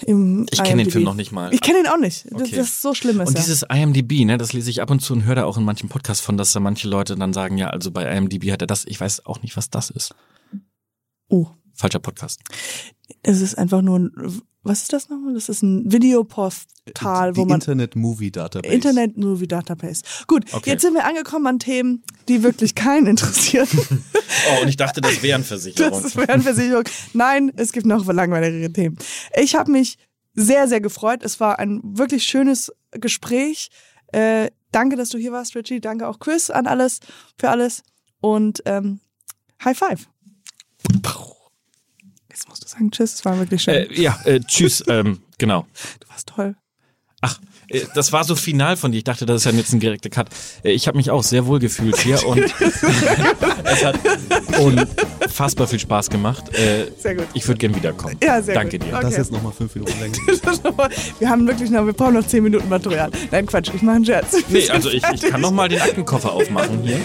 Im 0.05 0.47
Ich 0.51 0.63
kenne 0.63 0.83
den. 0.83 0.91
Film 0.91 1.03
noch 1.03 1.13
nicht 1.13 1.31
mal. 1.31 1.53
Ich 1.53 1.61
kenne 1.61 1.79
ihn 1.79 1.87
auch 1.87 1.97
nicht. 1.97 2.25
Das, 2.31 2.41
Okay. 2.41 2.55
das 2.55 2.67
ist 2.69 2.81
so 2.81 2.93
schlimm 2.93 3.19
ist 3.21 3.29
Und 3.29 3.35
er. 3.35 3.41
dieses 3.41 3.63
IMDb, 3.63 4.25
ne, 4.25 4.37
das 4.37 4.53
lese 4.53 4.69
ich 4.69 4.81
ab 4.81 4.89
und 4.89 5.01
zu 5.01 5.13
und 5.13 5.25
höre 5.25 5.35
da 5.35 5.45
auch 5.45 5.57
in 5.57 5.63
manchen 5.63 5.89
Podcasts 5.89 6.23
von, 6.23 6.37
dass 6.37 6.51
da 6.53 6.59
manche 6.59 6.87
Leute 6.87 7.15
dann 7.15 7.33
sagen, 7.33 7.57
ja, 7.57 7.69
also 7.69 7.91
bei 7.91 8.05
IMDb 8.15 8.51
hat 8.51 8.61
er 8.61 8.67
das. 8.67 8.85
Ich 8.85 8.99
weiß 8.99 9.25
auch 9.25 9.41
nicht, 9.41 9.55
was 9.57 9.69
das 9.69 9.89
ist. 9.89 10.15
Oh, 11.27 11.47
Falscher 11.73 11.99
Podcast. 11.99 12.41
es 13.21 13.41
ist 13.41 13.57
einfach 13.57 13.81
nur 13.81 13.99
ein, 13.99 14.41
was 14.63 14.81
ist 14.81 14.93
das 14.93 15.09
nochmal? 15.09 15.33
Das 15.33 15.47
ist 15.49 15.61
ein 15.63 15.91
Videoportal, 15.91 17.35
wo 17.37 17.45
man 17.45 17.55
Internet 17.59 17.95
Movie 17.95 18.31
Database. 18.31 18.73
Internet 18.73 19.17
Movie 19.17 19.47
Database. 19.47 20.03
Gut, 20.27 20.45
Okay. 20.53 20.71
jetzt 20.71 20.81
sind 20.81 20.93
wir 20.93 21.05
angekommen 21.05 21.47
an 21.47 21.59
Themen, 21.59 22.03
die 22.27 22.43
wirklich 22.43 22.75
keinen 22.75 23.07
interessieren. 23.07 23.67
Oh, 24.51 24.61
und 24.61 24.67
ich 24.69 24.77
dachte, 24.77 25.01
das 25.01 25.21
wären 25.23 25.43
Versicherungen. 25.43 26.03
Das 26.03 26.15
wäre 26.15 26.29
eine 26.29 26.43
Versicherung. 26.43 26.83
Nein, 27.13 27.51
es 27.57 27.71
gibt 27.71 27.85
noch 27.87 28.05
langweiligere 28.05 28.71
Themen. 28.71 28.97
Ich 29.35 29.55
habe 29.55 29.71
mich 29.71 29.97
sehr, 30.35 30.67
sehr 30.67 30.79
gefreut. 30.81 31.23
Es 31.23 31.39
war 31.39 31.59
ein 31.59 31.81
wirklich 31.83 32.23
schönes 32.23 32.71
Gespräch. 32.91 33.69
Äh, 34.13 34.51
danke, 34.71 34.95
dass 34.95 35.09
du 35.09 35.17
hier 35.17 35.31
warst, 35.31 35.55
Richie. 35.55 35.81
Danke 35.81 36.07
auch 36.07 36.19
Chris 36.19 36.51
an 36.51 36.67
alles, 36.67 36.99
für 37.37 37.49
alles. 37.49 37.81
Und 38.21 38.61
ähm, 38.65 38.99
High 39.65 39.77
Five. 39.77 40.07
Jetzt 42.39 42.47
musst 42.47 42.63
du 42.63 42.69
sagen 42.69 42.89
Tschüss, 42.89 43.15
es 43.15 43.25
war 43.25 43.37
wirklich 43.37 43.61
schön. 43.61 43.73
Äh, 43.73 44.01
ja, 44.01 44.17
äh, 44.23 44.39
tschüss, 44.39 44.81
ähm, 44.87 45.19
genau. 45.37 45.67
du 45.99 46.07
warst 46.07 46.27
toll. 46.27 46.55
Ach, 47.19 47.37
äh, 47.67 47.81
das 47.95 48.13
war 48.13 48.23
so 48.23 48.33
final 48.37 48.77
von 48.77 48.93
dir. 48.93 48.99
Ich 48.99 49.03
dachte, 49.03 49.25
das 49.25 49.41
ist 49.41 49.51
ja 49.51 49.57
jetzt 49.57 49.73
ein 49.73 49.81
direkter 49.81 50.09
Cut. 50.09 50.29
Äh, 50.63 50.71
ich 50.71 50.87
habe 50.87 50.95
mich 50.95 51.11
auch 51.11 51.21
sehr 51.21 51.47
wohl 51.47 51.59
gefühlt 51.59 51.97
hier 51.97 52.25
und 52.25 52.39
es 53.65 53.83
hat 53.83 53.99
unfassbar 54.57 55.67
viel 55.67 55.79
Spaß 55.79 56.09
gemacht. 56.09 56.47
Äh, 56.57 56.85
Sehr 56.97 57.15
gut. 57.15 57.27
Ich 57.33 57.45
würde 57.45 57.57
gern 57.57 57.75
wiederkommen. 57.75 58.15
Ja, 58.23 58.41
sehr 58.41 58.55
Danke 58.55 58.79
gut. 58.79 58.87
dir. 58.87 58.93
Okay. 58.93 59.01
Das 59.03 59.17
jetzt 59.17 59.33
nochmal 59.33 59.51
fünf 59.51 59.75
Minuten 59.75 59.99
länger. 59.99 60.15
wir 61.19 61.29
haben 61.29 61.45
wirklich 61.45 61.69
noch, 61.71 61.85
wir 61.85 61.91
brauchen 61.91 62.13
noch 62.13 62.25
zehn 62.25 62.41
Minuten 62.41 62.69
Material. 62.69 63.11
Nein, 63.31 63.47
Quatsch, 63.47 63.69
ich 63.75 63.81
mache 63.81 63.97
einen 63.97 64.05
Scherz. 64.05 64.37
Nee, 64.47 64.69
also 64.69 64.89
ich, 64.89 65.03
ich 65.03 65.21
kann 65.23 65.41
noch 65.41 65.51
mal 65.51 65.67
den 65.67 65.81
Aktenkoffer 65.81 66.31
aufmachen 66.31 66.83
hier. 66.83 67.01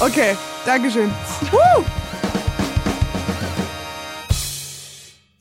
Okay, 0.00 0.34
Dankeschön. 0.66 1.08
Woo! 1.52 1.84